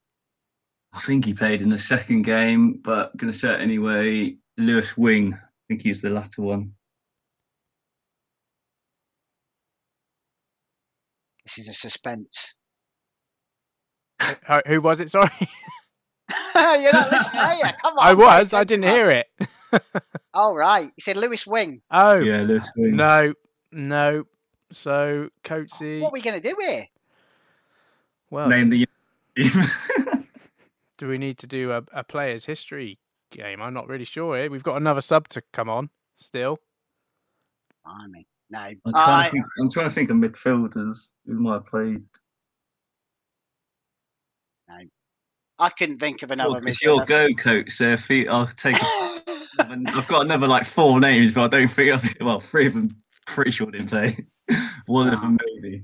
I 0.92 1.00
think 1.02 1.26
he 1.26 1.34
played 1.34 1.62
in 1.62 1.70
the 1.70 1.78
second 1.78 2.24
game, 2.24 2.80
but 2.84 3.16
going 3.18 3.32
to 3.32 3.38
say 3.38 3.54
it 3.54 3.62
anyway. 3.62 4.36
Lewis 4.58 4.98
Wing. 4.98 5.34
I 5.36 5.40
think 5.68 5.82
he 5.84 5.90
was 5.90 6.02
the 6.02 6.10
latter 6.10 6.42
one. 6.42 6.72
This 11.56 11.68
is 11.68 11.70
a 11.70 11.74
suspense. 11.74 12.54
Who, 14.22 14.34
who 14.68 14.82
was 14.82 15.00
it? 15.00 15.10
Sorry, 15.12 15.30
You're 16.56 16.92
not 16.94 17.12
listening, 17.12 17.42
are 17.42 17.56
you? 17.56 17.64
Come 17.82 17.98
on. 17.98 18.08
I 18.08 18.14
was. 18.14 18.54
I 18.54 18.64
didn't 18.64 18.90
hear 18.90 19.10
it. 19.10 19.28
man. 19.40 19.80
All 20.34 20.56
right. 20.56 20.90
He 20.96 21.02
said 21.02 21.18
Lewis 21.18 21.46
Wing. 21.46 21.82
Oh 21.92 22.16
Yeah, 22.16 22.42
Lewis 22.42 22.68
Wing. 22.76 22.96
no, 22.96 23.34
no. 23.72 24.24
So 24.72 25.30
Coatsy, 25.44 26.02
What 26.02 26.10
are 26.10 26.14
we 26.14 26.22
going 26.22 26.42
to 26.42 26.48
do 26.50 26.56
here? 26.60 26.88
well, 28.30 28.48
Name 28.50 28.70
the 28.70 28.88
team. 29.38 29.64
do 30.98 31.08
we 31.08 31.18
need 31.18 31.38
to 31.40 31.48
do 31.48 31.72
a, 31.72 31.84
a 31.94 32.04
player's 32.04 32.46
history 32.46 32.98
game? 33.32 33.62
I'm 33.62 33.74
not 33.74 33.88
really 33.88 34.06
sure. 34.06 34.38
Here, 34.38 34.50
we've 34.50 34.64
got 34.64 34.78
another 34.78 35.02
sub 35.02 35.28
to 35.30 35.42
come 35.54 35.70
on 35.70 35.90
still. 36.18 36.58
Blimey. 37.84 38.28
No. 38.50 38.60
I'm 38.60 38.78
trying, 38.94 38.96
I, 38.96 39.24
to 39.26 39.32
think, 39.32 39.46
I'm 39.60 39.72
trying 39.72 39.90
to 39.90 39.96
think 39.96 40.10
of 40.10 40.18
midfielders 40.18 40.98
who 41.26 41.40
might 41.40 41.54
have 41.54 41.66
played. 41.66 42.04
No, 44.70 44.78
I 45.60 45.70
couldn't 45.70 46.00
think 46.00 46.22
of 46.22 46.32
another 46.32 46.62
Oh, 46.64 46.68
it's 46.68 46.82
your 46.82 47.06
go, 47.06 47.28
coach. 47.34 47.72
So 47.72 47.96
if 47.98 48.10
I'll 48.30 48.48
take. 48.48 48.78
I've 49.60 50.08
got 50.08 50.22
another 50.22 50.48
like 50.48 50.66
four 50.66 51.00
names, 51.00 51.34
but 51.34 51.44
I 51.44 51.60
don't 51.60 51.68
think 51.70 52.04
it. 52.04 52.24
Well, 52.24 52.42
three 52.42 52.68
of 52.68 52.74
them 52.74 52.96
pretty 53.26 53.52
sure 53.52 53.72
didn't 53.72 53.88
play. 53.88 54.26
One 54.86 55.14
of 55.14 55.22
them 55.22 55.38
maybe. 55.62 55.84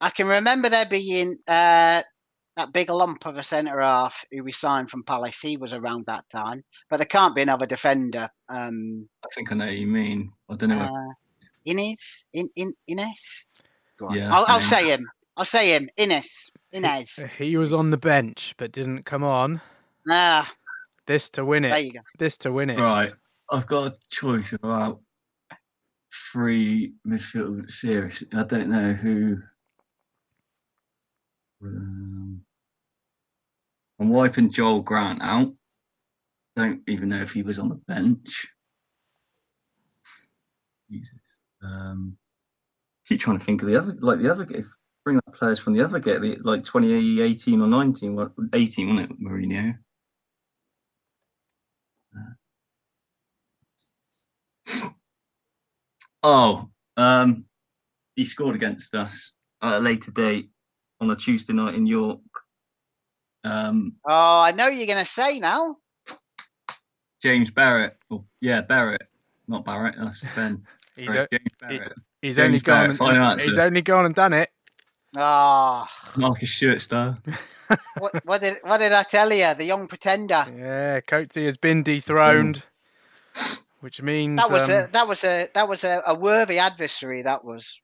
I 0.00 0.10
can 0.10 0.26
remember 0.26 0.68
there 0.68 0.88
being 0.88 1.36
uh, 1.46 2.02
that 2.56 2.72
big 2.72 2.90
lump 2.90 3.26
of 3.26 3.36
a 3.36 3.42
centre 3.42 3.80
half 3.80 4.14
who 4.30 4.42
we 4.42 4.52
signed 4.52 4.90
from 4.90 5.04
Palace. 5.04 5.38
He 5.40 5.56
was 5.56 5.72
around 5.72 6.04
that 6.06 6.24
time, 6.30 6.62
but 6.90 6.98
there 6.98 7.06
can't 7.06 7.34
be 7.34 7.42
another 7.42 7.66
defender. 7.66 8.28
Um, 8.48 9.08
I 9.24 9.28
think 9.34 9.52
I 9.52 9.54
know 9.56 9.66
you 9.66 9.86
mean. 9.86 10.32
I 10.50 10.56
don't 10.56 10.70
know. 10.70 10.80
uh, 10.80 11.14
Inez, 11.64 12.26
in, 12.32 12.48
in, 12.56 12.74
Ines. 12.88 13.46
Go 13.98 14.08
on. 14.08 14.16
Yeah, 14.16 14.34
I'll, 14.34 14.44
I'll 14.46 14.68
say 14.68 14.88
him. 14.90 15.08
I'll 15.36 15.44
say 15.44 15.70
him. 15.74 15.88
Inez. 15.96 16.50
Inez. 16.72 17.10
He 17.38 17.56
was 17.56 17.72
on 17.72 17.90
the 17.90 17.96
bench 17.96 18.54
but 18.56 18.72
didn't 18.72 19.04
come 19.04 19.24
on. 19.24 19.60
Ah, 20.10 20.52
This 21.06 21.30
to 21.30 21.44
win 21.44 21.62
there 21.62 21.78
it. 21.78 21.84
you 21.86 21.92
go. 21.92 22.00
This 22.18 22.36
to 22.38 22.52
win 22.52 22.70
it. 22.70 22.78
right, 22.78 23.12
I've 23.50 23.66
got 23.66 23.92
a 23.92 23.98
choice 24.10 24.52
of 24.52 24.60
about 24.62 25.00
three 26.32 26.92
midfield 27.06 27.70
series. 27.70 28.22
I 28.32 28.44
don't 28.44 28.68
know 28.68 28.92
who. 28.92 29.38
Um, 31.62 32.42
I'm 34.00 34.10
wiping 34.10 34.50
Joel 34.50 34.82
Grant 34.82 35.22
out. 35.22 35.52
Don't 36.56 36.82
even 36.88 37.08
know 37.08 37.22
if 37.22 37.32
he 37.32 37.42
was 37.42 37.58
on 37.58 37.68
the 37.68 37.80
bench. 37.88 38.46
Jesus. 40.90 41.10
Um, 41.64 42.16
keep 43.08 43.20
trying 43.20 43.38
to 43.38 43.44
think 43.44 43.62
of 43.62 43.68
the 43.68 43.76
other, 43.78 43.96
like 44.00 44.20
the 44.20 44.30
other 44.30 44.44
game. 44.44 44.70
Bring 45.04 45.18
up 45.18 45.34
players 45.34 45.58
from 45.60 45.74
the 45.74 45.82
other 45.84 45.98
the- 46.20 46.38
like 46.42 46.64
2018 46.64 47.60
or 47.60 47.66
19, 47.66 48.14
wa- 48.16 48.28
18, 48.52 48.88
wasn't 48.96 49.10
it, 49.12 49.20
Mourinho? 49.20 49.78
Oh, 56.22 56.68
um, 56.96 57.44
he 58.16 58.24
scored 58.24 58.54
against 58.56 58.94
us 58.94 59.32
at 59.62 59.74
a 59.74 59.78
later 59.80 60.10
date 60.10 60.50
on 61.00 61.10
a 61.10 61.16
Tuesday 61.16 61.52
night 61.52 61.74
in 61.74 61.86
York. 61.86 62.20
Um, 63.44 63.96
Oh, 64.08 64.40
I 64.40 64.52
know 64.52 64.68
you're 64.68 64.86
going 64.86 65.04
to 65.04 65.10
say 65.10 65.38
now. 65.38 65.76
James 67.22 67.50
Berrett. 67.50 67.96
Oh, 68.10 68.24
yeah, 68.40 68.62
Barrett, 68.62 69.06
not 69.48 69.64
Barrett. 69.64 69.96
That's 69.98 70.24
Ben. 70.34 70.64
He's, 70.96 71.16
o- 71.16 71.26
he- 71.30 71.80
he's 72.22 72.38
only 72.38 72.60
gone. 72.60 72.96
Barrett, 72.96 73.16
And, 73.16 73.40
he's 73.40 73.58
only 73.58 73.82
gone 73.82 74.06
and 74.06 74.14
done 74.14 74.32
it. 74.32 74.50
Ah, 75.16 75.88
Marcus 76.16 76.50
Stewart 76.50 76.80
star. 76.80 77.18
what, 77.98 78.24
what 78.26 78.42
did 78.42 78.58
what 78.62 78.78
did 78.78 78.92
I 78.92 79.04
tell 79.04 79.32
you? 79.32 79.54
The 79.54 79.64
young 79.64 79.86
pretender. 79.86 80.44
Yeah, 80.56 81.00
Coatsy 81.00 81.44
has 81.44 81.56
been 81.56 81.82
dethroned, 81.82 82.62
which 83.80 84.02
means 84.02 84.40
That 84.40 84.50
was 84.50 84.64
um, 84.64 84.70
a 84.70 84.88
that 84.92 85.08
was 85.08 85.24
a 85.24 85.48
that 85.54 85.68
was 85.68 85.84
a, 85.84 86.02
a 86.06 86.14
worthy 86.14 86.58
adversary. 86.58 87.22
That 87.22 87.44
was. 87.44 87.80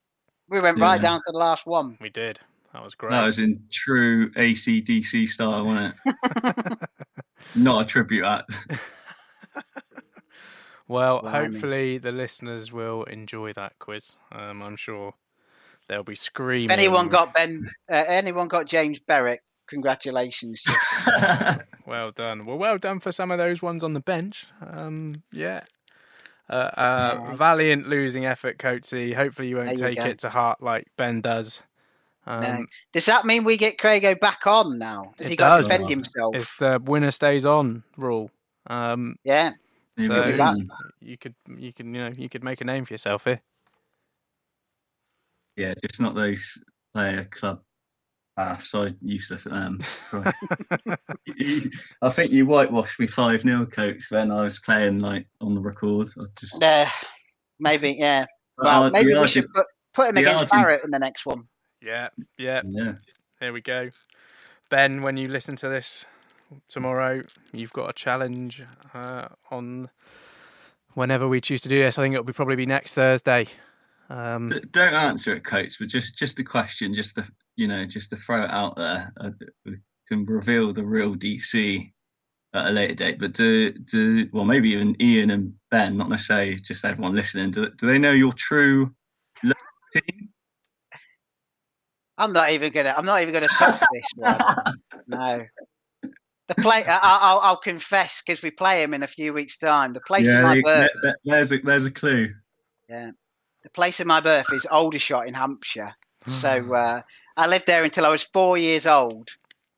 We 0.49 0.61
went 0.61 0.81
right 0.81 1.01
down 1.01 1.19
to 1.25 1.31
the 1.31 1.39
last 1.39 1.65
one. 1.65 1.97
we 2.01 2.11
did. 2.11 2.41
That 2.73 2.83
was 2.83 2.97
great. 2.97 3.13
That 3.13 3.25
was 3.25 3.39
in 3.39 3.63
true 3.71 4.33
ACDC 4.33 5.29
style, 5.29 5.65
wasn't 5.65 5.95
it? 6.05 6.79
not 7.55 7.83
a 7.83 7.85
tribute 7.87 8.25
act. 8.25 8.51
Well, 10.91 11.21
Blimey. 11.21 11.53
hopefully 11.53 11.99
the 11.99 12.11
listeners 12.13 12.73
will 12.73 13.05
enjoy 13.05 13.53
that 13.53 13.75
quiz. 13.79 14.17
Um, 14.33 14.61
I'm 14.63 14.77
sure 14.77 15.15
they'll 15.89 16.03
be 16.03 16.17
screaming. 16.17 16.71
If 16.71 16.75
anyone 16.79 17.09
got 17.09 17.33
Ben, 17.33 17.71
uh, 17.91 17.95
anyone 18.09 18.49
got 18.49 18.67
James 18.67 18.99
Berwick, 18.99 19.43
congratulations. 19.69 20.61
well 21.87 22.11
done. 22.11 22.45
Well, 22.45 22.59
well 22.59 22.77
done 22.79 22.99
for 23.01 23.13
some 23.13 23.31
of 23.31 23.39
those 23.39 23.63
ones 23.63 23.85
on 23.85 23.93
the 23.93 24.01
bench. 24.01 24.47
Um, 24.67 25.23
yeah. 25.33 25.61
Uh, 26.49 26.53
uh, 26.77 27.19
Yeah. 27.29 27.35
Valiant 27.37 27.89
losing 27.89 28.27
effort, 28.27 28.59
Coatsy. 28.59 29.15
Hopefully, 29.15 29.47
you 29.49 29.57
won't 29.57 29.79
There 29.79 29.91
you 29.91 29.95
take 29.95 30.05
go. 30.05 30.11
it 30.11 30.19
to 30.21 30.31
heart 30.31 30.61
like 30.63 30.89
Ben 30.97 31.21
does. 31.21 31.63
Um, 32.27 32.41
No. 32.41 32.67
Does 32.93 33.07
that 33.07 33.25
mean 33.27 33.45
we 33.45 33.57
get 33.57 33.79
Craigo 33.79 34.19
back 34.19 34.41
on 34.47 34.79
now? 34.79 35.13
Has 35.19 35.27
it 35.27 35.31
he 35.31 35.37
got 35.37 35.59
to 35.59 35.63
defend 35.63 35.89
himself? 35.89 36.35
It's 36.35 36.57
the 36.57 36.81
winner 36.85 37.13
stays 37.13 37.47
on 37.47 37.85
rule. 37.97 38.33
Um, 38.67 39.15
Yeah. 39.23 39.53
So 40.07 40.21
Maybe 40.25 40.37
that- 40.39 40.57
you 41.01 41.17
could, 41.19 41.35
you 41.57 41.73
can, 41.73 41.95
you 41.95 42.01
know, 42.03 42.13
you 42.17 42.29
could 42.29 42.45
make 42.45 42.61
a 42.61 42.65
name 42.65 42.85
for 42.85 42.93
yourself 42.95 43.25
here. 43.25 43.41
Yeah, 45.57 45.75
just 45.83 46.01
not 46.01 46.15
those 46.15 46.59
player 46.95 47.25
club 47.31 47.61
halves. 48.37 48.75
I 48.75 48.95
useless 49.03 49.47
um, 49.51 49.81
at 50.13 50.35
them. 50.87 50.97
I 52.03 52.11
think 52.11 52.33
you 52.33 52.47
whitewashed 52.47 52.99
me 52.99 53.07
five 53.07 53.43
0 53.43 53.67
coach 53.67 54.05
when 54.11 54.31
I 54.31 54.43
was 54.43 54.59
playing 54.61 55.01
like 55.01 55.27
on 55.41 55.55
the 55.55 55.61
record. 55.61 56.09
I 56.19 56.25
just 56.39 56.57
Yeah. 56.61 56.91
Maybe, 57.59 57.97
yeah. 57.99 58.25
Well, 58.57 58.83
Well, 58.83 58.85
the 58.85 58.91
maybe 58.93 59.07
we 59.09 59.15
Argent- 59.15 59.33
should 59.33 59.53
put, 59.53 59.67
put 59.93 60.09
him 60.11 60.17
against 60.17 60.53
Argent- 60.53 60.67
Barrett 60.67 60.85
in 60.85 60.91
the 60.91 60.99
next 60.99 61.27
one. 61.27 61.45
Yeah, 61.83 62.09
yeah. 62.39 62.63
Yeah. 62.65 62.95
There 63.41 63.53
we 63.53 63.61
go. 63.61 63.91
Ben, 64.71 65.03
when 65.03 65.17
you 65.17 65.27
listen 65.29 65.57
to 65.57 65.69
this 65.69 66.07
tomorrow, 66.69 67.23
you've 67.53 67.73
got 67.73 67.91
a 67.91 67.93
challenge 67.93 68.63
uh, 68.95 69.29
on 69.51 69.89
whenever 70.95 71.29
we 71.29 71.41
choose 71.41 71.61
to 71.63 71.69
do 71.69 71.83
this. 71.83 71.99
I 71.99 72.03
think 72.03 72.15
it'll 72.15 72.25
be 72.25 72.33
probably 72.33 72.57
be 72.57 72.67
next 72.67 72.95
Thursday. 72.95 73.47
Um, 74.09 74.53
don't 74.73 74.95
answer 74.95 75.35
it, 75.35 75.45
coach. 75.45 75.77
But 75.79 75.89
just 75.89 76.17
just 76.17 76.39
a 76.39 76.45
question, 76.45 76.95
just 76.95 77.15
to 77.15 77.27
you 77.57 77.69
know, 77.69 77.85
just 77.87 78.11
to 78.11 78.17
throw 78.17 78.43
it 78.43 78.51
out 78.51 78.77
there. 78.77 79.13
Uh, 79.21 79.31
we 79.65 79.77
can 80.09 80.25
reveal 80.27 80.73
the 80.73 80.85
real 80.85 81.15
DC 81.15 81.93
at 82.55 82.67
a 82.67 82.71
later 82.71 82.95
date. 82.95 83.19
But 83.19 83.33
do 83.33 83.73
do 83.73 84.29
well, 84.33 84.45
maybe 84.45 84.71
even 84.71 85.01
Ian 85.01 85.31
and 85.31 85.55
Ben, 85.71 85.97
not 85.97 86.09
necessarily 86.09 86.57
just 86.57 86.85
everyone 86.85 87.15
listening. 87.15 87.51
Do, 87.53 87.71
do 87.71 87.87
they 87.87 87.99
know 87.99 88.13
your 88.13 88.33
true 88.33 88.93
team? 89.43 90.29
I'm 92.19 92.33
not 92.33 92.51
even 92.51 92.73
gonna. 92.73 92.95
I'm 92.97 93.07
not 93.07 93.23
even 93.23 93.33
gonna 93.33 93.49
touch 93.49 93.81
this 93.81 94.03
one. 94.17 94.39
No. 95.07 95.45
The 96.57 96.63
play. 96.63 96.85
I, 96.85 96.99
I'll, 96.99 97.39
I'll 97.41 97.57
confess 97.61 98.23
because 98.27 98.43
we 98.43 98.51
play 98.51 98.83
him 98.83 98.93
in 98.95 99.03
a 99.03 99.07
few 99.07 99.33
weeks' 99.33 99.57
time. 99.59 99.93
The 99.93 100.01
place 100.01 100.27
of 100.29 100.43
my 100.43 100.61
birth. 100.67 100.91
there- 101.03 101.17
there's 101.25 101.53
a 101.53 101.59
there's 101.59 101.85
a 101.85 101.91
clue. 101.91 102.29
Yeah. 102.89 103.11
The 103.63 103.71
place 103.71 104.01
of 104.01 104.07
my 104.07 104.21
birth 104.21 104.47
is 104.53 104.67
Aldershot 104.67 105.29
in 105.29 105.35
Hampshire. 105.35 105.95
So 106.41 106.75
uh, 106.75 107.03
I 107.37 107.47
lived 107.47 107.67
there 107.67 107.85
until 107.85 108.05
I 108.05 108.09
was 108.11 108.23
four 108.33 108.59
years 108.59 108.87
old. 108.87 109.29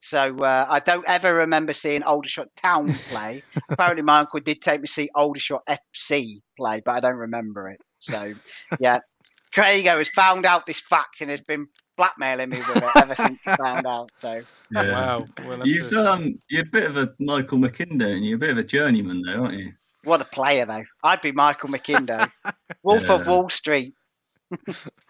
So 0.00 0.34
uh, 0.38 0.66
I 0.68 0.80
don't 0.80 1.04
ever 1.06 1.32
remember 1.34 1.72
seeing 1.72 2.02
Aldershot 2.02 2.48
Town 2.60 2.92
play. 3.10 3.42
Apparently, 3.70 4.02
my 4.02 4.20
uncle 4.20 4.40
did 4.40 4.60
take 4.62 4.80
me 4.80 4.86
to 4.88 4.92
see 4.92 5.10
Aldershot 5.14 5.62
FC 5.68 6.40
play, 6.56 6.80
but 6.84 6.92
I 6.92 7.00
don't 7.00 7.16
remember 7.16 7.68
it. 7.68 7.80
So, 8.00 8.34
yeah. 8.80 8.98
Craigo 9.56 9.98
has 9.98 10.08
found 10.10 10.46
out 10.46 10.64
this 10.66 10.80
fact 10.80 11.20
and 11.20 11.30
has 11.30 11.40
been 11.42 11.66
blackmailing 11.96 12.50
me 12.50 12.58
with 12.58 12.76
it 12.76 12.90
ever 12.96 13.14
since 13.18 13.38
he 13.44 13.50
found 13.56 13.86
out. 13.86 14.10
So, 14.20 14.42
Yeah. 14.72 14.92
Wow, 14.92 15.24
we'll 15.46 15.66
You've 15.66 15.90
to- 15.90 16.10
um 16.10 16.40
you're 16.48 16.62
a 16.62 16.66
bit 16.66 16.84
of 16.84 16.96
a 16.96 17.12
Michael 17.18 17.58
McIndoe, 17.58 18.16
and 18.16 18.24
you're 18.24 18.36
a 18.36 18.40
bit 18.40 18.50
of 18.50 18.58
a 18.58 18.64
journeyman, 18.64 19.22
though, 19.22 19.44
aren't 19.44 19.58
you? 19.58 19.72
what 20.04 20.20
a 20.20 20.24
player, 20.24 20.64
though. 20.66 20.82
I'd 21.04 21.20
be 21.20 21.30
Michael 21.30 21.68
McIndoe. 21.68 22.28
Wolf 22.82 23.04
of 23.04 23.26
Wall 23.26 23.48
Street. 23.50 23.94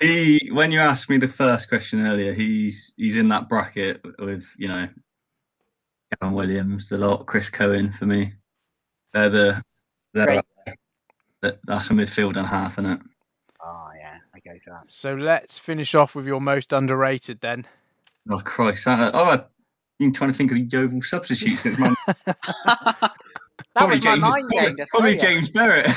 He, 0.00 0.50
when 0.52 0.70
you 0.70 0.78
asked 0.78 1.10
me 1.10 1.18
the 1.18 1.26
first 1.26 1.68
question 1.68 2.06
earlier, 2.06 2.32
he's 2.32 2.92
he's 2.96 3.16
in 3.16 3.28
that 3.30 3.48
bracket 3.48 4.00
with 4.20 4.44
you 4.56 4.68
know, 4.68 4.88
Kevin 6.20 6.34
Williams, 6.34 6.88
the 6.88 6.96
lot, 6.98 7.26
Chris 7.26 7.48
Cohen 7.48 7.92
for 7.98 8.06
me. 8.06 8.32
They're 9.12 9.30
the 9.30 9.62
they're 10.14 10.26
Great. 10.26 10.44
that, 11.42 11.58
that's 11.64 11.90
a 11.90 11.92
midfield 11.92 12.36
and 12.36 12.46
half, 12.46 12.74
isn't 12.78 12.86
it? 12.86 13.00
Go 14.44 14.58
for 14.64 14.70
that. 14.70 14.84
so 14.88 15.14
let's 15.14 15.58
finish 15.58 15.94
off 15.94 16.14
with 16.16 16.26
your 16.26 16.40
most 16.40 16.72
underrated 16.72 17.40
then. 17.40 17.66
Oh 18.30 18.40
Christ! 18.40 18.86
I, 18.88 19.10
oh, 19.14 19.24
I've 19.24 19.44
been 19.98 20.12
trying 20.12 20.32
to 20.32 20.36
think 20.36 20.50
of 20.50 20.56
the 20.56 20.64
Yeovil 20.64 21.02
substitutes. 21.02 21.64
It's 21.64 21.78
man, 21.78 21.94
That 23.74 23.88
was 23.88 23.88
my 23.88 23.98
James, 23.98 24.20
mind 24.20 24.48
probably, 24.50 24.74
game. 24.74 24.86
probably 24.90 25.18
three. 25.18 25.28
James 25.28 25.50
Berrett. 25.50 25.88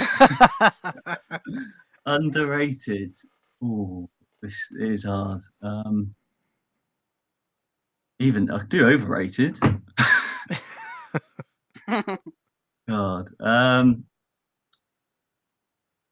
Underrated. 2.05 3.15
Oh, 3.63 4.09
this 4.41 4.71
is 4.79 5.03
hard. 5.05 5.41
Um, 5.61 6.13
even 8.19 8.49
I 8.51 8.63
do 8.69 8.85
overrated. 8.87 9.57
God. 12.87 13.29
Um, 13.39 14.05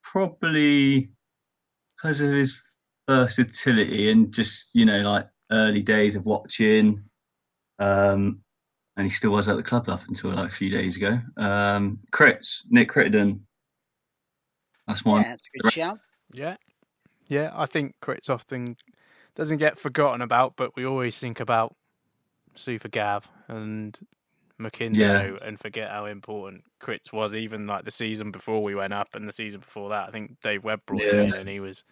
probably 0.03 1.09
because 2.03 2.19
of 2.19 2.31
his 2.31 2.59
versatility 3.07 4.11
and 4.11 4.33
just 4.33 4.69
you 4.73 4.85
know 4.85 4.99
like 4.99 5.27
early 5.51 5.81
days 5.81 6.15
of 6.15 6.25
watching. 6.25 7.01
Um, 7.79 8.41
and 8.95 9.05
he 9.05 9.09
still 9.09 9.31
was 9.31 9.47
at 9.47 9.55
the 9.55 9.63
club 9.63 9.89
up 9.89 10.01
until 10.07 10.31
like 10.31 10.51
a 10.51 10.53
few 10.53 10.69
days 10.69 10.97
ago. 10.97 11.19
Um, 11.37 11.99
Crits, 12.11 12.59
Nick 12.69 12.89
Crittenden. 12.89 13.45
That's 14.87 15.03
one. 15.03 15.21
Yeah, 15.21 15.29
that's 15.29 15.73
a 15.73 15.79
good. 15.79 15.99
Yeah, 16.33 16.55
yeah. 17.27 17.51
I 17.55 17.65
think 17.65 17.95
Crits 18.01 18.29
often 18.29 18.75
doesn't 19.35 19.57
get 19.57 19.79
forgotten 19.79 20.21
about, 20.21 20.53
but 20.55 20.75
we 20.75 20.85
always 20.85 21.17
think 21.17 21.39
about 21.39 21.75
Super 22.53 22.89
Gav 22.89 23.27
and 23.47 23.97
McIndoe 24.61 24.95
Yeah. 24.95 25.31
and 25.41 25.59
forget 25.59 25.89
how 25.89 26.05
important 26.05 26.63
Crits 26.81 27.11
was. 27.11 27.35
Even 27.35 27.67
like 27.67 27.85
the 27.85 27.91
season 27.91 28.31
before 28.31 28.61
we 28.63 28.75
went 28.75 28.93
up 28.93 29.15
and 29.15 29.27
the 29.27 29.33
season 29.33 29.59
before 29.59 29.89
that, 29.89 30.07
I 30.07 30.11
think 30.11 30.39
Dave 30.41 30.63
Webb 30.63 30.81
brought 30.85 31.01
him 31.01 31.19
in, 31.19 31.33
and 31.33 31.49
he 31.49 31.59
was, 31.59 31.83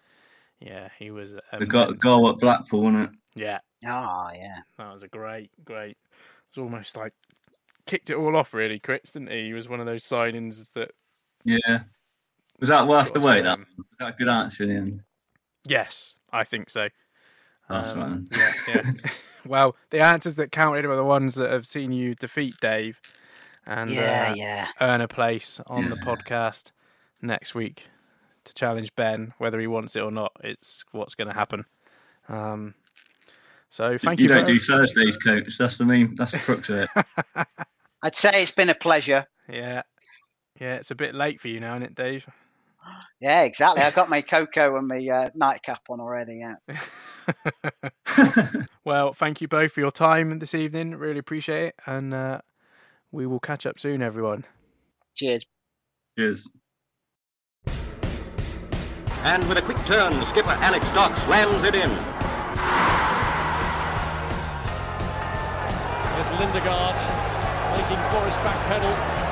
yeah, 0.60 0.88
he 0.98 1.10
was. 1.10 1.32
The 1.58 1.66
go- 1.66 1.82
immense. 1.84 1.98
goal 2.02 2.28
at 2.30 2.38
Blackpool, 2.38 2.82
wasn't 2.84 3.04
it? 3.04 3.10
Yeah, 3.34 3.58
Oh, 3.86 4.30
yeah. 4.34 4.58
that 4.78 4.92
was 4.92 5.02
a 5.02 5.08
great, 5.08 5.50
great. 5.64 5.96
It 5.96 6.56
was 6.56 6.62
almost 6.62 6.96
like 6.96 7.12
kicked 7.86 8.10
it 8.10 8.16
all 8.16 8.36
off, 8.36 8.54
really. 8.54 8.78
Crits, 8.78 9.12
didn't 9.12 9.30
he? 9.30 9.46
He 9.46 9.52
was 9.54 9.68
one 9.68 9.80
of 9.80 9.86
those 9.86 10.04
signings 10.04 10.72
that 10.74 10.90
Yeah. 11.44 11.80
Was 12.60 12.68
that 12.68 12.86
worth 12.86 13.12
the 13.12 13.18
wait? 13.20 13.42
That 13.42 13.58
was 13.58 13.66
that 13.98 14.08
a 14.10 14.16
good 14.16 14.28
answer 14.28 14.62
in 14.64 14.68
the 14.68 14.74
end? 14.76 15.00
Yes, 15.66 16.14
I 16.32 16.44
think 16.44 16.70
so. 16.70 16.88
That's 17.68 17.90
Um, 17.92 18.28
right. 18.32 18.38
Yeah, 18.68 18.74
yeah. 18.74 18.92
well, 19.46 19.76
the 19.90 20.00
answers 20.00 20.36
that 20.36 20.52
counted 20.52 20.86
were 20.86 20.96
the 20.96 21.04
ones 21.04 21.34
that 21.36 21.50
have 21.50 21.66
seen 21.66 21.92
you 21.92 22.14
defeat 22.14 22.54
Dave 22.60 23.00
and 23.66 23.90
Yeah, 23.90 24.30
uh, 24.30 24.34
yeah. 24.34 24.68
earn 24.80 25.00
a 25.00 25.08
place 25.08 25.60
on 25.66 25.88
the 25.90 25.96
podcast 25.96 26.72
next 27.20 27.54
week 27.54 27.84
to 28.44 28.52
challenge 28.54 28.94
Ben, 28.96 29.32
whether 29.38 29.60
he 29.60 29.66
wants 29.68 29.94
it 29.96 30.00
or 30.00 30.10
not. 30.10 30.32
It's 30.42 30.84
what's 30.92 31.14
going 31.14 31.28
to 31.28 31.34
happen. 31.34 31.64
Um, 32.28 32.74
so 33.70 33.96
thank 33.96 34.18
you. 34.18 34.24
you 34.24 34.28
don't 34.28 34.44
very- 34.46 34.58
do 34.58 34.64
Thursdays, 34.64 35.16
coach. 35.16 35.56
That's 35.58 35.78
the 35.78 35.84
main. 35.84 36.14
That's 36.16 36.32
the 36.32 36.38
crux 36.38 36.68
of 36.68 36.76
it. 36.78 36.88
I'd 38.02 38.16
say 38.16 38.42
it's 38.42 38.50
been 38.52 38.68
a 38.68 38.74
pleasure. 38.74 39.26
Yeah, 39.48 39.82
yeah. 40.60 40.74
It's 40.74 40.90
a 40.90 40.94
bit 40.96 41.14
late 41.14 41.40
for 41.40 41.48
you 41.48 41.60
now, 41.60 41.76
isn't 41.76 41.84
it, 41.84 41.94
Dave? 41.94 42.26
Yeah, 43.20 43.42
exactly. 43.42 43.82
I 43.82 43.92
got 43.92 44.10
my 44.10 44.22
cocoa 44.22 44.76
and 44.76 44.88
my 44.88 45.06
uh, 45.06 45.28
nightcap 45.36 45.82
on 45.88 46.00
already. 46.00 46.38
Yeah. 46.40 46.56
Well, 48.84 49.12
thank 49.12 49.40
you 49.40 49.46
both 49.46 49.72
for 49.72 49.80
your 49.80 49.92
time 49.92 50.40
this 50.40 50.54
evening. 50.54 50.96
Really 50.96 51.20
appreciate 51.20 51.68
it, 51.68 51.74
and 51.86 52.12
uh, 52.12 52.40
we 53.12 53.26
will 53.26 53.38
catch 53.38 53.64
up 53.64 53.78
soon, 53.78 54.02
everyone. 54.02 54.44
Cheers. 55.14 55.46
Cheers. 56.18 56.48
And 59.24 59.48
with 59.48 59.58
a 59.58 59.62
quick 59.62 59.78
turn, 59.84 60.12
skipper 60.26 60.50
Alex 60.50 60.90
Dock 60.94 61.16
slams 61.16 61.62
it 61.62 61.76
in. 61.76 61.90
There's 66.10 66.28
Lindegaard 66.40 66.96
making 67.76 68.02
Forrest 68.10 68.38
backpedal. 68.40 69.31